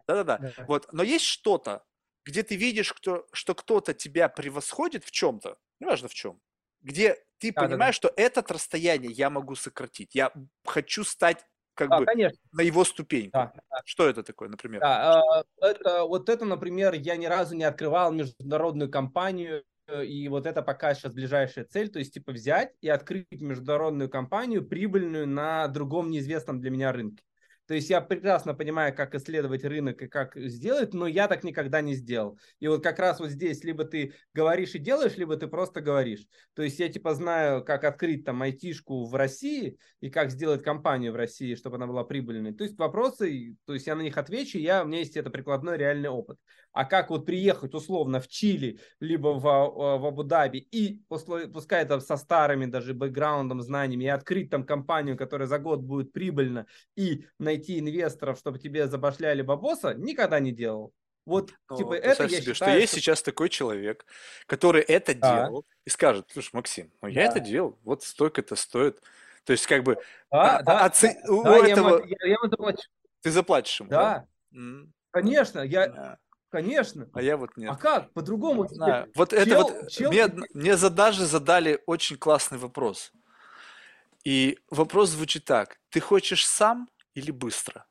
[0.06, 1.84] Да-да-да, вот, но есть что-то,
[2.24, 6.40] где ты видишь, кто, что кто-то тебя превосходит в чем-то, неважно в чем,
[6.80, 8.12] где ты да, понимаешь, да, да.
[8.12, 10.32] что это расстояние я могу сократить, я
[10.64, 11.44] хочу стать
[11.76, 12.38] как да, бы конечно.
[12.52, 13.30] на его ступеньку.
[13.32, 13.80] Да, да.
[13.84, 14.80] Что это такое, например?
[14.80, 20.46] Да, это, вот это, например, я ни разу не открывал международную компанию, э, и вот
[20.46, 25.68] это пока сейчас ближайшая цель, то есть типа взять и открыть международную компанию прибыльную на
[25.68, 27.22] другом неизвестном для меня рынке.
[27.66, 31.80] То есть я прекрасно понимаю, как исследовать рынок и как сделать, но я так никогда
[31.80, 32.38] не сделал.
[32.60, 36.26] И вот как раз вот здесь либо ты говоришь и делаешь, либо ты просто говоришь.
[36.54, 41.12] То есть я типа знаю, как открыть там айтишку в России и как сделать компанию
[41.12, 42.54] в России, чтобы она была прибыльной.
[42.54, 45.76] То есть вопросы, то есть я на них отвечу, я, у меня есть это прикладной
[45.76, 46.38] реальный опыт.
[46.76, 52.18] А как вот приехать условно в Чили, либо в, в Абу-Даби и пускай там со
[52.18, 57.78] старыми даже бэкграундом, знаниями и открыть там компанию, которая за год будет прибыльна и найти
[57.78, 60.92] инвесторов, чтобы тебе забашляли бабоса, никогда не делал.
[61.24, 63.00] Вот, ну, типа, это я себе, считаю, что есть что...
[63.00, 64.04] сейчас такой человек,
[64.44, 65.46] который это а.
[65.46, 67.30] делал и скажет, слушай, Максим, ну я да.
[67.30, 69.00] это делал, вот столько это стоит.
[69.44, 69.94] То есть, как бы,
[70.30, 71.16] да, а, да, оци...
[71.24, 71.98] да, у да, этого...
[72.00, 72.82] Я, я, я ему заплачу.
[73.22, 74.26] Ты заплатишь ему, да?
[74.50, 74.86] да?
[75.10, 75.88] Конечно, я...
[75.88, 76.18] Да.
[76.56, 77.06] Конечно.
[77.12, 77.70] А я вот нет.
[77.70, 78.12] А как?
[78.12, 78.66] По-другому?
[78.68, 79.12] Знаю.
[79.14, 80.10] Вот чел, это вот чел...
[80.10, 83.12] мне, мне даже задали очень классный вопрос.
[84.24, 87.86] И вопрос звучит так: ты хочешь сам или быстро?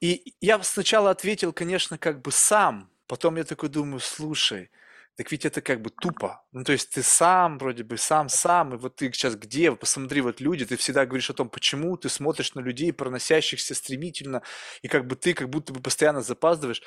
[0.00, 2.90] И я сначала ответил, конечно, как бы сам.
[3.08, 4.70] Потом я такой думаю, слушай,
[5.18, 6.44] Так ведь это как бы тупо.
[6.52, 10.40] Ну, то есть ты сам, вроде бы, сам-сам, и вот ты сейчас где, посмотри, вот
[10.40, 14.42] люди, ты всегда говоришь о том, почему ты смотришь на людей, проносящихся стремительно,
[14.82, 16.82] и как бы ты как будто бы постоянно запаздываешь.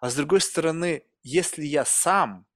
[0.00, 2.46] А с другой стороны, если я сам,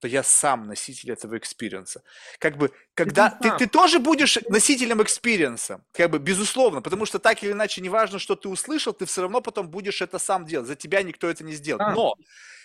[0.00, 2.02] то я сам носитель этого experience а.
[2.38, 7.06] Как бы, когда ты, ты, ты тоже будешь носителем experience а, как бы, безусловно, потому
[7.06, 10.44] что так или иначе, неважно, что ты услышал, ты все равно потом будешь это сам
[10.44, 10.68] делать.
[10.68, 11.96] За тебя никто это не сделает.
[11.96, 12.14] Но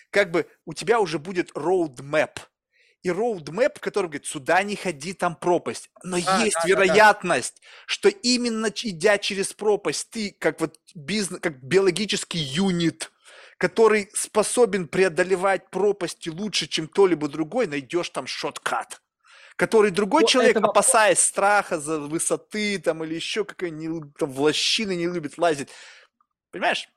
[0.10, 2.40] как бы у тебя уже будет roadmap.
[3.02, 5.90] И roadmap, который говорит, сюда не ходи, там пропасть.
[6.04, 7.84] Но а, есть да, вероятность, да, да.
[7.88, 13.12] что именно идя через пропасть, ты как вот бизнес, как биологический юнит,
[13.62, 19.02] который способен преодолевать пропасти лучше, чем кто-либо другой, найдешь там шоткат
[19.58, 20.70] который другой Но человек, этого...
[20.72, 25.70] опасаясь страха за высоты там или еще какой-нибудь там в лощины не любит лазить.
[26.50, 26.90] Понимаешь?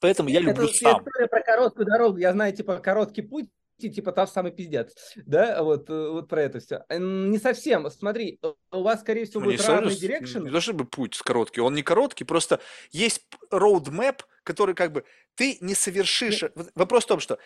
[0.00, 0.98] Поэтому я люблю это сам.
[0.98, 2.18] история про короткую дорогу.
[2.18, 3.48] Я знаю, типа, короткий путь,
[3.88, 4.94] типа там самый пиздец,
[5.24, 6.84] да, вот, э, вот про это все.
[6.90, 10.42] Не совсем, смотри, у вас, скорее всего, ну, будет разный direction.
[10.42, 12.60] Не то чтобы путь короткий, он не короткий, просто
[12.90, 16.42] есть roadmap, который как бы ты не совершишь.
[16.42, 16.52] Нет.
[16.74, 17.38] Вопрос в том, что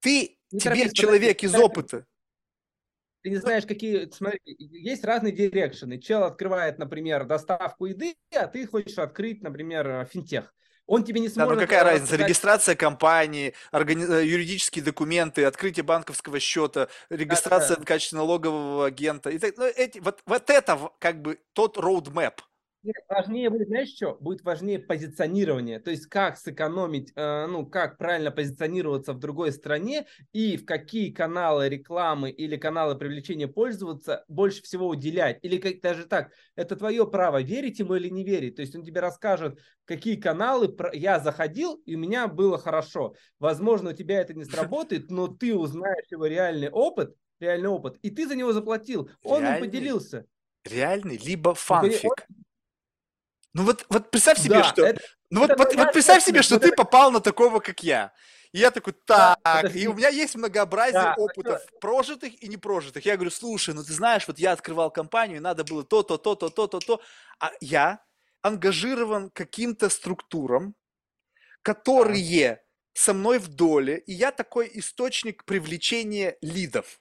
[0.00, 2.06] ты, не тебе торопись, человек из опыта,
[3.22, 4.08] ты не знаешь, какие...
[4.10, 5.98] Смотри, есть разные direction ы.
[6.00, 10.54] Чел открывает, например, доставку еды, а ты хочешь открыть, например, финтех
[10.88, 11.50] он тебе не сможет...
[11.50, 12.06] Да, ну какая разница?
[12.06, 12.26] Сказать...
[12.26, 14.04] Регистрация компании, органи...
[14.04, 17.82] Э, юридические документы, открытие банковского счета, регистрация да, да.
[17.82, 19.28] в качестве налогового агента.
[19.30, 22.38] И так, ну, эти, вот, вот это как бы тот roadmap.
[23.08, 24.16] Важнее будет, знаешь что?
[24.20, 25.80] Будет важнее позиционирование.
[25.80, 31.10] То есть как сэкономить, э, ну, как правильно позиционироваться в другой стране и в какие
[31.10, 35.38] каналы рекламы или каналы привлечения пользоваться больше всего уделять.
[35.42, 38.56] Или как, даже так, это твое право, верить ему или не верить.
[38.56, 43.14] То есть он тебе расскажет, какие каналы я заходил, и у меня было хорошо.
[43.40, 48.10] Возможно, у тебя это не сработает, но ты узнаешь его реальный опыт, реальный опыт, и
[48.10, 49.10] ты за него заплатил.
[49.22, 50.26] Он реальный, им поделился.
[50.64, 52.26] Реальный, либо фанфик.
[53.54, 54.86] Ну вот, вот представь себе, да, что...
[54.86, 56.68] Это, ну это, вот, вот, вот представь себе, что это...
[56.68, 58.12] ты попал на такого, как я.
[58.52, 61.78] И я такой, так, да, и у меня есть многообразие да, опытов, это...
[61.80, 63.04] прожитых и непрожитых.
[63.04, 66.34] Я говорю, слушай, ну ты знаешь, вот я открывал компанию, надо было то, то, то,
[66.34, 67.02] то, то, то, то.
[67.40, 68.02] А я
[68.42, 70.74] ангажирован каким-то структурам,
[71.62, 72.62] которые
[72.94, 77.00] со мной в доле, и я такой источник привлечения лидов.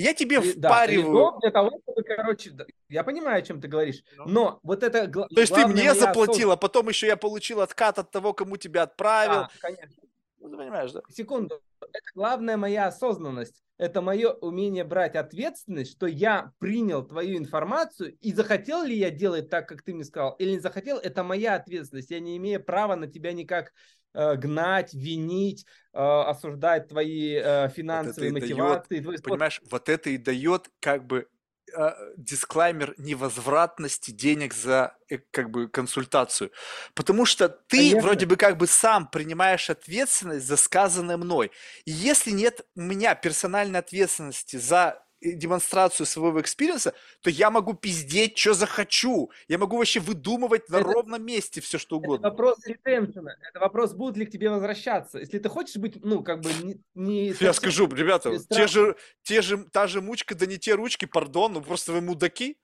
[0.00, 1.32] Я тебе и, впариваю.
[1.32, 2.52] Да, для того, чтобы, короче,
[2.88, 4.24] я понимаю, о чем ты говоришь, ну.
[4.26, 8.10] но вот это То есть ты мне заплатил, а потом еще я получил откат от
[8.10, 9.42] того, кому тебя отправил.
[9.42, 10.02] Да, конечно.
[10.38, 11.02] Ну, ты понимаешь, да?
[11.10, 11.60] Секунду.
[11.80, 13.62] Это главная моя осознанность.
[13.76, 19.48] Это мое умение брать ответственность, что я принял твою информацию, и захотел ли я делать
[19.48, 22.10] так, как ты мне сказал, или не захотел, это моя ответственность.
[22.10, 23.72] Я не имею права на тебя никак
[24.14, 29.00] гнать, винить, э, осуждать твои э, финансовые вот мотивации.
[29.00, 31.28] Дает, понимаешь, вот это и дает как бы
[32.16, 34.96] дисклаймер невозвратности денег за
[35.30, 36.50] как бы консультацию.
[36.94, 38.00] Потому что ты Конечно.
[38.00, 41.52] вроде бы как бы сам принимаешь ответственность за сказанное мной.
[41.84, 47.74] И если нет у меня персональной ответственности за демонстрацию своего experience а, то я могу
[47.74, 49.30] пиздеть, что захочу.
[49.48, 52.26] Я могу вообще выдумывать на это, ровном месте все, что угодно.
[52.26, 53.36] Это вопрос retention а.
[53.48, 55.18] Это вопрос, будут ли к тебе возвращаться.
[55.18, 56.80] Если ты хочешь быть, ну, как бы не...
[56.94, 61.04] не я скажу, ребята, те же, те же, та же мучка, да не те ручки,
[61.04, 62.56] пардон, ну просто вы мудаки.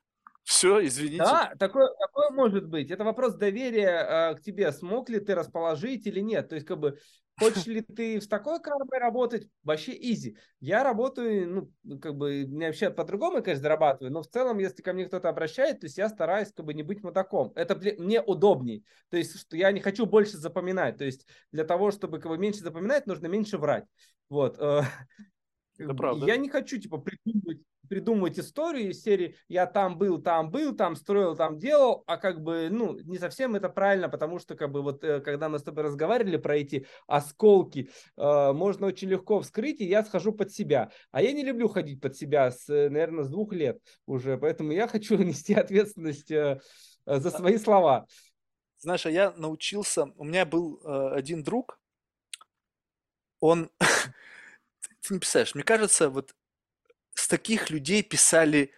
[0.46, 1.24] Все, извините.
[1.24, 2.92] Да, такое, такое может быть.
[2.92, 4.70] Это вопрос доверия э, к тебе.
[4.70, 6.48] Смог ли ты расположить или нет?
[6.48, 6.98] То есть, как бы,
[7.38, 9.46] Хочешь ли ты с такой кармой работать?
[9.62, 10.38] Вообще изи.
[10.60, 14.94] Я работаю, ну, как бы, не вообще по-другому, конечно, зарабатываю, но в целом, если ко
[14.94, 17.52] мне кто-то обращает, то есть я стараюсь, как бы, не быть мудаком.
[17.54, 18.86] Это мне удобней.
[19.10, 20.96] То есть, что я не хочу больше запоминать.
[20.96, 23.84] То есть, для того, чтобы, как бы, меньше запоминать, нужно меньше врать.
[24.30, 24.56] Вот.
[24.58, 24.82] Э,
[25.78, 26.26] это правда.
[26.26, 30.96] Я не хочу, типа, придумывать придумывать историю из серии «я там был, там был, там
[30.96, 34.82] строил, там делал», а как бы, ну, не совсем это правильно, потому что, как бы,
[34.82, 39.80] вот, э, когда мы с тобой разговаривали про эти осколки, э, можно очень легко вскрыть,
[39.80, 40.90] и я схожу под себя.
[41.10, 44.88] А я не люблю ходить под себя, с, наверное, с двух лет уже, поэтому я
[44.88, 46.60] хочу нести ответственность э,
[47.06, 48.06] за свои слова.
[48.78, 51.80] Знаешь, а я научился, у меня был э, один друг,
[53.40, 53.70] он,
[55.06, 56.34] ты не представляешь, мне кажется, вот
[57.14, 58.72] с таких людей писали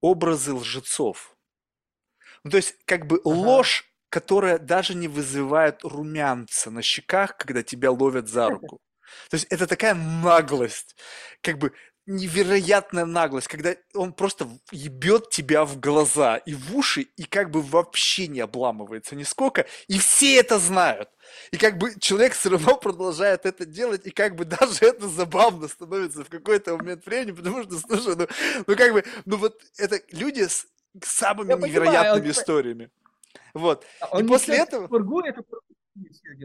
[0.00, 1.36] образы лжецов.
[2.44, 3.28] Ну, то есть, как бы ага.
[3.28, 8.80] ложь, которая даже не вызывает румянца на щеках, когда тебя ловят за руку.
[9.30, 10.96] То есть это такая наглость.
[11.42, 11.72] Как бы
[12.06, 17.62] невероятная наглость, когда он просто ебет тебя в глаза и в уши, и как бы
[17.62, 21.10] вообще не обламывается нисколько, и все это знают.
[21.52, 25.68] И как бы человек все равно продолжает это делать, и как бы даже это забавно
[25.68, 28.26] становится в какой-то момент времени, потому что, слушай, ну,
[28.66, 30.66] ну как бы, ну вот это люди с
[31.02, 32.90] самыми Я понимаю, невероятными он- историями.
[33.54, 33.86] Вот.
[34.10, 34.88] Он и после этого...
[34.88, 35.42] пургу, это.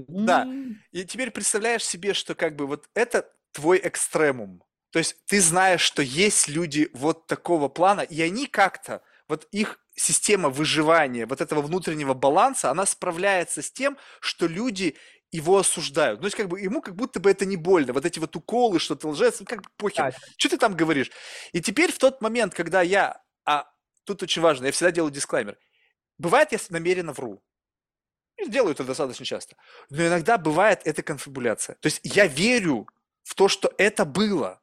[0.08, 0.48] Да.
[0.92, 4.62] И теперь представляешь себе, что как бы вот это твой экстремум.
[4.98, 9.78] То есть ты знаешь, что есть люди вот такого плана, и они как-то, вот их
[9.94, 14.96] система выживания, вот этого внутреннего баланса, она справляется с тем, что люди
[15.32, 16.18] его осуждают.
[16.18, 17.94] Ну, то есть как бы ему как будто бы это не больно.
[17.94, 20.16] Вот эти вот уколы, что ты лжец, ну, как бы похер.
[20.36, 21.12] Что ты там говоришь?
[21.52, 23.72] И теперь в тот момент, когда я, а
[24.04, 25.60] тут очень важно, я всегда делаю дисклаймер.
[26.18, 27.40] Бывает, я намеренно вру.
[28.38, 29.58] И делаю это достаточно часто.
[29.92, 31.76] Но иногда бывает это конфабуляция.
[31.82, 32.88] То есть я верю
[33.22, 34.60] в то, что это было.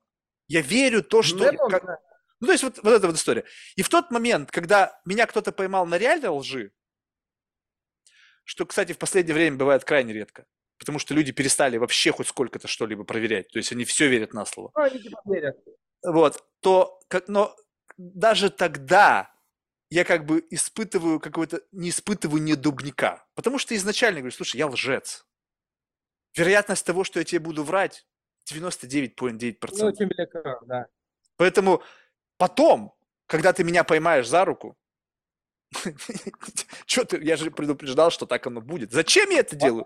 [0.46, 1.50] Я верю то, что...
[1.52, 2.00] Ну, как-.
[2.40, 3.44] Ну, то есть вот, вот эта вот история.
[3.76, 6.72] И в тот момент, когда меня кто-то поймал на реальной лжи,
[8.44, 10.46] что, кстати, в последнее время бывает крайне редко,
[10.78, 14.44] потому что люди перестали вообще хоть сколько-то что-либо проверять, то есть они все верят на
[14.44, 14.70] слово.
[14.74, 15.56] Ну, они типа верят.
[16.02, 17.56] Вот, то, как, но
[17.96, 19.32] даже тогда
[19.88, 25.26] я как бы испытываю какой-то, не испытываю недубника, потому что изначально говорю, слушай, я лжец.
[26.36, 28.06] Вероятность того, что я тебе буду врать,
[28.50, 29.74] 99,9%.
[29.78, 30.86] Ну, очень велика, да.
[31.36, 31.82] Поэтому
[32.36, 32.94] потом,
[33.26, 34.76] когда ты меня поймаешь за руку,
[36.86, 38.92] что ты, я же предупреждал, что так оно будет.
[38.92, 39.84] Зачем я это делаю?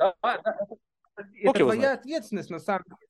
[1.43, 3.08] Это- твоя ответственность, на самом деле.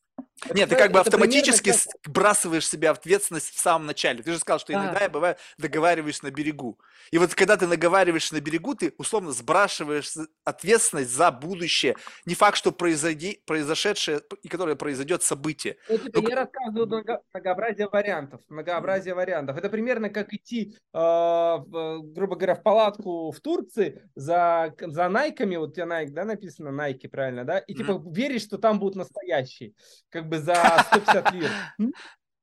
[0.55, 4.23] Нет, ты Это- как бы это примерно автоматически как- сбрасываешь себе ответственность в самом начале.
[4.23, 4.85] Ты же сказал, что Да.
[4.85, 6.79] иногда я бывает договариваюсь на берегу.
[7.11, 10.13] И вот когда ты наговариваешь на берегу, ты условно сбрасываешь
[10.45, 11.97] ответственность за будущее.
[12.27, 15.77] Не факт, что произойди, произошедшее и которое произойдет событие.
[15.89, 18.41] Ну, типа, Только- я рассказываю много- многообразие вариантов.
[18.49, 19.57] Многообразие вариантов.
[19.57, 25.57] Это примерно как идти, э, в, грубо говоря, в палатку в Турции за, за найками.
[25.57, 27.59] Вот у тебя Nike, да, написано Nike, правильно, да?
[27.59, 29.73] И типа веришь, что там будут настоящие.
[30.11, 31.51] Как бы за 150 лир.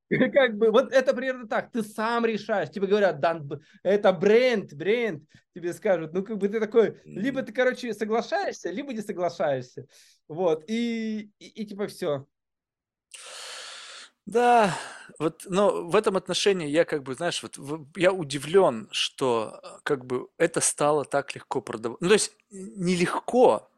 [0.33, 1.72] Как бы, вот это примерно так.
[1.72, 2.69] Ты сам решаешь.
[2.69, 3.49] Тебе говорят, «Дан,
[3.83, 5.23] это бренд, бренд.
[5.53, 6.14] Тебе скажут.
[6.14, 9.88] Ну, как бы ты такой, либо ты, короче, соглашаешься, либо не соглашаешься.
[10.27, 10.65] Вот.
[10.67, 12.27] И, и, и типа все.
[14.25, 14.75] Да,
[15.19, 17.59] вот, но в этом отношении я как бы, знаешь, вот
[17.95, 22.01] я удивлен, что э, как бы это стало так легко продавать.
[22.01, 23.69] Ну, то есть нелегко,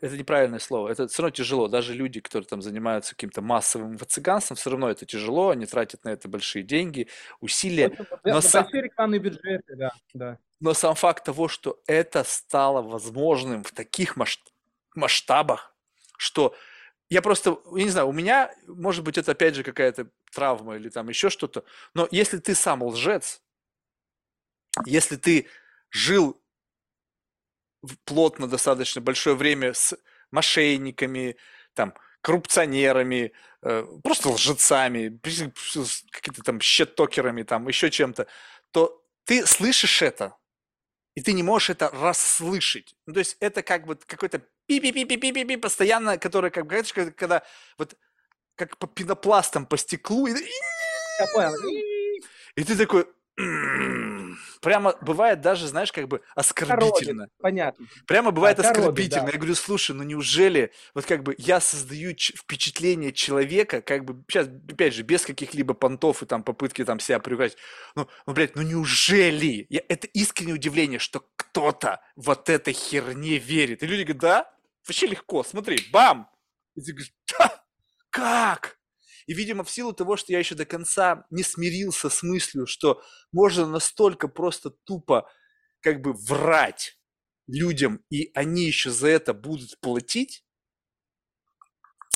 [0.00, 1.68] это неправильное слово, это все равно тяжело.
[1.68, 6.08] Даже люди, которые там занимаются каким-то массовым цыганством, все равно это тяжело, они тратят на
[6.10, 7.08] это большие деньги,
[7.40, 7.96] усилия.
[8.24, 10.38] Но Но са- большие рекламные бюджеты, да, да.
[10.60, 14.40] Но сам факт того, что это стало возможным в таких масш-
[14.94, 15.74] масштабах,
[16.16, 16.54] что
[17.08, 20.88] я просто, я не знаю, у меня, может быть, это опять же какая-то травма или
[20.88, 21.64] там еще что-то,
[21.94, 23.42] но если ты сам лжец,
[24.86, 25.46] если ты
[25.90, 26.41] жил
[28.04, 29.96] плотно достаточно большое время с
[30.30, 31.36] мошенниками,
[31.74, 35.18] там, коррупционерами, э, просто лжецами,
[36.10, 38.26] какими-то там щеттокерами, там, еще чем-то,
[38.70, 40.36] то ты слышишь это,
[41.14, 42.94] и ты не можешь это расслышать.
[43.06, 46.82] Ну, то есть это как бы какой-то пи-пи-пи-пи-пи-пи постоянно, которое как бы,
[47.16, 47.42] когда,
[47.76, 47.94] вот
[48.54, 50.32] как по пенопластам, по стеклу, и,
[52.56, 53.06] и ты такой.
[54.60, 57.28] Прямо бывает даже, знаешь, как бы оскорбительно.
[57.40, 57.86] Понятно.
[58.06, 59.26] Прямо бывает коробит, оскорбительно.
[59.26, 59.32] да.
[59.32, 64.48] Я говорю, слушай, ну неужели вот как бы я создаю впечатление человека, как бы сейчас,
[64.48, 67.58] опять же, без каких-либо понтов и там попытки там себя приукрасить.
[67.94, 69.66] Ну, ну, блядь, ну неужели?
[69.68, 73.82] Я, это искреннее удивление, что кто-то вот этой херне верит.
[73.82, 74.54] И люди говорят, да,
[74.86, 76.28] вообще легко, смотри, бам!
[76.74, 77.64] И ты говоришь, «Да,
[78.10, 78.78] как?
[79.26, 83.02] И, видимо, в силу того, что я еще до конца не смирился с мыслью, что
[83.32, 85.28] можно настолько просто тупо
[85.80, 86.98] как бы врать
[87.46, 90.44] людям, и они еще за это будут платить,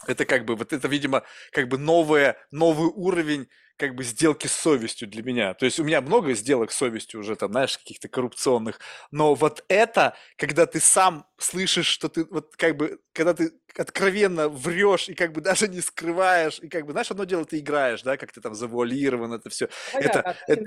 [0.07, 4.53] это как бы, вот это, видимо, как бы новое, новый уровень как бы сделки с
[4.53, 5.55] совестью для меня.
[5.55, 8.81] То есть у меня много сделок с совестью уже там, знаешь, каких-то коррупционных,
[9.11, 14.49] но вот это, когда ты сам слышишь, что ты вот как бы, когда ты откровенно
[14.49, 18.03] врешь и как бы даже не скрываешь, и как бы, знаешь, одно дело ты играешь,
[18.03, 19.69] да, как ты там завуалирован, это все.
[19.93, 20.63] Понятно, Это- а это-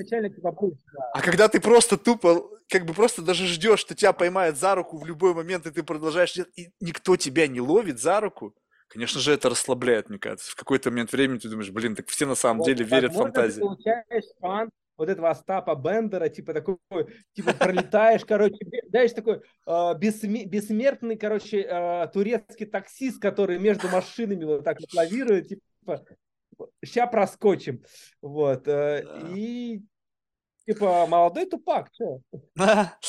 [0.51, 1.11] будь, да.
[1.13, 4.99] А когда ты просто тупо, как бы просто даже ждешь, что тебя поймают за руку
[4.99, 8.53] в любой момент, и ты продолжаешь и никто тебя не ловит за руку,
[8.89, 10.51] конечно же, это расслабляет, мне кажется.
[10.51, 13.15] В какой-то момент времени ты думаешь, блин, так все на самом Вот, деле верят в
[13.15, 13.61] возможно, ты фантазии.
[13.61, 16.77] получаешь фан вот этого Остапа Бендера, типа такой,
[17.33, 18.57] типа пролетаешь, короче,
[18.89, 24.93] знаешь, такой э, бессме- бессмертный, короче, э, турецкий таксист, который между машинами вот так вот
[24.93, 26.03] лавирует, типа,
[26.83, 27.81] ща проскочим.
[28.21, 28.67] Вот.
[28.67, 29.29] э, Да.
[29.35, 29.81] И
[30.67, 32.19] типа молодой тупак, что?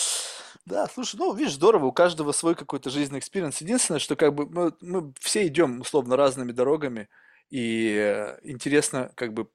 [0.71, 3.61] Да, слушай, ну, видишь, здорово, у каждого свой какой-то жизненный experience.
[3.61, 7.09] Единственное, что как бы мы, мы все идем условно разными дорогами,
[7.51, 9.49] и э, интересно как бы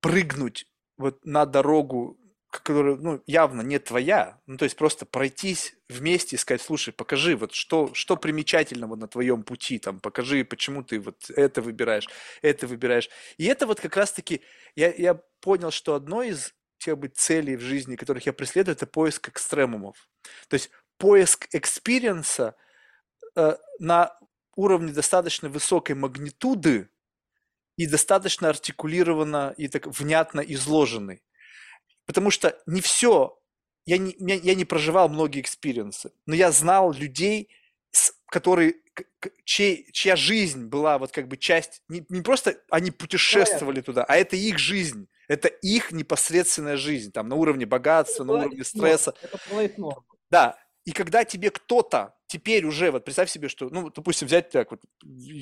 [0.00, 0.66] прыгнуть
[0.98, 2.18] вот на дорогу,
[2.50, 7.36] которая, ну, явно не твоя, ну, то есть просто пройтись вместе и сказать, слушай, покажи,
[7.36, 12.08] вот что, что примечательного на твоем пути, там, покажи, почему ты вот это выбираешь,
[12.42, 13.08] это выбираешь.
[13.38, 14.40] И это вот как раз-таки,
[14.74, 18.86] я, я понял, что одно из тех бы целей в жизни, которых я преследую, это
[18.86, 20.08] поиск экстремумов.
[20.48, 22.56] То есть поиск experience а
[23.36, 24.18] э, на
[24.56, 26.88] уровне достаточно высокой магнитуды
[27.76, 31.22] и достаточно артикулированно и так внятно изложенный.
[32.06, 33.38] Потому что не все,
[33.86, 37.50] я не, я не проживал многие experience ы, но я знал людей,
[37.90, 38.74] с- которые,
[39.44, 44.16] чей, чья жизнь была вот как бы часть, не, не просто они путешествовали туда, а
[44.16, 49.14] это их жизнь, это их непосредственная жизнь, там на уровне богатства, на была уровне стресса.
[49.22, 49.38] Это.
[50.28, 54.72] Да, и когда тебе кто-то теперь уже, вот представь себе, что, ну, допустим, взять так
[54.72, 54.80] вот,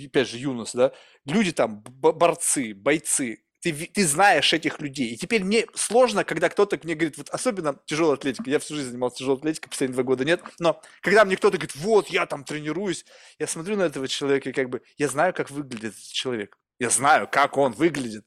[0.04, 0.92] опять же, Юнос, да,
[1.24, 5.14] люди там, борцы, бойцы, ты, ты знаешь этих людей.
[5.14, 8.90] И теперь мне сложно, когда кто-то мне говорит, вот особенно тяжелая атлетика, я всю жизнь
[8.90, 12.44] занимался тяжелой атлетикой, последние два года нет, но когда мне кто-то говорит, вот, я там
[12.44, 13.06] тренируюсь,
[13.38, 16.90] я смотрю на этого человека и как бы, я знаю, как выглядит этот человек, я
[16.90, 18.26] знаю, как он выглядит.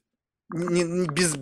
[0.52, 1.32] Не- не без...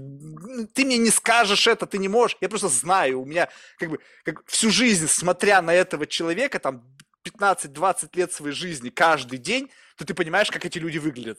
[0.75, 2.37] Ты мне не скажешь это, ты не можешь.
[2.41, 3.49] Я просто знаю, у меня
[3.79, 6.85] как бы как всю жизнь, смотря на этого человека, там
[7.25, 11.39] 15-20 лет своей жизни каждый день, то ты понимаешь, как эти люди выглядят.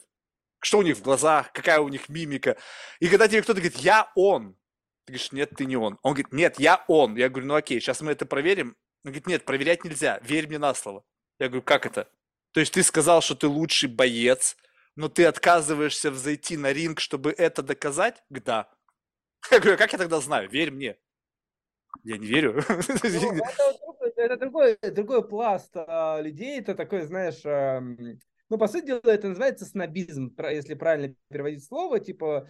[0.60, 2.56] Что у них в глазах, какая у них мимика.
[3.00, 4.56] И когда тебе кто-то говорит, я он,
[5.04, 5.98] ты говоришь, нет, ты не он.
[6.02, 7.16] Он говорит, нет, я он.
[7.16, 8.76] Я говорю, ну окей, сейчас мы это проверим.
[9.04, 11.04] Он говорит, нет, проверять нельзя, верь мне на слово.
[11.40, 12.08] Я говорю, как это?
[12.52, 14.56] То есть ты сказал, что ты лучший боец,
[14.96, 18.22] но ты отказываешься взойти на ринг, чтобы это доказать?
[18.28, 18.70] Да.
[19.50, 20.48] Я говорю, «А как я тогда знаю?
[20.48, 20.96] Верь мне.
[22.04, 22.62] Я не верю.
[22.68, 27.96] Ну, это, это другой, другой пласт а, людей, это такой, знаешь, ам,
[28.48, 32.48] ну, по сути дела, это называется снобизм, если правильно переводить слово, типа,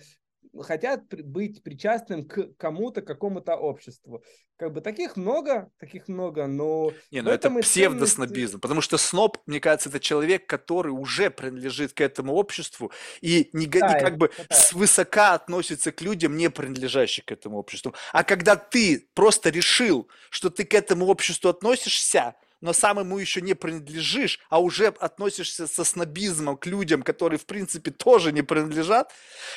[0.61, 4.23] хотят быть причастным к кому-то, какому-то обществу.
[4.57, 9.61] Как бы таких много, таких много, но Не, ну это псевдоснобизм, потому что сноб, мне
[9.61, 14.19] кажется, это человек, который уже принадлежит к этому обществу и не, га- не Да, как
[14.19, 14.55] бы да.
[14.55, 17.95] свысока относится к людям, не принадлежащим к этому обществу.
[18.13, 23.43] А когда ты просто решил, что ты к этому обществу относишься, но сам ему еще
[23.43, 29.13] не принадлежишь, а уже относишься со снобизмом к людям, которые, в принципе, тоже не принадлежат,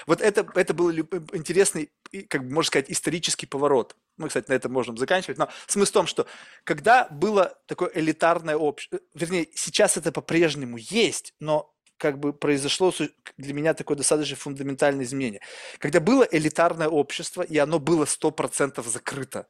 [0.08, 1.92] вот это, это был интересный,
[2.27, 3.95] как бы, можно сказать, исторический поворот.
[4.17, 6.25] Мы, кстати, на этом можем заканчивать, но смысл в том, что
[6.64, 12.93] когда было такое элитарное общество, вернее, сейчас это по-прежнему есть, но как бы произошло
[13.38, 15.42] для меня такое достаточно фундаментальное изменение.
[15.77, 19.48] Когда было элитарное общество, и оно было 100% закрыто,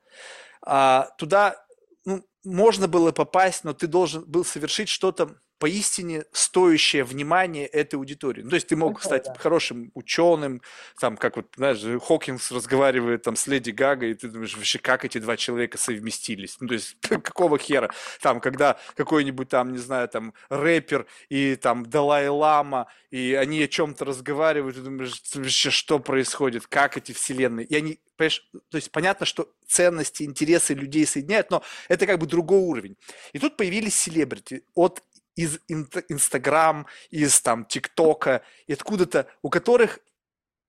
[0.61, 1.64] а, туда
[2.05, 8.41] ну, можно было попасть, но ты должен был совершить что-то поистине стоящее внимания этой аудитории.
[8.41, 9.39] Ну, то есть ты мог Такое, стать да.
[9.39, 10.61] хорошим ученым,
[10.99, 15.05] там, как вот, знаешь, Хокинс разговаривает там с Леди Гагой, и ты думаешь, вообще, как
[15.05, 16.57] эти два человека совместились?
[16.59, 17.89] Ну, то есть, какого хера?
[18.21, 24.03] Там, когда какой-нибудь там, не знаю, там, рэпер и там Далай-Лама, и они о чем-то
[24.03, 26.67] разговаривают, и думаешь, вообще, что происходит?
[26.67, 27.65] Как эти вселенные?
[27.65, 32.27] И они, понимаешь, то есть понятно, что ценности, интересы людей соединяют, но это как бы
[32.27, 32.97] другой уровень.
[33.33, 35.01] И тут появились селебрити от
[35.35, 39.99] из Инстаграм, из там ТикТока, и откуда-то, у которых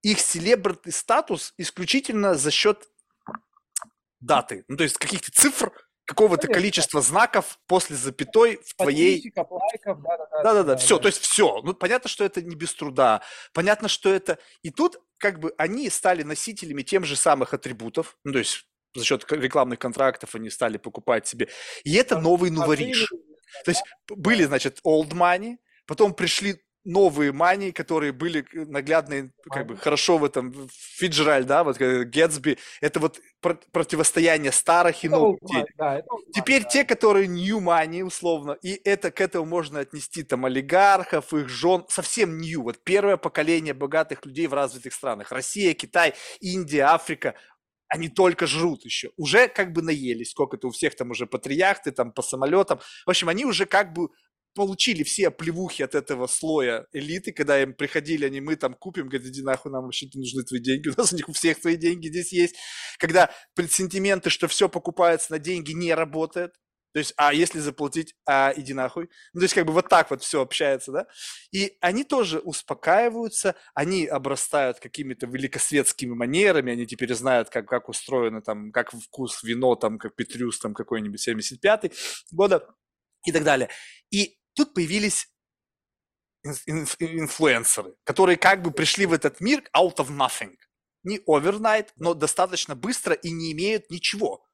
[0.03, 2.89] их селебрити статус исключительно за счет
[4.21, 5.73] даты, ну то есть каких-то цифр,
[6.07, 10.43] какого-то количества знаков после запятой в твоей лайков, да-да-да.
[10.43, 11.61] да-да-да, все, то есть все.
[11.63, 13.23] Ну, понятно, что это не без труда,
[13.53, 14.39] понятно, что это...
[14.63, 19.05] И тут как бы они стали носителями тем же самых атрибутов, ну, то есть за
[19.05, 21.49] счет рекламных контрактов они стали покупать себе.
[21.85, 23.09] И это новый новориш.
[23.65, 29.77] То есть были, значит, old money, потом пришли новые мани, которые были наглядные, как бы
[29.77, 35.43] хорошо в этом, Фиджеральд, да, вот э, Гетсби, это вот про- противостояние старых и новых
[35.43, 35.67] old денег.
[35.77, 36.03] да,
[36.33, 36.69] Теперь да.
[36.69, 41.85] те, которые new money, условно, и это к этому можно отнести там олигархов, их жен,
[41.89, 42.63] совсем new.
[42.63, 45.33] Вот первое поколение богатых людей в развитых странах.
[45.33, 47.35] Россия, Китай, Индия, Африка.
[47.89, 49.11] Они только жрут еще.
[49.17, 50.31] Уже как бы наелись.
[50.31, 52.81] Сколько-то у всех там уже по три яхты, там по самолетам.
[53.05, 54.09] В общем, они уже как бы
[54.57, 59.29] получили все оплевухи от этого слоя элиты, когда им приходили, они, мы там купим, говорят,
[59.29, 61.77] иди нахуй, нам вообще не нужны твои деньги, у нас у них у всех твои
[61.77, 62.57] деньги здесь есть.
[62.99, 66.55] Когда предсентименты, что все покупается на деньги, не работает.
[66.97, 69.11] То есть, а если заплатить, а иди нахуй.
[69.35, 71.07] Ну, то есть, как бы вот так вот все общается, да.
[71.53, 78.41] И они тоже успокаиваются, они обрастают какими-то великосветскими манерами, они теперь знают, как, как устроено
[78.41, 81.93] там, как вкус вино, там, как Петрюс, там, какой-нибудь 75-й
[82.31, 82.67] года
[83.27, 83.69] и так далее.
[84.11, 85.31] И тут появились
[86.65, 90.55] инфлюенсеры, которые как бы пришли в этот мир out of nothing.
[91.03, 94.46] Не overnight, но достаточно быстро и не имеют ничего.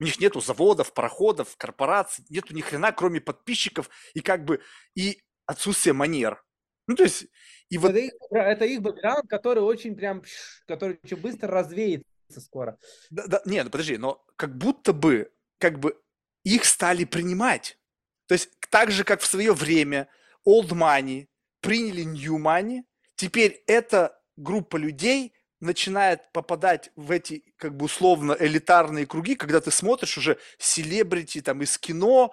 [0.00, 4.62] У них нету заводов, пароходов, корпораций, нету ни хрена, кроме подписчиков и как бы
[4.94, 6.42] и отсутствие манер.
[6.86, 7.26] Ну, то есть,
[7.68, 7.90] и вот...
[7.90, 10.24] Это их, это их бэкграунд, который очень прям,
[10.66, 12.78] который очень быстро развеется скоро.
[13.10, 16.00] Да, да, нет, ну подожди, но как будто бы, как бы
[16.44, 17.78] их стали принимать.
[18.26, 20.08] То есть так же, как в свое время
[20.48, 21.28] old money
[21.60, 22.84] приняли new money,
[23.16, 29.70] теперь эта группа людей начинает попадать в эти, как бы условно, элитарные круги, когда ты
[29.70, 32.32] смотришь уже селебрити там из кино,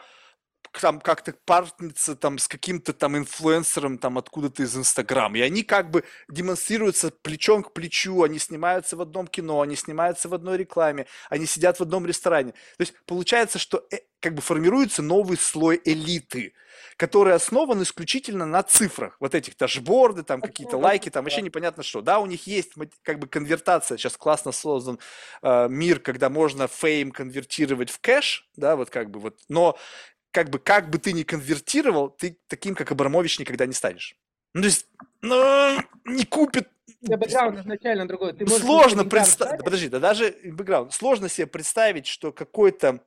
[0.71, 5.35] там как-то партнериться там с каким-то там инфлюенсером там откуда-то из Инстаграм.
[5.35, 10.29] И они как бы демонстрируются плечом к плечу, они снимаются в одном кино, они снимаются
[10.29, 12.51] в одной рекламе, они сидят в одном ресторане.
[12.51, 16.53] То есть получается, что э, как бы формируется новый слой элиты,
[16.97, 19.15] который основан исключительно на цифрах.
[19.19, 22.01] Вот этих дашборды, там какие-то лайки, там вообще непонятно что.
[22.01, 22.73] Да, у них есть
[23.03, 23.97] как бы конвертация.
[23.97, 24.99] Сейчас классно создан
[25.41, 29.39] э, мир, когда можно фейм конвертировать в кэш, да, вот как бы вот.
[29.49, 29.77] Но
[30.37, 34.15] как бы, как бы ты ни конвертировал, ты таким, как Абрамович, никогда не станешь.
[34.53, 34.85] Ну, то есть,
[35.21, 36.69] ну, не купит.
[37.01, 38.33] бэкграунд изначально другой.
[38.33, 42.99] Ты сложно представить, подожди, да даже бэкграунд, сложно себе представить, что какой-то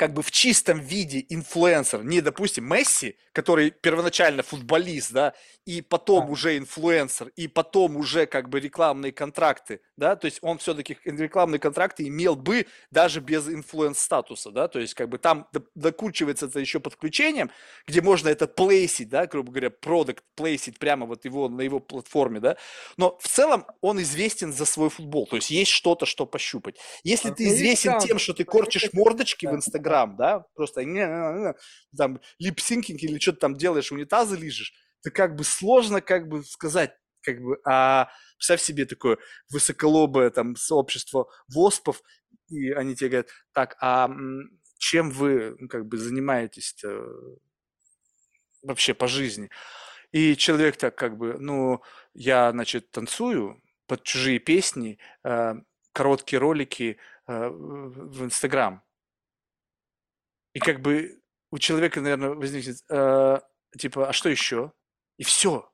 [0.00, 5.34] как бы в чистом виде инфлюенсер, не, допустим, Месси, который первоначально футболист, да,
[5.66, 6.32] и потом да.
[6.32, 11.58] уже инфлюенсер, и потом уже как бы рекламные контракты, да, то есть он все-таки рекламные
[11.58, 16.60] контракты имел бы даже без influence -статуса, да, то есть как бы там докручивается это
[16.60, 17.50] еще подключением,
[17.86, 22.40] где можно это плейсить, да, грубо говоря, продукт плейсить прямо вот его на его платформе,
[22.40, 22.56] да,
[22.96, 26.76] но в целом он известен за свой футбол, то есть есть что-то, что пощупать.
[27.04, 30.82] Если а, ты известен тем, что ты корчишь мордочки в Инстаграме, Инстаграм, да, просто
[31.96, 36.94] там липсинкинг или что-то там делаешь, унитазы лижешь, то как бы сложно как бы сказать,
[37.22, 39.18] как бы, а представь себе такое
[39.50, 42.02] высоколобое там сообщество воспов,
[42.48, 44.10] и они тебе говорят, так, а
[44.78, 46.74] чем вы ну, как бы занимаетесь
[48.62, 49.50] вообще по жизни?
[50.12, 51.82] И человек так как бы, ну,
[52.14, 55.54] я, значит, танцую под чужие песни, э,
[55.92, 56.96] короткие ролики
[57.28, 58.82] э, в Инстаграм.
[60.52, 61.20] И как бы
[61.50, 63.40] у человека, наверное, возникнет, э,
[63.78, 64.72] типа, а что еще?
[65.18, 65.70] И все.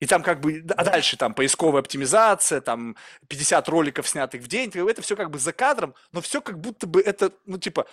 [0.00, 2.96] И там как бы, а дальше там поисковая оптимизация, там
[3.28, 6.86] 50 роликов снятых в день, это все как бы за кадром, но все как будто
[6.86, 7.86] бы это, ну типа,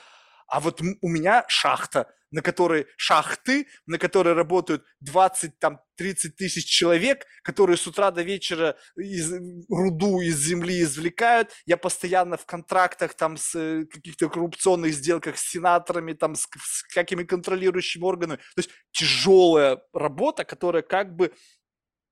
[0.47, 6.65] а вот у меня шахта, на которой шахты, на которой работают 20, там, 30 тысяч
[6.65, 9.33] человек, которые с утра до вечера из,
[9.69, 11.51] руду из земли извлекают.
[11.65, 16.83] Я постоянно в контрактах, там, с э, каких-то коррупционных сделках с сенаторами, там, с, с
[16.93, 18.37] какими контролирующими органами.
[18.37, 21.33] То есть тяжелая работа, которая как бы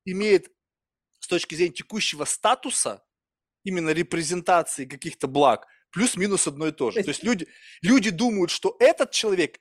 [0.05, 0.51] имеет
[1.19, 3.03] с точки зрения текущего статуса,
[3.63, 7.01] именно репрезентации каких-то благ– плюс-минус одно и то же.
[7.01, 7.47] То есть люди,
[7.81, 9.59] люди думают, что этот человек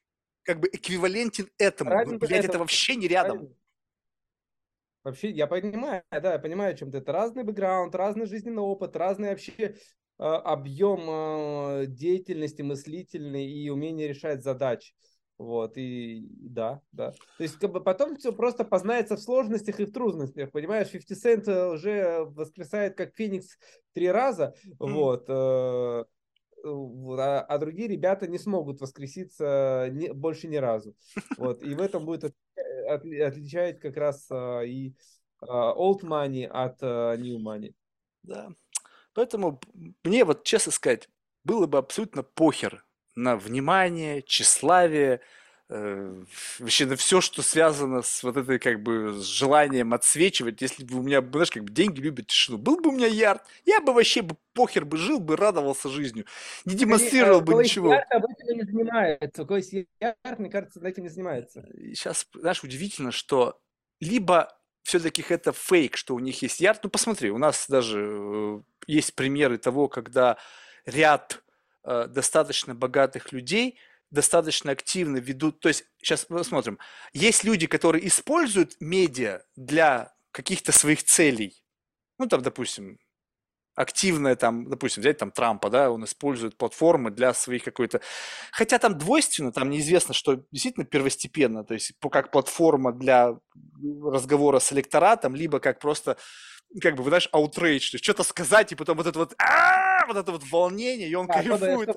[0.49, 1.91] как бы эквивалентен этому.
[1.91, 3.55] Разница блядь, это вообще не рядом.
[5.05, 6.99] Вообще, я понимаю, да, я понимаю, о чем ты.
[6.99, 14.09] Это разный бэкграунд, разный жизненный опыт, разный вообще э, объем э, деятельности мыслительный и умение
[14.09, 14.95] решать задачи.
[15.37, 17.13] Вот, и да, да.
[17.37, 20.89] То есть, как бы потом все просто познается в сложностях и в трудностях, понимаешь?
[20.89, 23.59] 50 Cent уже воскресает как Феникс
[23.93, 24.75] три раза, mm.
[24.79, 26.05] вот, э,
[26.65, 30.97] а, а другие ребята не смогут воскреситься не, больше ни разу.
[31.37, 32.35] Вот, и в этом будет от,
[32.89, 34.95] от, отличать как раз а, и
[35.41, 37.75] а, old money от а, new money.
[38.23, 38.51] Да.
[39.15, 39.61] Поэтому
[40.05, 41.09] мне вот, честно сказать,
[41.45, 45.21] было бы абсолютно похер на внимание, тщеславие,
[45.69, 50.99] вообще на все, что связано с вот этой как бы с желанием отсвечивать, если бы
[50.99, 53.93] у меня, знаешь, как бы деньги любят тишину, был бы у меня ярд, я бы
[53.93, 56.25] вообще бы похер бы жил бы, радовался жизнью,
[56.65, 57.93] не демонстрировал бы ничего.
[57.93, 61.69] Ярд об этом не занимается, то есть ярд, мне кажется, этим не занимается.
[61.75, 63.61] Сейчас, знаешь, удивительно, что
[64.01, 68.61] либо все-таки это фейк, что у них есть ярд, ну посмотри, у нас даже э,
[68.87, 70.39] есть примеры того, когда
[70.87, 71.43] ряд
[71.85, 73.79] э, достаточно богатых людей–
[74.11, 76.79] достаточно активно ведут, то есть сейчас посмотрим,
[77.13, 81.63] есть люди, которые используют медиа для каких-то своих целей,
[82.19, 82.99] ну там, допустим,
[83.75, 88.01] активное там, допустим, взять там Трампа, да, он использует платформы для своих какой-то...
[88.51, 93.37] Хотя там двойственно, там неизвестно, что действительно первостепенно, то есть как платформа для
[94.03, 96.17] разговора с электоратом, либо как просто
[96.83, 99.35] как бы, знаешь, outrage, то есть что-то сказать, и потом вот это вот,
[100.09, 101.89] вот это вот волнение, и он кайфует.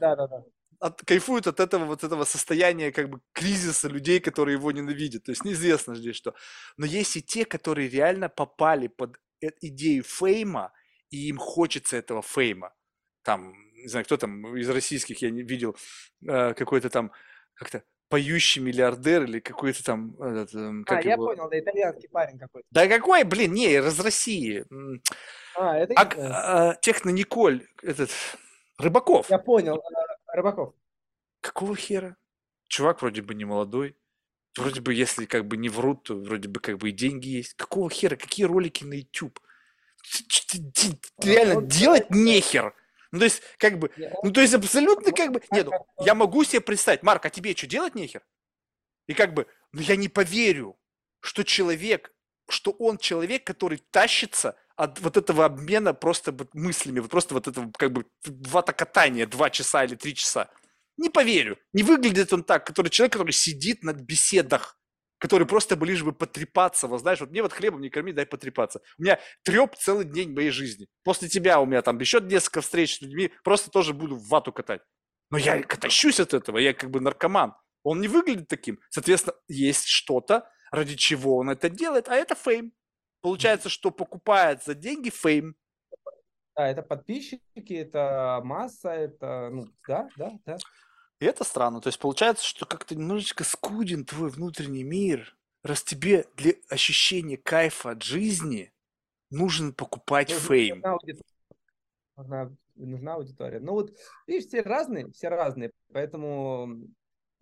[0.00, 0.44] Да, да, да
[0.80, 5.24] от, кайфует от этого вот этого состояния как бы кризиса людей, которые его ненавидят.
[5.24, 6.34] То есть неизвестно здесь что.
[6.76, 10.72] Но есть и те, которые реально попали под э, идею фейма,
[11.10, 12.74] и им хочется этого фейма.
[13.22, 15.76] Там, не знаю, кто там из российских я не видел,
[16.26, 17.12] э, какой-то там
[17.54, 20.14] как-то поющий миллиардер или какой-то там...
[20.22, 21.10] Этот, эм, как а, его...
[21.10, 22.66] я понял, да, итальянский парень какой-то.
[22.70, 24.64] Да какой, блин, не, из России.
[25.56, 25.94] А, это...
[25.94, 28.10] А, а, техно Николь, этот,
[28.78, 29.28] Рыбаков.
[29.28, 30.74] Я понял, э, Рыбаков.
[31.40, 32.16] Какого хера?
[32.68, 33.96] Чувак вроде бы не молодой.
[34.56, 37.54] Вроде бы, если как бы не врут, то вроде бы как бы и деньги есть.
[37.54, 38.16] Какого хера?
[38.16, 39.38] Какие ролики на YouTube?
[41.18, 42.74] Реально, делать нехер.
[43.10, 43.90] Ну, то есть, как бы,
[44.22, 47.56] ну, то есть, абсолютно, как бы, нет, ну, я могу себе представить, Марк, а тебе
[47.56, 48.22] что, делать нехер?
[49.06, 50.78] И как бы, ну, я не поверю,
[51.20, 52.12] что человек,
[52.48, 57.70] что он человек, который тащится от вот этого обмена просто мыслями, вот просто вот этого,
[57.76, 60.48] как бы, ватокатания два часа или три часа.
[60.96, 61.58] Не поверю.
[61.72, 64.78] Не выглядит он так, который человек, который сидит на беседах
[65.20, 68.24] который просто бы лишь бы потрепаться, вот знаешь, вот мне вот хлебом не корми, дай
[68.24, 68.80] потрепаться.
[68.98, 70.86] У меня треп целый день моей жизни.
[71.02, 74.52] После тебя у меня там еще несколько встреч с людьми, просто тоже буду в вату
[74.52, 74.80] катать.
[75.30, 77.54] Но я катащусь от этого, я как бы наркоман.
[77.82, 78.78] Он не выглядит таким.
[78.90, 82.72] Соответственно, есть что-то, ради чего он это делает, а это fame.
[83.20, 85.56] Получается, что покупает за деньги fame.
[86.56, 90.56] Да, это подписчики, это масса, это, ну, да, да, да.
[91.20, 91.80] И это странно.
[91.80, 97.90] То есть получается, что как-то немножечко скуден твой внутренний мир, раз тебе для ощущения кайфа
[97.90, 98.72] от жизни
[99.30, 100.76] нужно покупать нужна, фейм.
[100.76, 101.24] Нужна аудитория.
[102.16, 103.60] Нужна, нужна аудитория.
[103.60, 106.88] Ну вот, видишь, все разные, все разные, поэтому...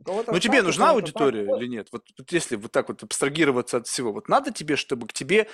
[0.04, 1.88] Ну тебе нужна аудитория так, или нет?
[1.90, 5.48] Вот, вот если вот так вот абстрагироваться от всего, вот надо тебе, чтобы к тебе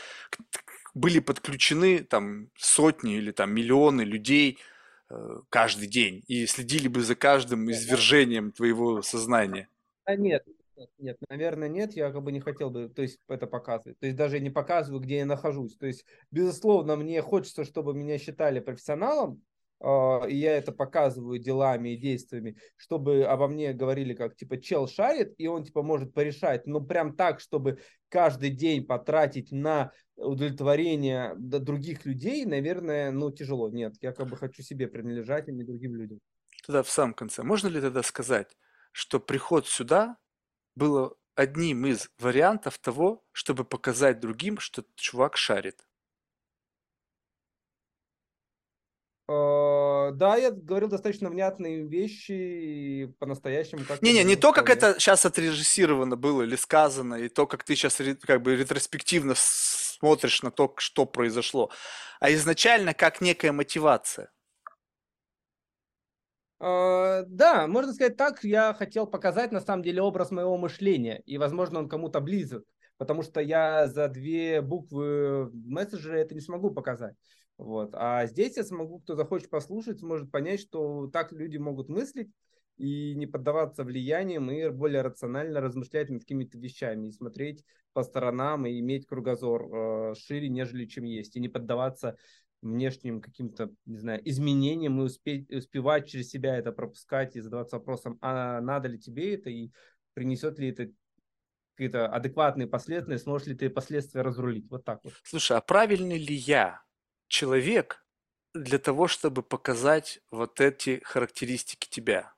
[0.95, 4.59] были подключены там сотни или там миллионы людей,
[5.13, 9.69] Э, каждый день и следили бы за каждым извержением твоего сознания?
[10.05, 10.43] А нет,
[10.75, 13.99] нет, нет, наверное, нет, я как бы не хотел бы, то есть это показывать.
[13.99, 15.77] То есть даже не показываю, где я нахожусь.
[15.77, 19.43] То есть, безусловно, мне хочется, чтобы меня считали профессионалом,
[19.83, 25.35] и я это показываю делами и действиями, чтобы обо мне говорили как, типа, чел шарит,
[25.39, 32.05] и он, типа, может порешать, но прям так, чтобы каждый день потратить на удовлетворение других
[32.07, 33.71] людей, наверное, ну, тяжело.
[33.71, 36.21] Нет, я как бы хочу себе принадлежать, а не другим людям.
[36.65, 38.57] Тогда в самом конце, можно ли тогда сказать,
[38.93, 40.17] что приход сюда
[40.77, 45.85] было одним из вариантов того, чтобы показать другим, что чувак шарит?
[49.29, 49.62] Э,
[50.11, 53.83] да, я говорил достаточно внятные вещи по-настоящему.
[54.01, 58.01] Не-не, не то, как это сейчас отрежиссировано было или сказано, и то, как ты сейчас
[58.23, 61.71] как бы ретроспективно смотришь на то, что произошло,
[62.21, 64.31] а изначально как некая мотивация.
[66.61, 71.37] Uh, да, можно сказать так, я хотел показать на самом деле образ моего мышления, и,
[71.37, 72.65] возможно, он кому-то близок,
[72.99, 77.17] потому что я за две буквы в мессенджере это не смогу показать.
[77.63, 77.91] Вот.
[77.95, 82.29] А здесь я смогу, кто захочет послушать, сможет понять, что так люди могут мыслить
[82.77, 88.67] и не поддаваться влияниям, и более рационально размышлять над какими-то вещами, и смотреть по сторонам,
[88.67, 92.17] и иметь кругозор э, шире, нежели чем есть, и не поддаваться
[92.63, 98.19] внешним каким-то, не знаю, изменениям и успеть, успевать через себя это пропускать и задаваться вопросом,
[98.23, 99.71] а надо ли тебе это, и
[100.15, 100.91] принесет ли это
[101.77, 104.69] какие-то адекватные последствия, сможешь ли ты последствия разрулить.
[104.69, 105.13] Вот так вот.
[105.23, 106.83] Слушай, а правильный ли я
[107.33, 108.05] человек
[108.55, 112.35] для того, чтобы показать вот эти характеристики тебя?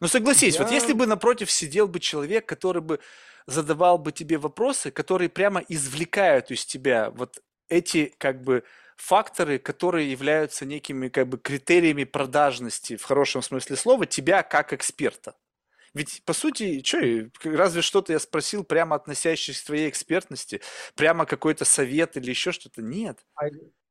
[0.00, 3.00] Ну согласись, вот если бы напротив сидел бы человек, который бы
[3.46, 8.64] задавал бы тебе вопросы, которые прямо извлекают из тебя вот эти как бы
[8.96, 15.34] факторы, которые являются некими как бы критериями продажности в хорошем смысле слова тебя как эксперта.
[15.94, 20.60] Ведь, по сути, что, разве что-то я спросил прямо относящееся к твоей экспертности,
[20.94, 22.82] прямо какой-то совет или еще что-то?
[22.82, 23.18] Нет.
[23.34, 23.46] А,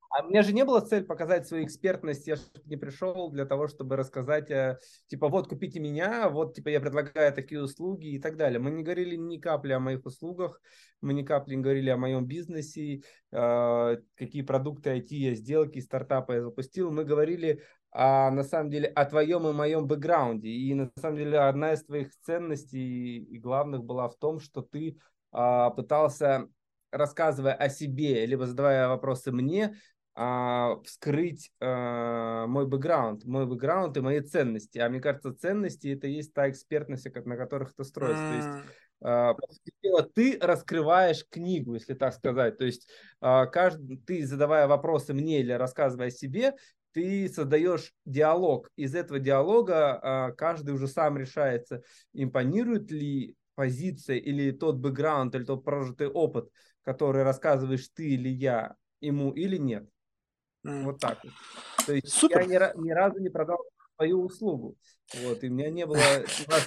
[0.09, 3.45] а у меня же не было цель показать свою экспертность, я же не пришел для
[3.45, 8.19] того, чтобы рассказать, э, типа, вот, купите меня, вот, типа, я предлагаю такие услуги и
[8.19, 8.59] так далее.
[8.59, 10.61] Мы не говорили ни капли о моих услугах,
[11.01, 13.01] мы ни капли не говорили о моем бизнесе,
[13.32, 16.92] э, какие продукты IT я сделки, стартапы я запустил.
[16.92, 17.64] Мы говорили
[18.00, 20.50] а на самом деле о твоем и моем бэкграунде.
[20.50, 25.00] И на самом деле одна из твоих ценностей и главных была в том, что ты
[25.32, 26.48] а, пытался
[26.92, 29.77] рассказывая о себе, либо задавая вопросы мне,
[30.14, 34.77] а, вскрыть а, мой бэкграунд, мой бэкграунд и мои ценности.
[34.77, 38.22] А мне кажется, ценности это есть та экспертность, на которых это строится.
[38.22, 38.30] Mm.
[38.30, 38.67] То есть
[39.01, 39.35] а,
[40.14, 42.58] ты раскрываешь книгу, если так сказать.
[42.58, 42.88] То есть
[43.22, 46.53] а, каждый, ты, задавая вопросы мне или рассказывая о себе,
[46.98, 48.72] ты создаешь диалог.
[48.76, 55.43] Из этого диалога а, каждый уже сам решается, импонирует ли позиция или тот бэкграунд, или
[55.43, 56.50] тот прожитый опыт,
[56.82, 59.88] который рассказываешь ты или я ему или нет.
[60.64, 61.34] Вот так вот.
[61.85, 62.40] То есть Супер.
[62.50, 63.59] я ни, ни разу не продал
[63.95, 64.76] свою услугу.
[65.22, 66.00] Вот, и у меня не было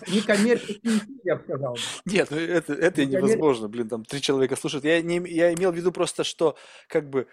[0.08, 1.76] ни коммерческих, я бы сказал.
[2.06, 4.84] Нет, ну это, это невозможно, блин, там три человека слушают.
[4.84, 6.56] Я, не, я имел в виду просто, что
[6.88, 7.26] как бы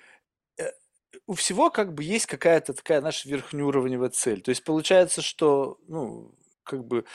[1.26, 4.42] у всего как бы есть какая-то такая наша верхнеуровневая цель.
[4.42, 7.06] То есть получается, что, ну, как бы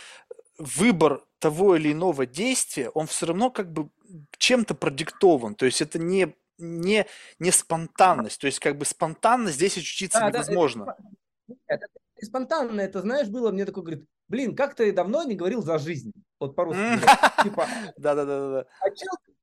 [0.58, 3.90] выбор того или иного действия, он все равно как бы
[4.39, 5.55] чем-то продиктован.
[5.55, 7.06] То есть это не не,
[7.39, 8.40] не спонтанность.
[8.40, 10.84] То есть, как бы спонтанно здесь очутиться да, невозможно.
[10.84, 15.34] Да, это, это спонтанно, это, знаешь, было мне такой, говорит, блин, как ты давно не
[15.34, 16.12] говорил за жизнь.
[16.39, 17.00] Вот по-русски.
[17.42, 17.66] Типа,
[17.97, 18.66] да-да-да.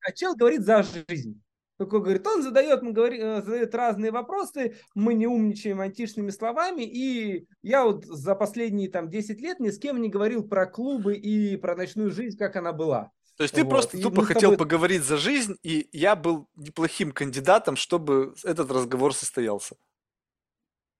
[0.02, 1.42] А чел говорит за жизнь.
[1.80, 6.84] Такой говорит, он задает, мы говорим, э, задает разные вопросы, мы не умничаем античными словами,
[6.84, 11.16] и я вот за последние там 10 лет ни с кем не говорил про клубы
[11.16, 13.12] и про ночную жизнь, как она была.
[13.38, 13.70] То есть ты вот.
[13.70, 14.58] просто и тупо хотел тобой...
[14.58, 19.78] поговорить за жизнь, и я был неплохим кандидатом, чтобы этот разговор состоялся.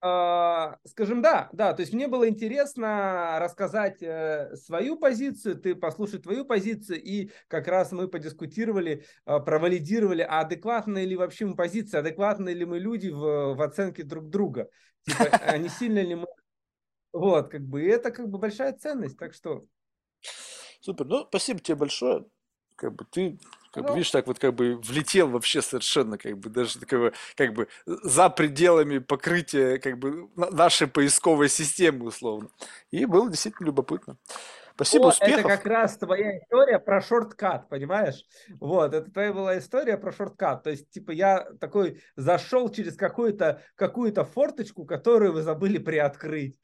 [0.02, 6.24] А, скажем, да, да, то есть мне было интересно рассказать э, свою позицию, ты послушать
[6.24, 12.00] твою позицию, и как раз мы подискутировали, э, провалидировали, а адекватная ли вообще мы позиция,
[12.00, 14.70] адекватны ли мы люди в, в оценке друг друга,
[15.04, 16.28] типа, а не сильно ли мы...
[17.12, 19.66] Вот, как бы, это как бы большая ценность, так что...
[20.80, 22.26] Супер, ну, спасибо тебе большое,
[22.80, 23.38] как бы ты
[23.72, 27.14] как бы, видишь, так вот как бы влетел вообще совершенно, как бы даже как бы,
[27.36, 32.50] как бы за пределами покрытия как бы нашей поисковой системы условно.
[32.90, 34.18] И было действительно любопытно.
[34.74, 35.40] Спасибо, О, успехов.
[35.40, 38.24] Это как раз твоя история про шорткат, понимаешь?
[38.62, 40.64] Вот, это твоя была история про шорткат.
[40.64, 46.58] То есть, типа, я такой зашел через какую-то какую-то форточку, которую вы забыли приоткрыть.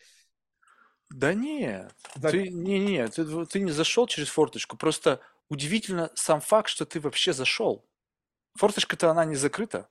[1.09, 2.29] Да нет, За...
[2.29, 6.99] ты, не, не, ты, ты не зашел через форточку, просто удивительно сам факт, что ты
[6.99, 7.85] вообще зашел.
[8.57, 9.89] Форточка-то она не закрыта.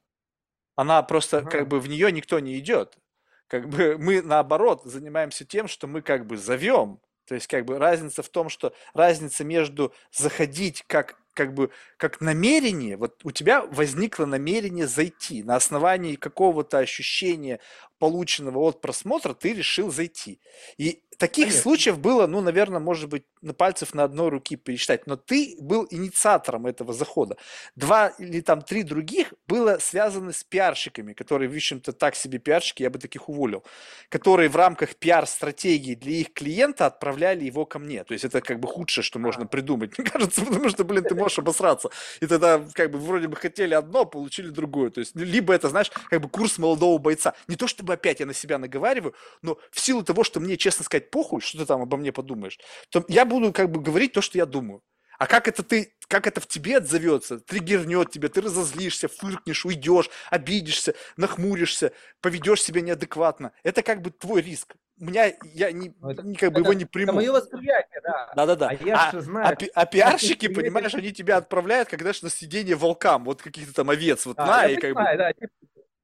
[0.77, 1.51] Она просто, ага.
[1.51, 2.99] как бы, в нее никто не идет.
[3.47, 7.01] Как бы мы, наоборот, занимаемся тем, что мы как бы зовем.
[7.27, 12.21] То есть, как бы, разница в том, что разница между заходить как как бы как
[12.21, 17.61] намерение, вот у тебя возникло намерение зайти на основании какого-то ощущения
[17.99, 20.41] полученного от просмотра, ты решил зайти.
[20.79, 21.63] И таких Конечно.
[21.63, 26.67] случаев было, ну, наверное, может быть, пальцев на одной руки пересчитать, но ты был инициатором
[26.67, 27.37] этого захода.
[27.77, 32.83] Два или там три других было связано с пиарщиками, которые, в общем-то, так себе пиарщики,
[32.83, 33.65] я бы таких уволил,
[34.09, 38.05] которые в рамках пиар-стратегии для их клиента отправляли его ко мне.
[38.05, 41.15] То есть это как бы худшее, что можно придумать, мне кажется, потому что, блин, ты
[41.15, 41.91] можешь обосраться.
[42.21, 44.91] И тогда как бы вроде бы хотели одно, получили другое.
[44.91, 47.35] То есть либо это, знаешь, как бы курс молодого бойца.
[47.49, 50.85] Не то чтобы опять я на себя наговариваю, но в силу того, что мне, честно
[50.85, 52.59] сказать, похуй, что ты там обо мне подумаешь,
[52.91, 54.83] то я буду как бы говорить то, что я думаю.
[55.19, 60.11] А как это ты, как это в тебе отзовется, триггернет тебя, ты разозлишься, фыркнешь, уйдешь,
[60.31, 63.53] обидишься, нахмуришься, поведешь себя неадекватно.
[63.63, 64.75] Это как бы твой риск.
[65.01, 67.13] У меня, я не, ну, это, не как бы это, его не приму.
[67.13, 68.33] Это мое восприятие, да.
[68.37, 68.69] Да-да-да.
[68.69, 72.77] А, я а, знаю, а, а пиарщики, понимаешь, они тебя отправляют, когда же на сиденье
[72.77, 75.01] волкам, вот каких-то там овец, вот а, на, и как бы...
[75.01, 75.53] Да, типа,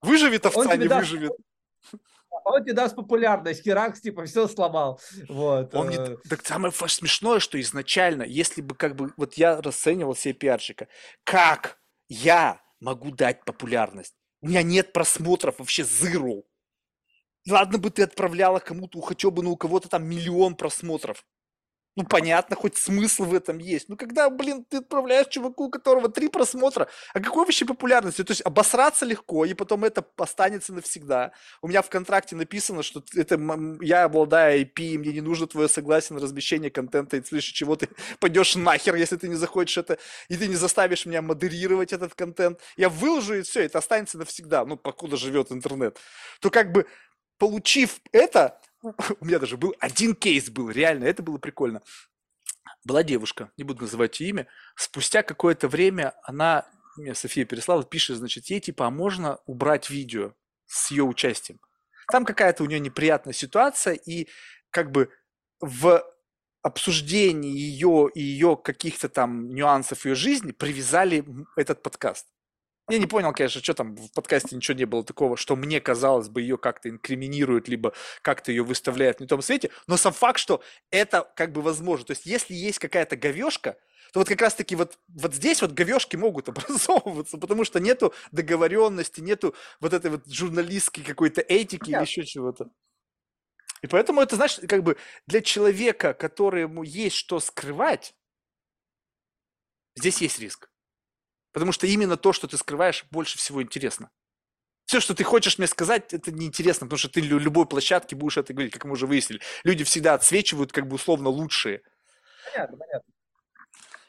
[0.02, 1.33] выживет овца, не выживет.
[2.31, 5.00] Даст он тебе даст популярность, Херакс, типа, все сломал.
[5.28, 5.75] Вот.
[5.75, 5.97] Он не...
[5.97, 6.17] Э.
[6.28, 10.89] Так самое смешное, что изначально, если бы, как бы, вот я расценивал себе пиарщика,
[11.25, 11.78] как
[12.09, 14.15] я могу дать популярность?
[14.41, 16.42] У меня нет просмотров, вообще zero.
[17.49, 21.25] Ладно бы ты отправляла кому-то, хотя бы, ну, у кого-то там миллион просмотров.
[21.96, 23.88] Ну, понятно, хоть смысл в этом есть.
[23.88, 28.22] Ну, когда, блин, ты отправляешь чуваку, у которого три просмотра, а какой вообще популярности?
[28.22, 31.32] То есть обосраться легко, и потом это останется навсегда.
[31.62, 33.40] У меня в контракте написано, что это
[33.80, 37.88] я обладаю IP, мне не нужно твое согласие на размещение контента, и слышишь, чего ты
[38.20, 42.60] пойдешь нахер, если ты не захочешь это, и ты не заставишь меня модерировать этот контент.
[42.76, 45.98] Я выложу, и все, это останется навсегда, ну, покуда живет интернет.
[46.40, 46.86] То как бы,
[47.38, 48.60] получив это,
[49.20, 51.83] у меня даже был один кейс был, реально, это было прикольно.
[52.84, 58.17] Была девушка, не буду называть ее имя, спустя какое-то время она, мне София переслала, пишет,
[58.17, 60.34] значит, ей типа, а можно убрать видео
[60.67, 61.60] с ее участием?
[62.10, 64.28] Там какая-то у нее неприятная ситуация, и
[64.70, 65.10] как бы
[65.60, 66.02] в
[66.62, 71.25] обсуждении ее и ее каких-то там нюансов ее жизни привязали
[71.57, 72.26] этот подкаст.
[72.90, 76.28] Я не понял, конечно, что там в подкасте ничего не было такого, что мне казалось
[76.28, 80.38] бы ее как-то инкриминирует, либо как-то ее выставляет в не том свете, но сам факт,
[80.38, 82.06] что это как бы возможно.
[82.06, 83.76] То есть если есть какая-то говешка,
[84.12, 89.20] то вот как раз-таки вот, вот здесь вот говешки могут образовываться, потому что нету договоренности,
[89.20, 92.70] нету вот этой вот журналистской какой-то этики или еще чего-то.
[93.82, 94.96] И поэтому это, знаешь, как бы
[95.26, 98.14] для человека, которому есть что скрывать,
[99.96, 100.69] здесь есть риск.
[101.52, 104.10] Потому что именно то, что ты скрываешь, больше всего интересно.
[104.84, 108.52] Все, что ты хочешь мне сказать, это неинтересно, потому что ты любой площадке будешь это
[108.52, 109.40] говорить, как мы уже выяснили.
[109.62, 111.82] Люди всегда отсвечивают как бы условно лучшие.
[112.52, 113.12] Понятно, понятно.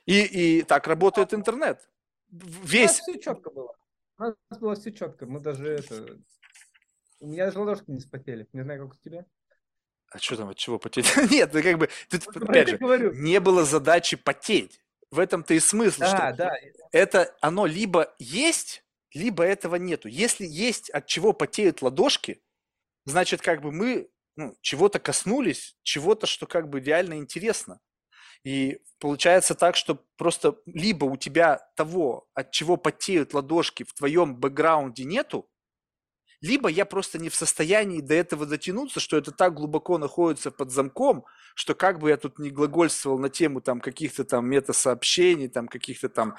[0.05, 1.87] И, и так работает интернет.
[2.31, 2.91] У нас Весь...
[2.99, 3.75] все четко было.
[4.17, 5.25] У нас было все четко.
[5.25, 6.17] Мы даже это...
[7.19, 8.47] У меня даже ладошки не вспотели.
[8.51, 9.25] Не знаю, как у тебя.
[10.11, 11.15] А что там, от чего потеть?
[11.31, 13.13] Нет, ну как бы, тут, про опять же, говорю.
[13.13, 14.81] не было задачи потеть.
[15.11, 16.56] В этом-то и смысл, Да, что да.
[16.91, 18.83] это оно либо есть,
[19.14, 20.07] либо этого нету.
[20.07, 22.41] Если есть от чего потеют ладошки,
[23.06, 27.81] значит, как бы мы ну, чего-то коснулись, чего-то, что как бы реально интересно.
[28.43, 34.35] И получается так, что просто либо у тебя того, от чего потеют ладошки, в твоем
[34.38, 35.50] бэкграунде нету,
[36.41, 40.71] либо я просто не в состоянии до этого дотянуться, что это так глубоко находится под
[40.71, 45.67] замком, что как бы я тут не глагольствовал на тему там каких-то там метасообщений, там
[45.67, 46.35] каких-то там,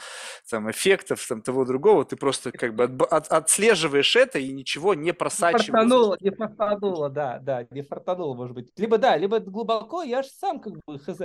[0.48, 4.94] там эффектов, там того другого, ты просто как бы отб- от- отслеживаешь это и ничего
[4.94, 5.66] не Не просачиваешь.
[5.66, 8.72] фартануло, не фартануло, да, да, не фартануло, может быть.
[8.76, 11.20] Либо да, либо глубоко, я же сам как бы хз.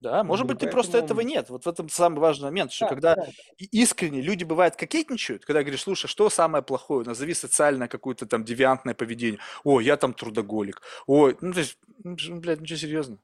[0.00, 1.50] Да, может бы, быть, ты просто поэтому- этого нет.
[1.50, 3.26] Вот в этом самый важный момент, что Да, когда да.
[3.58, 8.94] искренне люди бывают кокетничают, когда говоришь, слушай, что самое плохое, назови социальное какое-то там девиантное
[8.94, 9.40] поведение.
[9.62, 10.80] О, я там трудоголик.
[11.06, 13.20] Ой, ну то есть, ну, блядь, ничего серьезного.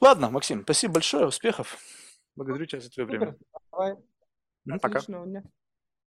[0.00, 1.78] Ладно, Максим, спасибо большое, успехов.
[2.36, 3.36] Благодарю тебя за твое время.
[3.70, 3.94] Давай.
[4.64, 5.00] Мгм, Пока.
[5.00, 5.42] Дня.